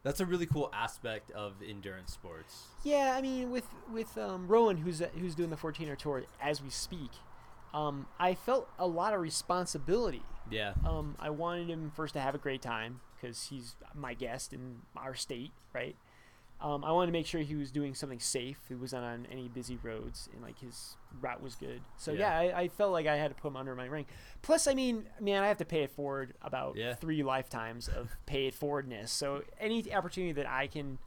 that's 0.04 0.20
a 0.20 0.26
really 0.26 0.46
cool 0.46 0.70
aspect 0.72 1.30
of 1.32 1.54
endurance 1.66 2.12
sports. 2.12 2.66
Yeah, 2.84 3.14
I 3.16 3.22
mean, 3.22 3.50
with 3.50 3.66
with 3.92 4.16
um, 4.16 4.46
Rowan, 4.46 4.76
who's 4.76 5.02
who's 5.18 5.34
doing 5.34 5.50
the 5.50 5.56
14er 5.56 5.98
tour 5.98 6.22
as 6.40 6.62
we 6.62 6.70
speak, 6.70 7.10
um, 7.72 8.06
I 8.20 8.34
felt 8.34 8.68
a 8.78 8.86
lot 8.86 9.14
of 9.14 9.20
responsibility. 9.20 10.22
Yeah. 10.50 10.74
Um, 10.86 11.16
I 11.18 11.30
wanted 11.30 11.70
him 11.70 11.90
first 11.96 12.14
to 12.14 12.20
have 12.20 12.34
a 12.34 12.38
great 12.38 12.62
time 12.62 13.00
because 13.16 13.48
he's 13.48 13.74
my 13.94 14.14
guest 14.14 14.52
in 14.52 14.82
our 14.96 15.14
state, 15.14 15.52
right? 15.72 15.96
Um, 16.60 16.82
I 16.84 16.92
wanted 16.92 17.06
to 17.08 17.12
make 17.12 17.26
sure 17.26 17.40
he 17.42 17.56
was 17.56 17.70
doing 17.70 17.94
something 17.94 18.20
safe. 18.20 18.58
He 18.68 18.74
wasn't 18.74 19.04
on 19.04 19.26
any 19.30 19.48
busy 19.48 19.78
roads, 19.82 20.28
and 20.32 20.40
like 20.42 20.58
his 20.58 20.96
route 21.20 21.42
was 21.42 21.54
good. 21.56 21.82
So 21.98 22.12
yeah, 22.12 22.40
Yeah. 22.42 22.56
I, 22.56 22.60
I 22.62 22.68
felt 22.68 22.92
like 22.92 23.06
I 23.06 23.16
had 23.16 23.28
to 23.36 23.40
put 23.40 23.48
him 23.48 23.56
under 23.56 23.74
my 23.74 23.84
ring. 23.86 24.06
Plus, 24.40 24.66
I 24.66 24.72
mean, 24.74 25.04
man, 25.20 25.42
I 25.42 25.48
have 25.48 25.58
to 25.58 25.64
pay 25.66 25.82
it 25.82 25.90
forward 25.90 26.32
about 26.40 26.76
Yeah. 26.76 26.94
three 26.94 27.22
lifetimes 27.22 27.88
of 27.88 28.10
pay 28.24 28.46
it 28.46 28.54
forwardness. 28.54 29.12
So 29.12 29.42
any 29.60 29.92
opportunity 29.92 30.32
that 30.32 30.48
I 30.48 30.66
can 30.68 30.98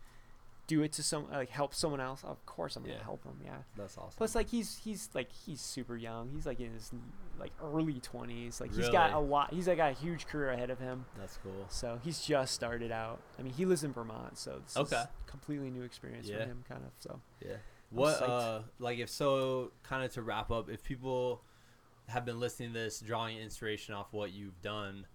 do 0.68 0.82
it 0.84 0.92
to 0.94 1.02
some 1.04 1.30
like 1.32 1.50
help 1.50 1.74
someone 1.74 2.02
else, 2.02 2.24
of 2.24 2.46
course 2.46 2.76
I'm 2.76 2.84
gonna 2.84 2.96
Yeah. 2.96 3.04
help 3.04 3.24
him. 3.24 3.40
Yeah. 3.44 3.58
That's 3.78 3.98
awesome. 3.98 4.18
Plus, 4.18 4.36
like 4.36 4.50
he's 4.50 4.78
he's 4.78 5.10
like 5.14 5.32
he's 5.32 5.62
super 5.62 5.96
young. 5.96 6.30
He's 6.34 6.46
like 6.46 6.60
in 6.60 6.74
his 6.74 6.92
like 7.40 7.54
early 7.64 8.00
twenties. 8.02 8.60
Like 8.60 8.74
he's 8.76 8.90
got 8.90 9.14
a 9.14 9.20
lot. 9.20 9.54
He's 9.54 9.68
like 9.68 9.78
got 9.78 9.92
a 9.92 9.96
huge 9.96 10.28
career 10.28 10.52
ahead 10.52 10.70
of 10.70 10.80
him. 10.80 11.06
That's 11.18 11.38
cool. 11.42 11.66
So 11.70 12.00
he's 12.04 12.20
just 12.22 12.54
started 12.54 12.92
out. 12.92 13.22
I 13.40 13.44
mean, 13.44 13.54
he 13.54 13.66
lives 13.66 13.84
in 13.84 13.94
Vermont, 13.94 14.38
so 14.38 14.60
this 14.64 14.76
Okay. 14.76 14.98
is 15.02 15.08
completely 15.26 15.70
new 15.70 15.84
experience 15.84 16.28
Yeah. 16.28 16.40
for 16.44 16.50
him, 16.50 16.64
kind 16.68 16.84
of. 16.84 16.92
So 17.00 17.22
Yeah. 17.44 17.56
What 17.90 18.22
uh 18.22 18.64
like 18.80 19.00
if 19.00 19.10
so 19.10 19.72
kind 19.84 20.04
of 20.04 20.12
to 20.14 20.22
wrap 20.22 20.52
up, 20.52 20.70
if 20.70 20.84
people 20.84 21.44
have 22.10 22.26
been 22.26 22.40
listening 22.40 22.74
to 22.74 22.80
this, 22.80 23.00
drawing 23.00 23.38
inspiration 23.38 23.94
off 23.94 24.12
what 24.12 24.32
you've 24.34 24.62
done, 24.62 25.08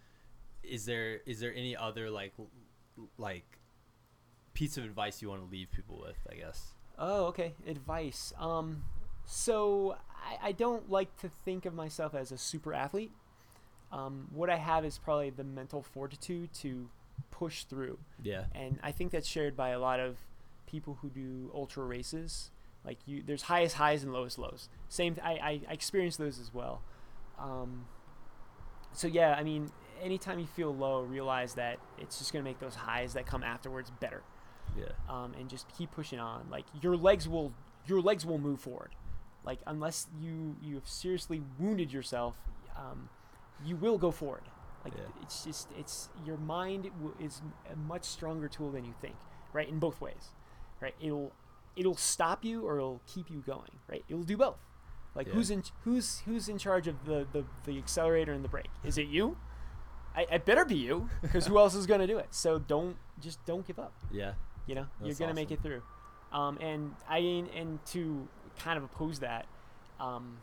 is 0.62 0.86
there 0.86 1.16
is 1.26 1.40
there 1.40 1.52
any 1.54 1.76
other 1.76 2.08
like 2.10 2.32
like 3.18 3.58
piece 4.54 4.76
of 4.76 4.84
advice 4.84 5.22
you 5.22 5.28
want 5.28 5.44
to 5.44 5.50
leave 5.50 5.70
people 5.72 5.98
with, 6.00 6.16
I 6.30 6.34
guess? 6.34 6.74
Oh, 6.98 7.26
okay. 7.26 7.54
Advice. 7.66 8.32
Um, 8.38 8.84
so 9.24 9.96
I, 10.42 10.48
I 10.48 10.52
don't 10.52 10.90
like 10.90 11.16
to 11.18 11.28
think 11.44 11.64
of 11.66 11.74
myself 11.74 12.14
as 12.14 12.32
a 12.32 12.38
super 12.38 12.74
athlete. 12.74 13.12
Um, 13.90 14.28
what 14.32 14.48
I 14.50 14.56
have 14.56 14.84
is 14.84 14.98
probably 14.98 15.30
the 15.30 15.44
mental 15.44 15.82
fortitude 15.82 16.52
to 16.60 16.88
push 17.30 17.64
through, 17.64 17.98
Yeah. 18.22 18.44
and 18.54 18.78
I 18.82 18.90
think 18.90 19.10
that's 19.12 19.28
shared 19.28 19.54
by 19.54 19.68
a 19.70 19.78
lot 19.78 20.00
of 20.00 20.16
people 20.66 20.98
who 21.02 21.10
do 21.10 21.50
ultra 21.54 21.84
races. 21.84 22.50
Like 22.86 22.98
you, 23.06 23.22
there's 23.24 23.42
highest 23.42 23.76
highs 23.76 24.02
and 24.02 24.12
lowest 24.12 24.38
lows. 24.38 24.68
Same. 24.88 25.16
I 25.22 25.32
I, 25.32 25.60
I 25.68 25.72
experience 25.74 26.16
those 26.16 26.38
as 26.38 26.52
well. 26.54 26.80
Um, 27.38 27.84
so 28.92 29.06
yeah, 29.06 29.34
I 29.38 29.42
mean, 29.44 29.70
anytime 30.02 30.38
you 30.38 30.46
feel 30.46 30.74
low, 30.74 31.02
realize 31.02 31.54
that 31.54 31.78
it's 31.98 32.18
just 32.18 32.32
gonna 32.32 32.44
make 32.44 32.58
those 32.60 32.74
highs 32.74 33.12
that 33.12 33.26
come 33.26 33.42
afterwards 33.42 33.90
better 34.00 34.22
Yeah. 34.78 34.84
um, 35.08 35.34
and 35.38 35.48
just 35.48 35.66
keep 35.76 35.90
pushing 35.90 36.18
on. 36.18 36.46
Like 36.50 36.64
your 36.80 36.96
legs 36.96 37.28
will 37.28 37.52
your 37.86 38.00
legs 38.00 38.24
will 38.24 38.38
move 38.38 38.60
forward. 38.60 38.94
Like 39.44 39.58
unless 39.66 40.06
you 40.20 40.56
you 40.62 40.74
have 40.76 40.88
seriously 40.88 41.42
wounded 41.58 41.92
yourself, 41.92 42.36
um, 42.76 43.08
you 43.64 43.76
will 43.76 43.98
go 43.98 44.10
forward. 44.10 44.42
Like 44.84 44.94
Yeah. 44.96 45.04
it's 45.22 45.44
just 45.44 45.68
it's 45.78 46.08
your 46.24 46.36
mind 46.36 46.84
w- 46.98 47.14
is 47.20 47.42
a 47.72 47.76
much 47.76 48.04
stronger 48.04 48.48
tool 48.48 48.70
than 48.70 48.84
you 48.84 48.94
think. 49.00 49.16
Right 49.52 49.68
in 49.68 49.78
both 49.78 50.00
ways. 50.00 50.30
Right. 50.80 50.94
It'll 51.00 51.32
it'll 51.76 51.96
stop 51.96 52.44
you 52.44 52.66
or 52.66 52.76
it'll 52.78 53.00
keep 53.06 53.30
you 53.30 53.42
going. 53.46 53.78
Right. 53.88 54.04
It'll 54.08 54.22
do 54.22 54.36
both. 54.36 54.58
Like 55.14 55.26
Yeah. 55.26 55.34
who's 55.34 55.50
in 55.50 55.62
who's 55.84 56.20
who's 56.20 56.48
in 56.48 56.56
charge 56.58 56.86
of 56.88 57.04
the 57.04 57.26
the, 57.32 57.44
the 57.64 57.78
accelerator 57.78 58.32
and 58.32 58.42
the 58.44 58.48
brake? 58.48 58.70
Is 58.84 58.96
it 58.96 59.08
you? 59.08 59.36
I, 60.14 60.26
I 60.30 60.38
better 60.38 60.66
be 60.66 60.74
you, 60.76 61.08
because 61.22 61.46
who 61.46 61.58
else 61.62 61.74
is 61.74 61.86
gonna 61.86 62.06
do 62.06 62.18
it? 62.18 62.28
So 62.34 62.58
don't 62.58 62.96
just 63.20 63.44
don't 63.46 63.66
give 63.66 63.78
up 63.78 63.92
Yeah. 64.10 64.32
You 64.66 64.74
know 64.76 64.86
you're 65.02 65.14
gonna 65.14 65.34
make 65.34 65.50
it 65.50 65.60
through 65.62 65.82
um, 66.32 66.56
and 66.60 66.94
i 67.08 67.18
and 67.18 67.84
to 67.86 68.26
kind 68.58 68.78
of 68.78 68.84
oppose 68.84 69.18
that 69.20 69.46
um, 70.00 70.38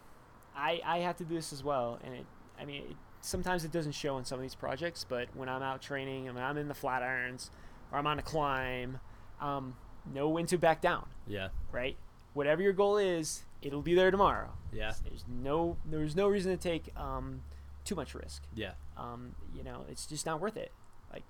I, 0.55 0.81
I 0.85 0.97
have 0.99 1.17
to 1.17 1.23
do 1.23 1.35
this 1.35 1.51
as 1.53 1.63
well 1.63 1.99
and 2.03 2.13
it 2.13 2.25
i 2.59 2.65
mean 2.65 2.83
it, 2.91 2.95
sometimes 3.21 3.63
it 3.65 3.71
doesn't 3.71 3.93
show 3.93 4.17
in 4.17 4.25
some 4.25 4.37
of 4.37 4.41
these 4.43 4.55
projects 4.55 5.05
but 5.07 5.27
when 5.35 5.47
i'm 5.49 5.61
out 5.63 5.81
training 5.81 6.27
and 6.27 6.35
when 6.35 6.43
i'm 6.43 6.57
in 6.57 6.67
the 6.67 6.73
Flatirons 6.73 7.49
or 7.91 7.97
i'm 7.97 8.07
on 8.07 8.19
a 8.19 8.21
climb 8.21 8.99
um, 9.41 9.75
know 10.13 10.27
when 10.29 10.45
to 10.47 10.57
back 10.57 10.81
down 10.81 11.05
Yeah. 11.27 11.49
right 11.71 11.95
whatever 12.33 12.61
your 12.61 12.73
goal 12.73 12.97
is 12.97 13.43
it'll 13.61 13.81
be 13.81 13.95
there 13.95 14.11
tomorrow 14.11 14.49
Yeah. 14.71 14.93
there's 15.07 15.23
no 15.27 15.77
there's 15.85 16.15
no 16.15 16.27
reason 16.27 16.51
to 16.51 16.57
take 16.61 16.91
um, 16.97 17.41
too 17.85 17.95
much 17.95 18.13
risk 18.13 18.43
Yeah. 18.53 18.73
um, 18.97 19.33
you 19.55 19.63
know, 19.63 19.85
it's 19.89 20.05
just 20.05 20.25
not 20.25 20.39
worth 20.39 20.57
it. 20.57 20.71
Like, 21.11 21.23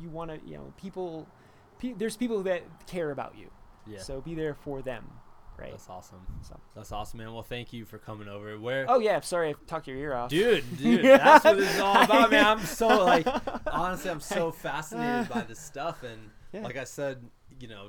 you 0.00 0.08
want 0.08 0.30
to, 0.30 0.40
you 0.48 0.56
know, 0.56 0.72
people, 0.76 1.28
pe- 1.82 1.92
there's 1.92 2.16
people 2.16 2.42
that 2.44 2.62
care 2.86 3.10
about 3.10 3.36
you. 3.36 3.50
Yeah. 3.86 3.98
So 3.98 4.20
be 4.20 4.34
there 4.34 4.54
for 4.54 4.80
them, 4.80 5.04
right? 5.58 5.72
That's 5.72 5.88
awesome. 5.88 6.24
So. 6.42 6.58
That's 6.74 6.92
awesome, 6.92 7.18
man. 7.18 7.32
Well, 7.34 7.42
thank 7.42 7.72
you 7.72 7.84
for 7.84 7.98
coming 7.98 8.28
over. 8.28 8.58
Where 8.58 8.86
Oh 8.88 9.00
yeah, 9.00 9.20
sorry 9.20 9.50
I 9.50 9.54
talked 9.66 9.88
your 9.88 9.96
ear 9.96 10.14
off. 10.14 10.30
Dude, 10.30 10.64
dude, 10.78 11.04
that's 11.04 11.44
what 11.44 11.58
it's 11.58 11.78
all 11.80 12.02
about, 12.02 12.30
man. 12.30 12.44
I'm 12.46 12.60
so 12.60 13.04
like, 13.04 13.26
honestly, 13.66 14.10
I'm 14.10 14.20
so 14.20 14.50
fascinated 14.52 15.28
by 15.28 15.42
this 15.42 15.58
stuff, 15.58 16.02
and 16.04 16.30
Yeah. 16.52 16.62
like 16.62 16.76
I 16.76 16.84
said, 16.84 17.24
you 17.58 17.68
know, 17.68 17.88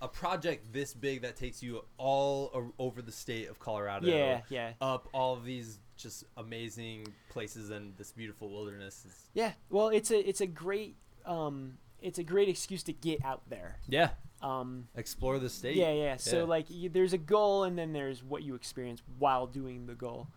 a 0.00 0.08
project 0.08 0.72
this 0.72 0.94
big 0.94 1.22
that 1.22 1.36
takes 1.36 1.62
you 1.62 1.84
all 1.96 2.72
over 2.78 3.02
the 3.02 3.12
state 3.12 3.48
of 3.48 3.58
Colorado, 3.58 4.06
Yeah, 4.08 4.40
yeah, 4.48 4.72
up 4.80 5.08
all 5.12 5.34
of 5.34 5.44
these 5.44 5.78
just 5.96 6.24
amazing 6.36 7.06
places 7.30 7.70
and 7.70 7.96
this 7.96 8.12
beautiful 8.12 8.50
wilderness. 8.50 9.04
Is, 9.04 9.14
yeah. 9.34 9.52
Well, 9.70 9.88
it's 9.88 10.10
a 10.10 10.28
it's 10.28 10.40
a 10.40 10.46
great 10.46 10.96
um 11.24 11.78
it's 12.02 12.18
a 12.18 12.24
great 12.24 12.48
excuse 12.48 12.82
to 12.84 12.92
get 12.92 13.24
out 13.24 13.42
there. 13.48 13.78
yeah, 13.88 14.10
Um, 14.42 14.88
explore 14.96 15.38
the 15.38 15.48
state. 15.48 15.76
yeah, 15.76 15.92
yeah. 15.92 16.16
So 16.16 16.38
Yeah. 16.38 16.42
like, 16.44 16.66
you, 16.68 16.88
there's 16.88 17.12
a 17.12 17.18
goal, 17.18 17.64
and 17.64 17.78
then 17.78 17.92
there's 17.92 18.22
what 18.22 18.42
you 18.42 18.54
experience 18.54 19.00
while 19.18 19.46
doing 19.46 19.86
the 19.86 19.94
goal. 19.94 20.28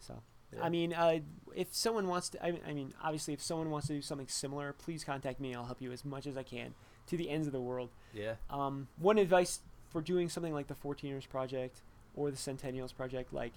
So. 0.00 0.22
Yeah. 0.54 0.64
I 0.64 0.68
mean, 0.68 0.92
uh, 0.92 1.20
if 1.54 1.74
someone 1.74 2.08
wants 2.08 2.28
to, 2.30 2.44
I, 2.44 2.60
I 2.68 2.74
mean, 2.74 2.92
obviously, 3.02 3.32
if 3.32 3.40
someone 3.40 3.70
wants 3.70 3.86
to 3.86 3.94
do 3.94 4.02
something 4.02 4.28
similar, 4.28 4.74
please 4.74 5.02
contact 5.02 5.40
me. 5.40 5.54
I'll 5.54 5.64
help 5.64 5.80
you 5.80 5.92
as 5.92 6.04
much 6.04 6.26
as 6.26 6.36
I 6.36 6.42
can 6.42 6.74
to 7.06 7.16
the 7.16 7.30
ends 7.30 7.46
of 7.46 7.54
the 7.54 7.60
world. 7.60 7.88
yeah, 8.12 8.34
Um, 8.50 8.88
one 8.98 9.16
advice 9.16 9.60
for 9.88 10.02
doing 10.02 10.28
something 10.28 10.52
like 10.52 10.66
the 10.66 10.74
14ers 10.74 11.26
project 11.28 11.80
or 12.14 12.30
the 12.30 12.36
Centennials 12.36 12.92
project, 12.94 13.32
like 13.32 13.52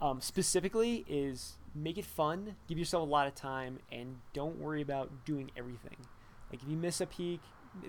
um, 0.00 0.20
specifically, 0.22 1.04
is 1.08 1.56
make 1.74 1.98
it 1.98 2.04
fun, 2.06 2.56
give 2.68 2.78
yourself 2.78 3.06
a 3.06 3.10
lot 3.10 3.26
of 3.26 3.34
time, 3.34 3.78
and 3.92 4.16
don't 4.32 4.58
worry 4.58 4.80
about 4.80 5.24
doing 5.26 5.50
everything. 5.56 5.96
Like 6.54 6.62
if 6.62 6.68
you 6.68 6.76
miss 6.76 7.00
a 7.00 7.06
peak, 7.06 7.40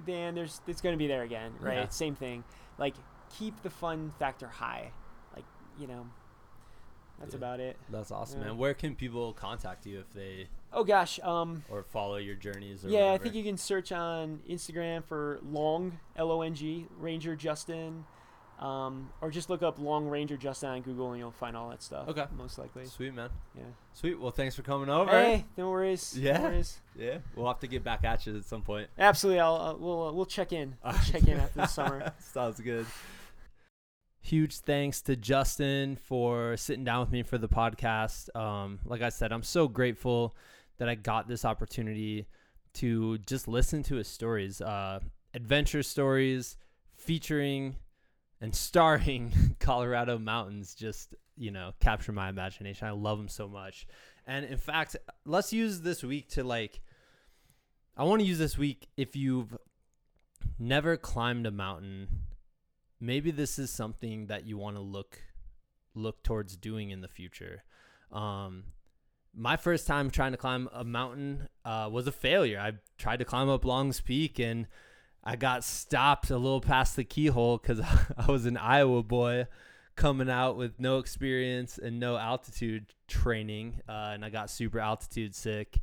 then 0.08 0.34
there's 0.34 0.60
it's 0.66 0.82
going 0.82 0.94
to 0.94 0.98
be 0.98 1.06
there 1.08 1.22
again, 1.22 1.52
right? 1.60 1.78
Yeah. 1.78 1.88
Same 1.90 2.16
thing. 2.16 2.44
Like 2.80 2.96
keep 3.38 3.62
the 3.62 3.70
fun 3.70 4.12
factor 4.18 4.48
high. 4.48 4.90
Like 5.36 5.46
you 5.80 5.86
know, 5.86 6.08
that's 7.20 7.34
Yeah. 7.34 7.38
about 7.38 7.60
it. 7.60 7.78
that's 7.92 8.10
awesome, 8.12 8.40
Yeah. 8.42 8.48
man. 8.48 8.58
Where 8.58 8.74
can 8.74 8.96
people 8.96 9.34
contact 9.34 9.86
you 9.86 10.00
if 10.00 10.12
they 10.14 10.48
Oh 10.74 10.84
gosh, 10.84 11.20
um, 11.22 11.64
or 11.70 11.84
follow 11.84 12.18
your 12.18 12.34
journeys? 12.36 12.84
Or 12.84 12.90
yeah, 12.90 13.12
I 13.14 13.18
think 13.20 13.36
you 13.36 13.44
can 13.44 13.56
search 13.58 13.92
on 13.92 14.42
Instagram 14.50 15.04
for 15.06 15.40
Long 15.44 16.00
L 16.16 16.32
O 16.32 16.42
N 16.42 16.56
G 16.56 16.88
Ranger 16.98 17.36
Justin, 17.36 18.06
um, 18.60 19.10
or 19.22 19.32
just 19.32 19.50
look 19.50 19.62
up 19.64 19.80
Long 19.80 20.08
Ranger 20.08 20.38
Justin 20.38 20.70
on 20.70 20.82
Google 20.82 21.12
and 21.12 21.20
you'll 21.20 21.32
find 21.32 21.58
all 21.58 21.70
that 21.70 21.84
stuff. 21.84 22.08
Okay. 22.08 22.26
most 22.38 22.58
likely. 22.58 22.86
Sweet 22.86 23.14
man, 23.14 23.30
Yeah. 23.56 23.64
sweet. 23.94 24.20
Well, 24.20 24.32
thanks 24.32 24.56
for 24.56 24.62
coming 24.62 24.90
over. 24.90 25.12
Hey, 25.12 25.46
no 25.58 25.70
worries. 25.70 26.18
Yeah. 26.18 26.38
no 26.38 26.44
worries. 26.46 26.80
Yeah, 26.98 27.18
we'll 27.36 27.48
have 27.48 27.60
to 27.60 27.68
get 27.68 27.84
back 27.84 28.04
at 28.06 28.26
you 28.26 28.38
at 28.38 28.46
some 28.46 28.62
point. 28.62 28.90
Absolutely. 28.98 29.40
I'll 29.42 29.56
uh, 29.56 29.74
we'll 29.76 30.08
uh, 30.08 30.12
we'll 30.14 30.26
check 30.26 30.54
in. 30.54 30.76
We'll 30.84 30.94
check 31.06 31.24
in 31.28 31.40
after 31.40 31.60
the 31.62 31.68
summer. 31.68 32.14
Sounds 32.20 32.60
good. 32.62 32.86
Huge 34.22 34.58
thanks 34.58 35.02
to 35.04 35.16
Justin 35.16 35.98
for 35.98 36.58
sitting 36.58 36.84
down 36.84 37.02
with 37.02 37.12
me 37.12 37.22
for 37.22 37.38
the 37.38 37.48
podcast. 37.48 38.36
Um, 38.36 38.80
like 38.84 39.02
I 39.04 39.10
said, 39.10 39.32
I'm 39.32 39.44
so 39.44 39.68
grateful 39.68 40.36
that 40.80 40.90
I 40.90 40.96
got 40.96 41.28
this 41.28 41.46
opportunity 41.46 42.26
to 42.76 43.20
just 43.20 43.48
listen 43.48 43.84
to 43.84 43.96
his 43.96 44.08
stories, 44.08 44.62
uh, 44.62 45.00
adventure 45.36 45.84
stories 45.84 46.58
featuring 46.98 47.76
and 48.42 48.56
starring 48.56 49.56
Colorado 49.60 50.18
mountains. 50.18 50.76
Just 50.76 51.14
you 51.38 51.52
know, 51.52 51.74
capture 51.80 52.12
my 52.12 52.30
imagination. 52.30 52.88
I 52.88 52.92
love 52.92 53.18
them 53.18 53.28
so 53.28 53.48
much. 53.48 53.88
And 54.26 54.46
in 54.46 54.58
fact, 54.58 54.96
let's 55.26 55.52
use 55.52 55.82
this 55.82 56.04
week 56.04 56.30
to 56.30 56.44
like. 56.44 56.82
I 57.98 58.04
want 58.04 58.22
to 58.22 58.28
use 58.28 58.40
this 58.40 58.58
week 58.58 58.88
if 58.98 59.16
you've 59.16 59.56
never 60.60 60.98
climbed 60.98 61.46
a 61.46 61.52
mountain 61.52 62.08
maybe 63.00 63.32
this 63.32 63.60
is 63.60 63.70
something 63.70 64.28
that 64.28 64.46
you 64.46 64.58
want 64.58 64.76
to 64.76 64.82
look 64.82 65.20
look 65.94 66.24
towards 66.24 66.56
doing 66.56 66.92
in 66.92 67.02
the 67.02 67.08
future 67.08 67.64
um 68.12 68.64
my 69.34 69.58
first 69.58 69.86
time 69.86 70.10
trying 70.10 70.32
to 70.32 70.38
climb 70.38 70.70
a 70.74 70.84
mountain 70.84 71.48
uh, 71.66 71.90
was 71.92 72.08
a 72.08 72.12
failure 72.12 72.60
i 72.60 72.72
tried 72.98 73.20
to 73.20 73.26
climb 73.26 73.50
up 73.50 73.66
longs 73.66 74.02
peak 74.02 74.40
and 74.40 74.68
i 75.26 75.36
got 75.36 75.64
stopped 75.64 76.30
a 76.30 76.38
little 76.38 76.62
past 76.62 76.96
the 76.96 77.04
keyhole 77.04 77.58
because 77.58 77.80
i 78.18 78.32
was 78.32 78.46
an 78.46 78.58
iowa 78.58 79.04
boy 79.04 79.46
coming 79.96 80.30
out 80.30 80.58
with 80.58 80.80
no 80.80 80.98
experience 80.98 81.78
and 81.78 82.00
no 82.00 82.18
altitude 82.18 82.86
training 83.08 83.82
uh, 83.88 84.12
and 84.14 84.26
i 84.26 84.30
got 84.30 84.50
super 84.50 84.80
altitude 84.80 85.34
sick 85.34 85.80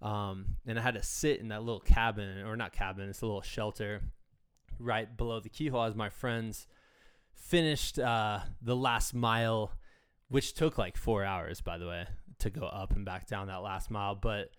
um, 0.00 0.56
and 0.66 0.78
i 0.78 0.82
had 0.82 0.94
to 0.94 1.02
sit 1.02 1.40
in 1.40 1.48
that 1.48 1.62
little 1.62 1.80
cabin 1.80 2.42
or 2.44 2.56
not 2.56 2.72
cabin 2.72 3.08
it's 3.08 3.22
a 3.22 3.26
little 3.26 3.42
shelter 3.42 4.02
right 4.78 5.16
below 5.16 5.40
the 5.40 5.48
keyhole 5.48 5.84
as 5.84 5.94
my 5.94 6.08
friends 6.08 6.66
finished 7.42 7.98
uh, 7.98 8.40
the 8.60 8.76
last 8.76 9.14
mile, 9.14 9.72
which 10.28 10.54
took 10.54 10.78
like 10.78 10.96
four 10.96 11.24
hours, 11.24 11.60
by 11.60 11.78
the 11.78 11.86
way, 11.86 12.06
to 12.38 12.50
go 12.50 12.62
up 12.62 12.92
and 12.92 13.04
back 13.04 13.26
down 13.26 13.48
that 13.48 13.62
last 13.62 13.90
mile. 13.90 14.14
But 14.14 14.50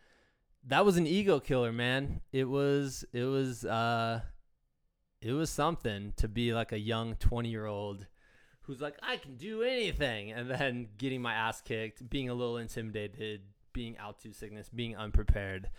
that 0.68 0.86
was 0.86 0.98
an 0.98 1.08
ego 1.08 1.40
killer, 1.40 1.72
man. 1.72 2.22
It 2.32 2.46
was, 2.46 3.06
it 3.14 3.24
was, 3.24 3.66
uh, 3.66 4.22
it 5.22 5.32
was 5.32 5.50
something 5.50 6.14
to 6.18 6.28
be 6.28 6.54
like 6.54 6.72
a 6.72 6.80
young 6.80 7.16
20 7.16 7.50
year 7.50 7.66
old 7.66 8.08
who's 8.62 8.82
like, 8.82 8.96
I 9.02 9.18
can 9.18 9.36
do 9.36 9.64
anything. 9.64 10.32
And 10.32 10.50
then 10.50 10.88
getting 10.98 11.22
my 11.22 11.34
ass 11.34 11.62
kicked, 11.62 12.10
being 12.10 12.30
a 12.30 12.34
little 12.34 12.58
intimidated, 12.58 13.42
being 13.74 13.98
altitude 13.98 14.36
sickness, 14.36 14.70
being 14.70 14.96
unprepared, 14.96 15.70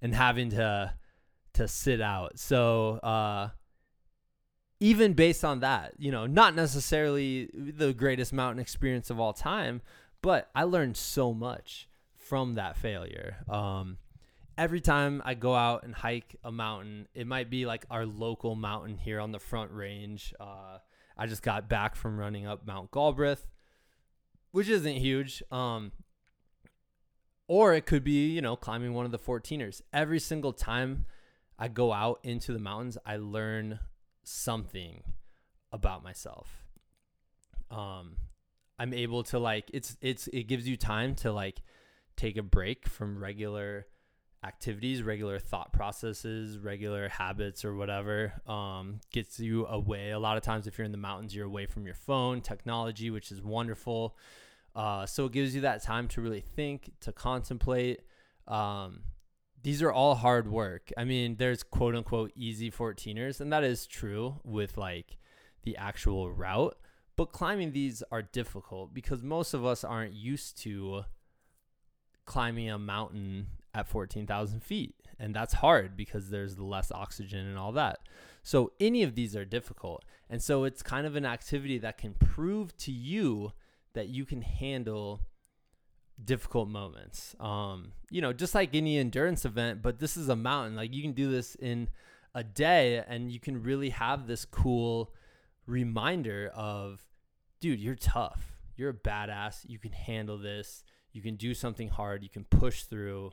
and 0.00 0.14
having 0.14 0.50
to 0.50 0.94
to 1.54 1.68
sit 1.68 2.00
out. 2.00 2.38
So 2.38 2.94
uh 3.02 3.50
even 4.80 5.12
based 5.12 5.44
on 5.44 5.60
that, 5.60 5.92
you 5.98 6.10
know, 6.10 6.26
not 6.26 6.56
necessarily 6.56 7.48
the 7.54 7.92
greatest 7.92 8.32
mountain 8.32 8.58
experience 8.58 9.10
of 9.10 9.20
all 9.20 9.32
time, 9.32 9.80
but 10.22 10.50
I 10.56 10.64
learned 10.64 10.96
so 10.96 11.32
much 11.32 11.88
from 12.16 12.54
that 12.54 12.76
failure. 12.76 13.36
Um, 13.48 13.98
every 14.56 14.80
time 14.80 15.22
I 15.24 15.34
go 15.34 15.54
out 15.54 15.84
and 15.84 15.94
hike 15.94 16.36
a 16.44 16.52
mountain, 16.52 17.08
it 17.14 17.26
might 17.26 17.50
be 17.50 17.66
like 17.66 17.84
our 17.90 18.06
local 18.06 18.54
mountain 18.54 18.96
here 18.98 19.20
on 19.20 19.32
the 19.32 19.38
front 19.38 19.72
range. 19.72 20.34
Uh, 20.38 20.78
I 21.16 21.26
just 21.26 21.42
got 21.42 21.68
back 21.68 21.94
from 21.94 22.18
running 22.18 22.46
up 22.46 22.66
Mount 22.66 22.90
Galbraith, 22.90 23.46
which 24.50 24.68
isn't 24.68 24.96
huge. 24.96 25.42
Um, 25.50 25.92
or 27.48 27.74
it 27.74 27.86
could 27.86 28.04
be, 28.04 28.30
you 28.30 28.40
know, 28.40 28.56
climbing 28.56 28.94
one 28.94 29.04
of 29.04 29.12
the 29.12 29.18
14ers. 29.18 29.82
Every 29.92 30.18
single 30.18 30.52
time 30.52 31.06
I 31.58 31.68
go 31.68 31.92
out 31.92 32.20
into 32.22 32.52
the 32.52 32.58
mountains, 32.58 32.96
I 33.04 33.16
learn 33.16 33.80
something 34.22 35.02
about 35.70 36.02
myself. 36.02 36.64
Um, 37.70 38.16
I'm 38.78 38.92
able 38.92 39.22
to 39.24 39.38
like 39.38 39.70
it's 39.72 39.96
it's 40.00 40.28
it 40.28 40.44
gives 40.44 40.68
you 40.68 40.76
time 40.76 41.14
to 41.16 41.32
like 41.32 41.62
take 42.16 42.36
a 42.36 42.42
break 42.42 42.88
from 42.88 43.22
regular 43.22 43.86
activities, 44.44 45.02
regular 45.02 45.38
thought 45.38 45.72
processes, 45.72 46.58
regular 46.58 47.08
habits 47.08 47.64
or 47.64 47.74
whatever. 47.74 48.32
Um, 48.46 49.00
gets 49.12 49.38
you 49.38 49.66
away. 49.66 50.10
A 50.10 50.18
lot 50.18 50.36
of 50.36 50.42
times, 50.42 50.66
if 50.66 50.78
you're 50.78 50.84
in 50.84 50.92
the 50.92 50.98
mountains, 50.98 51.34
you're 51.34 51.46
away 51.46 51.66
from 51.66 51.86
your 51.86 51.94
phone, 51.94 52.40
technology, 52.40 53.10
which 53.10 53.30
is 53.30 53.42
wonderful. 53.42 54.16
Uh, 54.74 55.06
so 55.06 55.26
it 55.26 55.32
gives 55.32 55.54
you 55.54 55.60
that 55.60 55.82
time 55.82 56.08
to 56.08 56.20
really 56.20 56.40
think, 56.40 56.92
to 57.00 57.12
contemplate. 57.12 58.00
Um, 58.48 59.02
these 59.62 59.82
are 59.82 59.92
all 59.92 60.14
hard 60.14 60.50
work. 60.50 60.90
I 60.96 61.04
mean, 61.04 61.36
there's 61.36 61.62
quote 61.62 61.94
unquote 61.94 62.32
easy 62.34 62.70
14ers, 62.70 63.40
and 63.40 63.52
that 63.52 63.62
is 63.62 63.86
true 63.86 64.40
with 64.44 64.76
like 64.76 65.18
the 65.62 65.76
actual 65.76 66.30
route. 66.32 66.76
But 67.14 67.26
climbing 67.26 67.72
these 67.72 68.02
are 68.10 68.22
difficult 68.22 68.94
because 68.94 69.22
most 69.22 69.54
of 69.54 69.64
us 69.64 69.84
aren't 69.84 70.14
used 70.14 70.58
to 70.62 71.04
climbing 72.24 72.70
a 72.70 72.78
mountain 72.78 73.48
at 73.74 73.88
14,000 73.88 74.62
feet. 74.62 74.94
And 75.18 75.34
that's 75.34 75.54
hard 75.54 75.96
because 75.96 76.30
there's 76.30 76.58
less 76.58 76.90
oxygen 76.90 77.46
and 77.46 77.58
all 77.58 77.72
that. 77.72 78.00
So 78.42 78.72
any 78.80 79.02
of 79.02 79.14
these 79.14 79.36
are 79.36 79.44
difficult. 79.44 80.04
And 80.28 80.42
so 80.42 80.64
it's 80.64 80.82
kind 80.82 81.06
of 81.06 81.16
an 81.16 81.24
activity 81.24 81.78
that 81.78 81.98
can 81.98 82.14
prove 82.14 82.76
to 82.78 82.92
you 82.92 83.52
that 83.94 84.08
you 84.08 84.24
can 84.24 84.42
handle 84.42 85.20
difficult 86.22 86.68
moments. 86.68 87.36
Um, 87.38 87.92
you 88.10 88.20
know, 88.20 88.32
just 88.32 88.54
like 88.54 88.74
any 88.74 88.98
endurance 88.98 89.44
event, 89.44 89.82
but 89.82 89.98
this 89.98 90.16
is 90.16 90.28
a 90.28 90.36
mountain. 90.36 90.76
Like 90.76 90.94
you 90.94 91.02
can 91.02 91.12
do 91.12 91.30
this 91.30 91.54
in 91.56 91.88
a 92.34 92.42
day 92.42 93.02
and 93.06 93.30
you 93.30 93.38
can 93.38 93.62
really 93.62 93.90
have 93.90 94.26
this 94.26 94.44
cool 94.44 95.12
reminder 95.66 96.50
of, 96.54 97.04
dude, 97.60 97.80
you're 97.80 97.94
tough. 97.94 98.52
You're 98.76 98.90
a 98.90 98.94
badass. 98.94 99.60
You 99.66 99.78
can 99.78 99.92
handle 99.92 100.38
this. 100.38 100.82
You 101.12 101.22
can 101.22 101.36
do 101.36 101.54
something 101.54 101.88
hard. 101.88 102.22
You 102.22 102.30
can 102.30 102.44
push 102.44 102.84
through. 102.84 103.32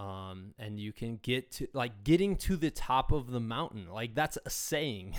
Um, 0.00 0.54
and 0.58 0.80
you 0.80 0.94
can 0.94 1.18
get 1.22 1.50
to 1.52 1.68
like 1.74 2.04
getting 2.04 2.36
to 2.36 2.56
the 2.56 2.70
top 2.70 3.12
of 3.12 3.30
the 3.30 3.40
mountain. 3.40 3.86
Like 3.92 4.14
that's 4.14 4.38
a 4.46 4.48
saying. 4.48 5.14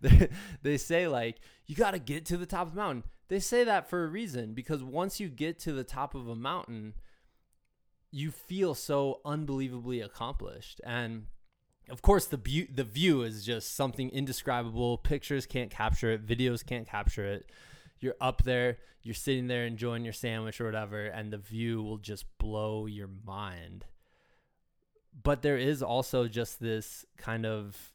they, 0.62 0.78
say 0.78 1.06
like 1.06 1.36
you 1.66 1.76
got 1.76 1.90
to 1.90 1.98
get 1.98 2.24
to 2.26 2.38
the 2.38 2.46
top 2.46 2.68
of 2.68 2.74
the 2.74 2.80
mountain. 2.80 3.04
They 3.28 3.40
say 3.40 3.64
that 3.64 3.90
for 3.90 4.04
a 4.04 4.08
reason 4.08 4.54
because 4.54 4.82
once 4.82 5.20
you 5.20 5.28
get 5.28 5.58
to 5.60 5.72
the 5.72 5.84
top 5.84 6.14
of 6.14 6.28
a 6.28 6.34
mountain, 6.34 6.94
you 8.10 8.30
feel 8.30 8.74
so 8.74 9.20
unbelievably 9.26 10.00
accomplished. 10.00 10.80
And 10.82 11.26
of 11.90 12.00
course, 12.00 12.24
the 12.24 12.38
bu- 12.38 12.72
the 12.72 12.84
view 12.84 13.20
is 13.20 13.44
just 13.44 13.76
something 13.76 14.08
indescribable. 14.08 14.96
Pictures 14.96 15.44
can't 15.44 15.70
capture 15.70 16.12
it, 16.12 16.26
videos 16.26 16.64
can't 16.64 16.88
capture 16.88 17.26
it. 17.26 17.50
You're 18.00 18.16
up 18.22 18.44
there, 18.44 18.78
you're 19.02 19.14
sitting 19.14 19.48
there 19.48 19.66
enjoying 19.66 20.04
your 20.04 20.14
sandwich 20.14 20.58
or 20.58 20.64
whatever, 20.64 21.04
and 21.04 21.30
the 21.30 21.38
view 21.38 21.82
will 21.82 21.98
just 21.98 22.24
blow 22.38 22.86
your 22.86 23.10
mind. 23.26 23.84
But 25.20 25.42
there 25.42 25.56
is 25.56 25.82
also 25.82 26.28
just 26.28 26.60
this 26.60 27.04
kind 27.16 27.46
of 27.46 27.92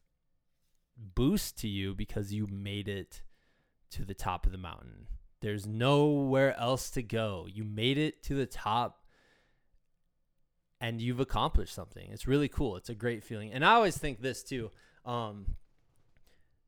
boost 0.97 1.57
to 1.59 1.67
you 1.67 1.93
because 1.93 2.33
you 2.33 2.47
made 2.47 2.87
it 2.87 3.21
to 3.91 4.05
the 4.05 4.13
top 4.13 4.45
of 4.45 4.51
the 4.51 4.57
mountain. 4.57 5.07
There's 5.41 5.65
nowhere 5.65 6.57
else 6.57 6.89
to 6.91 7.01
go. 7.01 7.47
You 7.51 7.63
made 7.63 7.97
it 7.97 8.23
to 8.23 8.35
the 8.35 8.45
top 8.45 9.05
and 10.79 10.99
you've 10.99 11.19
accomplished 11.19 11.73
something. 11.73 12.09
It's 12.11 12.27
really 12.27 12.47
cool. 12.47 12.75
It's 12.75 12.89
a 12.89 12.95
great 12.95 13.23
feeling. 13.23 13.51
And 13.51 13.63
I 13.63 13.73
always 13.73 13.97
think 13.97 14.21
this 14.21 14.43
too. 14.43 14.71
Um, 15.05 15.55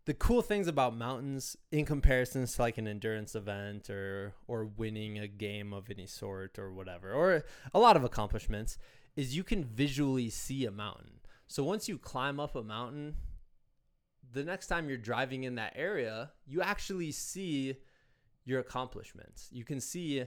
the 0.05 0.13
cool 0.13 0.41
things 0.41 0.67
about 0.67 0.95
mountains 0.95 1.55
in 1.71 1.85
comparison 1.85 2.45
to 2.45 2.61
like 2.61 2.77
an 2.77 2.87
endurance 2.87 3.35
event 3.35 3.89
or 3.89 4.33
or 4.47 4.65
winning 4.65 5.17
a 5.17 5.27
game 5.27 5.73
of 5.73 5.89
any 5.89 6.05
sort 6.05 6.59
or 6.59 6.73
whatever 6.73 7.13
or 7.13 7.45
a 7.73 7.79
lot 7.79 7.95
of 7.95 8.03
accomplishments 8.03 8.77
is 9.15 9.35
you 9.35 9.43
can 9.43 9.63
visually 9.63 10.29
see 10.29 10.65
a 10.65 10.71
mountain. 10.71 11.19
So 11.47 11.63
once 11.63 11.87
you 11.87 11.97
climb 11.97 12.39
up 12.39 12.55
a 12.55 12.63
mountain, 12.63 13.15
the 14.31 14.43
next 14.43 14.67
time 14.67 14.89
you're 14.89 14.97
driving 14.97 15.43
in 15.43 15.55
that 15.55 15.73
area, 15.75 16.31
you 16.45 16.61
actually 16.61 17.11
see 17.11 17.75
your 18.45 18.59
accomplishments. 18.59 19.49
You 19.51 19.63
can 19.63 19.79
see 19.79 20.25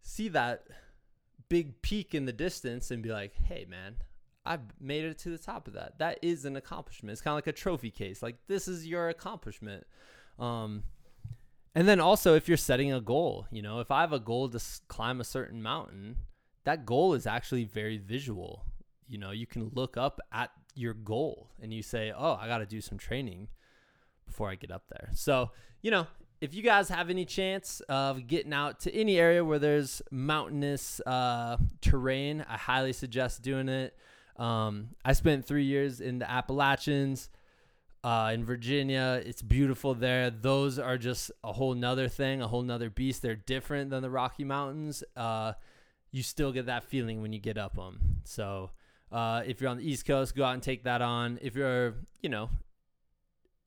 see 0.00 0.28
that 0.28 0.66
big 1.48 1.80
peak 1.82 2.14
in 2.14 2.26
the 2.26 2.32
distance 2.32 2.90
and 2.90 3.02
be 3.02 3.10
like, 3.10 3.34
"Hey 3.34 3.66
man, 3.68 3.96
I've 4.44 4.80
made 4.80 5.04
it 5.04 5.18
to 5.20 5.30
the 5.30 5.38
top 5.38 5.68
of 5.68 5.74
that. 5.74 5.98
That 5.98 6.18
is 6.22 6.44
an 6.44 6.56
accomplishment. 6.56 7.12
It's 7.12 7.22
kind 7.22 7.32
of 7.32 7.36
like 7.36 7.46
a 7.46 7.52
trophy 7.52 7.90
case. 7.90 8.22
Like 8.22 8.36
this 8.46 8.68
is 8.68 8.86
your 8.86 9.08
accomplishment." 9.08 9.86
Um 10.38 10.84
and 11.74 11.88
then 11.88 12.00
also 12.00 12.34
if 12.34 12.48
you're 12.48 12.56
setting 12.56 12.92
a 12.92 13.00
goal, 13.00 13.46
you 13.50 13.62
know, 13.62 13.80
if 13.80 13.90
I 13.90 14.00
have 14.00 14.12
a 14.12 14.20
goal 14.20 14.48
to 14.48 14.60
climb 14.88 15.20
a 15.20 15.24
certain 15.24 15.62
mountain, 15.62 16.16
that 16.64 16.86
goal 16.86 17.14
is 17.14 17.26
actually 17.26 17.64
very 17.64 17.98
visual. 17.98 18.64
You 19.08 19.18
know, 19.18 19.30
you 19.30 19.46
can 19.46 19.70
look 19.74 19.96
up 19.96 20.20
at 20.32 20.50
your 20.74 20.94
goal 20.94 21.50
and 21.62 21.72
you 21.72 21.82
say, 21.82 22.12
"Oh, 22.16 22.34
I 22.34 22.46
got 22.48 22.58
to 22.58 22.66
do 22.66 22.80
some 22.80 22.98
training 22.98 23.48
before 24.26 24.50
I 24.50 24.54
get 24.54 24.70
up 24.70 24.84
there." 24.88 25.10
So, 25.14 25.50
you 25.82 25.90
know, 25.90 26.06
if 26.40 26.54
you 26.54 26.62
guys 26.62 26.88
have 26.88 27.10
any 27.10 27.24
chance 27.24 27.80
of 27.88 28.26
getting 28.26 28.52
out 28.52 28.80
to 28.80 28.94
any 28.94 29.18
area 29.18 29.44
where 29.44 29.58
there's 29.58 30.02
mountainous 30.10 31.00
uh, 31.06 31.56
terrain, 31.80 32.44
I 32.48 32.56
highly 32.56 32.92
suggest 32.92 33.42
doing 33.42 33.68
it. 33.68 33.96
Um, 34.36 34.90
I 35.04 35.12
spent 35.12 35.46
three 35.46 35.64
years 35.64 36.00
in 36.00 36.18
the 36.18 36.30
Appalachians 36.30 37.28
uh, 38.02 38.32
in 38.34 38.44
Virginia. 38.44 39.22
It's 39.24 39.42
beautiful 39.42 39.94
there. 39.94 40.28
Those 40.30 40.78
are 40.78 40.98
just 40.98 41.30
a 41.42 41.52
whole 41.52 41.74
nother 41.74 42.08
thing, 42.08 42.42
a 42.42 42.48
whole 42.48 42.62
nother 42.62 42.90
beast. 42.90 43.22
They're 43.22 43.36
different 43.36 43.90
than 43.90 44.02
the 44.02 44.10
Rocky 44.10 44.44
Mountains. 44.44 45.04
Uh, 45.16 45.54
you 46.14 46.22
still 46.22 46.52
get 46.52 46.66
that 46.66 46.84
feeling 46.84 47.20
when 47.20 47.32
you 47.32 47.40
get 47.40 47.58
up 47.58 47.74
them. 47.74 48.20
So 48.22 48.70
uh, 49.10 49.42
if 49.44 49.60
you're 49.60 49.68
on 49.68 49.78
the 49.78 49.90
East 49.90 50.06
Coast, 50.06 50.36
go 50.36 50.44
out 50.44 50.54
and 50.54 50.62
take 50.62 50.84
that 50.84 51.02
on. 51.02 51.40
If 51.42 51.56
you're, 51.56 51.96
you 52.22 52.28
know, 52.28 52.50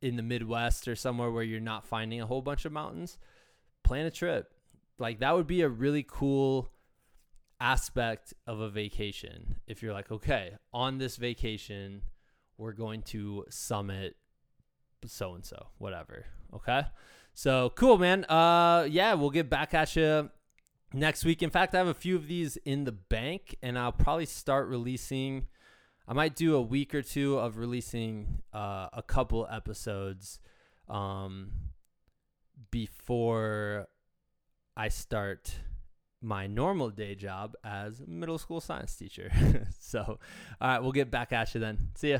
in 0.02 0.16
the 0.16 0.24
Midwest 0.24 0.88
or 0.88 0.96
somewhere 0.96 1.30
where 1.30 1.44
you're 1.44 1.60
not 1.60 1.86
finding 1.86 2.22
a 2.22 2.26
whole 2.26 2.42
bunch 2.42 2.64
of 2.64 2.72
mountains, 2.72 3.18
plan 3.84 4.06
a 4.06 4.12
trip. 4.12 4.50
Like 4.98 5.20
that 5.20 5.36
would 5.36 5.46
be 5.46 5.60
a 5.60 5.68
really 5.68 6.06
cool 6.08 6.72
aspect 7.60 8.34
of 8.48 8.62
a 8.62 8.70
vacation. 8.70 9.56
If 9.68 9.84
you're 9.84 9.94
like, 9.94 10.10
okay, 10.10 10.54
on 10.74 11.00
this 11.00 11.18
vacation, 11.18 12.02
we're 12.58 12.72
going 12.72 13.02
to 13.04 13.44
summit 13.50 14.16
so 15.06 15.34
and 15.36 15.46
so, 15.46 15.68
whatever. 15.80 16.26
Okay. 16.54 16.84
So 17.34 17.74
cool, 17.76 17.98
man. 17.98 18.24
Uh, 18.24 18.88
yeah, 18.90 19.16
we'll 19.16 19.32
get 19.32 19.50
back 19.50 19.74
at 19.74 19.98
you 19.98 20.30
next 20.94 21.26
week. 21.26 21.42
In 21.44 21.50
fact, 21.50 21.76
I 21.76 21.80
have 21.80 21.88
a 21.88 21.94
few 21.94 22.16
of 22.16 22.28
these 22.28 22.58
in 22.58 22.84
the 22.86 22.92
bank, 22.92 23.56
and 23.62 23.78
I'll 23.78 23.92
probably 23.92 24.26
start 24.26 24.68
releasing. 24.68 25.48
I 26.08 26.14
might 26.14 26.36
do 26.36 26.56
a 26.56 26.62
week 26.62 26.96
or 26.96 27.02
two 27.02 27.38
of 27.38 27.58
releasing 27.58 28.42
uh, 28.54 28.88
a 28.94 29.04
couple 29.06 29.48
episodes 29.52 30.40
um, 30.90 31.52
before 32.72 33.88
I 34.76 34.88
start 34.90 35.56
my 36.22 36.48
normal 36.48 36.90
day 36.90 37.16
job 37.16 37.56
as 37.64 38.02
middle 38.08 38.38
school 38.38 38.62
science 38.62 38.96
teacher. 38.96 39.32
so, 39.80 40.20
all 40.62 40.68
right, 40.68 40.80
we'll 40.80 40.92
get 40.92 41.12
back 41.12 41.32
at 41.34 41.54
you 41.54 41.60
then. 41.60 41.90
See 41.96 42.12
ya. 42.12 42.20